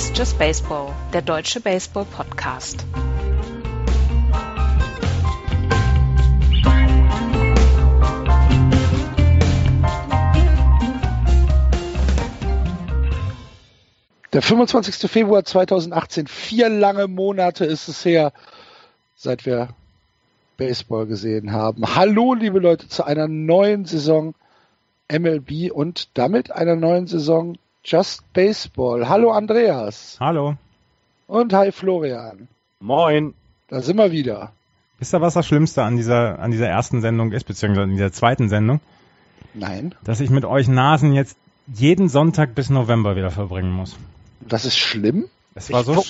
Ist 0.00 0.16
Just 0.16 0.38
Baseball, 0.38 0.94
der 1.12 1.20
deutsche 1.20 1.60
Baseball-Podcast. 1.60 2.86
Der 14.32 14.40
25. 14.40 15.10
Februar 15.10 15.44
2018, 15.44 16.28
vier 16.28 16.70
lange 16.70 17.06
Monate 17.06 17.66
ist 17.66 17.88
es 17.88 18.02
her, 18.02 18.32
seit 19.16 19.44
wir 19.44 19.68
Baseball 20.56 21.04
gesehen 21.04 21.52
haben. 21.52 21.94
Hallo, 21.94 22.32
liebe 22.32 22.58
Leute, 22.58 22.88
zu 22.88 23.04
einer 23.04 23.28
neuen 23.28 23.84
Saison 23.84 24.34
MLB 25.12 25.70
und 25.70 26.16
damit 26.16 26.52
einer 26.52 26.76
neuen 26.76 27.06
Saison 27.06 27.58
Just 27.84 28.30
Baseball. 28.32 29.08
Hallo, 29.08 29.30
Andreas. 29.30 30.16
Hallo. 30.20 30.56
Und 31.26 31.52
hi, 31.52 31.72
Florian. 31.72 32.48
Moin. 32.80 33.34
Da 33.68 33.80
sind 33.82 33.96
wir 33.96 34.10
wieder. 34.12 34.52
Wisst 34.98 35.14
ihr, 35.14 35.20
was 35.20 35.34
das 35.34 35.46
Schlimmste 35.46 35.82
an 35.84 35.96
dieser, 35.96 36.38
an 36.40 36.50
dieser 36.50 36.66
ersten 36.68 37.00
Sendung 37.00 37.32
ist, 37.32 37.44
beziehungsweise 37.44 37.84
an 37.84 37.90
dieser 37.92 38.12
zweiten 38.12 38.48
Sendung? 38.48 38.80
Nein. 39.54 39.94
Dass 40.04 40.20
ich 40.20 40.30
mit 40.30 40.44
euch 40.44 40.68
Nasen 40.68 41.12
jetzt 41.14 41.36
jeden 41.66 42.08
Sonntag 42.08 42.54
bis 42.54 42.68
November 42.68 43.16
wieder 43.16 43.30
verbringen 43.30 43.70
muss. 43.72 43.96
Das 44.40 44.64
ist 44.64 44.76
schlimm? 44.76 45.28
Es 45.54 45.72
war 45.72 45.84
so, 45.84 46.04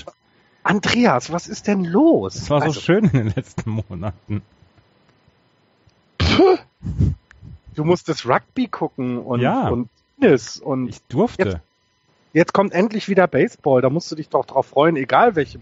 Andreas, 0.62 1.30
was 1.32 1.46
ist 1.48 1.66
denn 1.66 1.84
los? 1.84 2.34
es 2.34 2.51
war 2.51 2.60
so 2.60 2.66
Also, 2.66 2.80
schön 2.80 3.05
in 3.05 3.12
den 3.12 3.32
letzten 3.34 3.71
Monaten. 3.71 4.43
Puh. 6.18 6.59
Du 7.74 7.84
musstest 7.84 8.27
Rugby 8.27 8.66
gucken 8.68 9.18
und, 9.18 9.40
Ja. 9.40 9.68
und 9.68 9.88
Tennis 10.21 10.59
und 10.59 10.88
Ich 10.88 11.02
durfte. 11.09 11.45
Jetzt- 11.49 11.59
jetzt 12.32 12.52
kommt 12.52 12.73
endlich 12.73 13.09
wieder 13.09 13.26
Baseball. 13.26 13.82
Da 13.82 13.90
musst 13.90 14.10
du 14.13 14.16
dich 14.16 14.29
doch 14.29 14.45
drauf 14.45 14.66
freuen, 14.66 14.96
egal 14.96 15.37
welche. 15.37 15.59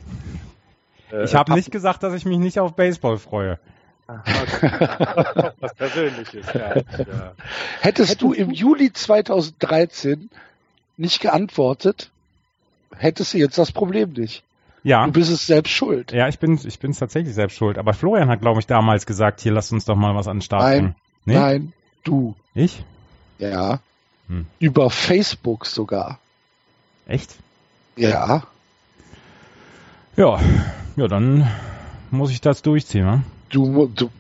äh, 1.13 1.25
ich 1.25 1.35
habe 1.35 1.53
nicht 1.55 1.71
gesagt, 1.71 2.03
dass 2.03 2.15
ich 2.15 2.25
mich 2.25 2.39
nicht 2.39 2.59
auf 2.61 2.75
Baseball 2.75 3.19
freue. 3.19 3.59
Was 4.09 5.75
Persönliches. 5.75 6.47
Ja, 6.55 6.77
ja. 6.77 7.33
Hättest 7.81 8.23
du 8.23 8.33
im 8.33 8.51
Juli 8.51 8.91
2013 8.93 10.31
nicht 10.97 11.21
geantwortet, 11.21 12.11
hättest 12.97 13.35
du 13.35 13.39
jetzt 13.39 13.59
das 13.59 13.71
Problem 13.73 14.13
nicht. 14.15 14.43
Ja. 14.83 15.05
Du 15.07 15.13
bist 15.13 15.31
es 15.31 15.47
selbst 15.47 15.71
schuld. 15.73 16.13
Ja, 16.13 16.29
ich 16.29 16.39
bin, 16.39 16.59
ich 16.65 16.79
bin 16.79 16.93
tatsächlich 16.93 17.35
selbst 17.35 17.57
schuld. 17.59 17.77
Aber 17.77 17.93
Florian 17.93 18.31
hat, 18.31 18.41
glaube 18.41 18.61
ich, 18.61 18.67
damals 18.67 19.05
gesagt, 19.05 19.41
hier, 19.41 19.53
lasst 19.53 19.73
uns 19.73 19.85
doch 19.85 19.97
mal 19.97 20.15
was 20.15 20.27
an 20.29 20.39
den 20.39 20.43
Start 20.43 20.63
Nein. 20.63 20.95
Nee? 21.27 21.35
Nein, 21.35 21.73
du. 22.05 22.35
Ich? 22.55 22.83
Ja. 23.39 23.81
Hm. 24.29 24.47
Über 24.59 24.91
Facebook 24.91 25.67
sogar. 25.67 26.19
Echt? 27.07 27.37
Ja. 27.97 28.47
Ja. 30.17 30.41
Ja, 30.97 31.09
dann 31.09 31.49
muss 32.11 32.31
ich 32.31 32.41
das 32.41 32.63
durchziehen, 32.63 33.05
ne? 33.05 33.23
Du, 33.51 33.87
du, 33.87 34.11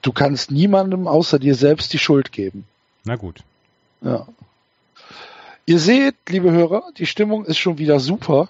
du 0.00 0.12
kannst 0.12 0.50
niemandem 0.50 1.06
außer 1.06 1.38
dir 1.38 1.54
selbst 1.54 1.92
die 1.92 1.98
Schuld 1.98 2.32
geben. 2.32 2.64
Na 3.04 3.16
gut. 3.16 3.42
Ja. 4.00 4.26
Ihr 5.66 5.78
seht, 5.78 6.14
liebe 6.28 6.50
Hörer, 6.50 6.84
die 6.98 7.06
Stimmung 7.06 7.44
ist 7.44 7.58
schon 7.58 7.78
wieder 7.78 7.98
super. 8.00 8.48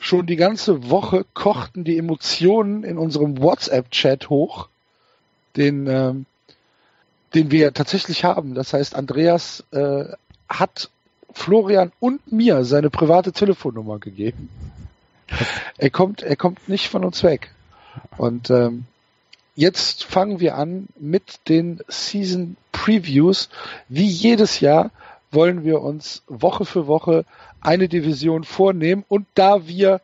Schon 0.00 0.26
die 0.26 0.36
ganze 0.36 0.90
Woche 0.90 1.24
kochten 1.34 1.84
die 1.84 1.98
Emotionen 1.98 2.84
in 2.84 2.98
unserem 2.98 3.40
WhatsApp-Chat 3.40 4.28
hoch, 4.28 4.68
den, 5.56 5.86
ähm, 5.86 6.26
den 7.34 7.50
wir 7.50 7.72
tatsächlich 7.72 8.24
haben. 8.24 8.54
Das 8.54 8.72
heißt, 8.72 8.94
Andreas 8.94 9.64
äh, 9.72 10.04
hat 10.48 10.90
Florian 11.32 11.92
und 12.00 12.32
mir 12.32 12.64
seine 12.64 12.90
private 12.90 13.32
Telefonnummer 13.32 13.98
gegeben. 13.98 14.48
Er 15.78 15.90
kommt, 15.90 16.22
er 16.22 16.36
kommt 16.36 16.68
nicht 16.68 16.88
von 16.88 17.04
uns 17.04 17.22
weg. 17.22 17.50
Und 18.16 18.50
ähm, 18.50 18.84
jetzt 19.56 20.04
fangen 20.04 20.38
wir 20.38 20.56
an 20.56 20.88
mit 20.98 21.48
den 21.48 21.80
Season 21.88 22.56
Previews. 22.72 23.48
Wie 23.88 24.06
jedes 24.06 24.60
Jahr 24.60 24.90
wollen 25.32 25.64
wir 25.64 25.80
uns 25.80 26.22
Woche 26.28 26.64
für 26.64 26.86
Woche 26.86 27.24
eine 27.60 27.88
Division 27.88 28.44
vornehmen. 28.44 29.04
Und 29.08 29.26
da 29.34 29.66
wir 29.66 30.00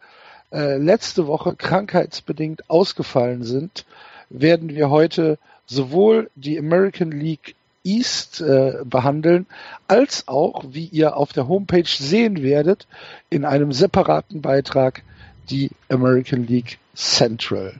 äh, 0.52 0.76
letzte 0.78 1.28
Woche 1.28 1.54
krankheitsbedingt 1.54 2.68
ausgefallen 2.68 3.44
sind, 3.44 3.84
werden 4.30 4.70
wir 4.70 4.90
heute 4.90 5.38
sowohl 5.70 6.30
die 6.34 6.58
American 6.58 7.12
League 7.12 7.54
East 7.84 8.40
äh, 8.40 8.78
behandeln, 8.84 9.46
als 9.88 10.28
auch, 10.28 10.64
wie 10.68 10.84
ihr 10.86 11.16
auf 11.16 11.32
der 11.32 11.48
Homepage 11.48 11.88
sehen 11.88 12.42
werdet, 12.42 12.86
in 13.30 13.44
einem 13.44 13.72
separaten 13.72 14.42
Beitrag 14.42 15.02
die 15.48 15.70
American 15.88 16.46
League 16.46 16.78
Central. 16.94 17.74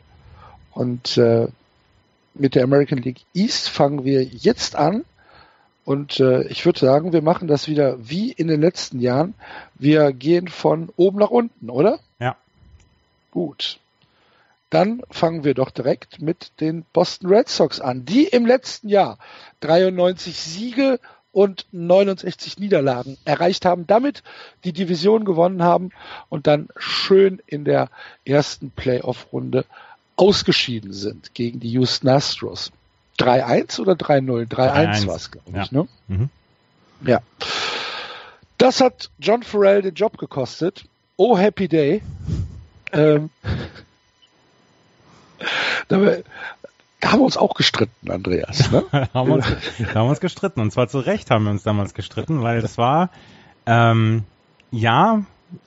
Und 0.73 1.19
äh, 1.19 1.49
mit 2.35 2.55
der 2.55 2.65
American 2.65 2.99
League 2.99 3.23
East 3.35 3.69
fangen 3.69 4.05
wir 4.05 4.23
jetzt 4.23 4.77
an. 4.77 5.05
Und 5.85 6.21
äh, 6.21 6.45
ich 6.45 6.65
würde 6.65 6.79
sagen, 6.79 7.13
wir 7.13 7.23
machen 7.23 7.49
das 7.49 7.67
wieder 7.67 7.97
wie 8.09 8.31
in 8.31 8.47
den 8.47 8.61
letzten 8.61 9.01
Jahren. 9.01 9.35
Wir 9.75 10.13
gehen 10.13 10.47
von 10.47 10.91
oben 10.97 11.19
nach 11.19 11.31
unten, 11.31 11.69
oder? 11.69 11.99
Ja. 12.21 12.37
Gut. 13.33 13.80
Dann 14.71 15.03
fangen 15.11 15.45
wir 15.45 15.55
doch 15.55 15.71
direkt 15.71 16.23
mit 16.23 16.53
den 16.61 16.85
Boston 16.93 17.29
Red 17.29 17.49
Sox 17.49 17.81
an, 17.81 18.05
die 18.05 18.25
im 18.25 18.47
letzten 18.47 18.89
Jahr 18.89 19.19
93 19.61 20.37
Siege 20.37 21.01
und 21.33 21.67
69 21.73 22.59
Niederlagen 22.59 23.17
erreicht 23.25 23.65
haben, 23.65 23.87
damit 23.87 24.23
die 24.65 24.73
Division 24.73 25.25
gewonnen 25.25 25.63
haben 25.63 25.91
und 26.29 26.47
dann 26.47 26.69
schön 26.77 27.41
in 27.47 27.65
der 27.65 27.89
ersten 28.25 28.71
Playoff-Runde 28.71 29.65
ausgeschieden 30.17 30.93
sind 30.93 31.35
gegen 31.35 31.61
die 31.61 31.71
Houston 31.71 32.09
Astros. 32.09 32.73
3-1 33.19 33.81
oder 33.81 33.93
3-0? 33.93 34.49
3-1 34.49 35.07
war 35.07 35.17
es, 35.17 35.31
glaube 35.31 35.51
ich. 35.51 35.57
Ja. 35.57 35.67
Ne? 35.71 35.89
Mhm. 36.09 36.29
Ja. 37.05 37.21
Das 38.59 38.81
hat 38.81 39.11
John 39.19 39.43
Farrell 39.43 39.83
den 39.83 39.95
Job 39.95 40.19
gekostet. 40.19 40.85
Oh, 41.17 41.39
happy 41.39 41.69
day. 41.69 42.03
Ähm, 42.93 43.31
da, 45.89 45.97
haben 47.05 47.21
wir 47.21 47.25
uns 47.25 47.37
auch 47.37 47.55
gestritten, 47.55 48.11
Andreas. 48.11 48.71
Ne? 48.71 48.85
da, 48.93 49.09
haben 49.15 49.29
wir 49.29 49.35
uns, 49.37 49.47
da 49.79 49.95
haben 49.95 50.07
wir 50.07 50.11
uns 50.11 50.21
gestritten. 50.21 50.61
Und 50.61 50.71
zwar 50.73 50.89
zu 50.89 50.99
Recht 50.99 51.31
haben 51.31 51.45
wir 51.45 51.51
uns 51.51 51.63
damals 51.63 51.95
gestritten, 51.95 52.43
weil 52.43 52.61
das 52.61 52.79
war, 52.79 53.11
ähm, 53.67 54.25
ja, 54.71 55.23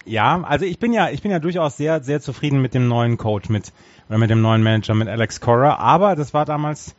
ja, 0.06 0.42
also 0.44 0.66
ich 0.66 0.80
bin 0.80 0.94
ja, 0.94 1.10
ich 1.10 1.22
bin 1.22 1.32
ja 1.32 1.40
durchaus 1.40 1.78
sehr, 1.78 2.04
sehr 2.04 2.22
zufrieden 2.22 2.62
mit 2.62 2.74
dem 2.74 2.88
neuen 2.88 3.18
Coach, 3.18 3.50
mit, 3.50 3.74
oder 4.10 4.18
mit 4.18 4.30
dem 4.30 4.42
neuen 4.42 4.64
Manager, 4.64 4.94
mit 4.94 5.08
Alex 5.08 5.42
Cora, 5.42 5.76
aber 5.76 6.16
das 6.16 6.34
war 6.34 6.46
damals, 6.46 6.96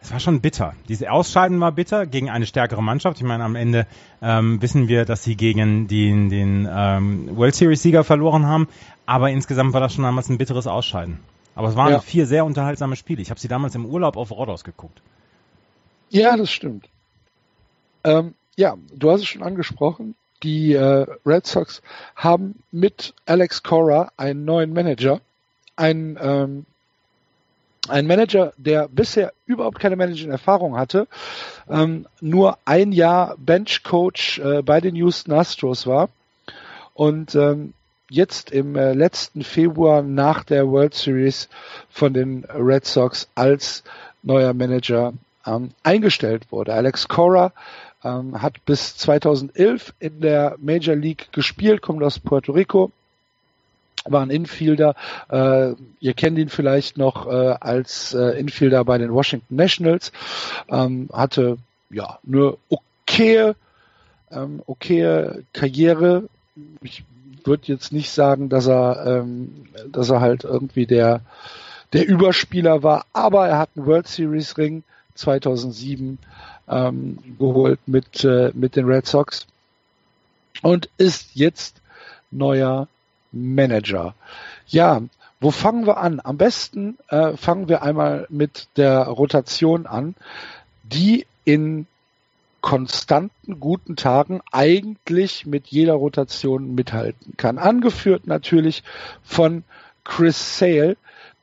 das 0.00 0.12
war 0.12 0.20
schon 0.20 0.40
bitter. 0.40 0.74
Diese 0.88 1.10
Ausscheiden 1.10 1.58
war 1.60 1.72
bitter 1.72 2.06
gegen 2.06 2.30
eine 2.30 2.46
stärkere 2.46 2.82
Mannschaft. 2.82 3.18
Ich 3.18 3.24
meine, 3.24 3.42
am 3.42 3.56
Ende 3.56 3.86
ähm, 4.22 4.62
wissen 4.62 4.86
wir, 4.86 5.04
dass 5.04 5.24
sie 5.24 5.36
gegen 5.36 5.88
den, 5.88 6.30
den 6.30 6.68
ähm, 6.70 7.36
World 7.36 7.56
Series-Sieger 7.56 8.04
verloren 8.04 8.46
haben, 8.46 8.68
aber 9.06 9.30
insgesamt 9.30 9.72
war 9.72 9.80
das 9.80 9.94
schon 9.94 10.04
damals 10.04 10.28
ein 10.28 10.38
bitteres 10.38 10.66
Ausscheiden. 10.66 11.18
Aber 11.58 11.70
es 11.70 11.74
waren 11.74 11.90
Ja. 11.90 11.98
vier 11.98 12.24
sehr 12.28 12.44
unterhaltsame 12.44 12.94
Spiele. 12.94 13.20
Ich 13.20 13.30
habe 13.30 13.40
sie 13.40 13.48
damals 13.48 13.74
im 13.74 13.84
Urlaub 13.84 14.16
auf 14.16 14.30
Rodos 14.30 14.62
geguckt. 14.62 15.02
Ja, 16.08 16.36
das 16.36 16.52
stimmt. 16.52 16.88
Ähm, 18.04 18.34
ja, 18.54 18.76
du 18.94 19.10
hast 19.10 19.22
es 19.22 19.26
schon 19.26 19.42
angesprochen. 19.42 20.14
Die 20.44 20.74
äh, 20.74 21.04
Red 21.26 21.48
Sox 21.48 21.82
haben 22.14 22.62
mit 22.70 23.12
Alex 23.26 23.64
Cora 23.64 24.12
einen 24.16 24.44
neuen 24.44 24.72
Manager. 24.72 25.20
Ein, 25.74 26.16
ähm, 26.22 26.64
ein 27.88 28.06
Manager, 28.06 28.52
der 28.56 28.86
bisher 28.86 29.32
überhaupt 29.44 29.80
keine 29.80 29.96
Managing-Erfahrung 29.96 30.76
hatte, 30.76 31.08
ähm, 31.68 32.06
nur 32.20 32.58
ein 32.66 32.92
Jahr 32.92 33.34
Bench-Coach 33.36 34.38
äh, 34.38 34.62
bei 34.62 34.80
den 34.80 34.94
Houston 34.94 35.32
Astros 35.32 35.88
war 35.88 36.08
und 36.94 37.34
ähm, 37.34 37.74
jetzt 38.10 38.50
im 38.50 38.76
äh, 38.76 38.92
letzten 38.92 39.42
Februar 39.44 40.02
nach 40.02 40.44
der 40.44 40.68
World 40.68 40.94
Series 40.94 41.48
von 41.90 42.14
den 42.14 42.44
Red 42.44 42.84
Sox 42.86 43.28
als 43.34 43.84
neuer 44.22 44.54
Manager 44.54 45.12
ähm, 45.46 45.70
eingestellt 45.82 46.50
wurde. 46.50 46.74
Alex 46.74 47.08
Cora 47.08 47.52
ähm, 48.04 48.40
hat 48.40 48.64
bis 48.64 48.96
2011 48.96 49.94
in 49.98 50.20
der 50.20 50.56
Major 50.58 50.96
League 50.96 51.32
gespielt, 51.32 51.82
kommt 51.82 52.02
aus 52.02 52.18
Puerto 52.18 52.52
Rico, 52.52 52.92
war 54.04 54.22
ein 54.22 54.30
Infielder. 54.30 54.94
Äh, 55.28 55.74
ihr 56.00 56.14
kennt 56.14 56.38
ihn 56.38 56.48
vielleicht 56.48 56.96
noch 56.96 57.26
äh, 57.26 57.56
als 57.60 58.14
äh, 58.14 58.38
Infielder 58.38 58.84
bei 58.84 58.98
den 58.98 59.12
Washington 59.12 59.56
Nationals. 59.56 60.12
Ähm, 60.68 61.08
hatte 61.12 61.58
ja 61.90 62.18
eine 62.26 62.56
okaye, 62.68 63.54
ähm, 64.30 64.62
okaye 64.66 65.44
Karriere. 65.52 66.28
Ich 66.82 67.04
würde 67.48 67.64
jetzt 67.66 67.92
nicht 67.92 68.10
sagen, 68.10 68.48
dass 68.48 68.68
er, 68.68 69.04
ähm, 69.06 69.66
dass 69.90 70.10
er 70.10 70.20
halt 70.20 70.44
irgendwie 70.44 70.86
der 70.86 71.22
der 71.92 72.06
Überspieler 72.06 72.82
war, 72.82 73.06
aber 73.12 73.48
er 73.48 73.58
hat 73.58 73.70
einen 73.76 73.86
World 73.86 74.08
Series 74.08 74.56
Ring 74.58 74.82
2007 75.14 76.18
ähm, 76.68 77.18
geholt 77.38 77.80
mit, 77.86 78.24
äh, 78.24 78.52
mit 78.54 78.76
den 78.76 78.84
Red 78.86 79.06
Sox 79.06 79.46
und 80.62 80.88
ist 80.98 81.30
jetzt 81.34 81.80
neuer 82.30 82.88
Manager. 83.32 84.14
Ja, 84.66 85.02
wo 85.40 85.50
fangen 85.50 85.86
wir 85.86 85.98
an? 85.98 86.20
Am 86.22 86.36
besten 86.36 86.98
äh, 87.08 87.36
fangen 87.36 87.68
wir 87.68 87.82
einmal 87.82 88.26
mit 88.28 88.68
der 88.76 89.04
Rotation 89.04 89.86
an, 89.86 90.14
die 90.82 91.26
in 91.44 91.86
konstanten 92.60 93.60
guten 93.60 93.96
Tagen 93.96 94.40
eigentlich 94.52 95.46
mit 95.46 95.68
jeder 95.68 95.94
Rotation 95.94 96.74
mithalten 96.74 97.34
kann. 97.36 97.58
Angeführt 97.58 98.26
natürlich 98.26 98.82
von 99.22 99.64
Chris 100.04 100.58
Sale, 100.58 100.96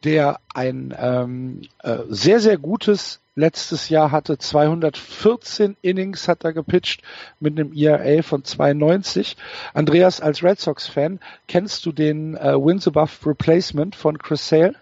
der 0.04 0.40
ein 0.54 0.94
ähm, 0.98 1.62
äh, 1.84 2.00
sehr, 2.10 2.40
sehr 2.40 2.58
gutes 2.58 3.20
letztes 3.36 3.90
Jahr 3.90 4.12
hatte. 4.12 4.38
214 4.38 5.76
Innings 5.82 6.28
hat 6.28 6.44
er 6.44 6.54
gepitcht 6.54 7.02
mit 7.40 7.60
einem 7.60 7.74
ERA 7.74 8.22
von 8.22 8.44
92. 8.44 9.36
Andreas, 9.74 10.22
als 10.22 10.44
Red 10.44 10.60
Sox-Fan, 10.60 11.20
kennst 11.48 11.86
du 11.86 11.92
den 11.92 12.36
äh, 12.36 12.54
Wins 12.54 12.88
Above 12.88 13.12
Replacement 13.26 13.96
von 13.96 14.18
Chris 14.18 14.48
Sale? 14.48 14.76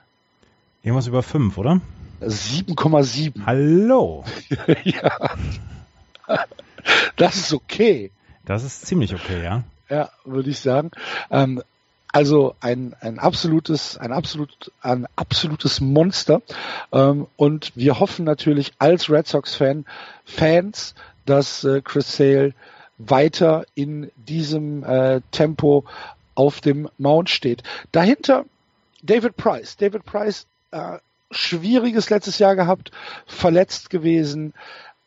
Irgendwas 0.83 1.07
über 1.07 1.24
5, 1.24 1.57
oder? 1.57 1.81
7,7. 2.21 3.45
Hallo. 3.45 4.24
ja. 4.83 5.36
Das 7.15 7.35
ist 7.35 7.53
okay. 7.53 8.11
Das 8.45 8.63
ist 8.63 8.85
ziemlich 8.85 9.13
okay, 9.13 9.43
ja. 9.43 9.63
Ja, 9.89 10.09
würde 10.25 10.49
ich 10.49 10.59
sagen. 10.59 10.91
Ähm, 11.31 11.63
also 12.11 12.55
ein, 12.59 12.95
ein 12.99 13.19
absolutes, 13.19 13.97
ein 13.97 14.11
absolut, 14.11 14.71
ein 14.81 15.07
absolutes 15.15 15.81
Monster. 15.81 16.41
Ähm, 16.91 17.27
und 17.37 17.71
wir 17.75 17.99
hoffen 17.99 18.25
natürlich 18.25 18.73
als 18.79 19.09
Red 19.09 19.27
Sox-Fan, 19.27 19.85
Fans, 20.25 20.93
dass 21.25 21.63
äh, 21.63 21.81
Chris 21.81 22.15
Sale 22.15 22.53
weiter 22.97 23.65
in 23.75 24.11
diesem 24.15 24.83
äh, 24.83 25.21
Tempo 25.31 25.85
auf 26.35 26.61
dem 26.61 26.89
Mount 26.97 27.29
steht. 27.29 27.63
Dahinter 27.91 28.45
David 29.01 29.35
Price. 29.35 29.75
David 29.77 30.05
Price, 30.05 30.45
äh, 30.71 30.97
schwieriges 31.31 32.09
letztes 32.09 32.39
Jahr 32.39 32.55
gehabt, 32.55 32.91
verletzt 33.25 33.89
gewesen. 33.89 34.53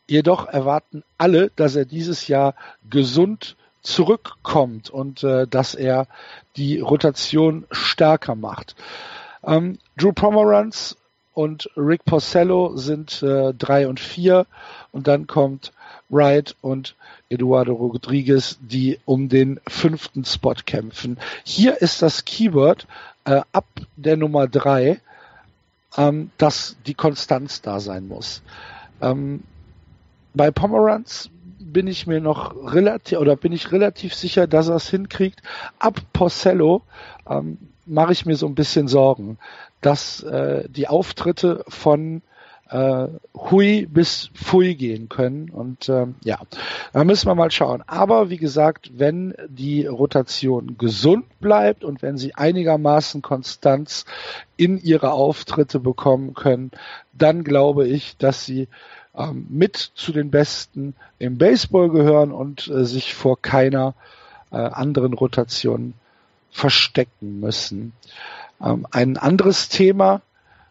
Jedoch 0.07 0.47
erwarten 0.47 1.03
alle, 1.17 1.51
dass 1.55 1.75
er 1.75 1.85
dieses 1.85 2.27
Jahr 2.27 2.55
gesund 2.89 3.55
zurückkommt 3.81 4.89
und 4.89 5.23
äh, 5.23 5.47
dass 5.47 5.75
er 5.75 6.07
die 6.55 6.79
Rotation 6.79 7.65
stärker 7.71 8.35
macht. 8.35 8.75
Ähm, 9.45 9.79
Drew 9.97 10.13
Pomeranz 10.13 10.97
und 11.33 11.69
Rick 11.77 12.03
Porcello 12.05 12.75
sind 12.77 13.21
äh, 13.21 13.53
drei 13.53 13.87
und 13.87 13.99
vier 13.99 14.45
und 14.91 15.07
dann 15.07 15.27
kommt 15.27 15.71
Wright 16.09 16.55
und 16.61 16.95
Eduardo 17.29 17.73
Rodriguez, 17.73 18.57
die 18.61 18.99
um 19.05 19.29
den 19.29 19.59
fünften 19.67 20.25
Spot 20.25 20.55
kämpfen. 20.65 21.19
Hier 21.43 21.81
ist 21.81 22.01
das 22.01 22.25
Keyword 22.25 22.87
äh, 23.25 23.41
ab 23.51 23.65
der 23.95 24.17
Nummer 24.17 24.47
drei, 24.47 24.99
ähm, 25.97 26.31
dass 26.37 26.77
die 26.85 26.93
Konstanz 26.93 27.61
da 27.61 27.79
sein 27.79 28.07
muss. 28.07 28.41
Ähm, 29.01 29.43
bei 30.37 30.51
Pomeranz 30.51 31.29
bin 31.59 31.87
ich 31.87 32.07
mir 32.07 32.21
noch 32.21 32.55
relativ 32.73 33.19
oder 33.19 33.35
bin 33.35 33.51
ich 33.51 33.71
relativ 33.71 34.13
sicher, 34.13 34.47
dass 34.47 34.69
er 34.69 34.75
es 34.75 34.89
hinkriegt. 34.89 35.41
Ab 35.79 35.99
Porcello 36.13 36.83
ähm, 37.29 37.57
mache 37.85 38.13
ich 38.13 38.25
mir 38.25 38.35
so 38.35 38.47
ein 38.47 38.55
bisschen 38.55 38.87
Sorgen, 38.87 39.37
dass 39.81 40.23
äh, 40.23 40.67
die 40.69 40.87
Auftritte 40.87 41.63
von 41.67 42.21
äh, 42.69 43.07
Hui 43.35 43.85
bis 43.85 44.29
Fui 44.33 44.75
gehen 44.75 45.09
können. 45.09 45.49
Und 45.49 45.89
ähm, 45.89 46.15
ja, 46.23 46.39
da 46.93 47.03
müssen 47.03 47.27
wir 47.27 47.35
mal 47.35 47.51
schauen. 47.51 47.83
Aber 47.87 48.29
wie 48.29 48.37
gesagt, 48.37 48.91
wenn 48.97 49.33
die 49.47 49.85
Rotation 49.85 50.77
gesund 50.77 51.25
bleibt 51.39 51.83
und 51.83 52.01
wenn 52.01 52.17
sie 52.17 52.35
einigermaßen 52.35 53.21
Konstanz 53.21 54.05
in 54.55 54.77
ihre 54.77 55.11
Auftritte 55.11 55.79
bekommen 55.79 56.33
können, 56.33 56.71
dann 57.13 57.43
glaube 57.43 57.87
ich, 57.87 58.17
dass 58.17 58.45
sie 58.45 58.67
mit 59.25 59.75
zu 59.95 60.11
den 60.11 60.29
Besten 60.29 60.93
im 61.19 61.37
Baseball 61.37 61.89
gehören 61.89 62.31
und 62.31 62.67
äh, 62.67 62.85
sich 62.85 63.13
vor 63.15 63.41
keiner 63.41 63.95
äh, 64.51 64.57
anderen 64.57 65.13
Rotation 65.13 65.93
verstecken 66.51 67.39
müssen. 67.39 67.93
Ähm, 68.61 68.85
ein 68.91 69.17
anderes 69.17 69.69
Thema, 69.69 70.21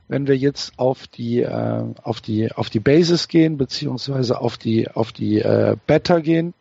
wenn 0.09 0.27
wir 0.27 0.37
jetzt 0.37 0.79
auf 0.79 1.07
die 1.07 1.41
äh, 1.41 1.85
auf 2.03 2.21
die 2.21 2.53
auf 2.53 2.71
die 2.71 2.81
Basis 2.81 3.29
gehen 3.29 3.59
beziehungsweise 3.59 4.41
auf 4.41 4.57
die 4.57 4.91
auf 4.91 5.13
die 5.13 5.41
äh, 5.41 5.77
Better 5.87 6.21
gehen, 6.21 6.55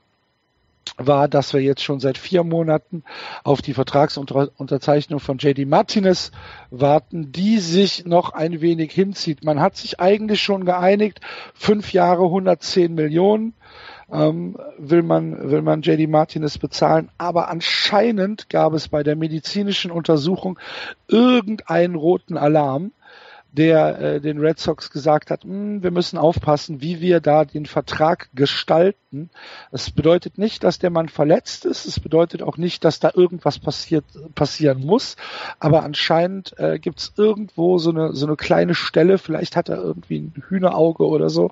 war, 0.97 1.27
dass 1.27 1.53
wir 1.53 1.61
jetzt 1.61 1.83
schon 1.83 1.99
seit 1.99 2.17
vier 2.17 2.43
Monaten 2.43 3.03
auf 3.43 3.61
die 3.61 3.73
Vertragsunterzeichnung 3.73 5.19
von 5.19 5.37
JD 5.37 5.67
Martinez 5.67 6.31
warten, 6.69 7.31
die 7.31 7.59
sich 7.59 8.05
noch 8.05 8.33
ein 8.33 8.61
wenig 8.61 8.91
hinzieht. 8.91 9.43
Man 9.43 9.59
hat 9.59 9.75
sich 9.75 9.99
eigentlich 9.99 10.41
schon 10.41 10.65
geeinigt, 10.65 11.19
fünf 11.53 11.91
Jahre 11.91 12.23
110 12.25 12.93
Millionen 12.93 13.53
ähm, 14.11 14.57
will 14.77 15.01
man 15.01 15.49
will 15.49 15.61
man 15.61 15.81
JD 15.81 16.07
Martinez 16.07 16.57
bezahlen, 16.57 17.09
aber 17.17 17.49
anscheinend 17.49 18.49
gab 18.49 18.73
es 18.73 18.87
bei 18.87 19.03
der 19.03 19.15
medizinischen 19.15 19.91
Untersuchung 19.91 20.59
irgendeinen 21.07 21.95
roten 21.95 22.37
Alarm 22.37 22.91
der 23.55 23.99
äh, 23.99 24.21
den 24.21 24.39
Red 24.39 24.59
Sox 24.59 24.91
gesagt 24.91 25.31
hat, 25.31 25.43
hm, 25.43 25.81
wir 25.81 25.91
müssen 25.91 26.17
aufpassen, 26.17 26.81
wie 26.81 27.01
wir 27.01 27.19
da 27.19 27.45
den 27.45 27.65
Vertrag 27.65 28.29
gestalten. 28.33 29.29
Es 29.71 29.91
bedeutet 29.91 30.37
nicht, 30.37 30.63
dass 30.63 30.77
der 30.77 30.89
Mann 30.89 31.07
verletzt 31.07 31.65
ist. 31.65 31.85
Es 31.85 31.99
bedeutet 31.99 32.43
auch 32.43 32.57
nicht, 32.57 32.83
dass 32.83 32.99
da 32.99 33.11
irgendwas 33.13 33.59
passiert 33.59 34.05
passieren 34.35 34.85
muss. 34.85 35.15
Aber 35.59 35.83
anscheinend 35.83 36.57
äh, 36.59 36.79
gibt 36.79 36.99
es 36.99 37.13
irgendwo 37.15 37.77
so 37.77 37.91
eine 37.91 38.13
so 38.13 38.25
eine 38.25 38.35
kleine 38.35 38.75
Stelle. 38.75 39.17
Vielleicht 39.17 39.55
hat 39.55 39.69
er 39.69 39.77
irgendwie 39.77 40.19
ein 40.19 40.43
Hühnerauge 40.49 41.05
oder 41.05 41.29
so, 41.29 41.51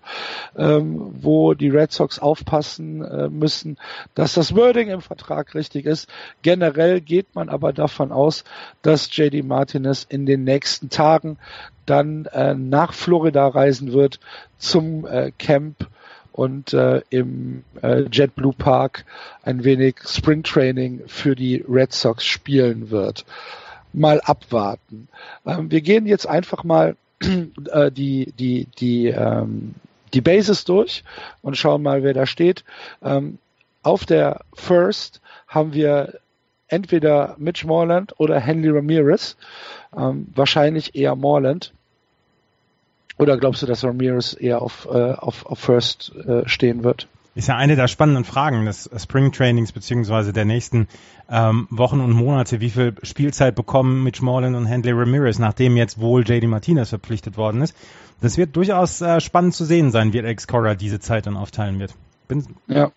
ähm, 0.58 1.14
wo 1.22 1.54
die 1.54 1.70
Red 1.70 1.92
Sox 1.92 2.20
aufpassen 2.20 3.02
äh, 3.04 3.30
müssen, 3.30 3.78
dass 4.14 4.34
das 4.34 4.56
Wording 4.56 4.90
im 4.90 5.02
Vertrag 5.02 5.56
richtig 5.56 5.86
ist. 5.86 6.10
Generell 6.42 7.02
geht 7.02 7.34
man 7.36 7.50
aber 7.50 7.72
davon 7.72 8.12
aus, 8.12 8.44
dass 8.82 9.16
JD 9.16 9.46
Martinez 9.46 10.06
in 10.08 10.26
den 10.26 10.44
nächsten 10.44 10.90
Tagen 10.90 11.38
dann 11.86 12.26
äh, 12.28 12.54
nach 12.54 12.94
Florida 12.94 13.48
reisen 13.48 13.94
wird 13.94 14.20
zum 14.58 15.06
äh, 15.06 15.32
Camp 15.38 15.88
und 16.32 16.74
äh, 16.74 17.02
im 17.10 17.64
äh, 17.82 18.04
JetBlue 18.12 18.54
Park 18.54 19.06
ein 19.44 19.64
wenig 19.64 19.98
Springtraining 20.06 21.02
für 21.08 21.36
die 21.36 21.64
Red 21.68 21.94
Sox 21.94 22.26
spielen 22.26 22.90
wird. 22.90 23.26
Mal 23.94 24.20
abwarten. 24.22 25.08
Ähm, 25.46 25.70
wir 25.70 25.82
gehen 25.82 26.08
jetzt 26.08 26.28
einfach 26.28 26.64
mal 26.64 26.96
äh, 27.72 27.92
die 27.92 28.34
die 28.38 28.68
die 28.80 29.08
ähm, 29.08 29.76
die 30.14 30.22
Bases 30.22 30.66
durch 30.66 31.04
und 31.42 31.58
schauen 31.58 31.84
mal, 31.84 32.04
wer 32.04 32.14
da 32.14 32.26
steht. 32.26 32.64
Ähm, 33.04 33.38
auf 33.82 34.06
der 34.06 34.42
First 34.54 35.22
haben 35.48 35.74
wir 35.74 36.20
entweder 36.68 37.36
Mitch 37.38 37.68
Morland 37.68 38.20
oder 38.20 38.40
Henry 38.40 38.70
Ramirez. 38.70 39.38
Ähm, 39.96 40.28
wahrscheinlich 40.36 40.96
eher 40.96 41.16
Morland. 41.16 41.74
Oder 43.18 43.38
glaubst 43.38 43.62
du, 43.62 43.66
dass 43.66 43.84
Ramirez 43.84 44.36
eher 44.40 44.62
auf, 44.62 44.88
äh, 44.92 45.14
auf, 45.14 45.46
auf 45.46 45.60
First 45.60 46.14
äh, 46.16 46.48
stehen 46.48 46.84
wird? 46.84 47.08
Ist 47.36 47.48
ja 47.48 47.58
eine 47.58 47.76
der 47.76 47.88
spannenden 47.88 48.26
Fragen 48.26 48.66
des 48.66 48.90
Spring 48.98 49.32
Trainings 49.32 49.72
beziehungsweise 49.72 50.34
der 50.34 50.46
nächsten 50.46 50.88
ähm, 51.30 51.68
Wochen 51.72 52.00
und 52.00 52.12
Monate. 52.12 52.62
Wie 52.62 52.70
viel 52.70 52.96
Spielzeit 53.02 53.56
bekommen 53.56 54.04
Mitch 54.04 54.24
Morland 54.24 54.56
und 54.56 54.70
Handley 54.70 54.94
Ramirez, 54.94 55.40
nachdem 55.40 55.76
jetzt 55.76 56.00
wohl 56.00 56.24
JD 56.24 56.48
Martinez 56.48 56.90
verpflichtet 56.90 57.36
worden 57.36 57.62
ist? 57.62 57.76
Das 58.22 58.38
wird 58.38 58.56
durchaus 58.56 59.02
äh, 59.02 59.20
spannend 59.20 59.56
zu 59.56 59.66
sehen 59.66 59.92
sein, 59.92 60.14
wie 60.14 60.20
Alex 60.20 60.48
Cora 60.48 60.76
diese 60.76 61.00
Zeit 61.00 61.26
dann 61.26 61.36
aufteilen 61.36 61.80
wird. 61.80 61.96
Bin 62.28 62.46
ja. 62.68 62.92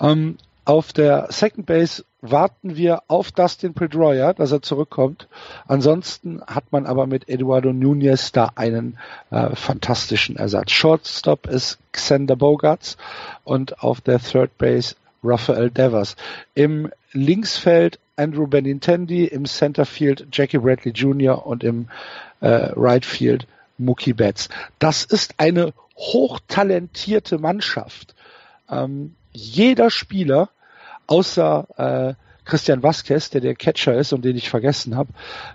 Ähm, 0.00 0.38
auf 0.64 0.92
der 0.92 1.26
Second 1.30 1.66
Base 1.66 2.04
warten 2.22 2.76
wir 2.76 3.02
auf 3.08 3.32
Dustin 3.32 3.74
Pedroia, 3.74 4.32
dass 4.32 4.52
er 4.52 4.62
zurückkommt. 4.62 5.28
Ansonsten 5.66 6.40
hat 6.46 6.64
man 6.70 6.86
aber 6.86 7.06
mit 7.06 7.28
Eduardo 7.28 7.72
Nunez 7.72 8.30
da 8.32 8.52
einen 8.54 8.96
äh, 9.30 9.54
fantastischen 9.54 10.36
Ersatz. 10.36 10.70
Shortstop 10.70 11.46
ist 11.48 11.78
Xander 11.90 12.36
Bogarts 12.36 12.96
und 13.44 13.82
auf 13.82 14.00
der 14.00 14.20
Third 14.20 14.56
Base 14.56 14.94
Rafael 15.24 15.70
Devers. 15.70 16.16
Im 16.54 16.90
Linksfeld 17.12 17.98
Andrew 18.16 18.46
Benintendi, 18.46 19.24
im 19.24 19.44
Centerfield 19.44 20.28
Jackie 20.32 20.58
Bradley 20.58 20.92
Jr. 20.92 21.44
und 21.44 21.64
im 21.64 21.88
äh, 22.40 22.46
Right 22.76 23.04
Field 23.04 23.46
Mookie 23.78 24.12
Betts. 24.12 24.48
Das 24.78 25.04
ist 25.04 25.34
eine 25.38 25.72
hochtalentierte 25.96 27.38
Mannschaft. 27.38 28.14
Ähm, 28.70 29.16
jeder 29.32 29.90
Spieler, 29.90 30.50
außer 31.06 31.66
äh, 31.76 32.14
Christian 32.44 32.82
Vasquez, 32.82 33.30
der 33.30 33.40
der 33.40 33.54
Catcher 33.54 33.94
ist 33.94 34.12
und 34.12 34.24
den 34.24 34.36
ich 34.36 34.50
vergessen 34.50 34.96
habe, 34.96 35.10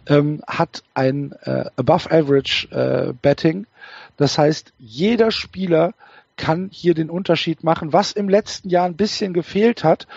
ähm, 0.07 0.41
hat 0.47 0.83
ein 0.93 1.33
äh, 1.43 1.65
Above 1.75 2.09
Average 2.11 2.69
äh, 2.71 3.13
Betting. 3.21 3.67
Das 4.15 4.37
heißt, 4.37 4.73
jeder 4.79 5.31
Spieler 5.31 5.93
kann 6.37 6.69
hier 6.71 6.93
den 6.93 7.09
Unterschied 7.09 7.63
machen. 7.63 7.93
Was 7.93 8.11
im 8.13 8.29
letzten 8.29 8.69
Jahr 8.69 8.85
ein 8.85 8.95
bisschen 8.95 9.33
gefehlt 9.33 9.83
hat, 9.83 10.07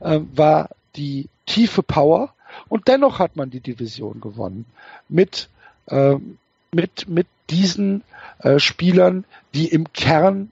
äh, 0.00 0.20
war 0.34 0.70
die 0.96 1.28
tiefe 1.46 1.82
Power 1.82 2.34
und 2.68 2.88
dennoch 2.88 3.18
hat 3.18 3.36
man 3.36 3.50
die 3.50 3.60
Division 3.60 4.20
gewonnen 4.20 4.66
mit 5.08 5.48
äh, 5.86 6.16
mit 6.72 7.08
mit 7.08 7.26
diesen 7.48 8.04
äh, 8.38 8.58
Spielern, 8.58 9.24
die 9.54 9.68
im 9.68 9.92
Kern 9.92 10.50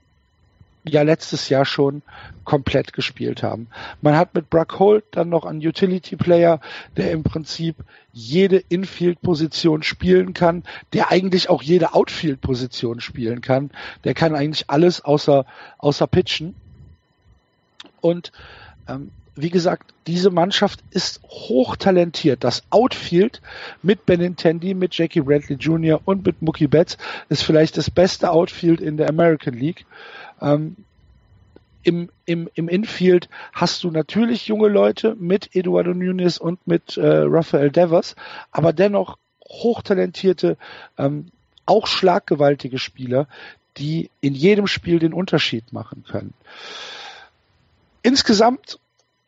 ja 0.89 1.03
letztes 1.03 1.49
Jahr 1.49 1.65
schon 1.65 2.03
komplett 2.45 2.93
gespielt 2.93 3.43
haben. 3.43 3.69
Man 4.01 4.17
hat 4.17 4.35
mit 4.35 4.51
Brock 4.51 4.79
Holt 4.79 5.05
dann 5.11 5.29
noch 5.29 5.45
einen 5.45 5.65
Utility 5.67 6.17
Player, 6.17 6.61
der 6.97 7.13
im 7.13 7.23
Prinzip 7.23 7.77
jede 8.13 8.57
Infield-Position 8.57 9.83
spielen 9.83 10.35
kann, 10.35 10.65
der 10.93 11.11
eigentlich 11.11 11.51
auch 11.51 11.63
jede 11.63 11.95
Outfield-Position 11.95 13.01
spielen 13.01 13.41
kann. 13.41 13.71
Der 14.05 14.15
kann 14.15 14.35
eigentlich 14.35 14.69
alles 14.69 15.05
außer, 15.05 15.47
außer 15.79 16.07
pitchen. 16.07 16.55
Und 18.01 18.33
ähm, 18.89 19.11
wie 19.41 19.51
gesagt, 19.51 19.95
diese 20.09 20.31
Mannschaft 20.31 20.81
ist 20.91 21.23
hochtalentiert. 21.23 22.43
Das 22.43 22.65
Outfield 22.71 23.41
mit 23.83 24.05
Benintendi, 24.05 24.75
mit 24.75 24.97
Jackie 24.99 25.21
Bradley 25.21 25.57
Jr. 25.57 26.01
und 26.05 26.27
mit 26.27 26.43
Mookie 26.43 26.67
Betts 26.67 26.99
ist 27.29 27.43
vielleicht 27.43 27.77
das 27.77 27.89
beste 27.89 28.33
Outfield 28.33 28.81
in 28.81 28.97
der 28.97 29.09
American 29.09 29.55
League. 29.55 29.87
Ähm, 30.41 30.77
im, 31.83 32.11
im, 32.27 32.51
Im 32.55 32.69
Infield 32.69 33.29
hast 33.53 33.83
du 33.85 33.91
natürlich 33.91 34.47
junge 34.47 34.69
Leute 34.69 35.15
mit 35.19 35.55
Eduardo 35.55 35.95
Nunes 35.95 36.39
und 36.39 36.67
mit 36.67 36.97
äh, 36.97 37.23
Rafael 37.25 37.71
Devers, 37.71 38.15
aber 38.51 38.73
dennoch 38.73 39.17
hochtalentierte, 39.49 40.59
ähm, 40.99 41.31
auch 41.67 41.87
schlaggewaltige 41.87 42.79
Spieler, 42.79 43.27
die 43.79 44.11
in 44.21 44.35
jedem 44.35 44.67
Spiel 44.67 44.99
den 44.99 45.13
Unterschied 45.15 45.73
machen 45.73 46.05
können. 46.07 46.35
Insgesamt 48.03 48.79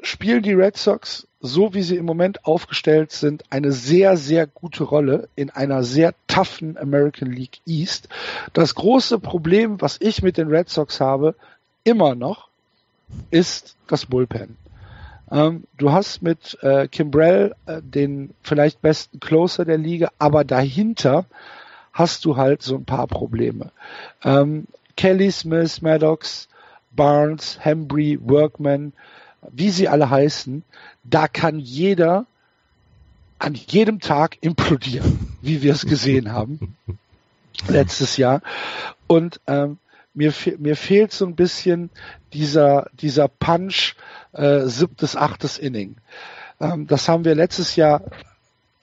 spielen 0.03 0.43
die 0.43 0.53
Red 0.53 0.77
Sox, 0.77 1.27
so 1.41 1.75
wie 1.75 1.83
sie 1.83 1.97
im 1.97 2.05
Moment 2.05 2.45
aufgestellt 2.45 3.13
sind, 3.13 3.45
eine 3.51 3.73
sehr, 3.73 4.17
sehr 4.17 4.47
gute 4.47 4.85
Rolle 4.85 5.29
in 5.37 5.51
einer 5.51 5.83
sehr 5.83 6.15
toughen 6.27 6.77
American 6.77 7.31
League 7.31 7.61
East. 7.67 8.09
Das 8.53 8.75
große 8.75 9.19
Problem, 9.19 9.81
was 9.81 9.99
ich 10.01 10.23
mit 10.23 10.37
den 10.37 10.49
Red 10.49 10.69
Sox 10.69 11.01
habe, 11.01 11.35
immer 11.85 12.15
noch, 12.15 12.49
ist 13.31 13.77
das 13.89 14.07
Bullpen. 14.07 14.57
Ähm, 15.31 15.65
du 15.79 15.93
hast 15.93 16.23
mit 16.23 16.59
äh, 16.63 16.89
Kimbrell 16.89 17.55
äh, 17.67 17.81
den 17.83 18.35
vielleicht 18.43 18.83
besten 18.83 19.21
Closer 19.21 19.65
der 19.65 19.79
Liga, 19.79 20.11
aber 20.19 20.45
dahinter 20.45 21.25
hast 21.93 22.25
du 22.25 22.37
halt 22.37 22.63
so 22.63 22.77
ein 22.77 22.85
paar 22.85 23.07
Probleme. 23.07 23.71
Ähm, 24.25 24.67
Kelly, 24.97 25.31
Smith, 25.31 25.83
Maddox, 25.83 26.49
Barnes, 26.91 27.59
Hembry, 27.61 28.19
Workman, 28.21 28.93
wie 29.51 29.71
sie 29.71 29.89
alle 29.89 30.11
heißen, 30.11 30.65
da 31.05 31.29
kann 31.29 31.59
jeder 31.59 32.27
an 33.39 33.55
jedem 33.55 34.01
Tag 34.01 34.37
implodieren, 34.43 35.37
wie 35.41 35.63
wir 35.63 35.73
es 35.73 35.87
gesehen 35.87 36.33
haben 36.33 36.77
letztes 37.69 38.17
Jahr. 38.17 38.43
Und 39.07 39.41
ähm, 39.47 39.79
mir, 40.13 40.33
mir 40.59 40.77
fehlt 40.77 41.13
so 41.13 41.25
ein 41.25 41.37
bisschen 41.37 41.91
dieser, 42.33 42.91
dieser 42.93 43.29
Punch 43.29 43.95
äh, 44.33 44.67
siebtes, 44.67 45.17
achtes 45.17 45.59
Inning. 45.59 45.97
Ähm, 46.61 46.87
das 46.87 47.09
haben 47.09 47.25
wir 47.25 47.35
letztes 47.35 47.77
Jahr 47.77 48.03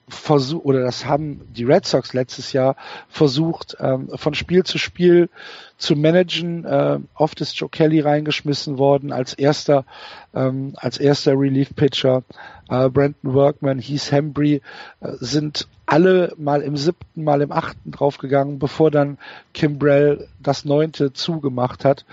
versucht, 0.08 0.66
oder 0.66 0.82
das 0.82 1.06
haben 1.06 1.42
die 1.54 1.66
Red 1.66 1.86
Sox 1.86 2.14
letztes 2.14 2.54
Jahr 2.54 2.76
versucht, 3.10 3.76
ähm, 3.80 4.10
von 4.16 4.34
Spiel 4.34 4.64
zu 4.64 4.78
Spiel 4.78 5.30
zu 5.78 5.96
managen. 5.96 6.64
Äh, 6.64 7.00
oft 7.16 7.42
ist 7.42 7.58
Joe 7.58 7.70
Kelly 7.70 8.00
reingeschmissen 8.00 8.78
worden 8.78 9.12
als 9.12 9.34
erster, 9.34 9.86
ähm, 10.34 10.74
als 10.78 10.98
erster 10.98 11.34
Relief 11.34 11.76
Pitcher. 11.76 12.24
Äh, 12.70 12.90
Brandon 12.90 13.34
Workman, 13.34 13.80
Heath 13.80 14.12
Hembry 14.12 14.62
äh, 15.02 15.12
sind 15.20 15.68
alle 15.86 16.34
mal 16.38 16.62
im 16.62 16.78
siebten, 16.78 17.24
mal 17.24 17.42
im 17.42 17.52
achten 17.52 17.92
draufgegangen, 17.92 18.60
bevor 18.60 18.92
dann 18.92 19.18
Kimbrell 19.54 20.28
das 20.40 20.64
neunte 20.64 21.12
zugemacht 21.14 21.84
hat. 21.84 22.06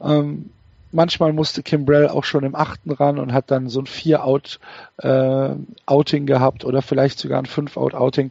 Ähm, 0.00 0.50
manchmal 0.94 1.32
musste 1.32 1.62
Kimbrell 1.62 2.08
auch 2.08 2.24
schon 2.24 2.44
im 2.44 2.54
achten 2.54 2.90
ran 2.90 3.18
und 3.18 3.32
hat 3.32 3.50
dann 3.50 3.68
so 3.68 3.80
ein 3.80 3.86
Vier-Out-Outing 3.86 6.22
äh, 6.22 6.26
gehabt 6.26 6.64
oder 6.64 6.82
vielleicht 6.82 7.18
sogar 7.18 7.40
ein 7.40 7.46
Fünf-Out-Outing. 7.46 8.30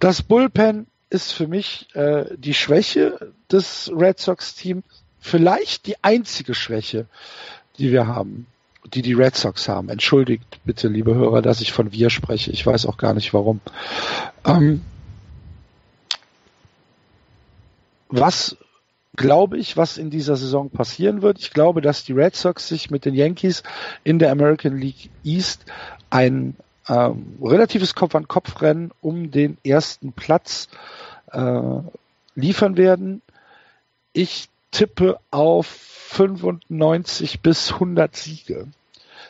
Das 0.00 0.22
Bullpen 0.22 0.86
ist 1.10 1.32
für 1.32 1.46
mich 1.46 1.94
äh, 1.94 2.24
die 2.36 2.54
Schwäche 2.54 3.32
des 3.50 3.90
Red 3.94 4.18
Sox-Teams, 4.18 4.82
vielleicht 5.20 5.86
die 5.86 5.96
einzige 6.02 6.54
Schwäche, 6.54 7.06
die 7.78 7.92
wir 7.92 8.06
haben, 8.06 8.46
die 8.92 9.02
die 9.02 9.14
Red 9.14 9.36
Sox 9.36 9.68
haben. 9.68 9.88
Entschuldigt 9.88 10.58
bitte, 10.64 10.88
liebe 10.88 11.14
Hörer, 11.14 11.42
dass 11.42 11.60
ich 11.60 11.72
von 11.72 11.92
wir 11.92 12.10
spreche. 12.10 12.50
Ich 12.50 12.66
weiß 12.66 12.86
auch 12.86 12.98
gar 12.98 13.14
nicht 13.14 13.32
warum. 13.34 13.60
Ähm, 14.44 14.82
was 18.08 18.56
glaube 19.18 19.58
ich, 19.58 19.76
was 19.76 19.98
in 19.98 20.10
dieser 20.10 20.36
Saison 20.36 20.70
passieren 20.70 21.20
wird. 21.20 21.38
Ich 21.40 21.50
glaube, 21.50 21.82
dass 21.82 22.04
die 22.04 22.12
Red 22.12 22.36
Sox 22.36 22.68
sich 22.68 22.90
mit 22.90 23.04
den 23.04 23.14
Yankees 23.14 23.64
in 24.04 24.18
der 24.18 24.30
American 24.30 24.78
League 24.78 25.10
East 25.24 25.64
ein 26.08 26.56
ähm, 26.88 27.36
relatives 27.42 27.94
Kopf-an-Kopf-Rennen 27.94 28.92
um 29.02 29.30
den 29.30 29.58
ersten 29.64 30.12
Platz 30.12 30.68
äh, 31.32 31.60
liefern 32.36 32.76
werden. 32.76 33.20
Ich 34.12 34.48
tippe 34.70 35.18
auf 35.30 35.66
95 35.66 37.40
bis 37.40 37.72
100 37.72 38.14
Siege. 38.14 38.68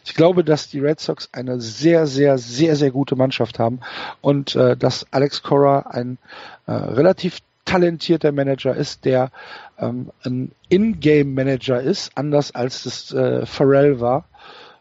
Ich 0.04 0.14
glaube, 0.14 0.44
dass 0.44 0.68
die 0.68 0.80
Red 0.80 1.00
Sox 1.00 1.30
eine 1.32 1.60
sehr, 1.60 2.06
sehr, 2.06 2.38
sehr, 2.38 2.76
sehr 2.76 2.90
gute 2.90 3.16
Mannschaft 3.16 3.58
haben 3.58 3.80
und 4.20 4.54
äh, 4.54 4.76
dass 4.76 5.06
Alex 5.12 5.42
Cora 5.42 5.80
ein 5.90 6.18
äh, 6.66 6.72
relativ 6.72 7.40
talentierter 7.68 8.32
Manager 8.32 8.74
ist, 8.74 9.04
der 9.04 9.30
ähm, 9.78 10.10
ein 10.24 10.52
In-Game-Manager 10.68 11.80
ist, 11.80 12.12
anders 12.16 12.54
als 12.54 12.84
das 12.84 13.12
äh, 13.12 13.44
Pharrell 13.46 14.00
war. 14.00 14.24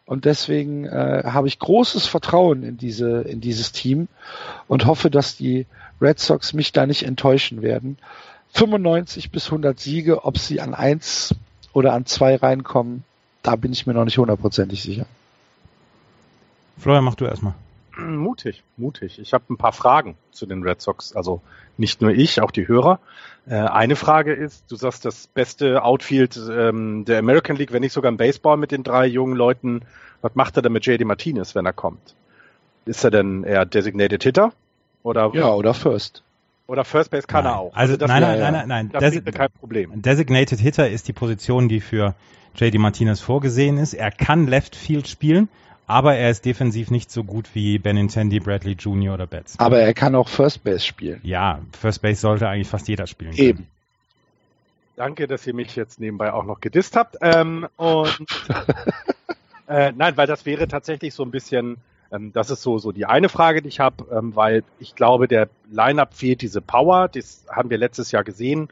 Und 0.05 0.23
deswegen 0.23 0.85
äh, 0.85 1.23
habe 1.25 1.49
ich 1.49 1.59
großes 1.59 2.07
Vertrauen 2.07 2.63
in 2.63 2.77
diese 2.77 3.21
in 3.23 3.41
dieses 3.41 3.73
Team 3.73 4.07
und 4.69 4.85
hoffe, 4.85 5.09
dass 5.09 5.35
die 5.35 5.65
Red 6.01 6.19
Sox 6.19 6.53
mich 6.53 6.71
da 6.71 6.85
nicht 6.85 7.03
enttäuschen 7.03 7.61
werden. 7.61 7.97
95 8.53 9.31
bis 9.31 9.47
100 9.47 9.77
Siege, 9.77 10.23
ob 10.23 10.37
sie 10.37 10.61
an 10.61 10.73
eins 10.73 11.35
oder 11.73 11.91
an 11.91 12.05
zwei 12.05 12.37
reinkommen, 12.37 13.03
da 13.43 13.57
bin 13.57 13.73
ich 13.73 13.85
mir 13.85 13.93
noch 13.93 14.05
nicht 14.05 14.17
hundertprozentig 14.17 14.81
sicher. 14.81 15.05
Florian, 16.77 17.03
mach 17.03 17.15
du 17.15 17.25
erstmal. 17.25 17.53
Mutig, 18.07 18.63
mutig. 18.77 19.19
Ich 19.19 19.33
habe 19.33 19.45
ein 19.49 19.57
paar 19.57 19.73
Fragen 19.73 20.17
zu 20.31 20.45
den 20.45 20.63
Red 20.63 20.81
Sox. 20.81 21.15
Also 21.15 21.41
nicht 21.77 22.01
nur 22.01 22.11
ich, 22.11 22.41
auch 22.41 22.51
die 22.51 22.67
Hörer. 22.67 22.99
Äh, 23.47 23.55
eine 23.55 23.95
Frage 23.95 24.33
ist, 24.33 24.71
du 24.71 24.75
sagst, 24.75 25.05
das 25.05 25.27
beste 25.27 25.83
Outfield 25.83 26.39
ähm, 26.51 27.05
der 27.05 27.19
American 27.19 27.55
League, 27.55 27.71
wenn 27.71 27.81
nicht 27.81 27.93
sogar 27.93 28.09
im 28.09 28.17
Baseball 28.17 28.57
mit 28.57 28.71
den 28.71 28.83
drei 28.83 29.05
jungen 29.07 29.35
Leuten. 29.35 29.81
Was 30.21 30.35
macht 30.35 30.55
er 30.57 30.61
denn 30.61 30.71
mit 30.71 30.85
JD 30.85 31.05
Martinez, 31.05 31.55
wenn 31.55 31.65
er 31.65 31.73
kommt? 31.73 32.15
Ist 32.85 33.03
er 33.03 33.11
denn 33.11 33.43
eher 33.43 33.65
Designated 33.65 34.23
Hitter? 34.23 34.53
Oder, 35.03 35.31
ja, 35.33 35.53
oder 35.53 35.73
First. 35.73 36.23
Oder 36.67 36.83
First 36.83 37.11
Base 37.11 37.27
kann 37.27 37.45
nein. 37.45 37.53
er 37.53 37.59
auch. 37.59 37.73
Also, 37.75 37.93
also 37.93 38.05
nein, 38.07 38.21
nein, 38.21 38.39
nein, 38.39 38.53
nein, 38.53 38.67
nein. 38.67 38.89
Das 38.91 39.15
ist 39.15 39.25
kein 39.33 39.49
Problem. 39.51 40.01
Designated 40.01 40.59
Hitter 40.59 40.89
ist 40.89 41.07
die 41.07 41.13
Position, 41.13 41.69
die 41.69 41.79
für 41.79 42.15
JD 42.55 42.79
Martinez 42.79 43.21
vorgesehen 43.21 43.77
ist. 43.77 43.93
Er 43.93 44.11
kann 44.11 44.47
Left 44.47 44.75
Field 44.75 45.07
spielen, 45.07 45.47
aber 45.87 46.15
er 46.15 46.29
ist 46.29 46.43
defensiv 46.43 46.91
nicht 46.91 47.09
so 47.09 47.23
gut 47.23 47.49
wie 47.53 47.79
Benintendi, 47.79 48.41
Bradley 48.41 48.73
Jr. 48.73 49.13
oder 49.13 49.25
Betts. 49.25 49.57
Aber 49.57 49.79
er 49.79 49.93
kann 49.93 50.15
auch 50.15 50.27
First 50.27 50.63
Base 50.63 50.85
spielen. 50.85 51.21
Ja, 51.23 51.61
First 51.79 52.01
Base 52.01 52.19
sollte 52.19 52.47
eigentlich 52.47 52.67
fast 52.67 52.89
jeder 52.89 53.07
spielen. 53.07 53.31
Können. 53.31 53.47
Eben. 53.47 53.67
Danke, 54.97 55.27
dass 55.27 55.47
ihr 55.47 55.53
mich 55.53 55.75
jetzt 55.75 55.99
nebenbei 55.99 56.33
auch 56.33 56.43
noch 56.43 56.59
gedisst 56.59 56.97
habt. 56.97 57.17
Ähm, 57.21 57.67
und 57.77 58.27
äh, 59.67 59.93
nein, 59.95 60.17
weil 60.17 60.27
das 60.27 60.45
wäre 60.45 60.67
tatsächlich 60.67 61.13
so 61.13 61.23
ein 61.23 61.31
bisschen, 61.31 61.77
ähm, 62.11 62.33
das 62.33 62.49
ist 62.49 62.63
so 62.63 62.79
so 62.79 62.91
die 62.91 63.05
eine 63.05 63.29
Frage, 63.29 63.61
die 63.61 63.69
ich 63.69 63.79
habe, 63.79 64.05
ähm, 64.11 64.35
weil 64.35 64.63
ich 64.79 64.93
glaube, 64.93 65.29
der 65.29 65.47
Lineup 65.71 66.13
fehlt 66.13 66.41
diese 66.41 66.59
Power. 66.61 67.07
Das 67.07 67.45
haben 67.49 67.69
wir 67.69 67.77
letztes 67.77 68.11
Jahr 68.11 68.25
gesehen. 68.25 68.67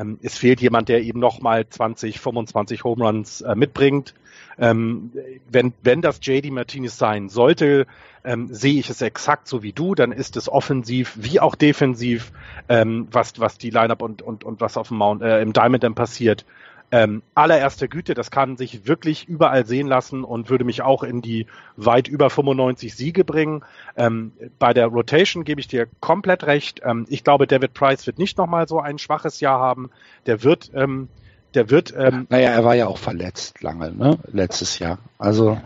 Ähm, 0.00 0.18
es 0.22 0.38
fehlt 0.38 0.60
jemand, 0.60 0.88
der 0.88 1.02
eben 1.02 1.20
nochmal 1.20 1.68
20, 1.68 2.20
25 2.20 2.84
Home 2.84 3.04
Runs 3.04 3.42
äh, 3.42 3.54
mitbringt. 3.54 4.14
Ähm, 4.58 5.12
wenn, 5.50 5.72
wenn 5.82 6.02
das 6.02 6.20
JD 6.22 6.50
Martinez 6.50 6.96
sein 6.96 7.28
sollte, 7.28 7.86
ähm, 8.24 8.48
sehe 8.50 8.78
ich 8.78 8.90
es 8.90 9.00
exakt 9.02 9.48
so 9.48 9.62
wie 9.62 9.72
du, 9.72 9.94
dann 9.94 10.12
ist 10.12 10.36
es 10.36 10.48
offensiv 10.48 11.14
wie 11.16 11.40
auch 11.40 11.54
defensiv, 11.54 12.32
ähm, 12.68 13.08
was, 13.10 13.38
was 13.38 13.58
die 13.58 13.70
Lineup 13.70 14.02
und, 14.02 14.22
und, 14.22 14.44
und 14.44 14.60
was 14.60 14.76
auf 14.76 14.88
dem 14.88 14.98
Mount, 14.98 15.22
äh, 15.22 15.40
im 15.40 15.52
Diamond 15.52 15.82
dann 15.82 15.94
passiert, 15.94 16.44
ähm, 16.92 17.22
allererster 17.34 17.88
Güte, 17.88 18.14
das 18.14 18.30
kann 18.30 18.56
sich 18.56 18.86
wirklich 18.86 19.28
überall 19.28 19.64
sehen 19.64 19.86
lassen 19.86 20.24
und 20.24 20.50
würde 20.50 20.64
mich 20.64 20.82
auch 20.82 21.02
in 21.02 21.22
die 21.22 21.46
weit 21.76 22.08
über 22.08 22.30
95 22.30 22.94
Siege 22.94 23.24
bringen. 23.24 23.64
Ähm, 23.96 24.32
bei 24.58 24.74
der 24.74 24.88
Rotation 24.88 25.44
gebe 25.44 25.60
ich 25.60 25.68
dir 25.68 25.86
komplett 26.00 26.44
recht. 26.44 26.80
Ähm, 26.84 27.06
ich 27.08 27.22
glaube, 27.22 27.46
David 27.46 27.74
Price 27.74 28.06
wird 28.06 28.18
nicht 28.18 28.38
nochmal 28.38 28.66
so 28.66 28.80
ein 28.80 28.98
schwaches 28.98 29.40
Jahr 29.40 29.60
haben. 29.60 29.90
Der 30.26 30.42
wird, 30.42 30.72
ähm, 30.74 31.08
der 31.54 31.70
wird. 31.70 31.94
Ähm, 31.96 32.26
naja, 32.28 32.50
er 32.50 32.64
war 32.64 32.74
ja 32.74 32.88
auch 32.88 32.98
verletzt 32.98 33.62
lange, 33.62 33.92
ne? 33.92 34.18
Letztes 34.32 34.78
Jahr. 34.78 34.98
Also. 35.18 35.60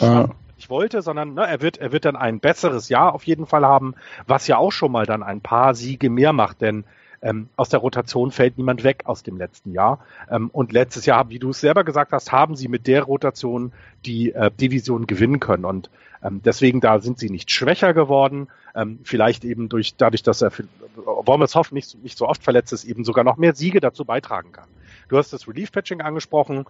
Äh, 0.00 0.26
nicht 0.56 0.70
wollte, 0.70 1.02
sondern 1.02 1.34
ne, 1.34 1.46
er 1.46 1.62
wird, 1.62 1.78
er 1.78 1.92
wird 1.92 2.04
dann 2.04 2.16
ein 2.16 2.40
besseres 2.40 2.88
Jahr 2.88 3.14
auf 3.14 3.22
jeden 3.24 3.46
Fall 3.46 3.64
haben, 3.64 3.94
was 4.26 4.48
ja 4.48 4.58
auch 4.58 4.72
schon 4.72 4.90
mal 4.90 5.06
dann 5.06 5.22
ein 5.22 5.40
paar 5.40 5.74
Siege 5.74 6.10
mehr 6.10 6.32
macht, 6.32 6.60
denn 6.60 6.84
ähm, 7.22 7.48
aus 7.56 7.68
der 7.68 7.80
Rotation 7.80 8.30
fällt 8.30 8.58
niemand 8.58 8.84
weg 8.84 9.02
aus 9.04 9.22
dem 9.22 9.36
letzten 9.36 9.72
Jahr. 9.72 10.04
Ähm, 10.30 10.50
und 10.50 10.72
letztes 10.72 11.06
Jahr, 11.06 11.28
wie 11.30 11.38
du 11.38 11.50
es 11.50 11.60
selber 11.60 11.84
gesagt 11.84 12.12
hast, 12.12 12.32
haben 12.32 12.56
sie 12.56 12.68
mit 12.68 12.86
der 12.86 13.02
Rotation 13.02 13.72
die 14.06 14.32
äh, 14.32 14.50
Division 14.50 15.06
gewinnen 15.06 15.40
können. 15.40 15.64
Und 15.64 15.90
ähm, 16.22 16.40
deswegen 16.44 16.80
da 16.80 17.00
sind 17.00 17.18
sie 17.18 17.30
nicht 17.30 17.50
schwächer 17.50 17.94
geworden. 17.94 18.48
Ähm, 18.74 19.00
vielleicht 19.02 19.44
eben 19.44 19.68
durch 19.68 19.96
dadurch, 19.96 20.22
dass 20.22 20.42
er 20.42 20.52
Wormershoff 20.96 21.72
nicht, 21.72 22.02
nicht 22.02 22.18
so 22.18 22.26
oft 22.26 22.42
verletzt 22.42 22.72
ist, 22.72 22.84
eben 22.84 23.04
sogar 23.04 23.24
noch 23.24 23.36
mehr 23.36 23.54
Siege 23.54 23.80
dazu 23.80 24.04
beitragen 24.04 24.52
kann. 24.52 24.68
Du 25.08 25.16
hast 25.16 25.32
das 25.32 25.48
Relief 25.48 25.72
Patching 25.72 26.00
angesprochen. 26.00 26.66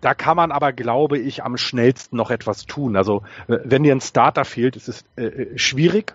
Da 0.00 0.14
kann 0.14 0.36
man 0.36 0.52
aber, 0.52 0.72
glaube 0.72 1.18
ich, 1.18 1.42
am 1.42 1.56
schnellsten 1.56 2.16
noch 2.16 2.30
etwas 2.30 2.66
tun. 2.66 2.96
Also 2.96 3.22
wenn 3.46 3.82
dir 3.82 3.94
ein 3.94 4.02
Starter 4.02 4.44
fehlt, 4.44 4.76
ist 4.76 4.88
es 4.88 5.04
äh, 5.16 5.24
äh 5.24 5.58
schwierig 5.58 6.14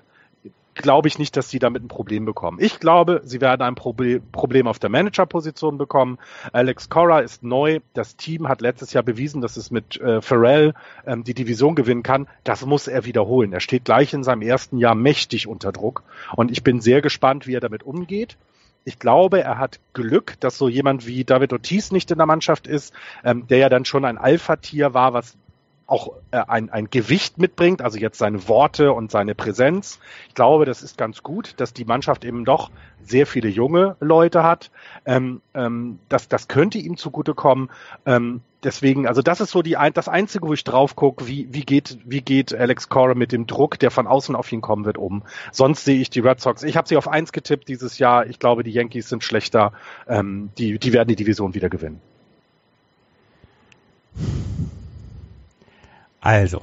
glaube 0.81 1.07
ich 1.07 1.19
nicht, 1.19 1.37
dass 1.37 1.49
sie 1.49 1.59
damit 1.59 1.83
ein 1.83 1.87
Problem 1.87 2.25
bekommen. 2.25 2.57
Ich 2.59 2.79
glaube, 2.79 3.21
sie 3.23 3.41
werden 3.41 3.61
ein 3.61 3.75
Problem 3.75 4.67
auf 4.67 4.79
der 4.79 4.89
Managerposition 4.89 5.77
bekommen. 5.77 6.17
Alex 6.51 6.89
Cora 6.89 7.19
ist 7.19 7.43
neu. 7.43 7.79
Das 7.93 8.15
Team 8.15 8.47
hat 8.47 8.61
letztes 8.61 8.93
Jahr 8.93 9.03
bewiesen, 9.03 9.41
dass 9.41 9.57
es 9.57 9.71
mit 9.71 9.99
äh, 10.01 10.21
Pharrell 10.21 10.73
ähm, 11.05 11.23
die 11.23 11.33
Division 11.33 11.75
gewinnen 11.75 12.03
kann. 12.03 12.27
Das 12.43 12.65
muss 12.65 12.87
er 12.87 13.05
wiederholen. 13.05 13.53
Er 13.53 13.59
steht 13.59 13.85
gleich 13.85 14.13
in 14.13 14.23
seinem 14.23 14.41
ersten 14.41 14.77
Jahr 14.77 14.95
mächtig 14.95 15.47
unter 15.47 15.71
Druck. 15.71 16.03
Und 16.35 16.51
ich 16.51 16.63
bin 16.63 16.81
sehr 16.81 17.01
gespannt, 17.01 17.47
wie 17.47 17.55
er 17.55 17.61
damit 17.61 17.83
umgeht. 17.83 18.37
Ich 18.83 18.97
glaube, 18.97 19.43
er 19.43 19.59
hat 19.59 19.79
Glück, 19.93 20.39
dass 20.39 20.57
so 20.57 20.67
jemand 20.67 21.05
wie 21.05 21.23
David 21.23 21.53
Ortiz 21.53 21.91
nicht 21.91 22.09
in 22.09 22.17
der 22.17 22.25
Mannschaft 22.25 22.65
ist, 22.65 22.93
ähm, 23.23 23.45
der 23.47 23.59
ja 23.59 23.69
dann 23.69 23.85
schon 23.85 24.05
ein 24.05 24.17
Alpha-Tier 24.17 24.95
war, 24.95 25.13
was 25.13 25.37
auch 25.91 26.13
äh, 26.31 26.41
ein, 26.47 26.69
ein 26.69 26.89
Gewicht 26.89 27.37
mitbringt, 27.37 27.81
also 27.81 27.99
jetzt 27.99 28.17
seine 28.17 28.47
Worte 28.47 28.93
und 28.93 29.11
seine 29.11 29.35
Präsenz. 29.35 29.99
Ich 30.29 30.35
glaube, 30.35 30.65
das 30.65 30.83
ist 30.83 30.97
ganz 30.97 31.21
gut, 31.21 31.53
dass 31.57 31.73
die 31.73 31.83
Mannschaft 31.83 32.23
eben 32.23 32.45
doch 32.45 32.71
sehr 33.03 33.27
viele 33.27 33.49
junge 33.49 33.97
Leute 33.99 34.41
hat. 34.41 34.71
Ähm, 35.05 35.41
ähm, 35.53 35.99
das, 36.07 36.29
das 36.29 36.47
könnte 36.47 36.77
ihm 36.77 36.95
zugutekommen. 36.95 37.69
Ähm, 38.05 38.39
deswegen, 38.63 39.05
also 39.05 39.21
das 39.21 39.41
ist 39.41 39.51
so 39.51 39.61
die 39.61 39.75
das 39.93 40.07
Einzige, 40.07 40.47
wo 40.47 40.53
ich 40.53 40.63
drauf 40.63 40.95
gucke, 40.95 41.27
wie, 41.27 41.49
wie, 41.51 41.65
geht, 41.65 41.97
wie 42.05 42.21
geht 42.21 42.53
Alex 42.53 42.87
Cora 42.87 43.13
mit 43.13 43.33
dem 43.33 43.45
Druck, 43.45 43.77
der 43.77 43.91
von 43.91 44.07
außen 44.07 44.33
auf 44.33 44.49
ihn 44.53 44.61
kommen 44.61 44.85
wird, 44.85 44.97
um. 44.97 45.23
Sonst 45.51 45.83
sehe 45.83 45.99
ich 45.99 46.09
die 46.09 46.21
Red 46.21 46.39
Sox. 46.39 46.63
Ich 46.63 46.77
habe 46.77 46.87
sie 46.87 46.95
auf 46.95 47.09
eins 47.09 47.33
getippt 47.33 47.67
dieses 47.67 47.99
Jahr. 47.99 48.25
Ich 48.27 48.39
glaube, 48.39 48.63
die 48.63 48.71
Yankees 48.71 49.09
sind 49.09 49.25
schlechter. 49.25 49.73
Ähm, 50.07 50.51
die, 50.57 50.79
die 50.79 50.93
werden 50.93 51.09
die 51.09 51.17
Division 51.17 51.53
wieder 51.53 51.69
gewinnen. 51.69 51.99
Also. 56.21 56.61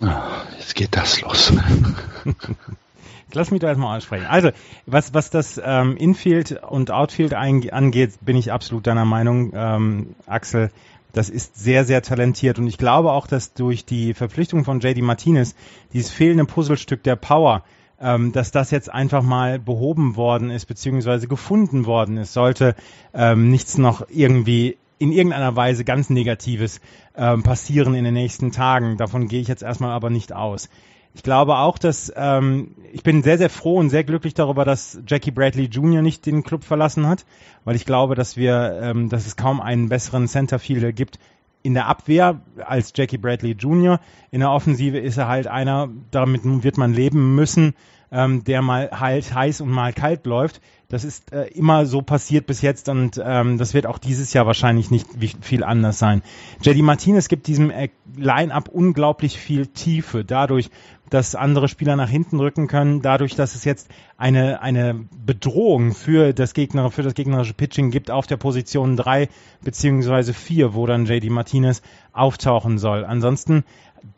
Ah, 0.00 0.44
jetzt 0.58 0.74
geht 0.76 0.96
das 0.96 1.20
los. 1.20 1.52
Lass 3.32 3.50
mich 3.50 3.60
da 3.60 3.68
erstmal 3.68 3.94
ansprechen. 3.94 4.26
Also, 4.26 4.50
was, 4.86 5.14
was 5.14 5.30
das 5.30 5.60
ähm, 5.62 5.96
Infield 5.96 6.62
und 6.62 6.90
Outfield 6.90 7.34
angeht, 7.34 8.12
bin 8.20 8.36
ich 8.36 8.50
absolut 8.50 8.86
deiner 8.86 9.04
Meinung, 9.04 9.52
ähm, 9.54 10.14
Axel. 10.26 10.70
Das 11.12 11.28
ist 11.28 11.56
sehr, 11.56 11.84
sehr 11.84 12.02
talentiert. 12.02 12.58
Und 12.58 12.66
ich 12.66 12.78
glaube 12.78 13.12
auch, 13.12 13.26
dass 13.26 13.52
durch 13.52 13.84
die 13.84 14.14
Verpflichtung 14.14 14.64
von 14.64 14.80
JD 14.80 15.02
Martinez 15.02 15.54
dieses 15.92 16.10
fehlende 16.10 16.44
Puzzlestück 16.44 17.02
der 17.02 17.16
Power, 17.16 17.64
ähm, 18.00 18.32
dass 18.32 18.52
das 18.52 18.70
jetzt 18.70 18.92
einfach 18.92 19.22
mal 19.22 19.58
behoben 19.58 20.16
worden 20.16 20.50
ist, 20.50 20.66
beziehungsweise 20.66 21.26
gefunden 21.26 21.86
worden 21.86 22.16
ist, 22.16 22.32
sollte 22.32 22.74
ähm, 23.12 23.50
nichts 23.50 23.76
noch 23.76 24.06
irgendwie 24.08 24.78
in 25.00 25.12
irgendeiner 25.12 25.56
Weise 25.56 25.84
ganz 25.84 26.10
Negatives 26.10 26.80
ähm, 27.16 27.42
passieren 27.42 27.94
in 27.94 28.04
den 28.04 28.14
nächsten 28.14 28.52
Tagen. 28.52 28.98
Davon 28.98 29.26
gehe 29.28 29.40
ich 29.40 29.48
jetzt 29.48 29.62
erstmal 29.62 29.92
aber 29.92 30.10
nicht 30.10 30.32
aus. 30.32 30.68
Ich 31.14 31.22
glaube 31.22 31.56
auch, 31.56 31.78
dass 31.78 32.12
ähm, 32.14 32.76
ich 32.92 33.02
bin 33.02 33.22
sehr, 33.22 33.38
sehr 33.38 33.50
froh 33.50 33.78
und 33.78 33.90
sehr 33.90 34.04
glücklich 34.04 34.34
darüber, 34.34 34.64
dass 34.64 35.00
Jackie 35.06 35.32
Bradley 35.32 35.64
Jr. 35.64 36.02
nicht 36.02 36.26
den 36.26 36.44
Club 36.44 36.62
verlassen 36.62 37.08
hat, 37.08 37.24
weil 37.64 37.74
ich 37.74 37.86
glaube, 37.86 38.14
dass 38.14 38.36
wir, 38.36 38.78
ähm, 38.82 39.08
dass 39.08 39.26
es 39.26 39.36
kaum 39.36 39.60
einen 39.60 39.88
besseren 39.88 40.28
Centerfielder 40.28 40.92
gibt 40.92 41.18
in 41.62 41.74
der 41.74 41.86
Abwehr 41.86 42.40
als 42.64 42.92
Jackie 42.94 43.18
Bradley 43.18 43.52
Jr. 43.52 44.00
In 44.30 44.40
der 44.40 44.50
Offensive 44.50 44.98
ist 44.98 45.16
er 45.16 45.28
halt 45.28 45.46
einer, 45.46 45.88
damit 46.10 46.42
wird 46.44 46.76
man 46.76 46.92
leben 46.92 47.34
müssen, 47.34 47.74
ähm, 48.12 48.44
der 48.44 48.62
mal 48.62 48.90
halt 48.92 49.34
heiß 49.34 49.62
und 49.62 49.70
mal 49.70 49.92
kalt 49.92 50.26
läuft. 50.26 50.60
Das 50.90 51.04
ist 51.04 51.32
äh, 51.32 51.44
immer 51.46 51.86
so 51.86 52.02
passiert 52.02 52.46
bis 52.46 52.62
jetzt 52.62 52.88
und 52.88 53.20
ähm, 53.24 53.58
das 53.58 53.74
wird 53.74 53.86
auch 53.86 53.98
dieses 53.98 54.32
Jahr 54.32 54.46
wahrscheinlich 54.46 54.90
nicht 54.90 55.06
viel 55.40 55.62
anders 55.62 56.00
sein. 56.00 56.22
JD 56.62 56.82
Martinez 56.82 57.28
gibt 57.28 57.46
diesem 57.46 57.70
äh, 57.70 57.90
Line-up 58.16 58.68
unglaublich 58.68 59.38
viel 59.38 59.68
Tiefe, 59.68 60.24
dadurch, 60.24 60.68
dass 61.08 61.36
andere 61.36 61.68
Spieler 61.68 61.94
nach 61.94 62.08
hinten 62.08 62.40
rücken 62.40 62.66
können, 62.66 63.02
dadurch, 63.02 63.36
dass 63.36 63.54
es 63.54 63.64
jetzt 63.64 63.88
eine, 64.16 64.62
eine 64.62 65.06
Bedrohung 65.24 65.94
für 65.94 66.32
das 66.32 66.54
Gegner, 66.54 66.90
für 66.90 67.04
das 67.04 67.14
gegnerische 67.14 67.54
Pitching 67.54 67.92
gibt 67.92 68.10
auf 68.10 68.26
der 68.26 68.36
Position 68.36 68.96
drei 68.96 69.28
beziehungsweise 69.62 70.34
vier, 70.34 70.74
wo 70.74 70.86
dann 70.86 71.06
JD 71.06 71.30
Martinez 71.30 71.82
auftauchen 72.12 72.78
soll. 72.78 73.04
Ansonsten 73.04 73.62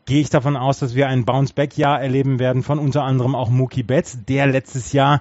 gehe 0.07 0.23
ich 0.23 0.31
davon 0.31 0.57
aus, 0.57 0.79
dass 0.79 0.95
wir 0.95 1.09
ein 1.09 1.27
Bounce-Back-Jahr 1.27 2.01
erleben 2.01 2.39
werden 2.39 2.63
von 2.63 2.79
unter 2.79 3.03
anderem 3.03 3.35
auch 3.35 3.51
Mookie 3.51 3.83
Betts, 3.83 4.25
der 4.27 4.47
letztes 4.47 4.95
Jahr 4.95 5.21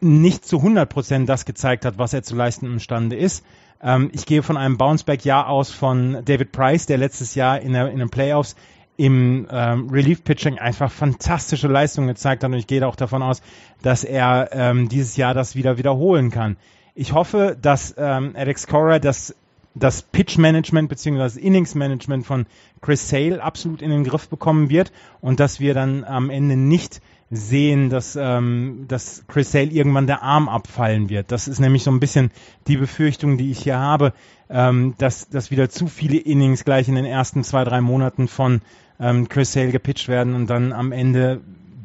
nicht 0.00 0.44
zu 0.44 0.58
100 0.58 0.88
Prozent 0.88 1.28
das 1.28 1.44
gezeigt 1.44 1.84
hat, 1.84 1.98
was 1.98 2.12
er 2.12 2.22
zu 2.22 2.34
leisten 2.34 2.66
imstande 2.66 3.16
ist. 3.16 3.44
Ähm, 3.82 4.10
ich 4.12 4.26
gehe 4.26 4.42
von 4.42 4.56
einem 4.56 4.76
Bounceback-Jahr 4.76 5.48
aus 5.48 5.70
von 5.70 6.24
David 6.24 6.52
Price, 6.52 6.86
der 6.86 6.98
letztes 6.98 7.34
Jahr 7.34 7.60
in, 7.60 7.72
der, 7.72 7.90
in 7.90 7.98
den 7.98 8.10
Playoffs 8.10 8.56
im 8.96 9.46
ähm, 9.50 9.88
Relief-Pitching 9.88 10.58
einfach 10.58 10.92
fantastische 10.92 11.68
Leistungen 11.68 12.08
gezeigt 12.08 12.44
hat 12.44 12.50
und 12.50 12.58
ich 12.58 12.66
gehe 12.66 12.86
auch 12.86 12.96
davon 12.96 13.22
aus, 13.22 13.40
dass 13.80 14.04
er 14.04 14.50
ähm, 14.52 14.90
dieses 14.90 15.16
Jahr 15.16 15.32
das 15.32 15.56
wieder 15.56 15.78
wiederholen 15.78 16.30
kann. 16.30 16.58
Ich 16.94 17.14
hoffe, 17.14 17.56
dass 17.60 17.94
ähm, 17.96 18.34
Alex 18.36 18.66
Cora 18.66 18.98
das, 18.98 19.34
das 19.74 20.02
Pitch-Management 20.02 20.92
das 21.18 21.36
Innings-Management 21.36 22.26
von 22.26 22.44
Chris 22.82 23.08
Sale 23.08 23.42
absolut 23.42 23.80
in 23.80 23.88
den 23.88 24.04
Griff 24.04 24.28
bekommen 24.28 24.68
wird 24.68 24.92
und 25.22 25.40
dass 25.40 25.60
wir 25.60 25.72
dann 25.72 26.04
am 26.04 26.28
Ende 26.28 26.56
nicht 26.56 27.00
sehen, 27.30 27.90
dass, 27.90 28.16
ähm, 28.16 28.86
dass 28.88 29.24
Chris 29.28 29.52
Sale 29.52 29.70
irgendwann 29.70 30.08
der 30.08 30.22
Arm 30.22 30.48
abfallen 30.48 31.08
wird. 31.08 31.30
Das 31.30 31.46
ist 31.46 31.60
nämlich 31.60 31.84
so 31.84 31.90
ein 31.92 32.00
bisschen 32.00 32.32
die 32.66 32.76
Befürchtung, 32.76 33.38
die 33.38 33.52
ich 33.52 33.60
hier 33.60 33.78
habe, 33.78 34.12
ähm, 34.48 34.94
dass, 34.98 35.28
dass 35.28 35.52
wieder 35.52 35.70
zu 35.70 35.86
viele 35.86 36.18
Innings 36.18 36.64
gleich 36.64 36.88
in 36.88 36.96
den 36.96 37.04
ersten 37.04 37.44
zwei, 37.44 37.62
drei 37.62 37.80
Monaten 37.80 38.26
von 38.26 38.62
ähm, 38.98 39.28
Chris 39.28 39.52
Sale 39.52 39.70
gepitcht 39.70 40.08
werden 40.08 40.34
und 40.34 40.48
dann 40.48 40.72
am 40.72 40.90
Ende 40.90 41.40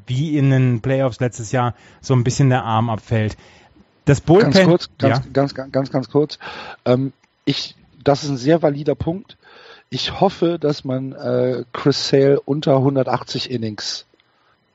wie 0.07 0.37
in 0.37 0.49
den 0.49 0.81
Playoffs 0.81 1.19
letztes 1.19 1.51
Jahr 1.51 1.75
so 2.01 2.15
ein 2.15 2.23
bisschen 2.23 2.49
der 2.49 2.63
Arm 2.63 2.89
abfällt. 2.89 3.37
Das 4.05 4.21
Bullpen, 4.21 4.51
ganz 4.51 4.67
kurz, 4.67 4.89
ganz, 4.97 5.17
ja. 5.17 5.31
ganz, 5.31 5.53
ganz, 5.53 5.71
ganz, 5.71 5.91
ganz 5.91 6.09
kurz. 6.09 6.39
Ähm, 6.85 7.13
ich, 7.43 7.75
das 8.03 8.23
ist 8.23 8.29
ein 8.29 8.37
sehr 8.37 8.61
valider 8.61 8.95
Punkt. 8.95 9.37
Ich 9.89 10.19
hoffe, 10.19 10.57
dass 10.59 10.83
man 10.83 11.13
äh, 11.13 11.63
Chris 11.71 12.09
Sale 12.09 12.39
unter 12.39 12.77
180 12.77 13.49
Innings 13.51 14.05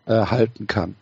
äh, 0.06 0.14
halten 0.26 0.66
kann. 0.66 0.94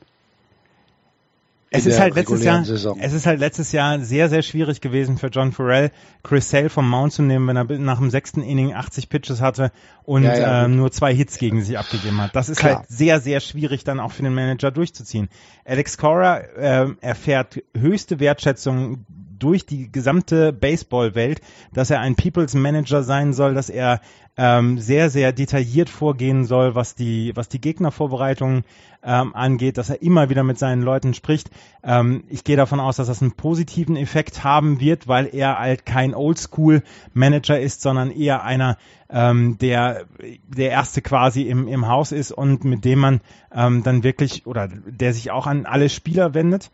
Es 1.71 1.85
ist 1.85 2.01
halt 2.01 2.15
letztes 2.15 2.43
Jahr, 2.45 2.65
Saison. 2.65 2.99
es 2.99 3.13
ist 3.13 3.27
halt 3.27 3.41
letztes 3.41 3.73
Jahr 3.73 4.01
sehr, 4.01 4.31
sehr 4.31 4.41
schwierig 4.41 4.81
gewesen 4.81 5.19
für 5.19 5.27
John 5.27 5.53
Farrell, 5.53 5.91
Chris 6.23 6.49
Sale 6.49 6.71
vom 6.71 6.89
Mount 6.89 7.13
zu 7.13 7.23
nehmen, 7.23 7.47
wenn 7.47 7.57
er 7.57 7.65
nach 7.79 7.99
dem 7.99 8.09
sechsten 8.09 8.43
Inning 8.43 8.73
80 8.73 9.11
Pitches 9.11 9.43
hatte 9.43 9.71
und 10.05 10.23
ja, 10.23 10.39
ja, 10.39 10.65
äh, 10.65 10.69
nur 10.69 10.91
zwei 10.93 11.15
Hits 11.15 11.37
gegen 11.37 11.61
sich 11.61 11.79
abgegeben 11.79 12.21
hat. 12.23 12.35
Das 12.35 12.49
ist 12.49 12.61
Klar. 12.61 12.77
halt 12.77 12.89
sehr, 12.89 13.21
sehr 13.21 13.41
schwierig 13.41 13.85
dann 13.85 14.01
auch 14.01 14.13
für 14.13 14.23
den 14.23 14.35
Manager 14.35 14.71
durchzuziehen. 14.71 15.29
Alex 15.67 15.99
Cora 15.99 16.39
äh, 16.39 16.89
erfährt 17.03 17.63
höchste 17.77 18.19
Wertschätzung 18.19 19.05
durch 19.39 19.67
die 19.67 19.91
gesamte 19.91 20.53
Baseballwelt, 20.53 21.41
dass 21.73 21.91
er 21.91 22.01
ein 22.01 22.17
People's 22.17 22.55
Manager 22.55 23.03
sein 23.03 23.33
soll, 23.33 23.55
dass 23.55 23.71
er 23.71 24.01
ähm, 24.39 24.79
sehr, 24.79 25.11
sehr 25.11 25.33
detailliert 25.33 25.91
vorgehen 25.91 26.45
soll, 26.45 26.77
was 26.77 26.95
die, 26.95 27.33
was 27.35 27.49
die 27.49 27.61
Gegnervorbereitung 27.61 28.63
ähm, 29.03 29.35
angeht, 29.35 29.79
dass 29.79 29.91
er 29.91 30.01
immer 30.01 30.31
wieder 30.31 30.45
mit 30.45 30.59
seinen 30.59 30.83
Leuten 30.83 31.13
spricht. 31.13 31.51
Ähm, 31.83 32.23
ich 32.29 32.45
gehe 32.45 32.57
davon 32.57 32.79
aus, 32.79 32.97
dass 32.97 33.09
das 33.09 33.21
einen 33.21 33.33
positiven 33.33 33.97
Effekt 33.97 34.45
haben 34.45 34.79
wird, 34.79 35.09
weil 35.09 35.29
er 35.33 35.59
halt 35.59 35.87
kein 35.87 36.15
Oldschool-Manager 36.15 37.59
ist, 37.59 37.83
sondern 37.83 38.13
eher 38.13 38.45
einer, 38.45 38.77
ähm, 39.11 39.59
der 39.59 40.05
der 40.47 40.71
erste 40.71 41.03
quasi 41.03 41.43
im, 41.43 41.67
im 41.67 41.89
Haus 41.89 42.13
ist 42.13 42.31
und 42.31 42.65
mit 42.65 42.85
dem 42.85 43.01
man 43.01 43.21
ähm, 43.53 43.83
dann 43.83 44.05
wirklich 44.05 44.47
oder 44.47 44.69
der 44.69 45.15
sich 45.15 45.33
auch 45.33 45.49
an 45.49 45.67
alle 45.67 45.89
Spieler 45.89 46.35
wendet. 46.35 46.71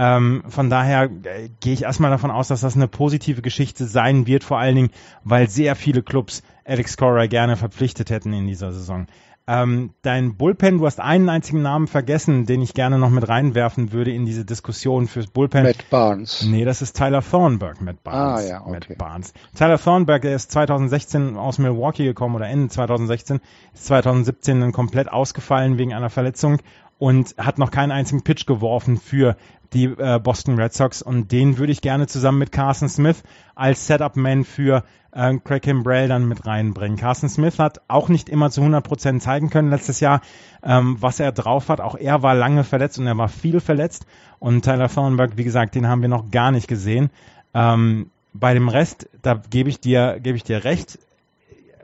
Ähm, 0.00 0.44
von 0.48 0.70
daher 0.70 1.10
äh, 1.24 1.48
gehe 1.58 1.72
ich 1.72 1.82
erstmal 1.82 2.12
davon 2.12 2.30
aus, 2.30 2.46
dass 2.46 2.60
das 2.60 2.76
eine 2.76 2.86
positive 2.86 3.42
Geschichte 3.42 3.84
sein 3.84 4.28
wird, 4.28 4.44
vor 4.44 4.58
allen 4.60 4.76
Dingen, 4.76 4.90
weil 5.24 5.50
sehr 5.50 5.74
viele 5.74 6.04
Clubs 6.04 6.44
Alex 6.64 6.96
Cora 6.96 7.26
gerne 7.26 7.56
verpflichtet 7.56 8.08
hätten 8.10 8.32
in 8.32 8.46
dieser 8.46 8.72
Saison. 8.72 9.08
Ähm, 9.48 9.94
dein 10.02 10.36
Bullpen, 10.36 10.78
du 10.78 10.86
hast 10.86 11.00
einen 11.00 11.28
einzigen 11.28 11.62
Namen 11.62 11.88
vergessen, 11.88 12.44
den 12.46 12.60
ich 12.62 12.74
gerne 12.74 12.98
noch 12.98 13.10
mit 13.10 13.26
reinwerfen 13.28 13.92
würde 13.92 14.12
in 14.12 14.24
diese 14.24 14.44
Diskussion 14.44 15.08
fürs 15.08 15.26
Bullpen. 15.26 15.64
Matt 15.64 15.88
Barnes. 15.90 16.44
Nee, 16.46 16.64
das 16.64 16.80
ist 16.80 16.96
Tyler 16.96 17.22
Thornburg, 17.22 17.80
Matt 17.80 18.04
Barnes. 18.04 18.44
Ah, 18.44 18.48
ja, 18.48 18.60
okay. 18.60 18.70
Matt 18.70 18.98
Barnes. 18.98 19.32
Tyler 19.56 19.78
Thornburg, 19.78 20.22
der 20.22 20.36
ist 20.36 20.52
2016 20.52 21.36
aus 21.36 21.58
Milwaukee 21.58 22.04
gekommen 22.04 22.36
oder 22.36 22.46
Ende 22.46 22.68
2016, 22.68 23.40
ist 23.72 23.86
2017 23.86 24.60
dann 24.60 24.72
komplett 24.72 25.10
ausgefallen 25.10 25.78
wegen 25.78 25.94
einer 25.94 26.10
Verletzung 26.10 26.58
und 26.98 27.34
hat 27.38 27.58
noch 27.58 27.70
keinen 27.70 27.92
einzigen 27.92 28.22
Pitch 28.22 28.46
geworfen 28.46 28.96
für 28.96 29.36
die 29.72 29.84
äh, 29.84 30.18
Boston 30.18 30.58
Red 30.58 30.72
Sox 30.72 31.02
und 31.02 31.30
den 31.30 31.58
würde 31.58 31.72
ich 31.72 31.80
gerne 31.80 32.06
zusammen 32.06 32.38
mit 32.38 32.52
Carson 32.52 32.88
Smith 32.88 33.22
als 33.54 33.86
Setup-Man 33.86 34.44
für 34.44 34.82
äh, 35.12 35.36
Craig 35.38 35.62
Kimbrell 35.62 36.08
dann 36.08 36.26
mit 36.26 36.46
reinbringen. 36.46 36.98
Carson 36.98 37.28
Smith 37.28 37.58
hat 37.58 37.80
auch 37.88 38.08
nicht 38.08 38.28
immer 38.28 38.50
zu 38.50 38.60
100 38.60 38.84
Prozent 38.84 39.22
zeigen 39.22 39.50
können 39.50 39.70
letztes 39.70 40.00
Jahr, 40.00 40.20
ähm, 40.62 40.96
was 41.00 41.20
er 41.20 41.32
drauf 41.32 41.68
hat. 41.68 41.80
Auch 41.80 41.96
er 41.96 42.22
war 42.22 42.34
lange 42.34 42.64
verletzt 42.64 42.98
und 42.98 43.06
er 43.06 43.18
war 43.18 43.28
viel 43.28 43.60
verletzt. 43.60 44.06
Und 44.38 44.64
Tyler 44.64 44.88
Thornburg, 44.88 45.32
wie 45.36 45.44
gesagt, 45.44 45.74
den 45.74 45.88
haben 45.88 46.02
wir 46.02 46.08
noch 46.08 46.30
gar 46.30 46.50
nicht 46.50 46.68
gesehen. 46.68 47.10
Ähm, 47.54 48.10
bei 48.32 48.54
dem 48.54 48.68
Rest, 48.68 49.08
da 49.22 49.40
gebe 49.50 49.68
ich 49.68 49.80
dir, 49.80 50.20
gebe 50.20 50.36
ich 50.36 50.44
dir 50.44 50.64
recht. 50.64 50.98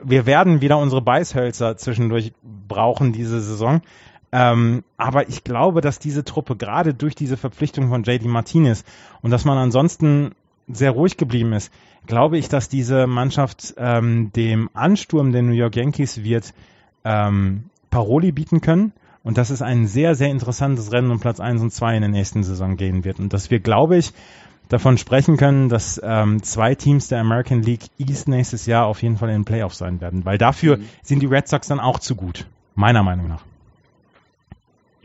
Wir 0.03 0.25
werden 0.25 0.61
wieder 0.61 0.77
unsere 0.77 1.01
Beißhölzer 1.01 1.77
zwischendurch 1.77 2.33
brauchen 2.67 3.11
diese 3.13 3.41
Saison. 3.41 3.81
Ähm, 4.35 4.83
aber 4.97 5.29
ich 5.29 5.45
glaube, 5.45 5.79
dass 5.79 5.97
diese 5.97 6.25
Truppe 6.25 6.57
gerade 6.57 6.93
durch 6.93 7.15
diese 7.15 7.37
Verpflichtung 7.37 7.87
von 7.87 8.03
JD 8.03 8.25
Martinez 8.25 8.83
und 9.21 9.31
dass 9.31 9.45
man 9.45 9.57
ansonsten 9.57 10.31
sehr 10.67 10.91
ruhig 10.91 11.15
geblieben 11.15 11.53
ist, 11.53 11.71
glaube 12.05 12.37
ich, 12.37 12.49
dass 12.49 12.67
diese 12.67 13.07
Mannschaft 13.07 13.75
ähm, 13.77 14.33
dem 14.33 14.69
Ansturm 14.73 15.31
der 15.31 15.41
New 15.41 15.53
York 15.53 15.77
Yankees 15.77 16.21
wird 16.25 16.53
ähm, 17.05 17.69
Paroli 17.91 18.33
bieten 18.33 18.59
können 18.59 18.91
und 19.23 19.37
dass 19.37 19.51
es 19.51 19.61
ein 19.61 19.87
sehr, 19.87 20.15
sehr 20.15 20.31
interessantes 20.31 20.91
Rennen 20.91 21.11
um 21.11 21.21
Platz 21.21 21.39
1 21.39 21.61
und 21.61 21.71
2 21.71 21.95
in 21.95 22.01
der 22.01 22.11
nächsten 22.11 22.43
Saison 22.43 22.75
gehen 22.75 23.05
wird. 23.05 23.21
Und 23.21 23.31
dass 23.31 23.51
wir, 23.51 23.61
glaube 23.61 23.95
ich, 23.95 24.11
davon 24.67 24.97
sprechen 24.97 25.37
können, 25.37 25.69
dass 25.69 26.01
ähm, 26.03 26.43
zwei 26.43 26.75
Teams 26.75 27.07
der 27.07 27.21
American 27.21 27.61
League 27.61 27.85
East 27.99 28.27
nächstes 28.27 28.65
Jahr 28.65 28.87
auf 28.87 29.01
jeden 29.01 29.15
Fall 29.15 29.29
in 29.29 29.35
den 29.35 29.45
Playoffs 29.45 29.77
sein 29.77 30.01
werden, 30.01 30.25
weil 30.25 30.37
dafür 30.37 30.75
mhm. 30.75 30.89
sind 31.03 31.21
die 31.21 31.27
Red 31.27 31.47
Sox 31.47 31.69
dann 31.69 31.79
auch 31.79 31.99
zu 31.99 32.15
gut, 32.15 32.47
meiner 32.75 33.01
Meinung 33.01 33.29
nach. 33.29 33.45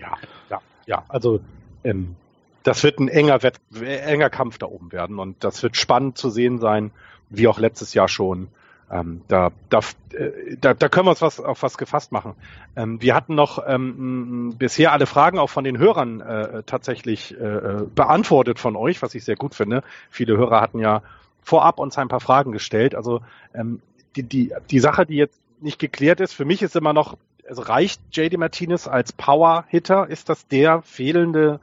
Ja, 0.01 0.17
ja, 0.49 0.61
ja, 0.87 1.05
also 1.09 1.41
ähm, 1.85 2.17
das 2.63 2.83
wird 2.83 2.99
ein 2.99 3.09
enger, 3.09 3.43
Wett 3.43 3.61
enger 3.81 4.31
Kampf 4.31 4.59
da 4.59 4.67
oben 4.67 4.93
werden 4.93 5.19
und 5.19 5.43
das 5.45 5.63
wird 5.63 5.77
spannend 5.77 6.19
zu 6.19 6.31
sehen 6.31 6.59
sein, 6.59 6.91
wie 7.29 7.49
auch 7.49 7.59
letztes 7.59 7.95
Jahr 7.95 8.09
schon. 8.09 8.49
Ähm, 8.91 9.23
da, 9.29 9.53
da, 9.69 9.79
äh, 10.13 10.57
da, 10.61 10.75
da 10.75 10.89
können 10.89 11.07
wir 11.07 11.11
uns 11.11 11.23
was 11.23 11.39
auf 11.39 11.63
was 11.63 11.79
gefasst 11.79 12.11
machen. 12.11 12.35
Ähm, 12.75 13.01
wir 13.01 13.15
hatten 13.15 13.37
noch 13.37 13.63
ähm, 13.65 14.57
bisher 14.59 14.93
alle 14.93 15.07
Fragen 15.07 15.39
auch 15.39 15.49
von 15.49 15.63
den 15.63 15.79
Hörern 15.79 16.21
äh, 16.21 16.63
tatsächlich 16.65 17.39
äh, 17.39 17.85
beantwortet 17.95 18.59
von 18.59 18.75
euch, 18.75 19.01
was 19.01 19.15
ich 19.15 19.25
sehr 19.25 19.37
gut 19.37 19.55
finde. 19.55 19.85
Viele 20.11 20.37
Hörer 20.37 20.61
hatten 20.61 20.81
ja 20.81 21.03
vorab 21.43 21.79
uns 21.79 21.99
ein 21.99 22.09
paar 22.09 22.21
Fragen 22.21 22.51
gestellt. 22.51 22.97
Also 22.97 23.21
ähm, 23.55 23.81
die, 24.17 24.25
die, 24.25 24.53
die 24.71 24.81
Sache, 24.81 25.07
die 25.07 25.17
jetzt 25.17 25.41
nicht 25.61 25.79
geklärt 25.79 26.19
ist, 26.19 26.33
für 26.33 26.45
mich 26.45 26.61
ist 26.63 26.75
immer 26.75 26.93
noch, 26.93 27.17
also 27.51 27.63
reicht 27.63 28.01
JD 28.13 28.39
Martinez 28.39 28.87
als 28.87 29.13
Power-Hitter? 29.13 30.09
Ist 30.09 30.29
das 30.29 30.47
der 30.47 30.83
fehlende 30.83 31.61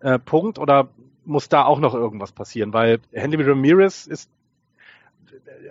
äh, 0.00 0.18
Punkt 0.18 0.58
oder 0.58 0.88
muss 1.24 1.48
da 1.48 1.64
auch 1.64 1.80
noch 1.80 1.94
irgendwas 1.94 2.30
passieren? 2.30 2.72
Weil 2.74 3.00
Henry 3.12 3.42
Ramirez 3.42 4.06
ist, 4.06 4.30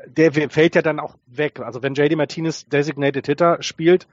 der 0.08 0.34
fällt 0.34 0.76
ja 0.76 0.82
dann 0.82 1.00
auch 1.00 1.16
weg. 1.28 1.60
Also 1.60 1.84
wenn 1.84 1.94
JD 1.94 2.16
Martinez 2.18 2.66
Designated 2.66 3.28
Hitter 3.28 3.62
spielt, 3.62 4.08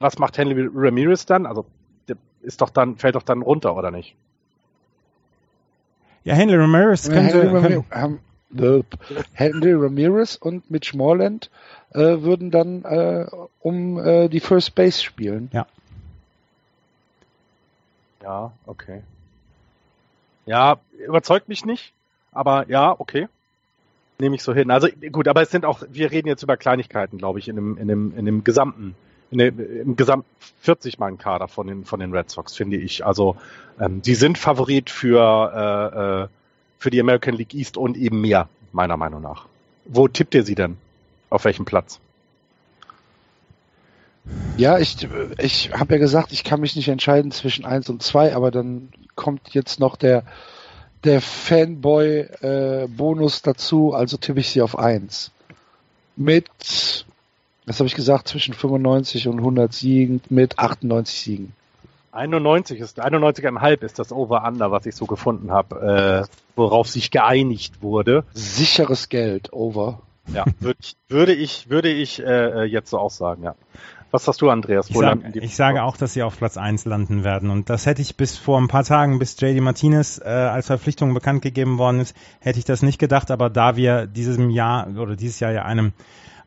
was 0.00 0.18
macht 0.18 0.36
Henry 0.38 0.68
Ramirez 0.74 1.24
dann? 1.24 1.46
Also 1.46 1.66
der 2.08 2.16
ist 2.42 2.60
doch 2.60 2.70
dann, 2.70 2.96
fällt 2.96 3.14
doch 3.14 3.22
dann 3.22 3.42
runter, 3.42 3.76
oder 3.76 3.92
nicht? 3.92 4.16
Ja, 6.24 6.34
Henry 6.34 6.56
Ramirez 6.56 7.08
könnte, 7.08 7.42
Henry, 7.42 7.54
Ramirez, 7.54 7.84
haben, 7.90 8.18
Henry 9.34 9.72
Ramirez 9.72 10.36
und 10.36 10.68
Mitch 10.68 10.96
Morland 10.96 11.50
äh, 11.94 12.22
würden 12.22 12.50
dann 12.50 12.84
äh, 12.84 13.26
um 13.60 13.98
äh, 13.98 14.28
die 14.28 14.40
First 14.40 14.74
Base 14.74 15.02
spielen. 15.02 15.48
Ja. 15.52 15.66
Ja, 18.22 18.52
okay. 18.66 19.02
Ja, 20.46 20.78
überzeugt 21.06 21.48
mich 21.48 21.64
nicht, 21.64 21.92
aber 22.32 22.68
ja, 22.68 22.94
okay. 22.98 23.28
Nehme 24.18 24.36
ich 24.36 24.42
so 24.42 24.54
hin. 24.54 24.70
Also 24.70 24.88
gut, 25.12 25.28
aber 25.28 25.42
es 25.42 25.50
sind 25.50 25.64
auch, 25.64 25.82
wir 25.88 26.10
reden 26.10 26.28
jetzt 26.28 26.42
über 26.42 26.56
Kleinigkeiten, 26.56 27.18
glaube 27.18 27.38
ich, 27.38 27.48
in 27.48 27.56
dem, 27.56 27.76
in 27.78 27.88
dem, 27.88 28.16
in 28.16 28.24
dem 28.24 28.44
gesamten, 28.44 28.94
in 29.30 29.38
dem, 29.38 29.58
im 29.58 29.96
gesamt 29.96 30.24
40-Mann-Kader 30.64 31.48
von 31.48 31.66
den, 31.66 31.84
von 31.84 32.00
den 32.00 32.12
Red 32.12 32.30
Sox, 32.30 32.54
finde 32.54 32.76
ich. 32.76 33.04
Also 33.04 33.36
ähm, 33.80 34.02
die 34.02 34.14
sind 34.14 34.38
Favorit 34.38 34.88
für, 34.90 35.52
äh, 35.54 36.24
äh, 36.24 36.28
für 36.78 36.90
die 36.90 37.00
American 37.00 37.34
League 37.34 37.54
East 37.54 37.76
und 37.76 37.96
eben 37.96 38.20
mehr, 38.20 38.48
meiner 38.72 38.96
Meinung 38.96 39.20
nach. 39.20 39.46
Wo 39.84 40.08
tippt 40.08 40.34
ihr 40.34 40.44
sie 40.44 40.54
denn? 40.54 40.76
Auf 41.34 41.44
welchem 41.44 41.64
Platz? 41.64 41.98
Ja, 44.56 44.78
ich, 44.78 45.08
ich 45.38 45.72
habe 45.72 45.94
ja 45.94 45.98
gesagt, 45.98 46.30
ich 46.30 46.44
kann 46.44 46.60
mich 46.60 46.76
nicht 46.76 46.86
entscheiden 46.86 47.32
zwischen 47.32 47.64
eins 47.64 47.90
und 47.90 48.04
zwei, 48.04 48.36
aber 48.36 48.52
dann 48.52 48.92
kommt 49.16 49.52
jetzt 49.52 49.80
noch 49.80 49.96
der, 49.96 50.22
der 51.02 51.20
Fanboy-Bonus 51.20 53.38
äh, 53.38 53.40
dazu, 53.42 53.94
also 53.94 54.16
tippe 54.16 54.38
ich 54.38 54.50
sie 54.50 54.62
auf 54.62 54.78
eins. 54.78 55.32
Mit, 56.14 57.04
was 57.66 57.80
habe 57.80 57.88
ich 57.88 57.96
gesagt, 57.96 58.28
zwischen 58.28 58.54
95 58.54 59.26
und 59.26 59.38
100 59.38 59.72
Siegen, 59.72 60.20
mit 60.30 60.60
98 60.60 61.20
Siegen. 61.20 61.52
91 62.12 62.78
ist 62.78 63.04
91,5 63.04 63.82
ist 63.82 63.98
das 63.98 64.12
Over-Under, 64.12 64.70
was 64.70 64.86
ich 64.86 64.94
so 64.94 65.06
gefunden 65.06 65.50
habe, 65.50 66.22
äh, 66.22 66.28
worauf 66.54 66.88
sich 66.88 67.10
geeinigt 67.10 67.82
wurde. 67.82 68.22
Sicheres 68.34 69.08
Geld, 69.08 69.52
Over. 69.52 69.98
Ja, 70.32 70.44
würd, 70.60 70.96
würde 71.08 71.34
ich 71.34 71.68
würde 71.70 71.90
ich 71.90 72.22
äh, 72.24 72.64
jetzt 72.64 72.90
so 72.90 72.98
auch 72.98 73.10
sagen, 73.10 73.42
ja. 73.42 73.54
Was 74.14 74.28
hast 74.28 74.40
du, 74.42 74.48
Andreas? 74.48 74.90
Ich, 74.90 74.96
sag, 74.96 75.34
ich 75.34 75.56
sage 75.56 75.82
auch, 75.82 75.96
dass 75.96 76.12
sie 76.12 76.22
auf 76.22 76.38
Platz 76.38 76.56
1 76.56 76.84
landen 76.84 77.24
werden. 77.24 77.50
Und 77.50 77.68
das 77.68 77.84
hätte 77.84 78.00
ich 78.00 78.16
bis 78.16 78.38
vor 78.38 78.60
ein 78.60 78.68
paar 78.68 78.84
Tagen, 78.84 79.18
bis 79.18 79.34
JD 79.40 79.60
Martinez 79.60 80.20
äh, 80.24 80.28
als 80.28 80.68
Verpflichtung 80.68 81.14
bekannt 81.14 81.42
gegeben 81.42 81.78
worden 81.78 81.98
ist, 81.98 82.16
hätte 82.38 82.60
ich 82.60 82.64
das 82.64 82.82
nicht 82.82 83.00
gedacht. 83.00 83.32
Aber 83.32 83.50
da 83.50 83.74
wir 83.74 84.06
diesem 84.06 84.50
Jahr 84.50 84.86
oder 84.86 85.16
dieses 85.16 85.40
Jahr 85.40 85.50
ja 85.50 85.64
einem, 85.64 85.94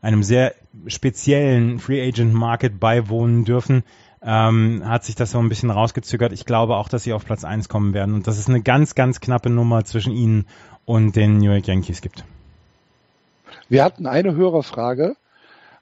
einem 0.00 0.22
sehr 0.22 0.54
speziellen 0.86 1.78
Free 1.78 2.08
Agent 2.08 2.32
Market 2.32 2.80
beiwohnen 2.80 3.44
dürfen, 3.44 3.82
ähm, 4.22 4.82
hat 4.86 5.04
sich 5.04 5.14
das 5.14 5.32
so 5.32 5.38
ein 5.38 5.50
bisschen 5.50 5.70
rausgezögert. 5.70 6.32
Ich 6.32 6.46
glaube 6.46 6.76
auch, 6.76 6.88
dass 6.88 7.02
sie 7.02 7.12
auf 7.12 7.26
Platz 7.26 7.44
1 7.44 7.68
kommen 7.68 7.92
werden. 7.92 8.14
Und 8.14 8.26
dass 8.26 8.38
es 8.38 8.48
eine 8.48 8.62
ganz, 8.62 8.94
ganz 8.94 9.20
knappe 9.20 9.50
Nummer 9.50 9.84
zwischen 9.84 10.14
ihnen 10.14 10.46
und 10.86 11.16
den 11.16 11.36
New 11.36 11.52
York 11.52 11.66
Yankees 11.66 12.00
gibt. 12.00 12.24
Wir 13.68 13.84
hatten 13.84 14.06
eine 14.06 14.34
Hörerfrage. 14.34 15.16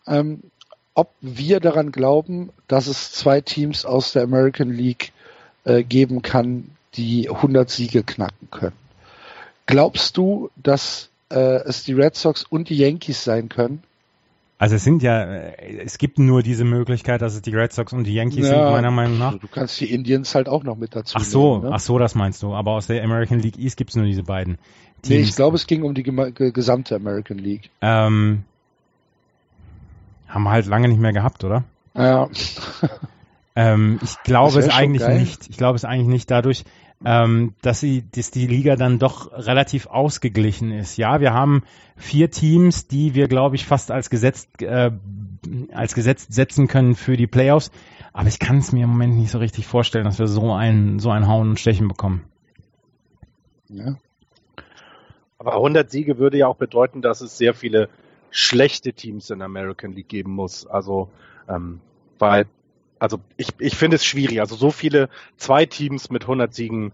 Ähm, 0.06 0.42
ob 0.94 1.10
wir 1.20 1.60
daran 1.60 1.92
glauben, 1.92 2.50
dass 2.68 2.86
es 2.86 3.12
zwei 3.12 3.42
Teams 3.42 3.84
aus 3.84 4.12
der 4.12 4.22
American 4.22 4.70
League 4.70 5.12
äh, 5.64 5.82
geben 5.82 6.22
kann, 6.22 6.70
die 6.94 7.28
100 7.28 7.68
Siege 7.68 8.02
knacken 8.02 8.48
können. 8.50 8.76
Glaubst 9.66 10.16
du, 10.16 10.50
dass 10.56 11.10
äh, 11.28 11.36
es 11.64 11.84
die 11.84 11.92
Red 11.92 12.16
Sox 12.16 12.44
und 12.44 12.70
die 12.70 12.78
Yankees 12.78 13.24
sein 13.24 13.50
können? 13.50 13.82
Also 14.58 14.76
es 14.76 14.84
sind 14.84 15.02
ja, 15.02 15.22
äh, 15.22 15.82
es 15.84 15.98
gibt 15.98 16.18
nur 16.18 16.42
diese 16.42 16.64
Möglichkeit, 16.64 17.20
dass 17.20 17.34
es 17.34 17.42
die 17.42 17.54
Red 17.54 17.72
Sox 17.72 17.92
und 17.92 18.04
die 18.04 18.14
Yankees 18.14 18.48
ja, 18.48 18.54
sind, 18.54 18.72
meiner 18.72 18.90
Meinung 18.90 19.18
nach. 19.18 19.34
Du 19.38 19.48
kannst 19.48 19.78
die 19.80 19.92
Indians 19.92 20.34
halt 20.34 20.48
auch 20.48 20.64
noch 20.64 20.76
mit 20.76 20.96
dazu 20.96 21.16
Ach 21.18 21.24
so, 21.24 21.56
nehmen, 21.56 21.64
ne? 21.64 21.70
ach 21.74 21.80
so, 21.80 21.98
das 21.98 22.14
meinst 22.14 22.42
du. 22.42 22.54
Aber 22.54 22.72
aus 22.72 22.86
der 22.86 23.04
American 23.04 23.40
League 23.40 23.58
East 23.58 23.76
gibt 23.76 23.90
es 23.90 23.96
nur 23.96 24.06
diese 24.06 24.22
beiden. 24.22 24.56
Teams. 25.02 25.08
Nee, 25.08 25.20
ich 25.20 25.36
glaube, 25.36 25.56
es 25.56 25.66
ging 25.66 25.82
um 25.82 25.94
die 25.94 26.02
gesamte 26.02 26.96
American 26.96 27.38
League. 27.38 27.70
Ähm, 27.80 28.44
haben 30.28 30.42
wir 30.42 30.50
halt 30.50 30.66
lange 30.66 30.88
nicht 30.88 31.00
mehr 31.00 31.12
gehabt, 31.12 31.44
oder? 31.44 31.64
Ja. 31.94 32.28
ähm, 33.56 33.98
ich 34.02 34.22
glaube 34.22 34.58
es 34.58 34.68
eigentlich 34.68 35.02
geil. 35.02 35.20
nicht. 35.20 35.48
Ich 35.48 35.56
glaube 35.56 35.76
es 35.76 35.84
eigentlich 35.84 36.08
nicht 36.08 36.30
dadurch, 36.30 36.64
ähm, 37.04 37.54
dass 37.62 37.80
sie, 37.80 38.04
dass 38.10 38.30
die 38.30 38.46
Liga 38.46 38.76
dann 38.76 38.98
doch 38.98 39.32
relativ 39.32 39.86
ausgeglichen 39.86 40.72
ist. 40.72 40.96
Ja, 40.96 41.20
wir 41.20 41.32
haben 41.32 41.62
vier 41.96 42.30
Teams, 42.30 42.86
die 42.88 43.14
wir, 43.14 43.28
glaube 43.28 43.56
ich, 43.56 43.66
fast 43.66 43.90
als 43.90 44.10
Gesetz, 44.10 44.48
äh, 44.60 44.90
als 45.72 45.94
Gesetz 45.94 46.26
setzen 46.28 46.68
können 46.68 46.94
für 46.94 47.16
die 47.16 47.26
Playoffs. 47.26 47.70
Aber 48.12 48.28
ich 48.28 48.38
kann 48.38 48.58
es 48.58 48.72
mir 48.72 48.84
im 48.84 48.90
Moment 48.90 49.16
nicht 49.16 49.30
so 49.30 49.38
richtig 49.38 49.66
vorstellen, 49.66 50.04
dass 50.04 50.18
wir 50.18 50.26
so 50.26 50.52
ein, 50.52 50.98
so 50.98 51.10
ein 51.10 51.26
Hauen 51.26 51.50
und 51.50 51.60
Stechen 51.60 51.86
bekommen. 51.86 52.24
Ja. 53.68 53.96
Aber 55.46 55.58
100 55.58 55.88
Siege 55.88 56.18
würde 56.18 56.38
ja 56.38 56.48
auch 56.48 56.56
bedeuten, 56.56 57.02
dass 57.02 57.20
es 57.20 57.38
sehr 57.38 57.54
viele 57.54 57.88
schlechte 58.30 58.92
Teams 58.92 59.30
in 59.30 59.38
der 59.38 59.46
American 59.46 59.92
League 59.92 60.08
geben 60.08 60.32
muss. 60.32 60.66
Also, 60.66 61.08
ähm, 61.48 61.80
weil, 62.18 62.46
also 62.98 63.20
ich, 63.36 63.50
ich 63.60 63.76
finde 63.76 63.94
es 63.94 64.04
schwierig. 64.04 64.40
Also 64.40 64.56
so 64.56 64.72
viele 64.72 65.08
zwei 65.36 65.64
Teams 65.64 66.10
mit 66.10 66.22
100 66.22 66.52
Siegen 66.52 66.92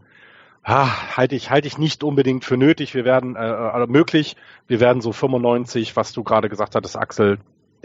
ah, 0.62 1.16
halte 1.16 1.34
ich 1.34 1.50
halte 1.50 1.66
ich 1.66 1.78
nicht 1.78 2.04
unbedingt 2.04 2.44
für 2.44 2.58
nötig. 2.58 2.94
Wir 2.94 3.06
werden 3.06 3.36
äh, 3.36 3.40
äh 3.40 3.86
möglich. 3.86 4.36
Wir 4.68 4.80
werden 4.80 5.00
so 5.00 5.12
95, 5.12 5.96
was 5.96 6.12
du 6.12 6.22
gerade 6.22 6.50
gesagt 6.50 6.74
hattest, 6.74 6.98
Axel, 6.98 7.38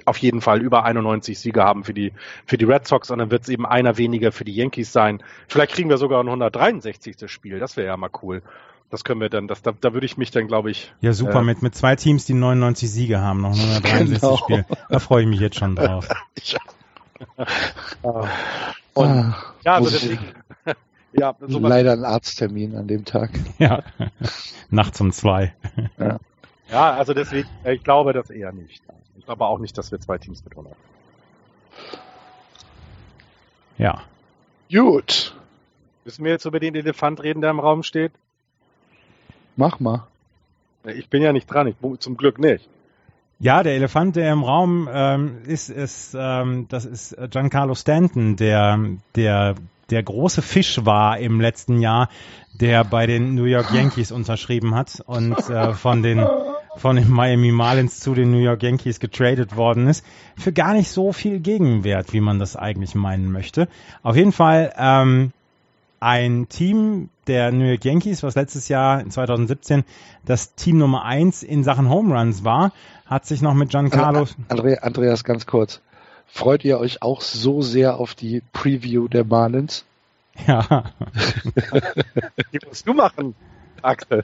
auf 0.04 0.18
jeden 0.18 0.42
Fall 0.42 0.62
über 0.62 0.84
91 0.84 1.40
Siege 1.40 1.64
haben 1.64 1.86
für 1.86 1.94
die, 1.94 2.12
für 2.46 2.58
die 2.58 2.66
Red 2.66 2.86
Sox 2.86 3.10
und 3.10 3.20
dann 3.20 3.32
wird 3.32 3.44
es 3.44 3.50
eben 3.50 3.66
einer 3.66 3.98
weniger 3.98 4.34
für 4.34 4.44
die 4.44 4.54
Yankees 4.54 4.92
sein. 4.92 5.24
Vielleicht 5.48 5.72
kriegen 5.72 5.90
wir 5.90 5.98
sogar 5.98 6.22
ein 6.22 6.28
163. 6.28 7.32
Spiel, 7.32 7.58
das 7.60 7.78
wäre 7.78 7.88
ja 7.88 7.98
mal 7.98 8.12
cool. 8.22 8.44
Das 8.90 9.04
können 9.04 9.20
wir 9.20 9.30
dann, 9.30 9.48
das, 9.48 9.62
da, 9.62 9.74
da 9.74 9.94
würde 9.94 10.06
ich 10.06 10.18
mich 10.18 10.32
dann, 10.32 10.48
glaube 10.48 10.72
ich. 10.72 10.94
Ja, 11.02 11.12
super, 11.12 11.42
äh, 11.42 11.44
mit, 11.44 11.62
mit 11.62 11.76
zwei 11.76 11.98
Teams, 11.98 12.26
die 12.26 12.34
99 12.34 12.90
Siege 12.90 13.20
haben, 13.20 13.42
noch 13.42 13.54
163 13.54 14.22
genau. 14.22 14.38
Spiel. 14.38 14.66
Da 14.90 15.00
freue 15.00 15.24
ich 15.24 15.28
mich 15.28 15.40
jetzt 15.40 15.58
schon 15.58 15.76
drauf. 15.76 16.08
Ah. 18.04 18.28
und, 18.94 19.08
ah, 19.08 19.36
ja, 19.66 19.74
also 19.74 19.90
deswegen. 19.90 20.20
ja, 21.14 21.36
Leider 21.40 21.94
ein 21.94 22.06
Arzttermin 22.06 22.76
an 22.76 22.88
dem 22.88 23.06
Tag. 23.06 23.32
Ja, 23.58 23.82
nachts 24.70 25.02
um 25.02 25.12
zwei. 25.12 25.56
Ja. 25.98 26.20
ja, 26.70 26.92
also 26.94 27.16
deswegen, 27.16 27.50
ich 27.66 27.84
glaube 27.84 28.14
das 28.14 28.30
eher 28.30 28.52
nicht. 28.52 28.84
Ich 29.18 29.26
glaube 29.26 29.46
auch 29.46 29.58
nicht, 29.58 29.76
dass 29.80 29.92
wir 29.92 30.00
zwei 30.00 30.20
Teams 30.20 30.44
mit 30.44 30.54
100 30.54 30.76
Ja. 33.80 34.04
Gut. 34.72 35.36
Müssen 36.06 36.24
wir 36.24 36.32
jetzt 36.32 36.46
über 36.46 36.60
den 36.60 36.76
Elefant 36.76 37.24
reden, 37.24 37.42
der 37.42 37.50
im 37.50 37.60
Raum 37.60 37.82
steht? 37.82 38.12
Mach 39.58 39.82
mal. 39.82 40.08
Ich 40.86 41.10
bin 41.10 41.22
ja 41.22 41.34
nicht 41.34 41.48
dran, 41.48 41.68
ich, 41.68 41.76
zum 42.00 42.16
Glück 42.16 42.40
nicht. 42.40 42.70
Ja, 43.40 43.62
der 43.62 43.74
Elefant, 43.74 44.16
der 44.16 44.32
im 44.32 44.44
Raum 44.44 44.90
ähm, 44.92 45.40
ist, 45.46 45.70
ist 45.70 46.16
ähm, 46.18 46.68
das 46.70 46.86
ist 46.86 47.16
Giancarlo 47.30 47.76
Stanton, 47.76 48.36
der, 48.36 48.80
der 49.16 49.56
der 49.90 50.04
große 50.04 50.42
Fisch 50.42 50.86
war 50.86 51.18
im 51.18 51.40
letzten 51.40 51.80
Jahr, 51.80 52.10
der 52.54 52.84
bei 52.84 53.08
den 53.08 53.36
New 53.36 53.46
York 53.46 53.72
Yankees 53.74 54.12
unterschrieben 54.12 54.76
hat 54.76 55.02
und 55.06 55.38
äh, 55.50 55.74
von 55.74 56.04
den 56.04 56.26
von 56.76 56.96
den 56.96 57.10
Miami 57.10 57.52
Marlins 57.52 58.00
zu 58.00 58.14
den 58.14 58.30
New 58.30 58.38
York 58.38 58.62
Yankees 58.62 59.00
getradet 59.00 59.56
worden 59.56 59.88
ist, 59.88 60.06
für 60.36 60.54
gar 60.54 60.74
nicht 60.74 60.92
so 60.92 61.12
viel 61.12 61.40
Gegenwert, 61.40 62.14
wie 62.14 62.22
man 62.22 62.38
das 62.38 62.56
eigentlich 62.56 62.94
meinen 62.94 63.32
möchte. 63.32 63.68
Auf 64.04 64.16
jeden 64.16 64.32
Fall 64.32 64.74
ähm, 64.78 65.32
ein 66.00 66.48
Team 66.50 67.10
der 67.28 67.52
New 67.52 67.66
York 67.66 67.86
Yankees, 67.86 68.24
was 68.24 68.36
letztes 68.36 68.70
Jahr 68.70 69.02
in 69.02 69.12
2017 69.12 69.84
das 70.26 70.56
Team 70.56 70.78
Nummer 70.78 71.04
eins 71.04 71.44
in 71.44 71.64
Sachen 71.64 71.90
Home 71.90 72.18
Runs 72.18 72.44
war, 72.44 72.72
hat 73.06 73.26
sich 73.26 73.42
noch 73.42 73.54
mit 73.54 73.70
Giancarlo. 73.70 74.28
Andre, 74.50 74.84
Andreas, 74.84 75.24
ganz 75.24 75.46
kurz. 75.46 75.82
Freut 76.26 76.66
ihr 76.66 76.80
euch 76.80 77.02
auch 77.02 77.22
so 77.22 77.62
sehr 77.62 77.98
auf 77.98 78.14
die 78.14 78.42
Preview 78.52 79.08
der 79.08 79.24
Marlins? 79.24 79.86
Ja. 80.46 80.92
die 82.54 82.60
musst 82.68 82.88
du 82.88 82.94
machen, 82.94 83.36
Axel. 83.82 84.24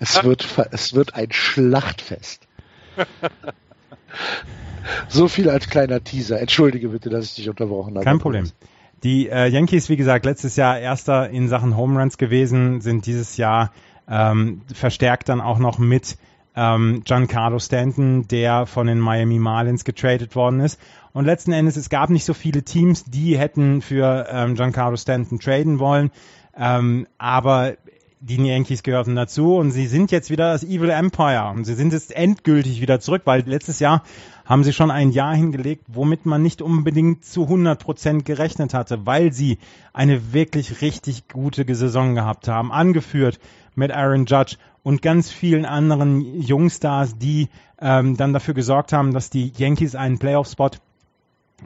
Es 0.00 0.22
wird, 0.24 0.46
es 0.72 0.94
wird 0.94 1.14
ein 1.14 1.32
Schlachtfest. 1.32 2.46
so 5.08 5.28
viel 5.28 5.48
als 5.48 5.68
kleiner 5.68 6.02
Teaser. 6.02 6.40
Entschuldige 6.40 6.88
bitte, 6.88 7.10
dass 7.10 7.26
ich 7.26 7.34
dich 7.36 7.48
unterbrochen 7.48 7.94
habe. 7.94 8.04
Kein 8.04 8.18
Problem. 8.18 8.50
Die 9.06 9.28
äh, 9.28 9.46
Yankees, 9.46 9.88
wie 9.88 9.96
gesagt, 9.96 10.24
letztes 10.24 10.56
Jahr 10.56 10.80
erster 10.80 11.30
in 11.30 11.46
Sachen 11.48 11.76
Home 11.76 11.96
Runs 11.96 12.18
gewesen, 12.18 12.80
sind 12.80 13.06
dieses 13.06 13.36
Jahr 13.36 13.70
ähm, 14.08 14.62
verstärkt 14.74 15.28
dann 15.28 15.40
auch 15.40 15.60
noch 15.60 15.78
mit 15.78 16.18
ähm, 16.56 17.02
Giancarlo 17.04 17.60
Stanton, 17.60 18.26
der 18.26 18.66
von 18.66 18.88
den 18.88 18.98
Miami 18.98 19.38
Marlins 19.38 19.84
getradet 19.84 20.34
worden 20.34 20.58
ist. 20.58 20.80
Und 21.12 21.24
letzten 21.24 21.52
Endes, 21.52 21.76
es 21.76 21.88
gab 21.88 22.10
nicht 22.10 22.24
so 22.24 22.34
viele 22.34 22.64
Teams, 22.64 23.04
die 23.04 23.38
hätten 23.38 23.80
für 23.80 24.26
ähm, 24.28 24.56
Giancarlo 24.56 24.96
Stanton 24.96 25.38
traden 25.38 25.78
wollen. 25.78 26.10
Ähm, 26.58 27.06
aber 27.16 27.76
die 28.26 28.44
Yankees 28.44 28.82
gehörten 28.82 29.14
dazu 29.14 29.56
und 29.56 29.70
sie 29.70 29.86
sind 29.86 30.10
jetzt 30.10 30.30
wieder 30.30 30.52
das 30.52 30.64
Evil 30.64 30.90
Empire 30.90 31.52
und 31.54 31.64
sie 31.64 31.74
sind 31.74 31.92
jetzt 31.92 32.14
endgültig 32.14 32.80
wieder 32.80 32.98
zurück, 32.98 33.22
weil 33.24 33.42
letztes 33.46 33.78
Jahr 33.78 34.02
haben 34.44 34.64
sie 34.64 34.72
schon 34.72 34.90
ein 34.90 35.12
Jahr 35.12 35.34
hingelegt, 35.34 35.84
womit 35.86 36.26
man 36.26 36.42
nicht 36.42 36.60
unbedingt 36.60 37.24
zu 37.24 37.44
100 37.44 37.82
Prozent 37.82 38.24
gerechnet 38.24 38.74
hatte, 38.74 39.06
weil 39.06 39.32
sie 39.32 39.58
eine 39.92 40.32
wirklich 40.32 40.80
richtig 40.80 41.28
gute 41.28 41.72
Saison 41.74 42.14
gehabt 42.16 42.48
haben, 42.48 42.72
angeführt 42.72 43.38
mit 43.76 43.92
Aaron 43.92 44.26
Judge 44.26 44.56
und 44.82 45.02
ganz 45.02 45.30
vielen 45.30 45.64
anderen 45.64 46.40
Jungstars, 46.40 47.18
die 47.18 47.48
ähm, 47.80 48.16
dann 48.16 48.32
dafür 48.32 48.54
gesorgt 48.54 48.92
haben, 48.92 49.12
dass 49.12 49.30
die 49.30 49.52
Yankees 49.56 49.94
einen 49.94 50.18
Playoff-Spot 50.18 50.70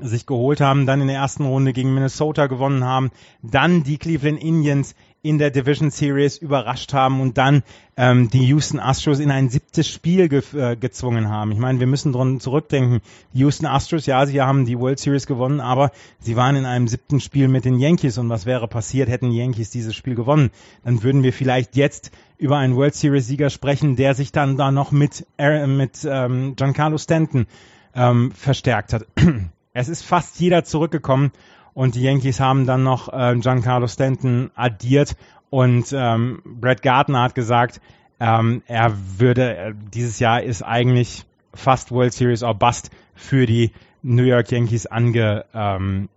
sich 0.00 0.26
geholt 0.26 0.60
haben, 0.60 0.86
dann 0.86 1.00
in 1.00 1.08
der 1.08 1.16
ersten 1.16 1.44
Runde 1.44 1.72
gegen 1.72 1.92
Minnesota 1.94 2.46
gewonnen 2.46 2.84
haben, 2.84 3.10
dann 3.42 3.82
die 3.82 3.98
Cleveland 3.98 4.42
Indians 4.42 4.94
in 5.22 5.38
der 5.38 5.50
Division 5.50 5.90
Series 5.90 6.38
überrascht 6.38 6.92
haben 6.92 7.20
und 7.20 7.36
dann 7.36 7.62
ähm, 7.96 8.30
die 8.30 8.44
Houston 8.46 8.80
Astros 8.80 9.20
in 9.20 9.30
ein 9.30 9.50
siebtes 9.50 9.88
Spiel 9.88 10.28
ge 10.28 10.42
äh, 10.54 10.76
gezwungen 10.76 11.28
haben. 11.28 11.52
Ich 11.52 11.58
meine, 11.58 11.78
wir 11.78 11.86
müssen 11.86 12.12
dran 12.12 12.40
zurückdenken. 12.40 13.00
Die 13.34 13.40
Houston 13.40 13.66
Astros, 13.66 14.06
ja, 14.06 14.24
sie 14.24 14.40
haben 14.40 14.64
die 14.64 14.78
World 14.78 14.98
Series 14.98 15.26
gewonnen, 15.26 15.60
aber 15.60 15.90
sie 16.20 16.36
waren 16.36 16.56
in 16.56 16.64
einem 16.64 16.88
siebten 16.88 17.20
Spiel 17.20 17.48
mit 17.48 17.66
den 17.66 17.78
Yankees 17.78 18.16
und 18.16 18.30
was 18.30 18.46
wäre 18.46 18.66
passiert, 18.66 19.10
hätten 19.10 19.30
die 19.30 19.38
Yankees 19.38 19.70
dieses 19.70 19.94
Spiel 19.94 20.14
gewonnen? 20.14 20.50
Dann 20.84 21.02
würden 21.02 21.22
wir 21.22 21.34
vielleicht 21.34 21.76
jetzt 21.76 22.12
über 22.38 22.56
einen 22.56 22.74
World 22.76 22.94
Series 22.94 23.26
Sieger 23.26 23.50
sprechen, 23.50 23.96
der 23.96 24.14
sich 24.14 24.32
dann 24.32 24.56
da 24.56 24.70
noch 24.70 24.90
mit, 24.90 25.26
äh, 25.36 25.66
mit 25.66 26.06
ähm, 26.08 26.56
Giancarlo 26.56 26.96
Stanton 26.96 27.46
ähm, 27.94 28.32
verstärkt 28.32 28.94
hat. 28.94 29.06
es 29.74 29.90
ist 29.90 30.02
fast 30.02 30.40
jeder 30.40 30.64
zurückgekommen 30.64 31.32
und 31.80 31.94
die 31.94 32.02
Yankees 32.02 32.40
haben 32.40 32.66
dann 32.66 32.82
noch 32.82 33.10
äh, 33.10 33.34
Giancarlo 33.36 33.88
Stanton 33.88 34.50
addiert 34.54 35.16
und 35.48 35.86
ähm, 35.96 36.42
Brad 36.44 36.82
Gardner 36.82 37.22
hat 37.22 37.34
gesagt, 37.34 37.80
ähm, 38.20 38.62
er 38.66 38.92
würde, 39.16 39.56
äh, 39.56 39.72
dieses 39.94 40.18
Jahr 40.18 40.42
ist 40.42 40.60
eigentlich 40.60 41.24
fast 41.54 41.90
World 41.90 42.12
Series 42.12 42.42
or 42.42 42.54
Bust 42.54 42.90
für 43.14 43.46
die 43.46 43.72
New 44.02 44.24
York 44.24 44.50
Yankees 44.50 44.88
ange, 44.88 45.46
ähm, 45.54 46.10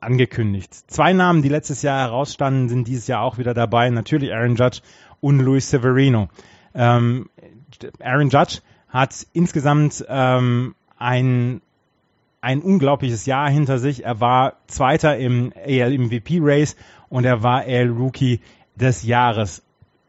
angekündigt. 0.00 0.74
Zwei 0.88 1.14
Namen, 1.14 1.40
die 1.40 1.48
letztes 1.48 1.80
Jahr 1.80 2.00
herausstanden, 2.00 2.68
sind 2.68 2.86
dieses 2.86 3.06
Jahr 3.06 3.22
auch 3.22 3.38
wieder 3.38 3.54
dabei. 3.54 3.88
Natürlich 3.88 4.34
Aaron 4.34 4.56
Judge 4.56 4.82
und 5.22 5.40
Luis 5.40 5.70
Severino. 5.70 6.28
Ähm, 6.74 7.30
Aaron 8.00 8.28
Judge 8.28 8.58
hat 8.90 9.26
insgesamt 9.32 10.04
ähm, 10.10 10.74
ein 10.98 11.62
ein 12.40 12.62
unglaubliches 12.62 13.26
Jahr 13.26 13.50
hinter 13.50 13.78
sich. 13.78 14.04
Er 14.04 14.20
war 14.20 14.54
Zweiter 14.66 15.16
im 15.16 15.52
AL 15.56 15.98
MVP 15.98 16.38
Race 16.40 16.76
und 17.08 17.24
er 17.24 17.42
war 17.42 17.62
AL 17.62 17.90
Rookie 17.90 18.40
des 18.76 19.02
Jahres. 19.02 19.62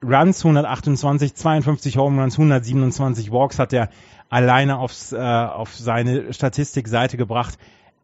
Runs 0.04 0.44
128, 0.44 1.36
52 1.36 1.98
Home 1.98 2.22
Runs, 2.22 2.36
127 2.36 3.32
Walks 3.32 3.60
hat 3.60 3.74
er 3.74 3.90
alleine 4.30 4.80
aufs, 4.80 5.12
äh, 5.12 5.18
auf 5.18 5.76
seine 5.76 6.34
Statistikseite 6.34 7.18
gebracht. 7.18 7.60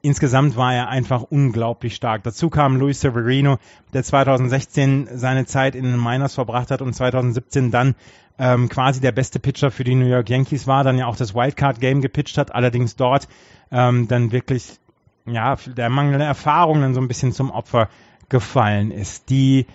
Insgesamt 0.08 0.56
war 0.56 0.74
er 0.74 0.88
einfach 0.88 1.22
unglaublich 1.24 1.93
stark. 1.93 2.24
Dazu 2.24 2.50
kam 2.50 2.78
Luis 2.78 3.02
Severino, 3.02 3.58
der 3.91 4.04
2016 4.04 5.10
seine 5.15 5.46
Zeit 5.46 5.76
in 5.76 5.84
den 5.84 6.02
Miners 6.02 6.36
verbracht 6.36 6.72
hat 6.72 6.82
und 6.82 6.93
2017 6.93 7.72
dann 7.72 7.93
ähm, 8.39 8.70
quasi 8.70 9.02
der 9.02 9.12
beste 9.12 9.39
Pitcher 9.39 9.70
für 9.70 9.84
die 9.84 9.96
New 9.96 10.06
York 10.06 10.30
Yankees 10.30 10.65
war, 10.65 10.86
dann 10.86 10.98
ja 10.98 11.08
auch 11.08 11.17
das 11.17 11.36
Wildcard-Game 11.36 12.00
gepitcht 12.00 12.38
hat, 12.38 12.56
allerdings 12.56 12.96
dort 12.96 13.28
ähm, 13.70 14.08
dann 14.08 14.32
wirklich 14.32 14.80
ja 15.26 15.58
der 15.76 15.89
mangelnde 15.89 16.24
Erfahrung 16.24 16.80
dann 16.80 16.93
so 16.93 17.02
ein 17.02 17.10
bisschen 17.10 17.34
zum 17.34 17.52
Opfer 17.52 17.89
gefallen 18.30 18.91
ist. 18.91 19.30
Die 19.30 19.65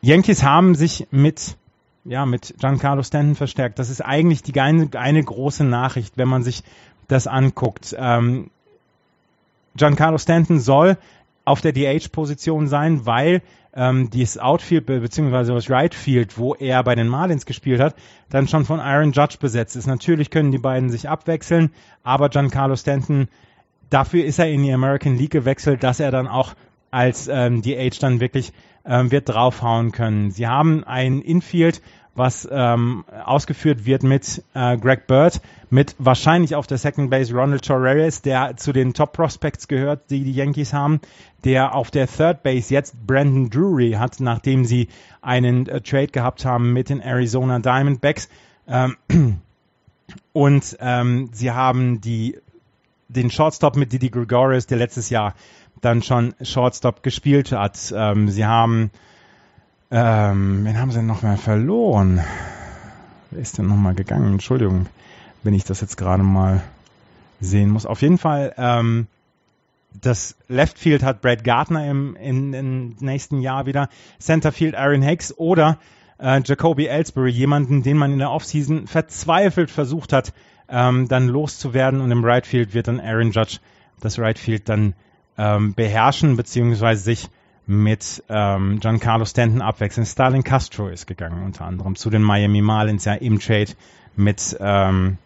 Yankees 0.00 0.44
haben 0.44 0.76
sich 0.76 1.08
mit 1.10 1.56
ja 2.04 2.24
mit 2.24 2.54
Giancarlo 2.60 3.02
Stanton 3.02 3.34
verstärkt. 3.34 3.80
Das 3.80 3.90
ist 3.90 4.00
eigentlich 4.00 4.44
die 4.44 4.60
eine, 4.60 4.88
eine 4.94 5.24
große 5.24 5.64
Nachricht, 5.64 6.18
wenn 6.18 6.28
man 6.28 6.44
sich 6.44 6.62
das 7.08 7.26
anguckt. 7.26 7.96
Ähm, 7.98 8.50
Giancarlo 9.76 10.18
Stanton 10.18 10.60
soll 10.60 10.98
auf 11.44 11.60
der 11.60 11.72
DH-Position 11.72 12.68
sein, 12.68 13.04
weil 13.06 13.42
ähm, 13.74 14.10
dieses 14.10 14.38
Outfield 14.38 14.86
bzw. 14.86 15.54
das 15.54 15.70
Right 15.70 15.94
Field, 15.94 16.38
wo 16.38 16.54
er 16.54 16.82
bei 16.84 16.94
den 16.94 17.08
Marlins 17.08 17.46
gespielt 17.46 17.80
hat, 17.80 17.94
dann 18.28 18.48
schon 18.48 18.64
von 18.64 18.80
Aaron 18.80 19.12
Judge 19.12 19.36
besetzt 19.40 19.76
ist. 19.76 19.86
Natürlich 19.86 20.30
können 20.30 20.52
die 20.52 20.58
beiden 20.58 20.90
sich 20.90 21.08
abwechseln, 21.08 21.70
aber 22.02 22.28
Giancarlo 22.28 22.76
Stanton, 22.76 23.28
dafür 23.90 24.24
ist 24.24 24.38
er 24.38 24.50
in 24.50 24.62
die 24.62 24.72
American 24.72 25.16
League 25.16 25.32
gewechselt, 25.32 25.82
dass 25.82 26.00
er 26.00 26.10
dann 26.10 26.28
auch 26.28 26.54
als 26.90 27.28
ähm, 27.28 27.62
DH 27.62 27.98
dann 28.00 28.20
wirklich 28.20 28.52
ähm, 28.84 29.10
wird 29.10 29.28
draufhauen 29.28 29.92
können. 29.92 30.30
Sie 30.30 30.46
haben 30.46 30.84
ein 30.84 31.20
Infield, 31.22 31.80
was 32.14 32.46
ähm, 32.50 33.04
ausgeführt 33.24 33.86
wird 33.86 34.02
mit 34.02 34.42
äh, 34.54 34.76
Greg 34.76 35.06
Bird, 35.06 35.40
mit 35.70 35.94
wahrscheinlich 35.98 36.54
auf 36.54 36.66
der 36.66 36.76
Second 36.76 37.10
Base 37.10 37.34
Ronald 37.34 37.64
Torres, 37.64 38.20
der 38.20 38.56
zu 38.56 38.72
den 38.72 38.92
Top 38.92 39.14
Prospects 39.14 39.66
gehört, 39.66 40.10
die 40.10 40.24
die 40.24 40.32
Yankees 40.32 40.72
haben, 40.74 41.00
der 41.44 41.74
auf 41.74 41.90
der 41.90 42.06
Third 42.06 42.42
Base 42.42 42.72
jetzt 42.72 43.06
Brandon 43.06 43.48
Drury 43.48 43.92
hat, 43.92 44.20
nachdem 44.20 44.64
sie 44.64 44.88
einen 45.22 45.66
äh, 45.68 45.80
Trade 45.80 46.08
gehabt 46.08 46.44
haben 46.44 46.72
mit 46.72 46.90
den 46.90 47.00
Arizona 47.00 47.58
Diamondbacks. 47.58 48.28
Ähm, 48.68 48.96
und 50.32 50.76
ähm, 50.80 51.30
sie 51.32 51.50
haben 51.50 52.00
die 52.00 52.38
den 53.08 53.30
Shortstop 53.30 53.76
mit 53.76 53.92
Didi 53.92 54.08
Gregorius, 54.08 54.66
der 54.66 54.78
letztes 54.78 55.10
Jahr 55.10 55.34
dann 55.80 56.02
schon 56.02 56.34
Shortstop 56.40 57.02
gespielt 57.02 57.52
hat. 57.52 57.92
Ähm, 57.94 58.28
sie 58.28 58.46
haben 58.46 58.90
ähm, 59.92 60.64
wen 60.64 60.80
haben 60.80 60.90
sie 60.90 60.98
denn 60.98 61.06
nochmal 61.06 61.36
verloren? 61.36 62.24
Wer 63.30 63.42
ist 63.42 63.58
denn 63.58 63.66
nochmal 63.66 63.94
gegangen? 63.94 64.32
Entschuldigung, 64.32 64.86
wenn 65.42 65.52
ich 65.52 65.64
das 65.64 65.82
jetzt 65.82 65.98
gerade 65.98 66.22
mal 66.22 66.62
sehen 67.40 67.68
muss. 67.68 67.84
Auf 67.84 68.00
jeden 68.00 68.16
Fall, 68.16 68.54
ähm, 68.56 69.06
das 70.00 70.34
Left 70.48 70.78
Field 70.78 71.02
hat 71.02 71.20
Brad 71.20 71.44
Gardner 71.44 71.90
im, 71.90 72.16
in, 72.16 72.54
im 72.54 72.96
nächsten 73.00 73.42
Jahr 73.42 73.66
wieder, 73.66 73.90
Center 74.18 74.50
Field 74.50 74.74
Aaron 74.74 75.02
Hicks 75.02 75.36
oder 75.36 75.76
äh, 76.18 76.40
Jacoby 76.42 76.86
Ellsbury, 76.86 77.30
jemanden, 77.30 77.82
den 77.82 77.98
man 77.98 78.12
in 78.12 78.18
der 78.18 78.30
Offseason 78.30 78.86
verzweifelt 78.86 79.70
versucht 79.70 80.14
hat, 80.14 80.32
ähm, 80.70 81.08
dann 81.08 81.28
loszuwerden 81.28 82.00
und 82.00 82.10
im 82.10 82.24
Right 82.24 82.46
Field 82.46 82.72
wird 82.72 82.88
dann 82.88 82.98
Aaron 82.98 83.32
Judge 83.32 83.58
das 84.00 84.18
Right 84.18 84.38
Field 84.38 84.70
dann 84.70 84.94
ähm, 85.36 85.74
beherrschen, 85.74 86.36
beziehungsweise 86.36 87.02
sich 87.02 87.28
mit 87.72 88.22
ähm, 88.28 88.78
Giancarlo 88.80 89.24
Stanton 89.24 89.62
abwechseln. 89.62 90.06
Starling 90.06 90.42
Castro 90.42 90.88
ist 90.88 91.06
gegangen 91.06 91.44
unter 91.44 91.64
anderem 91.64 91.96
zu 91.96 92.10
den 92.10 92.22
Miami 92.22 92.62
Marlins 92.62 93.04
ja 93.04 93.14
im 93.14 93.40
Trade 93.40 93.72
mit 94.14 94.56
ähm, 94.60 95.18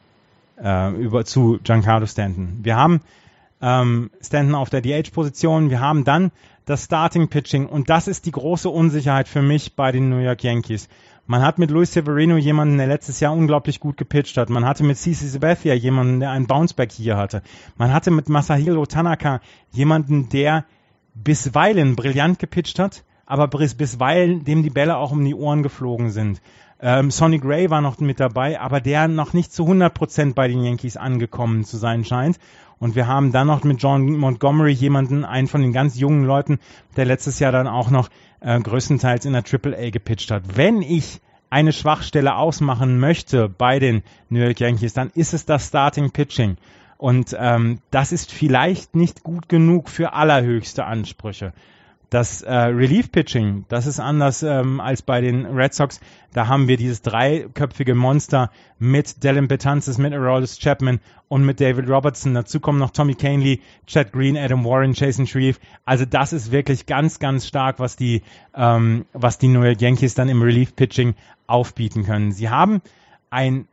äh, 0.63 0.93
über 0.93 1.25
zu 1.25 1.59
Giancarlo 1.63 2.07
Stanton. 2.07 2.61
Wir 2.63 2.77
haben 2.77 3.01
ähm, 3.61 4.11
Stanton 4.23 4.55
auf 4.55 4.71
der 4.71 4.81
DH-Position, 4.81 5.71
wir 5.71 5.81
haben 5.81 6.05
dann 6.05 6.31
das 6.65 6.85
Starting 6.85 7.29
Pitching 7.29 7.67
und 7.67 7.91
das 7.91 8.09
ist 8.09 8.27
die 8.27 8.33
große 8.33 8.69
Unsicherheit 8.69 9.29
für 9.29 9.43
mich 9.43 9.77
bei 9.77 9.93
den 9.93 10.09
New 10.09 10.19
York 10.19 10.43
Yankees. 10.43 10.89
Man 11.29 11.43
hat 11.43 11.59
mit 11.59 11.73
Luis 11.73 11.93
Severino 11.93 12.37
jemanden, 12.37 12.79
der 12.79 12.87
letztes 12.87 13.19
Jahr 13.19 13.33
unglaublich 13.33 13.81
gut 13.81 13.97
gepitcht 13.97 14.37
hat. 14.37 14.49
Man 14.49 14.65
hatte 14.65 14.85
mit 14.85 14.97
CC 14.97 15.27
Sabathia 15.27 15.75
jemanden, 15.75 16.21
der 16.21 16.31
einen 16.31 16.47
Bounceback 16.47 16.93
hier 16.93 17.17
hatte. 17.17 17.43
Man 17.77 17.93
hatte 17.93 18.13
mit 18.13 18.29
Masahiro 18.29 18.87
Tanaka 18.87 19.41
jemanden, 19.73 20.29
der 20.29 20.65
bisweilen 21.23 21.97
brillant 21.97 22.39
gepitcht 22.39 22.79
hat, 22.79 23.05
aber 23.27 23.49
bis, 23.49 23.75
bisweilen 23.75 24.45
dem 24.45 24.63
die 24.63 24.71
Bälle 24.71 24.97
auch 24.97 25.13
um 25.13 25.25
die 25.25 25.35
Ohren 25.35 25.63
geflogen 25.63 26.11
sind. 26.11 26.41
Ähm, 26.79 27.11
Sonny 27.11 27.39
Gray 27.39 27.71
war 27.71 27.81
noch 27.81 27.99
mit 27.99 28.21
dabei, 28.21 28.61
aber 28.61 28.81
der 28.81 29.09
noch 29.09 29.33
nicht 29.33 29.53
zu 29.53 29.65
100% 29.65 30.35
bei 30.35 30.47
den 30.47 30.63
Yankees 30.63 30.97
angekommen 30.97 31.65
zu 31.65 31.79
sein 31.79 32.05
scheint. 32.05 32.39
Und 32.79 32.95
wir 32.95 33.07
haben 33.07 33.33
dann 33.33 33.47
noch 33.47 33.65
mit 33.65 33.83
John 33.83 34.05
Montgomery 34.19 34.73
jemanden, 34.73 35.25
einen 35.25 35.47
von 35.47 35.63
den 35.63 35.73
ganz 35.73 35.99
jungen 35.99 36.25
Leuten, 36.25 36.59
der 36.97 37.07
letztes 37.07 37.39
Jahr 37.39 37.53
dann 37.53 37.67
auch 37.67 37.91
noch 37.91 38.11
äh, 38.41 38.61
größtenteils 38.61 39.25
in 39.25 39.33
der 39.33 39.45
Triple 39.45 39.77
A 39.77 39.89
gepitcht 39.89 40.31
hat. 40.31 40.57
Wenn 40.57 40.83
ich 40.83 41.21
eine 41.49 41.73
Schwachstelle 41.73 42.37
ausmachen 42.37 42.99
möchte 42.99 43.49
bei 43.49 43.79
den 43.79 44.03
New 44.29 44.41
York 44.41 44.61
Yankees, 44.61 44.93
dann 44.93 45.11
ist 45.15 45.33
es 45.33 45.47
das 45.47 45.69
Starting 45.69 46.11
Pitching. 46.11 46.59
Und 46.99 47.37
ähm, 47.39 47.79
das 47.91 48.13
ist 48.13 48.33
vielleicht 48.33 48.95
nicht 48.95 49.23
gut 49.23 49.49
genug 49.49 49.89
für 49.89 50.13
allerhöchste 50.13 50.85
Ansprüche. 50.85 51.53
Das 52.09 52.41
äh, 52.43 52.55
Relief 52.55 53.11
Pitching, 53.11 53.65
das 53.69 53.87
ist 53.87 53.99
anders 53.99 54.45
ähm, 54.45 54.81
als 54.81 55.03
bei 55.03 55.21
den 55.21 55.45
Red 55.47 55.75
Sox. 55.75 56.01
Da 56.33 56.47
haben 56.47 56.69
wir 56.69 56.77
dieses 56.77 57.03
dreiköpfige 57.03 57.97
Monster 57.97 58.51
mit 58.79 59.25
Dylan 59.25 59.49
Betances, 59.49 59.99
mit 59.99 60.15
Aroldis 60.15 60.61
Chapman 60.61 61.01
und 61.27 61.45
mit 61.45 61.61
David 61.61 61.89
Robertson. 61.89 62.33
Dazu 62.33 62.61
kommen 62.61 62.79
noch 62.79 62.91
Tommy 62.91 63.17
Canley, 63.17 63.61
Chad 63.89 64.13
Green, 64.13 64.37
Adam 64.37 64.65
Warren, 64.65 64.93
Jason 64.93 65.27
Shreve. 65.27 65.59
Also 65.85 66.05
das 66.05 66.33
ist 66.33 66.53
wirklich 66.53 66.87
ganz, 66.87 67.19
ganz 67.19 67.45
stark, 67.45 67.81
was 67.81 67.97
die, 67.97 68.23
ähm, 68.55 69.05
was 69.13 69.39
die 69.39 69.49
New 69.49 69.63
York 69.65 69.81
Yankees 69.81 70.15
dann 70.15 70.29
im 70.29 70.43
Relief 70.43 70.77
Pitching 70.77 71.17
aufbieten 71.49 72.05
können. 72.05 72.31
Sie 72.31 72.49
haben 72.49 72.83
ein 73.31 73.67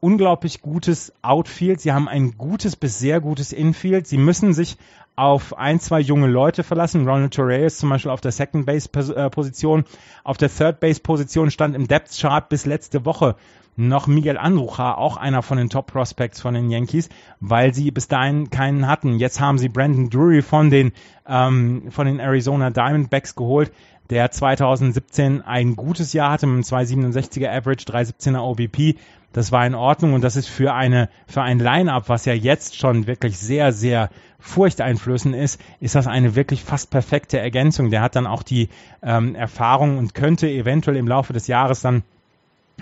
unglaublich 0.00 0.62
gutes 0.62 1.12
Outfield. 1.22 1.80
Sie 1.80 1.92
haben 1.92 2.08
ein 2.08 2.36
gutes 2.36 2.76
bis 2.76 2.98
sehr 2.98 3.20
gutes 3.20 3.52
Infield. 3.52 4.06
Sie 4.06 4.18
müssen 4.18 4.52
sich 4.52 4.76
auf 5.16 5.56
ein, 5.56 5.80
zwei 5.80 6.00
junge 6.00 6.26
Leute 6.26 6.62
verlassen. 6.62 7.08
Ronald 7.08 7.34
Torres 7.34 7.78
zum 7.78 7.88
Beispiel 7.88 8.10
auf 8.10 8.20
der 8.20 8.32
Second 8.32 8.66
Base 8.66 8.88
äh, 9.14 9.30
Position. 9.30 9.84
Auf 10.24 10.36
der 10.36 10.54
Third 10.54 10.80
Base 10.80 11.00
Position 11.00 11.50
stand 11.50 11.74
im 11.74 11.88
Depth 11.88 12.18
Chart 12.18 12.48
bis 12.48 12.66
letzte 12.66 13.04
Woche 13.04 13.36
noch 13.76 14.06
Miguel 14.06 14.38
Andrucha, 14.38 14.94
auch 14.94 15.16
einer 15.18 15.42
von 15.42 15.58
den 15.58 15.68
Top 15.68 15.92
Prospects 15.92 16.40
von 16.40 16.54
den 16.54 16.70
Yankees, 16.70 17.10
weil 17.40 17.74
sie 17.74 17.90
bis 17.90 18.08
dahin 18.08 18.48
keinen 18.50 18.88
hatten. 18.88 19.18
Jetzt 19.18 19.40
haben 19.40 19.58
sie 19.58 19.68
Brandon 19.68 20.08
Drury 20.08 20.42
von 20.42 20.70
den, 20.70 20.92
ähm, 21.26 21.90
von 21.90 22.06
den 22.06 22.18
Arizona 22.18 22.70
Diamondbacks 22.70 23.34
geholt, 23.34 23.72
der 24.08 24.30
2017 24.30 25.42
ein 25.42 25.76
gutes 25.76 26.12
Jahr 26.12 26.30
hatte 26.30 26.46
mit 26.46 26.72
einem 26.72 26.86
267er 26.86 27.50
Average, 27.50 27.84
317er 27.84 28.38
OBP. 28.38 28.98
Das 29.36 29.52
war 29.52 29.66
in 29.66 29.74
Ordnung 29.74 30.14
und 30.14 30.22
das 30.22 30.34
ist 30.34 30.48
für 30.48 30.72
eine, 30.72 31.10
für 31.26 31.42
ein 31.42 31.58
Line-Up, 31.58 32.08
was 32.08 32.24
ja 32.24 32.32
jetzt 32.32 32.74
schon 32.78 33.06
wirklich 33.06 33.36
sehr, 33.36 33.70
sehr 33.70 34.08
furchteinflößend 34.38 35.36
ist, 35.36 35.60
ist 35.78 35.94
das 35.94 36.06
eine 36.06 36.36
wirklich 36.36 36.64
fast 36.64 36.88
perfekte 36.88 37.38
Ergänzung. 37.38 37.90
Der 37.90 38.00
hat 38.00 38.16
dann 38.16 38.26
auch 38.26 38.42
die 38.42 38.70
ähm, 39.02 39.34
Erfahrung 39.34 39.98
und 39.98 40.14
könnte 40.14 40.48
eventuell 40.48 40.96
im 40.96 41.06
Laufe 41.06 41.34
des 41.34 41.48
Jahres 41.48 41.82
dann 41.82 42.02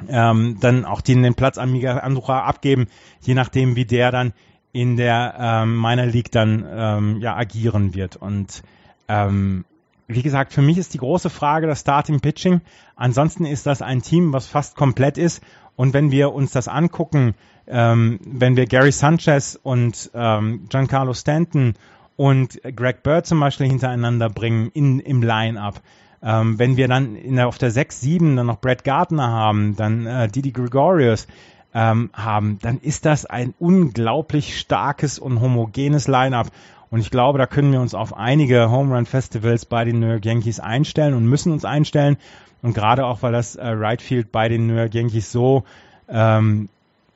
ähm, 0.08 0.58
dann 0.60 0.84
auch 0.84 1.00
den, 1.00 1.24
den 1.24 1.34
Platz 1.34 1.58
an 1.58 1.72
Miguel 1.72 1.98
Andrucha 1.98 2.44
abgeben, 2.44 2.86
je 3.20 3.34
nachdem, 3.34 3.74
wie 3.74 3.84
der 3.84 4.12
dann 4.12 4.32
in 4.70 4.96
der 4.96 5.34
ähm, 5.36 5.80
Minor 5.80 6.06
League 6.06 6.30
dann 6.30 6.64
ähm, 6.70 7.20
ja 7.20 7.34
agieren 7.36 7.96
wird. 7.96 8.14
Und 8.14 8.62
ähm, 9.08 9.64
wie 10.06 10.22
gesagt, 10.22 10.52
für 10.52 10.62
mich 10.62 10.78
ist 10.78 10.94
die 10.94 10.98
große 10.98 11.30
Frage 11.30 11.66
das 11.66 11.80
Starting 11.80 12.20
Pitching. 12.20 12.60
Ansonsten 12.94 13.44
ist 13.44 13.66
das 13.66 13.82
ein 13.82 14.02
Team, 14.02 14.32
was 14.32 14.46
fast 14.46 14.76
komplett 14.76 15.18
ist. 15.18 15.42
Und 15.76 15.92
wenn 15.92 16.10
wir 16.10 16.32
uns 16.32 16.52
das 16.52 16.68
angucken, 16.68 17.34
ähm, 17.66 18.20
wenn 18.24 18.56
wir 18.56 18.66
Gary 18.66 18.92
Sanchez 18.92 19.58
und 19.62 20.10
ähm, 20.14 20.66
Giancarlo 20.68 21.14
Stanton 21.14 21.74
und 22.16 22.60
Greg 22.76 23.02
Bird 23.02 23.26
zum 23.26 23.40
Beispiel 23.40 23.66
hintereinander 23.66 24.30
bringen 24.30 24.70
in, 24.74 25.00
im 25.00 25.22
Line-Up, 25.22 25.80
ähm, 26.22 26.58
wenn 26.58 26.76
wir 26.76 26.88
dann 26.88 27.16
in 27.16 27.36
der, 27.36 27.48
auf 27.48 27.58
der 27.58 27.70
6, 27.70 28.00
7 28.00 28.36
dann 28.36 28.46
noch 28.46 28.60
Brad 28.60 28.84
Gardner 28.84 29.28
haben, 29.28 29.76
dann 29.76 30.06
äh, 30.06 30.28
Didi 30.28 30.52
Gregorius 30.52 31.26
ähm, 31.74 32.10
haben, 32.12 32.58
dann 32.62 32.78
ist 32.80 33.04
das 33.04 33.26
ein 33.26 33.52
unglaublich 33.58 34.58
starkes 34.58 35.18
und 35.18 35.40
homogenes 35.40 36.08
Line-Up. 36.08 36.50
Und 36.94 37.00
ich 37.00 37.10
glaube, 37.10 37.38
da 37.38 37.46
können 37.48 37.72
wir 37.72 37.80
uns 37.80 37.92
auf 37.92 38.16
einige 38.16 38.70
Home 38.70 38.94
Run 38.94 39.04
Festivals 39.04 39.64
bei 39.64 39.84
den 39.84 39.98
New 39.98 40.06
York 40.06 40.24
Yankees 40.24 40.60
einstellen 40.60 41.14
und 41.14 41.26
müssen 41.26 41.50
uns 41.50 41.64
einstellen. 41.64 42.18
Und 42.62 42.72
gerade 42.72 43.04
auch, 43.04 43.20
weil 43.22 43.32
das 43.32 43.56
äh, 43.56 43.66
Right 43.66 44.00
Field 44.00 44.30
bei 44.30 44.48
den 44.48 44.68
New 44.68 44.76
York 44.76 44.94
Yankees 44.94 45.32
so 45.32 45.64
ähm, 46.08 46.68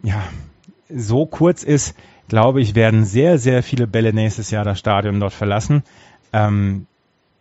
ja, 0.03 0.21
so 0.93 1.27
kurz 1.27 1.63
ist, 1.63 1.95
glaube 2.27 2.61
ich, 2.61 2.75
werden 2.75 3.05
sehr, 3.05 3.39
sehr 3.39 3.63
viele 3.63 3.87
Bälle 3.87 4.13
nächstes 4.13 4.51
Jahr 4.51 4.65
das 4.65 4.81
Stadion 4.81 5.21
dort 5.21 5.33
verlassen. 5.33 5.85
Ähm, 6.33 6.89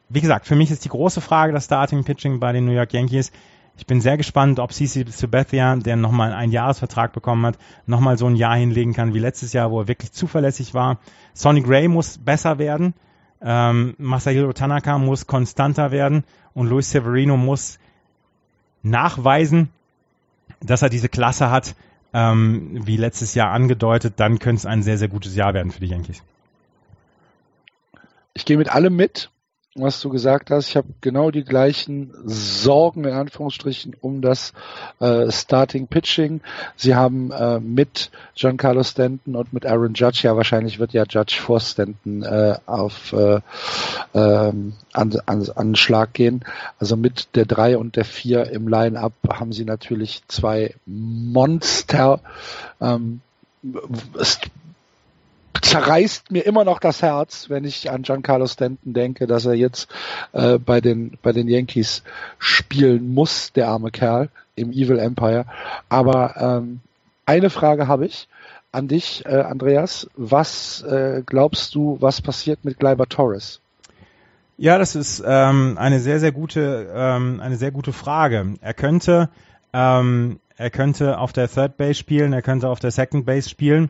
wie 0.08 0.22
gesagt, 0.22 0.46
für 0.46 0.56
mich 0.56 0.70
ist 0.70 0.86
die 0.86 0.90
große 0.90 1.22
Frage 1.22 1.54
das 1.54 1.66
Starting 1.66 2.04
Pitching 2.04 2.40
bei 2.40 2.52
den 2.52 2.66
New 2.66 2.72
York 2.72 2.94
Yankees. 2.94 3.32
Ich 3.78 3.86
bin 3.86 4.02
sehr 4.02 4.18
gespannt, 4.18 4.60
ob 4.60 4.74
CC 4.74 5.06
Sabathia, 5.08 5.76
der 5.76 5.96
nochmal 5.96 6.34
einen 6.34 6.52
Jahresvertrag 6.52 7.14
bekommen 7.14 7.46
hat, 7.46 7.58
nochmal 7.86 8.18
so 8.18 8.26
ein 8.26 8.36
Jahr 8.36 8.56
hinlegen 8.56 8.94
kann 8.94 9.14
wie 9.14 9.20
letztes 9.20 9.54
Jahr, 9.54 9.72
wo 9.72 9.82
er 9.82 9.88
wirklich 9.88 10.12
zuverlässig 10.12 10.74
war. 10.74 10.98
Sonny 11.34 11.62
Gray 11.62 11.88
muss 11.88 12.18
besser 12.18 12.58
werden. 12.58 12.96
Ähm, 13.40 13.94
Masahiro 14.00 14.52
Tanaka 14.52 14.98
muss 14.98 15.28
konstanter 15.28 15.92
werden 15.92 16.24
und 16.56 16.68
Luis 16.68 16.90
Severino 16.90 17.38
muss 17.38 17.78
nachweisen, 18.82 19.70
dass 20.60 20.82
er 20.82 20.90
diese 20.90 21.08
Klasse 21.08 21.52
hat, 21.52 21.76
ähm, 22.14 22.86
wie 22.86 22.98
letztes 22.98 23.36
Jahr 23.36 23.52
angedeutet, 23.52 24.16
dann 24.18 24.40
könnte 24.40 24.62
es 24.62 24.66
ein 24.66 24.82
sehr, 24.82 24.98
sehr 24.98 25.08
gutes 25.08 25.36
Jahr 25.36 25.54
werden 25.54 25.72
für 25.72 25.82
die 25.82 25.88
Yankees. 25.88 26.24
Ich 28.34 28.46
gehe 28.46 28.58
mit 28.58 28.70
allem 28.70 28.96
mit 28.96 29.30
was 29.82 30.02
du 30.02 30.10
gesagt 30.10 30.52
hast. 30.52 30.70
Ich 30.70 30.78
habe 30.78 30.88
genau 31.02 31.32
die 31.32 31.44
gleichen 31.44 32.14
Sorgen 32.26 33.04
in 33.04 33.14
Anführungsstrichen 33.14 33.96
um 34.00 34.22
das 34.22 34.54
äh, 35.00 35.32
Starting 35.32 35.88
Pitching. 35.88 36.42
Sie 36.76 36.96
haben 36.96 37.32
äh, 37.32 37.60
mit 37.60 38.12
Giancarlo 38.36 38.84
Stanton 38.84 39.36
und 39.36 39.54
mit 39.54 39.66
Aaron 39.66 39.94
Judge, 39.94 40.22
ja 40.24 40.36
wahrscheinlich 40.36 40.80
wird 40.80 40.94
ja 40.94 41.04
Judge 41.08 41.38
vor 41.40 41.60
Stanton 41.60 42.24
äh, 42.24 42.56
auf 42.66 43.14
äh, 43.14 43.40
ähm, 44.14 44.74
an, 44.94 45.20
an, 45.26 45.50
an 45.56 45.76
Schlag 45.76 46.14
gehen. 46.14 46.44
Also 46.80 46.98
mit 46.98 47.36
der 47.36 47.46
drei 47.46 47.78
und 47.78 47.96
der 47.96 48.06
vier 48.06 48.50
im 48.50 48.68
Line-up 48.68 49.14
haben 49.30 49.54
sie 49.54 49.66
natürlich 49.66 50.22
zwei 50.28 50.76
Monster. 50.86 52.20
Ähm, 52.82 53.22
zerreißt 55.62 56.32
mir 56.32 56.46
immer 56.46 56.64
noch 56.64 56.80
das 56.80 57.02
Herz, 57.02 57.50
wenn 57.50 57.64
ich 57.64 57.90
an 57.92 58.04
Giancarlo 58.04 58.48
Stanton 58.48 58.94
denke, 58.94 59.28
dass 59.28 59.46
er 59.46 59.54
jetzt 59.54 59.90
äh, 60.34 60.58
bei 60.58 60.82
den 60.82 61.18
bei 61.22 61.32
den 61.32 61.48
Yankees 61.48 62.04
spielen 62.40 63.14
muss, 63.14 63.54
der 63.54 63.68
arme 63.70 63.92
Kerl 63.92 64.30
im 64.56 64.72
Evil 64.72 65.00
Empire. 65.00 65.46
Aber 65.90 66.36
ähm, 66.38 66.80
eine 67.26 67.50
Frage 67.50 67.88
habe 67.88 68.06
ich 68.06 68.28
an 68.72 68.88
dich, 68.88 69.26
äh, 69.26 69.42
Andreas. 69.42 70.08
Was 70.16 70.82
äh, 70.84 71.24
glaubst 71.26 71.76
du, 71.76 71.98
was 72.00 72.22
passiert 72.22 72.64
mit 72.64 72.80
Gleiber 72.80 73.08
Torres? 73.08 73.62
Ja, 74.58 74.78
das 74.78 74.96
ist 74.96 75.24
ähm, 75.26 75.78
eine 75.78 76.00
sehr 76.00 76.20
sehr 76.20 76.32
gute 76.32 76.92
ähm, 76.94 77.40
eine 77.40 77.58
sehr 77.58 77.72
gute 77.72 77.94
Frage. 77.94 78.56
Er 78.62 78.74
könnte 78.74 79.30
ähm, 79.74 80.40
er 80.56 80.72
könnte 80.72 81.20
auf 81.20 81.34
der 81.34 81.48
Third 81.48 81.78
Base 81.78 81.94
spielen, 81.94 82.34
er 82.34 82.42
könnte 82.42 82.68
auf 82.68 82.80
der 82.80 82.90
Second 82.90 83.26
Base 83.26 83.48
spielen 83.48 83.90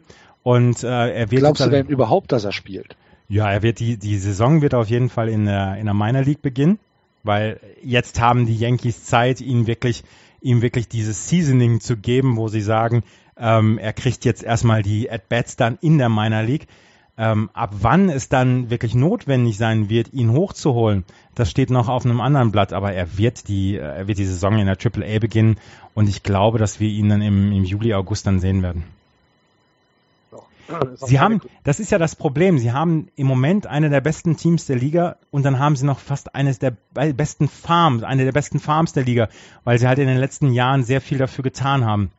und 0.53 0.83
äh, 0.83 1.21
er 1.21 1.31
wird. 1.31 1.41
Glaubst 1.41 1.65
du 1.65 1.69
denn 1.69 1.87
überhaupt, 1.87 2.31
dass 2.31 2.45
er 2.45 2.53
spielt? 2.53 2.95
Ja, 3.27 3.51
er 3.51 3.61
wird 3.63 3.79
die 3.79 3.97
die 3.97 4.17
Saison 4.17 4.61
wird 4.61 4.73
auf 4.73 4.89
jeden 4.89 5.09
Fall 5.09 5.29
in 5.29 5.45
der 5.45 5.75
in 5.77 5.85
der 5.85 5.93
Minor 5.93 6.23
League 6.23 6.41
beginnen, 6.41 6.79
weil 7.23 7.59
jetzt 7.83 8.21
haben 8.21 8.45
die 8.45 8.57
Yankees 8.57 9.03
Zeit, 9.03 9.41
ihn 9.41 9.67
wirklich 9.67 10.03
ihm 10.41 10.61
wirklich 10.61 10.87
dieses 10.87 11.27
Seasoning 11.27 11.81
zu 11.81 11.97
geben, 11.97 12.37
wo 12.37 12.47
sie 12.47 12.61
sagen, 12.61 13.03
Ähm, 13.39 13.77
er 13.77 13.93
kriegt 13.93 14.25
jetzt 14.25 14.43
erstmal 14.43 14.81
die 14.81 15.11
At-Bats 15.11 15.57
dann 15.57 15.77
in 15.81 15.97
der 15.99 16.09
Minor 16.09 16.41
League. 16.43 16.67
Ähm, 17.19 17.49
ab 17.53 17.71
wann 17.81 18.09
es 18.09 18.29
dann 18.29 18.69
wirklich 18.69 18.95
notwendig 18.95 19.57
sein 19.57 19.89
wird, 19.89 20.13
ihn 20.13 20.31
hochzuholen, 20.31 21.03
das 21.35 21.49
steht 21.49 21.69
noch 21.69 21.87
auf 21.87 22.05
einem 22.05 22.21
anderen 22.21 22.51
Blatt, 22.51 22.73
aber 22.73 22.93
er 22.93 23.17
wird 23.17 23.47
die, 23.47 23.75
er 23.75 24.07
wird 24.07 24.17
die 24.17 24.25
Saison 24.25 24.57
in 24.57 24.67
der 24.67 24.77
Triple 24.77 25.05
A 25.05 25.19
beginnen 25.19 25.57
und 25.95 26.09
ich 26.09 26.21
glaube, 26.21 26.57
dass 26.57 26.79
wir 26.79 26.89
ihn 26.89 27.09
dann 27.09 27.21
im, 27.21 27.51
im 27.51 27.63
Juli, 27.63 27.93
August 27.93 28.25
dann 28.27 28.39
sehen 28.39 28.61
werden. 28.61 28.83
Sie 30.95 31.19
haben, 31.19 31.41
das 31.63 31.79
ist 31.79 31.91
ja 31.91 31.97
das 31.97 32.15
Problem. 32.15 32.57
Sie 32.57 32.71
haben 32.71 33.09
im 33.15 33.27
Moment 33.27 33.67
eine 33.67 33.89
der 33.89 34.01
besten 34.01 34.37
Teams 34.37 34.65
der 34.65 34.75
Liga 34.75 35.17
und 35.31 35.43
dann 35.43 35.59
haben 35.59 35.75
sie 35.75 35.85
noch 35.85 35.99
fast 35.99 36.35
eines 36.35 36.59
der 36.59 36.73
besten 36.93 37.47
Farms, 37.47 38.03
eine 38.03 38.25
der 38.25 38.31
besten 38.31 38.59
Farms 38.59 38.93
der 38.93 39.03
Liga, 39.03 39.29
weil 39.63 39.79
sie 39.79 39.87
halt 39.87 39.99
in 39.99 40.07
den 40.07 40.17
letzten 40.17 40.51
Jahren 40.51 40.83
sehr 40.83 41.01
viel 41.01 41.17
dafür 41.17 41.43
getan 41.43 41.85
haben. 41.85 42.11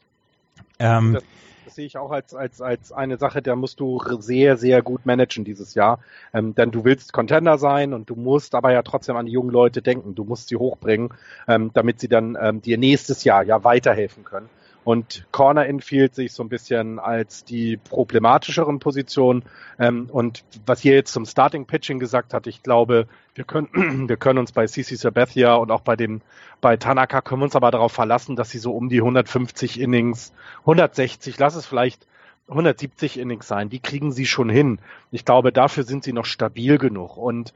Ähm, 0.78 1.14
das, 1.14 1.24
das, 1.64 1.74
sehe 1.74 1.86
ich 1.86 1.98
auch 1.98 2.10
als, 2.10 2.34
als, 2.34 2.60
als 2.60 2.92
eine 2.92 3.18
Sache, 3.18 3.42
da 3.42 3.54
musst 3.56 3.80
du 3.80 4.00
sehr, 4.20 4.56
sehr 4.56 4.82
gut 4.82 5.04
managen 5.04 5.44
dieses 5.44 5.74
Jahr. 5.74 5.98
Ähm, 6.32 6.54
denn 6.54 6.70
du 6.70 6.84
willst 6.84 7.12
Contender 7.12 7.58
sein 7.58 7.92
und 7.92 8.08
du 8.08 8.14
musst 8.14 8.54
aber 8.54 8.72
ja 8.72 8.82
trotzdem 8.82 9.16
an 9.16 9.26
die 9.26 9.32
jungen 9.32 9.50
Leute 9.50 9.82
denken. 9.82 10.14
Du 10.14 10.24
musst 10.24 10.48
sie 10.48 10.56
hochbringen, 10.56 11.10
ähm, 11.46 11.70
damit 11.74 12.00
sie 12.00 12.08
dann 12.08 12.36
ähm, 12.40 12.62
dir 12.62 12.78
nächstes 12.78 13.24
Jahr 13.24 13.42
ja 13.42 13.64
weiterhelfen 13.64 14.24
können. 14.24 14.48
Und 14.88 15.26
Corner 15.32 15.66
Infield 15.66 16.14
sehe 16.14 16.24
ich 16.24 16.32
so 16.32 16.42
ein 16.42 16.48
bisschen 16.48 16.98
als 16.98 17.44
die 17.44 17.76
problematischeren 17.76 18.78
Position. 18.78 19.42
Ähm, 19.78 20.08
und 20.10 20.44
was 20.64 20.82
ihr 20.82 20.94
jetzt 20.94 21.12
zum 21.12 21.26
Starting 21.26 21.66
Pitching 21.66 21.98
gesagt 21.98 22.32
hat, 22.32 22.46
ich 22.46 22.62
glaube, 22.62 23.06
wir 23.34 23.44
können, 23.44 23.68
wir 24.08 24.16
können 24.16 24.38
uns 24.38 24.52
bei 24.52 24.66
CC 24.66 24.94
Sabathia 24.94 25.56
und 25.56 25.70
auch 25.70 25.82
bei 25.82 25.94
dem, 25.94 26.22
bei 26.62 26.78
Tanaka 26.78 27.20
können 27.20 27.42
wir 27.42 27.44
uns 27.44 27.54
aber 27.54 27.70
darauf 27.70 27.92
verlassen, 27.92 28.34
dass 28.34 28.48
sie 28.48 28.56
so 28.56 28.72
um 28.72 28.88
die 28.88 29.00
150 29.00 29.78
Innings, 29.78 30.32
160, 30.60 31.38
lass 31.38 31.54
es 31.54 31.66
vielleicht 31.66 32.06
170 32.48 33.18
Innings 33.18 33.46
sein, 33.46 33.68
die 33.68 33.80
kriegen 33.80 34.10
sie 34.10 34.24
schon 34.24 34.48
hin. 34.48 34.78
Ich 35.10 35.26
glaube, 35.26 35.52
dafür 35.52 35.84
sind 35.84 36.02
sie 36.02 36.14
noch 36.14 36.24
stabil 36.24 36.78
genug. 36.78 37.18
Und 37.18 37.52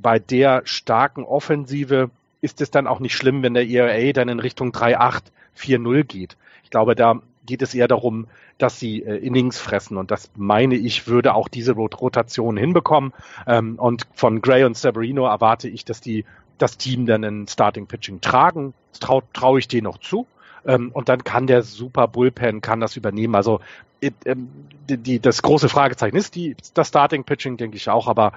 bei 0.00 0.20
der 0.20 0.62
starken 0.66 1.24
Offensive 1.24 2.10
ist 2.42 2.60
es 2.60 2.70
dann 2.70 2.86
auch 2.86 3.00
nicht 3.00 3.16
schlimm, 3.16 3.42
wenn 3.42 3.54
der 3.54 3.68
ERA 3.68 4.12
dann 4.12 4.28
in 4.28 4.38
Richtung 4.38 4.70
3,8, 4.70 5.22
4-0 5.58 6.04
geht. 6.04 6.36
Ich 6.66 6.70
glaube, 6.70 6.96
da 6.96 7.20
geht 7.46 7.62
es 7.62 7.74
eher 7.74 7.86
darum, 7.86 8.26
dass 8.58 8.80
sie 8.80 9.00
äh, 9.04 9.18
Innings 9.18 9.56
fressen 9.56 9.98
und 9.98 10.10
das 10.10 10.32
meine 10.34 10.74
ich 10.74 11.06
würde 11.06 11.32
auch 11.34 11.46
diese 11.46 11.74
Rotation 11.74 12.56
hinbekommen. 12.56 13.12
Ähm, 13.46 13.76
und 13.76 14.02
von 14.14 14.42
Gray 14.42 14.64
und 14.64 14.76
Severino 14.76 15.28
erwarte 15.28 15.68
ich, 15.68 15.84
dass 15.84 16.00
die 16.00 16.24
das 16.58 16.76
Team 16.76 17.06
dann 17.06 17.22
in 17.22 17.46
Starting 17.46 17.86
Pitching 17.86 18.20
tragen. 18.20 18.74
Das 18.90 18.98
traue 18.98 19.22
trau 19.32 19.56
ich 19.56 19.68
denen 19.68 19.84
noch 19.84 19.98
zu. 19.98 20.26
Ähm, 20.66 20.90
und 20.92 21.08
dann 21.08 21.22
kann 21.22 21.46
der 21.46 21.62
Super 21.62 22.08
Bullpen 22.08 22.62
kann 22.62 22.80
das 22.80 22.96
übernehmen. 22.96 23.36
Also 23.36 23.60
ähm, 24.02 24.48
die, 24.88 24.96
die, 24.96 25.20
das 25.20 25.40
große 25.42 25.68
Fragezeichen 25.68 26.16
ist 26.16 26.34
die, 26.34 26.56
das 26.74 26.88
Starting 26.88 27.22
Pitching, 27.22 27.58
denke 27.58 27.76
ich 27.76 27.88
auch, 27.88 28.08
aber 28.08 28.32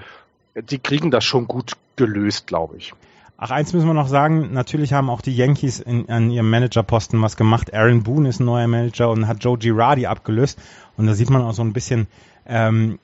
die 0.53 0.77
kriegen 0.77 1.09
das 1.09 1.23
schon 1.23 1.47
gut 1.47 1.71
gelöst, 1.95 2.45
glaube 2.45 2.77
ich. 2.77 2.93
Ach, 3.41 3.51
eins 3.51 3.71
müssen 3.71 3.87
wir 3.87 3.93
noch 3.93 4.09
sagen, 4.09 4.51
natürlich 4.51 4.91
haben 4.91 5.09
auch 5.09 5.21
die 5.21 5.33
Yankees 5.33 5.79
in, 5.79 6.09
an 6.09 6.29
ihrem 6.29 6.49
Managerposten 6.49 7.21
was 7.21 7.37
gemacht. 7.37 7.73
Aaron 7.73 8.03
Boone 8.03 8.27
ist 8.27 8.41
ein 8.41 8.45
neuer 8.45 8.67
Manager 8.67 9.09
und 9.09 9.29
hat 9.29 9.41
Joe 9.41 9.57
Girardi 9.57 10.07
abgelöst. 10.07 10.59
Und 10.97 11.07
da 11.07 11.13
sieht 11.13 11.29
man 11.29 11.41
auch 11.43 11.53
so 11.53 11.61
ein 11.61 11.71
bisschen, 11.71 12.07
ähm, 12.45 12.99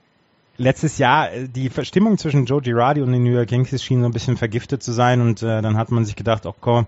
letztes 0.58 0.98
Jahr, 0.98 1.32
äh, 1.32 1.48
die 1.48 1.70
Verstimmung 1.70 2.18
zwischen 2.18 2.46
Joe 2.46 2.62
Girardi 2.62 3.02
und 3.02 3.14
den 3.14 3.24
New 3.24 3.32
York 3.32 3.50
Yankees 3.50 3.82
schien 3.82 4.02
so 4.02 4.08
ein 4.08 4.12
bisschen 4.12 4.36
vergiftet 4.36 4.84
zu 4.84 4.92
sein 4.92 5.22
und 5.22 5.42
äh, 5.42 5.62
dann 5.62 5.78
hat 5.78 5.90
man 5.90 6.04
sich 6.04 6.18
gedacht, 6.18 6.46
oh 6.46 6.56
komm, 6.60 6.86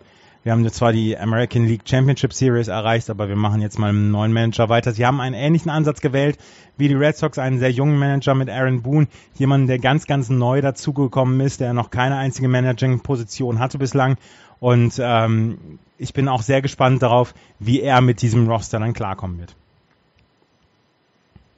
wir 0.48 0.54
haben 0.54 0.72
zwar 0.72 0.94
die 0.94 1.18
American 1.18 1.68
League 1.68 1.82
Championship 1.84 2.32
Series 2.32 2.70
erreicht, 2.70 3.10
aber 3.10 3.28
wir 3.28 3.36
machen 3.36 3.60
jetzt 3.60 3.78
mal 3.78 3.90
einen 3.90 4.12
neuen 4.12 4.32
Manager 4.32 4.70
weiter. 4.70 4.94
Sie 4.94 5.06
haben 5.06 5.20
einen 5.20 5.36
ähnlichen 5.36 5.70
Ansatz 5.70 6.00
gewählt 6.00 6.40
wie 6.78 6.88
die 6.88 6.94
Red 6.94 7.18
Sox, 7.18 7.38
einen 7.38 7.60
sehr 7.60 7.70
jungen 7.70 8.00
Manager 8.00 8.34
mit 8.34 8.50
Aaron 8.50 8.82
Boone, 8.82 9.08
jemanden, 9.36 9.68
der 9.68 9.78
ganz, 9.78 10.08
ganz 10.08 10.30
neu 10.30 10.62
dazugekommen 10.62 11.42
ist, 11.42 11.60
der 11.60 11.74
noch 11.74 11.92
keine 11.92 12.16
einzige 12.16 12.48
Managing-Position 12.48 13.60
hatte 13.60 13.78
bislang. 13.78 14.16
Und 14.62 14.98
ähm, 15.04 15.80
ich 15.98 16.14
bin 16.14 16.30
auch 16.30 16.44
sehr 16.44 16.62
gespannt 16.62 17.02
darauf, 17.02 17.34
wie 17.60 17.82
er 17.82 18.00
mit 18.00 18.22
diesem 18.22 18.48
Roster 18.48 18.80
dann 18.80 18.94
klarkommen 18.94 19.40
wird. 19.40 19.54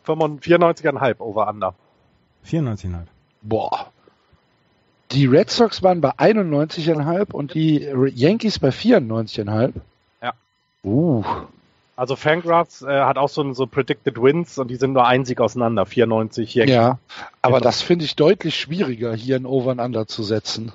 94,5 0.07 1.19
over 1.19 1.47
under. 1.47 1.75
94,5. 2.43 3.03
Boah. 3.43 3.91
Die 5.11 5.25
Red 5.25 5.49
Sox 5.49 5.81
waren 5.81 6.01
bei 6.01 6.11
91,5 6.11 7.31
und 7.31 7.53
die 7.53 7.79
Yankees 8.13 8.59
bei 8.59 8.69
94,5. 8.69 9.73
Ja. 10.21 10.33
Uh. 10.83 11.23
Also 11.95 12.15
Fangraphs 12.15 12.81
äh, 12.81 12.87
hat 12.87 13.17
auch 13.17 13.27
so, 13.27 13.51
so 13.53 13.67
Predicted 13.67 14.21
Wins 14.21 14.57
und 14.57 14.69
die 14.69 14.77
sind 14.77 14.93
nur 14.93 15.05
ein 15.05 15.25
Sieg 15.25 15.41
auseinander, 15.41 15.85
94 15.85 16.55
Yankees. 16.55 16.73
Ja, 16.73 16.99
aber 17.41 17.59
das 17.59 17.81
finde 17.81 18.05
ich 18.05 18.15
deutlich 18.15 18.55
schwieriger, 18.55 19.13
hier 19.13 19.35
ein 19.35 19.45
Over 19.45 19.71
and 19.71 19.81
Under 19.81 20.07
zu 20.07 20.23
setzen. 20.23 20.71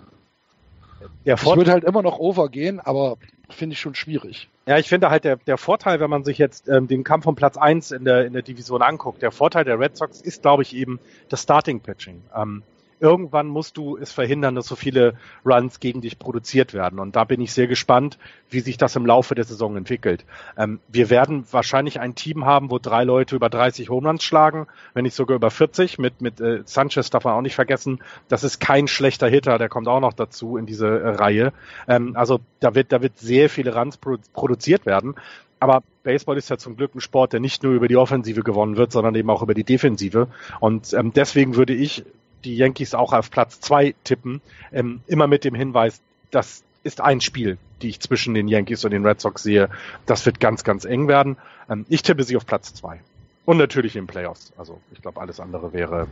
Der 1.24 1.36
ich 1.36 1.46
würde 1.46 1.70
halt 1.70 1.84
immer 1.84 2.02
noch 2.02 2.18
Over 2.18 2.50
gehen, 2.50 2.78
aber 2.78 3.16
finde 3.48 3.72
ich 3.72 3.80
schon 3.80 3.94
schwierig. 3.94 4.48
Ja, 4.66 4.78
ich 4.78 4.88
finde 4.88 5.10
halt 5.10 5.24
der, 5.24 5.36
der 5.36 5.56
Vorteil, 5.56 6.00
wenn 6.00 6.10
man 6.10 6.24
sich 6.24 6.38
jetzt 6.38 6.68
ähm, 6.68 6.88
den 6.88 7.04
Kampf 7.04 7.26
um 7.26 7.36
Platz 7.36 7.56
1 7.56 7.92
in 7.92 8.04
der, 8.04 8.26
in 8.26 8.32
der 8.32 8.42
Division 8.42 8.82
anguckt, 8.82 9.22
der 9.22 9.30
Vorteil 9.30 9.64
der 9.64 9.78
Red 9.78 9.96
Sox 9.96 10.20
ist, 10.20 10.42
glaube 10.42 10.62
ich, 10.62 10.74
eben 10.74 11.00
das 11.28 11.42
Starting 11.42 11.80
Pitching. 11.80 12.22
Ähm, 12.34 12.62
irgendwann 13.00 13.46
musst 13.46 13.76
du 13.76 13.96
es 13.96 14.12
verhindern, 14.12 14.54
dass 14.54 14.66
so 14.66 14.76
viele 14.76 15.14
Runs 15.44 15.80
gegen 15.80 16.00
dich 16.00 16.18
produziert 16.18 16.74
werden. 16.74 16.98
Und 16.98 17.16
da 17.16 17.24
bin 17.24 17.40
ich 17.40 17.52
sehr 17.52 17.66
gespannt, 17.66 18.18
wie 18.50 18.60
sich 18.60 18.76
das 18.76 18.96
im 18.96 19.06
Laufe 19.06 19.34
der 19.34 19.44
Saison 19.44 19.76
entwickelt. 19.76 20.24
Ähm, 20.56 20.80
wir 20.88 21.10
werden 21.10 21.44
wahrscheinlich 21.50 22.00
ein 22.00 22.14
Team 22.14 22.44
haben, 22.44 22.70
wo 22.70 22.78
drei 22.78 23.04
Leute 23.04 23.36
über 23.36 23.48
30 23.48 23.88
Home 23.90 24.08
Runs 24.08 24.24
schlagen, 24.24 24.66
wenn 24.94 25.04
nicht 25.04 25.16
sogar 25.16 25.36
über 25.36 25.50
40. 25.50 25.98
Mit, 25.98 26.20
mit 26.20 26.40
äh, 26.40 26.62
Sanchez 26.64 27.10
darf 27.10 27.24
man 27.24 27.34
auch 27.34 27.42
nicht 27.42 27.54
vergessen. 27.54 28.00
Das 28.28 28.44
ist 28.44 28.60
kein 28.60 28.88
schlechter 28.88 29.28
Hitter, 29.28 29.58
der 29.58 29.68
kommt 29.68 29.88
auch 29.88 30.00
noch 30.00 30.12
dazu 30.12 30.56
in 30.56 30.66
diese 30.66 30.86
äh, 30.86 31.08
Reihe. 31.10 31.52
Ähm, 31.88 32.16
also 32.16 32.40
da 32.60 32.74
wird, 32.74 32.92
da 32.92 33.02
wird 33.02 33.18
sehr 33.18 33.50
viele 33.50 33.74
Runs 33.74 33.96
produ 33.96 34.22
produziert 34.32 34.86
werden. 34.86 35.14
Aber 35.60 35.82
Baseball 36.02 36.36
ist 36.36 36.50
ja 36.50 36.58
zum 36.58 36.76
Glück 36.76 36.94
ein 36.94 37.00
Sport, 37.00 37.32
der 37.32 37.40
nicht 37.40 37.62
nur 37.62 37.72
über 37.72 37.88
die 37.88 37.96
Offensive 37.96 38.42
gewonnen 38.42 38.76
wird, 38.76 38.92
sondern 38.92 39.14
eben 39.14 39.30
auch 39.30 39.42
über 39.42 39.54
die 39.54 39.64
Defensive. 39.64 40.28
Und 40.60 40.92
ähm, 40.92 41.12
deswegen 41.14 41.56
würde 41.56 41.72
ich 41.72 42.04
die 42.44 42.56
Yankees 42.56 42.94
auch 42.94 43.12
auf 43.12 43.30
Platz 43.30 43.60
zwei 43.60 43.94
tippen, 44.04 44.40
ähm, 44.72 45.00
immer 45.06 45.26
mit 45.26 45.44
dem 45.44 45.54
Hinweis, 45.54 46.00
das 46.30 46.62
ist 46.82 47.00
ein 47.00 47.20
Spiel, 47.20 47.58
die 47.82 47.88
ich 47.88 48.00
zwischen 48.00 48.34
den 48.34 48.48
Yankees 48.48 48.84
und 48.84 48.90
den 48.90 49.06
Red 49.06 49.20
Sox 49.20 49.42
sehe. 49.42 49.70
Das 50.06 50.26
wird 50.26 50.38
ganz, 50.40 50.64
ganz 50.64 50.84
eng 50.84 51.08
werden. 51.08 51.36
Ähm, 51.68 51.86
ich 51.88 52.02
tippe 52.02 52.22
sie 52.24 52.36
auf 52.36 52.46
Platz 52.46 52.74
zwei. 52.74 53.00
Und 53.46 53.58
natürlich 53.58 53.96
in 53.96 54.06
Playoffs. 54.06 54.52
Also 54.56 54.80
ich 54.92 55.02
glaube, 55.02 55.20
alles 55.20 55.40
andere 55.40 55.72
wäre 55.72 56.06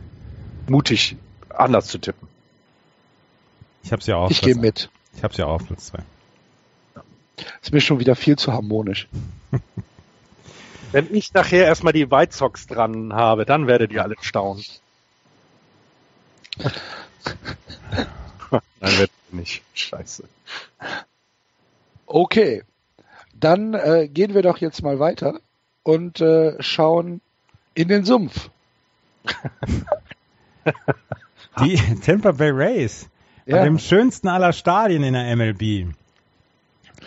mutig, 0.67 1.15
anders 1.49 1.87
zu 1.87 1.97
tippen. 1.97 2.27
Ich 3.83 3.91
habe 3.91 4.01
ja 4.03 4.17
auch. 4.17 4.31
Ich 4.31 4.41
gehe 4.41 4.55
mit. 4.55 4.89
Ich 5.15 5.23
habe 5.23 5.33
ja 5.35 5.45
auch 5.45 5.55
auf 5.55 5.67
Platz 5.67 5.87
zwei. 5.87 5.99
Ist 7.61 7.73
mir 7.73 7.81
schon 7.81 7.99
wieder 7.99 8.15
viel 8.15 8.37
zu 8.37 8.53
harmonisch. 8.53 9.07
Wenn 10.91 11.13
ich 11.13 11.33
nachher 11.33 11.65
erstmal 11.65 11.93
die 11.93 12.11
White 12.11 12.35
Sox 12.35 12.67
dran 12.67 13.13
habe, 13.13 13.45
dann 13.45 13.65
werdet 13.65 13.91
ihr 13.91 14.03
alle 14.03 14.15
staunen. 14.21 14.63
Nein, 16.59 16.71
wird 18.97 19.11
nicht. 19.31 19.63
Scheiße. 19.73 20.23
Okay. 22.05 22.63
Dann 23.33 23.73
äh, 23.73 24.07
gehen 24.07 24.33
wir 24.33 24.41
doch 24.41 24.59
jetzt 24.59 24.83
mal 24.83 24.99
weiter 24.99 25.39
und 25.83 26.21
äh, 26.21 26.61
schauen 26.61 27.21
in 27.73 27.87
den 27.87 28.05
Sumpf. 28.05 28.49
Die 31.59 31.75
Tampa 32.01 32.31
Bay 32.31 32.51
Rays, 32.51 33.09
ja. 33.45 33.57
bei 33.57 33.65
dem 33.65 33.79
schönsten 33.79 34.27
aller 34.27 34.53
Stadien 34.53 35.03
in 35.03 35.13
der 35.13 35.35
MLB, 35.35 35.93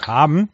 haben 0.00 0.50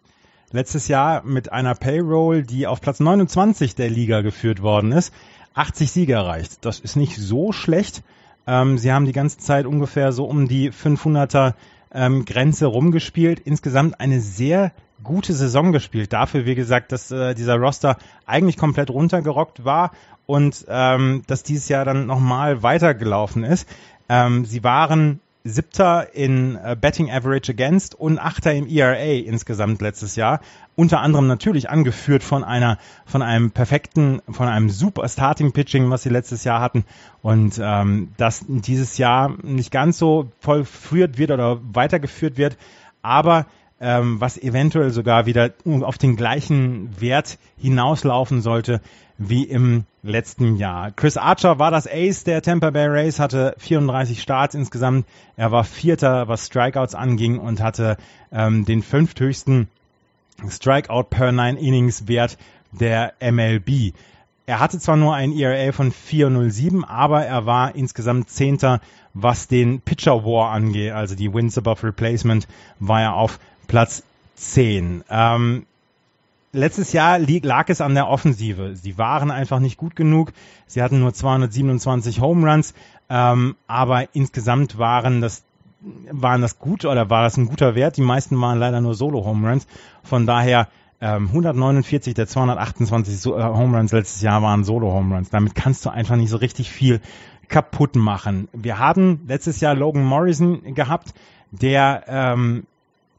letztes 0.53 0.89
Jahr 0.89 1.23
mit 1.25 1.53
einer 1.53 1.75
Payroll, 1.75 2.43
die 2.43 2.67
auf 2.67 2.81
Platz 2.81 3.01
29 3.01 3.75
der 3.75 3.91
Liga 3.91 4.21
geführt 4.21 4.63
worden 4.63 4.93
ist, 4.93 5.13
80 5.55 5.91
Siege 5.91 6.13
erreicht. 6.15 6.65
Das 6.65 6.81
ist 6.81 6.97
nicht 6.97 7.17
so 7.17 7.53
schlecht. 7.53 8.03
Ähm, 8.47 8.79
sie 8.79 8.93
haben 8.93 9.07
die 9.07 9.13
ganze 9.13 9.39
Zeit 9.39 9.67
ungefähr 9.67 10.13
so 10.13 10.25
um 10.25 10.49
die 10.49 10.71
500er 10.71 11.55
ähm, 11.93 12.25
Grenze 12.25 12.67
rumgespielt. 12.67 13.41
Insgesamt 13.41 14.01
eine 14.01 14.21
sehr 14.21 14.73
gute 15.03 15.33
Saison 15.33 15.73
gespielt. 15.73 16.13
Dafür, 16.13 16.47
wie 16.47 16.55
gesagt, 16.55 16.93
dass 16.93 17.11
äh, 17.11 17.35
dieser 17.35 17.57
Roster 17.57 17.97
eigentlich 18.27 18.57
komplett 18.57 18.91
runtergerockt 18.91 19.65
war 19.65 19.93
und 20.27 20.65
ähm, 20.69 21.23
dass 21.27 21.43
dieses 21.43 21.69
Jahr 21.69 21.85
dann 21.85 22.07
nochmal 22.07 22.63
weitergelaufen 22.63 23.45
ist. 23.45 23.69
Ähm, 24.09 24.45
sie 24.45 24.63
waren 24.63 25.21
Siebter 25.45 26.15
in 26.15 26.57
äh, 26.57 26.77
Betting 26.81 27.11
Average 27.11 27.53
Against 27.53 27.95
und 27.95 28.19
Achter 28.19 28.55
im 28.55 28.69
ERA 28.69 29.27
insgesamt 29.27 29.83
letztes 29.83 30.17
Jahr. 30.17 30.41
Unter 30.77 31.01
anderem 31.01 31.27
natürlich 31.27 31.69
angeführt 31.69 32.23
von 32.23 32.45
einer, 32.45 32.79
von 33.05 33.23
einem 33.23 33.51
perfekten, 33.51 34.23
von 34.31 34.49
einem 34.49 34.71
super 34.71 35.09
Starting 35.09 35.53
Pitching, 35.53 35.91
was 35.91 36.05
sie 36.05 36.09
letztes 36.09 36.45
Jahr 36.45 36.61
hatten. 36.61 36.85
Und 37.23 37.61
ähm, 37.63 38.13
das 38.17 38.45
dieses 38.47 38.99
Jahr 38.99 39.37
nicht 39.43 39.71
ganz 39.71 39.99
so 39.99 40.31
vollführt 40.41 41.19
wird 41.19 41.31
oder 41.31 41.61
weitergeführt 41.73 42.39
wird. 42.39 42.57
Aber 43.03 43.47
ähm, 43.81 44.21
was 44.21 44.39
eventuell 44.39 44.91
sogar 44.91 45.27
wieder 45.27 45.51
auf 45.81 45.99
den 45.99 46.17
gleichen 46.17 47.01
Wert 47.01 47.37
hinauslaufen 47.59 48.41
sollte 48.41 48.81
wie 49.29 49.45
im 49.45 49.85
letzten 50.03 50.57
Jahr. 50.57 50.91
Chris 50.91 51.17
Archer 51.17 51.59
war 51.59 51.71
das 51.71 51.87
Ace 51.87 52.25
der 52.25 52.43
Tampa 52.43 52.71
Bay 52.71 52.87
Rays, 52.87 53.19
hatte 53.19 53.55
34 53.59 54.21
Starts 54.21 54.55
insgesamt. 54.55 55.07
Er 55.37 55.53
war 55.53 55.65
Vierter, 55.65 56.29
was 56.29 56.47
Strikeouts 56.47 56.95
anging 56.95 57.39
und 57.39 57.61
hatte 57.61 57.97
ähm, 58.33 58.65
den 58.65 58.83
fünfthöchsten 58.83 59.69
Strikeout 60.49 61.05
per 61.05 61.31
Nine 61.33 61.59
Innings 61.59 62.09
Wert 62.09 62.37
der 62.73 63.13
MLB. 63.21 63.93
Er 64.47 64.59
hatte 64.59 64.79
zwar 64.79 64.97
nur 64.97 65.15
ein 65.15 65.33
ERA 65.33 65.73
von 65.73 65.93
4,07, 65.93 66.85
aber 66.85 67.25
er 67.25 67.47
war 67.47 67.77
insgesamt 67.77 68.29
Zehnter, 68.29 68.81
was 69.15 69.47
den 69.47 69.81
Pitcher 69.81 70.25
War 70.25 70.51
angeht, 70.51 70.93
also 70.93 71.15
die 71.15 71.33
Wins 71.33 71.57
above 71.59 71.87
Replacement, 71.87 72.49
war 72.81 73.03
er 73.03 73.15
auf 73.15 73.39
Platz 73.69 74.03
10. 74.37 75.05
Ähm, 75.09 75.67
letztes 76.53 76.93
Jahr 76.93 77.19
lag 77.19 77.69
es 77.69 77.81
an 77.81 77.95
der 77.95 78.09
Offensive. 78.09 78.77
Sie 78.77 78.99
waren 78.99 79.31
einfach 79.31 79.59
nicht 79.59 79.77
gut 79.77 79.97
genug. 79.97 80.33
Sie 80.67 80.83
hatten 80.83 81.01
nur 81.01 81.13
227 81.13 82.21
Home 82.21 82.51
Runs, 82.51 82.75
ähm, 83.09 83.57
aber 83.67 84.15
insgesamt 84.15 84.79
waren 84.79 85.21
das 85.21 85.45
waren 86.13 86.41
das 86.41 86.61
gut 86.61 86.85
oder 86.85 87.11
war 87.11 87.25
das 87.25 87.37
ein 87.37 87.47
guter 87.47 87.75
Wert? 87.75 87.97
Die 87.97 88.03
meisten 88.03 88.41
waren 88.41 88.61
leider 88.61 88.81
nur 88.81 88.95
Solo 88.95 89.25
Home 89.25 89.49
Runs. 89.49 89.67
Von 90.05 90.27
daher 90.27 90.69
ähm, 91.01 91.27
149 91.27 92.15
der 92.15 92.29
228 92.29 93.19
so 93.19 93.37
äh, 93.37 93.43
Home 93.43 93.77
Runs 93.77 93.91
letztes 93.91 94.23
Jahr 94.23 94.43
waren 94.43 94.63
Solo 94.63 94.93
Home 94.93 95.15
Runs. 95.15 95.31
Damit 95.31 95.57
kannst 95.57 95.85
du 95.85 95.91
einfach 95.91 96.15
nicht 96.15 96.31
so 96.31 96.37
richtig 96.37 96.71
viel 96.71 97.01
kaputt 97.49 97.97
machen. 97.97 98.49
Wir 98.53 98.79
haben 98.79 99.23
letztes 99.27 99.61
Jahr 99.61 99.75
Logan 99.75 100.05
Morrison 100.05 100.75
gehabt, 100.75 101.13
der 101.51 102.05
ähm, 102.07 102.65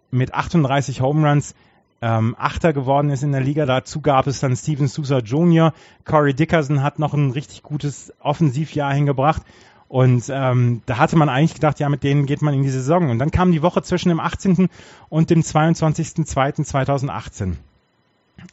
mit 0.09 0.33
38 0.33 1.01
Home 1.01 1.29
Runs 1.29 1.55
ähm, 2.03 2.35
Achter 2.37 2.73
geworden 2.73 3.09
ist 3.09 3.23
in 3.23 3.31
der 3.31 3.39
Liga. 3.39 3.65
Dazu 3.65 4.01
gab 4.01 4.27
es 4.27 4.41
dann 4.41 4.57
Steven 4.57 4.89
Sousa 4.89 5.19
Jr. 5.19 5.71
Corey 6.03 6.33
Dickerson 6.33 6.83
hat 6.83 6.99
noch 6.99 7.13
ein 7.13 7.31
richtig 7.31 7.63
gutes 7.63 8.11
Offensivjahr 8.19 8.93
hingebracht. 8.93 9.41
Und 9.87 10.25
ähm, 10.29 10.81
da 10.85 10.97
hatte 10.97 11.15
man 11.15 11.29
eigentlich 11.29 11.53
gedacht, 11.53 11.79
ja, 11.79 11.87
mit 11.87 12.03
denen 12.03 12.25
geht 12.25 12.41
man 12.41 12.53
in 12.53 12.63
die 12.63 12.69
Saison. 12.69 13.09
Und 13.09 13.19
dann 13.19 13.31
kam 13.31 13.53
die 13.53 13.61
Woche 13.61 13.83
zwischen 13.83 14.09
dem 14.09 14.19
18. 14.19 14.67
und 15.07 15.29
dem 15.29 15.39
22.02.2018. 15.41 17.53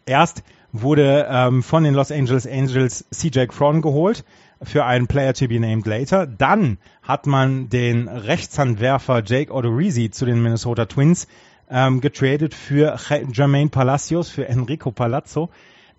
Erst 0.07 0.45
wurde 0.71 1.27
ähm, 1.29 1.65
von 1.65 1.83
den 1.83 1.95
Los 1.95 2.13
Angeles 2.13 2.47
Angels 2.47 3.05
CJ 3.11 3.47
Cron 3.47 3.83
geholt 3.83 4.25
für 4.63 4.85
einen 4.85 5.09
Player 5.09 5.35
to 5.35 5.49
be 5.49 5.59
named 5.59 5.87
later. 5.87 6.25
Dann 6.27 6.79
hat 7.03 7.27
man 7.27 7.69
den 7.69 8.07
Rechtshandwerfer 8.07 9.25
Jake 9.25 9.53
Odorizzi 9.53 10.11
zu 10.11 10.27
den 10.27 10.41
Minnesota 10.41 10.85
Twins 10.85 11.27
ähm, 11.71 12.01
getradet 12.01 12.55
für 12.55 12.99
Jermaine 13.33 13.71
Palacios, 13.71 14.29
für 14.29 14.49
Enrico 14.49 14.91
Palazzo. 14.91 15.51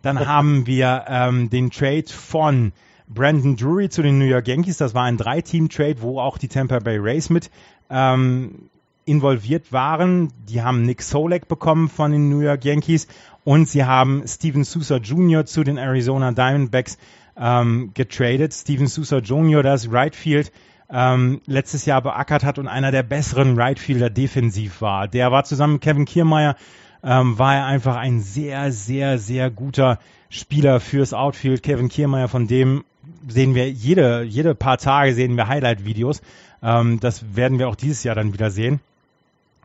Dann 0.02 0.20
haben 0.28 0.68
wir 0.68 1.06
ähm, 1.08 1.50
den 1.50 1.72
Trade 1.72 2.08
von 2.08 2.74
Brandon 3.08 3.56
Drury 3.56 3.90
zu 3.90 4.02
den 4.02 4.20
New 4.20 4.26
York 4.26 4.48
Yankees. 4.48 4.78
Das 4.78 4.94
war 4.94 5.04
ein 5.04 5.18
Drei-Team-Trade, 5.18 6.02
wo 6.02 6.20
auch 6.20 6.38
die 6.38 6.48
Tampa 6.48 6.80
Bay 6.80 6.98
Rays 6.98 7.30
mit 7.30 7.50
ähm, 7.90 8.70
involviert 9.06 9.72
waren. 9.72 10.32
Die 10.48 10.62
haben 10.62 10.84
Nick 10.84 11.02
Solek 11.02 11.48
bekommen 11.48 11.90
von 11.90 12.12
den 12.12 12.30
New 12.30 12.40
York 12.40 12.64
Yankees 12.64 13.08
und 13.44 13.68
sie 13.68 13.84
haben 13.84 14.24
Steven 14.28 14.64
Sousa 14.64 14.98
Jr. 14.98 15.46
zu 15.46 15.64
den 15.64 15.78
Arizona 15.78 16.32
Diamondbacks 16.32 16.98
ähm, 17.38 17.92
getradet. 17.94 18.54
Steven 18.54 18.88
Sousa 18.88 19.18
Jr., 19.18 19.64
das 19.64 19.92
Right 19.92 20.16
Field 20.16 20.52
ähm, 20.92 21.42
letztes 21.46 21.86
Jahr 21.86 22.02
beackert 22.02 22.44
hat 22.44 22.60
und 22.60 22.68
einer 22.68 22.92
der 22.92 23.04
besseren 23.04 23.58
Right 23.58 23.80
Fielder 23.80 24.10
defensiv 24.10 24.82
war. 24.82 25.08
Der 25.08 25.32
war 25.32 25.44
zusammen 25.44 25.74
mit 25.74 25.82
Kevin 25.82 26.06
Kiermeier, 26.06 26.56
ähm, 27.04 27.40
war 27.40 27.56
er 27.56 27.66
einfach 27.66 27.96
ein 27.96 28.20
sehr, 28.20 28.72
sehr, 28.72 29.18
sehr 29.18 29.50
guter 29.50 30.00
Spieler 30.30 30.80
fürs 30.80 31.14
Outfield. 31.14 31.64
Kevin 31.64 31.90
Kiermeier, 31.90 32.28
von 32.28 32.48
dem 32.48 32.84
sehen 33.28 33.56
wir 33.56 33.70
jede, 33.70 34.24
jede 34.24 34.54
paar 34.54 34.78
Tage 34.78 35.14
sehen 35.14 35.36
wir 35.36 35.48
Highlight-Videos. 35.48 36.22
Ähm, 36.62 37.00
das 37.00 37.36
werden 37.36 37.58
wir 37.58 37.70
auch 37.70 37.76
dieses 37.76 38.04
Jahr 38.04 38.16
dann 38.16 38.34
wieder 38.34 38.52
sehen. 38.52 38.82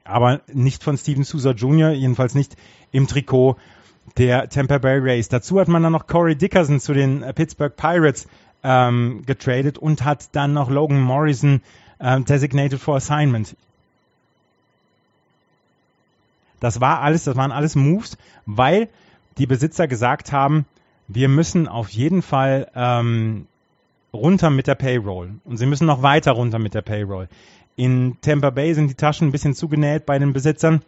Aber 0.05 0.41
nicht 0.53 0.85
von 0.85 0.97
Steven 0.97 1.24
Sousa 1.24 1.51
Jr., 1.51 1.91
jedenfalls 1.91 2.35
nicht 2.35 2.57
im 2.93 3.09
Trikot 3.09 3.57
der 4.16 4.49
Tampa 4.49 4.79
Bay 4.79 4.99
Rays. 4.99 5.29
Dazu 5.29 5.59
hat 5.59 5.66
man 5.66 5.83
dann 5.83 5.93
noch 5.93 6.07
Corey 6.07 6.37
Dickerson 6.37 6.79
zu 6.79 6.95
den 6.95 7.24
Pittsburgh 7.35 7.74
Pirates 7.77 8.29
ähm, 8.66 9.22
getradet 9.26 9.78
und 9.78 10.04
hat 10.04 10.34
dann 10.34 10.52
noch 10.52 10.68
Logan 10.68 11.00
Morrison 11.00 11.62
ähm, 12.00 12.24
designated 12.24 12.80
for 12.80 12.96
assignment. 12.96 13.56
Das 16.58 16.80
war 16.80 17.00
alles, 17.00 17.24
das 17.24 17.36
waren 17.36 17.52
alles 17.52 17.76
Moves, 17.76 18.18
weil 18.44 18.88
die 19.38 19.46
Besitzer 19.46 19.86
gesagt 19.86 20.32
haben, 20.32 20.64
wir 21.06 21.28
müssen 21.28 21.68
auf 21.68 21.90
jeden 21.90 22.22
Fall 22.22 22.68
ähm, 22.74 23.46
runter 24.12 24.50
mit 24.50 24.66
der 24.66 24.74
Payroll. 24.74 25.34
Und 25.44 25.58
sie 25.58 25.66
müssen 25.66 25.86
noch 25.86 26.02
weiter 26.02 26.32
runter 26.32 26.58
mit 26.58 26.74
der 26.74 26.82
Payroll. 26.82 27.28
In 27.76 28.16
Tampa 28.20 28.50
Bay 28.50 28.74
sind 28.74 28.88
die 28.88 28.94
Taschen 28.94 29.28
ein 29.28 29.32
bisschen 29.32 29.54
zugenäht 29.54 30.06
bei 30.06 30.18
den 30.18 30.32
Besitzern. 30.32 30.82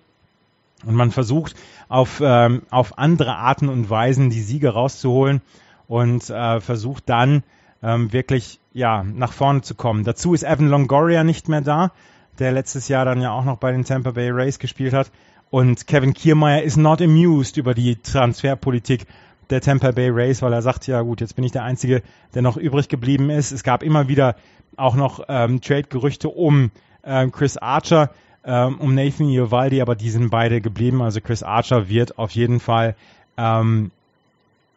Und 0.84 0.94
man 0.94 1.12
versucht 1.12 1.54
auf, 1.88 2.20
ähm, 2.24 2.62
auf 2.70 2.98
andere 2.98 3.36
Arten 3.36 3.68
und 3.68 3.88
Weisen 3.88 4.30
die 4.30 4.42
Siege 4.42 4.70
rauszuholen 4.70 5.42
und 5.86 6.28
äh, 6.30 6.60
versucht 6.60 7.08
dann 7.08 7.42
ähm, 7.82 8.12
wirklich 8.12 8.60
ja, 8.72 9.02
nach 9.02 9.32
vorne 9.32 9.62
zu 9.62 9.74
kommen. 9.74 10.04
Dazu 10.04 10.34
ist 10.34 10.42
Evan 10.42 10.68
Longoria 10.68 11.24
nicht 11.24 11.48
mehr 11.48 11.60
da, 11.60 11.92
der 12.38 12.52
letztes 12.52 12.88
Jahr 12.88 13.04
dann 13.04 13.20
ja 13.20 13.32
auch 13.32 13.44
noch 13.44 13.58
bei 13.58 13.72
den 13.72 13.84
Tampa 13.84 14.12
Bay 14.12 14.30
Rays 14.30 14.58
gespielt 14.58 14.92
hat. 14.92 15.10
Und 15.50 15.86
Kevin 15.86 16.12
Kiermeier 16.12 16.62
ist 16.62 16.76
not 16.76 17.00
amused 17.00 17.56
über 17.56 17.74
die 17.74 17.96
Transferpolitik 17.96 19.06
der 19.50 19.60
Tampa 19.60 19.92
Bay 19.92 20.10
Rays, 20.10 20.42
weil 20.42 20.52
er 20.52 20.62
sagt, 20.62 20.86
ja 20.86 21.00
gut, 21.00 21.20
jetzt 21.20 21.34
bin 21.34 21.44
ich 21.44 21.52
der 21.52 21.64
Einzige, 21.64 22.02
der 22.34 22.42
noch 22.42 22.56
übrig 22.56 22.88
geblieben 22.88 23.30
ist. 23.30 23.50
Es 23.50 23.62
gab 23.62 23.82
immer 23.82 24.08
wieder 24.08 24.36
auch 24.76 24.94
noch 24.94 25.24
ähm, 25.28 25.60
Trade-Gerüchte 25.60 26.28
um 26.28 26.70
ähm, 27.02 27.32
Chris 27.32 27.56
Archer, 27.56 28.10
ähm, 28.44 28.78
um 28.78 28.94
Nathan 28.94 29.28
Iovaldi, 29.28 29.80
aber 29.80 29.96
die 29.96 30.10
sind 30.10 30.30
beide 30.30 30.60
geblieben. 30.60 31.02
Also 31.02 31.20
Chris 31.20 31.42
Archer 31.42 31.88
wird 31.88 32.18
auf 32.18 32.30
jeden 32.32 32.60
Fall 32.60 32.94
ähm, 33.36 33.90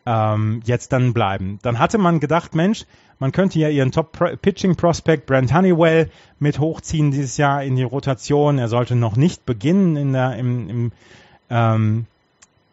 ähm, 0.05 0.61
jetzt 0.65 0.91
dann 0.93 1.13
bleiben. 1.13 1.59
Dann 1.61 1.79
hatte 1.79 1.97
man 1.97 2.19
gedacht, 2.19 2.55
Mensch, 2.55 2.85
man 3.19 3.31
könnte 3.31 3.59
ja 3.59 3.69
ihren 3.69 3.91
Top-Pitching-Prospect 3.91 5.27
Brent 5.27 5.53
Honeywell 5.53 6.09
mit 6.39 6.59
hochziehen 6.59 7.11
dieses 7.11 7.37
Jahr 7.37 7.63
in 7.63 7.75
die 7.75 7.83
Rotation. 7.83 8.57
Er 8.57 8.67
sollte 8.67 8.95
noch 8.95 9.15
nicht 9.15 9.45
beginnen 9.45 9.95
in 9.95 10.13
der, 10.13 10.37
im, 10.37 10.69
im 10.69 10.91
ähm, 11.51 12.05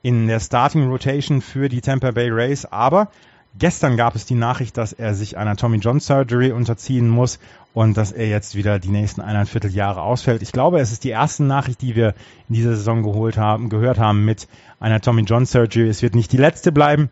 in 0.02 0.28
der 0.28 0.40
Starting 0.40 0.88
Rotation 0.88 1.42
für 1.42 1.68
die 1.68 1.80
Tampa 1.80 2.12
Bay 2.12 2.30
Rays, 2.30 2.64
aber 2.64 3.10
gestern 3.58 3.96
gab 3.96 4.14
es 4.14 4.24
die 4.24 4.36
Nachricht, 4.36 4.76
dass 4.76 4.92
er 4.92 5.14
sich 5.14 5.36
einer 5.36 5.56
Tommy 5.56 5.78
John 5.78 6.00
Surgery 6.00 6.52
unterziehen 6.52 7.08
muss 7.08 7.38
und 7.74 7.96
dass 7.96 8.12
er 8.12 8.28
jetzt 8.28 8.54
wieder 8.54 8.78
die 8.78 8.88
nächsten 8.88 9.20
eineinviertel 9.20 9.70
Jahre 9.70 10.02
ausfällt. 10.02 10.42
Ich 10.42 10.52
glaube, 10.52 10.80
es 10.80 10.92
ist 10.92 11.04
die 11.04 11.10
erste 11.10 11.44
Nachricht, 11.44 11.82
die 11.82 11.96
wir 11.96 12.14
in 12.48 12.54
dieser 12.54 12.76
Saison 12.76 13.02
geholt 13.02 13.36
haben, 13.36 13.68
gehört 13.68 13.98
haben 13.98 14.24
mit 14.24 14.48
einer 14.80 15.00
Tommy 15.00 15.22
John 15.22 15.44
Surgery. 15.44 15.88
Es 15.88 16.00
wird 16.00 16.14
nicht 16.14 16.32
die 16.32 16.36
letzte 16.38 16.72
bleiben 16.72 17.10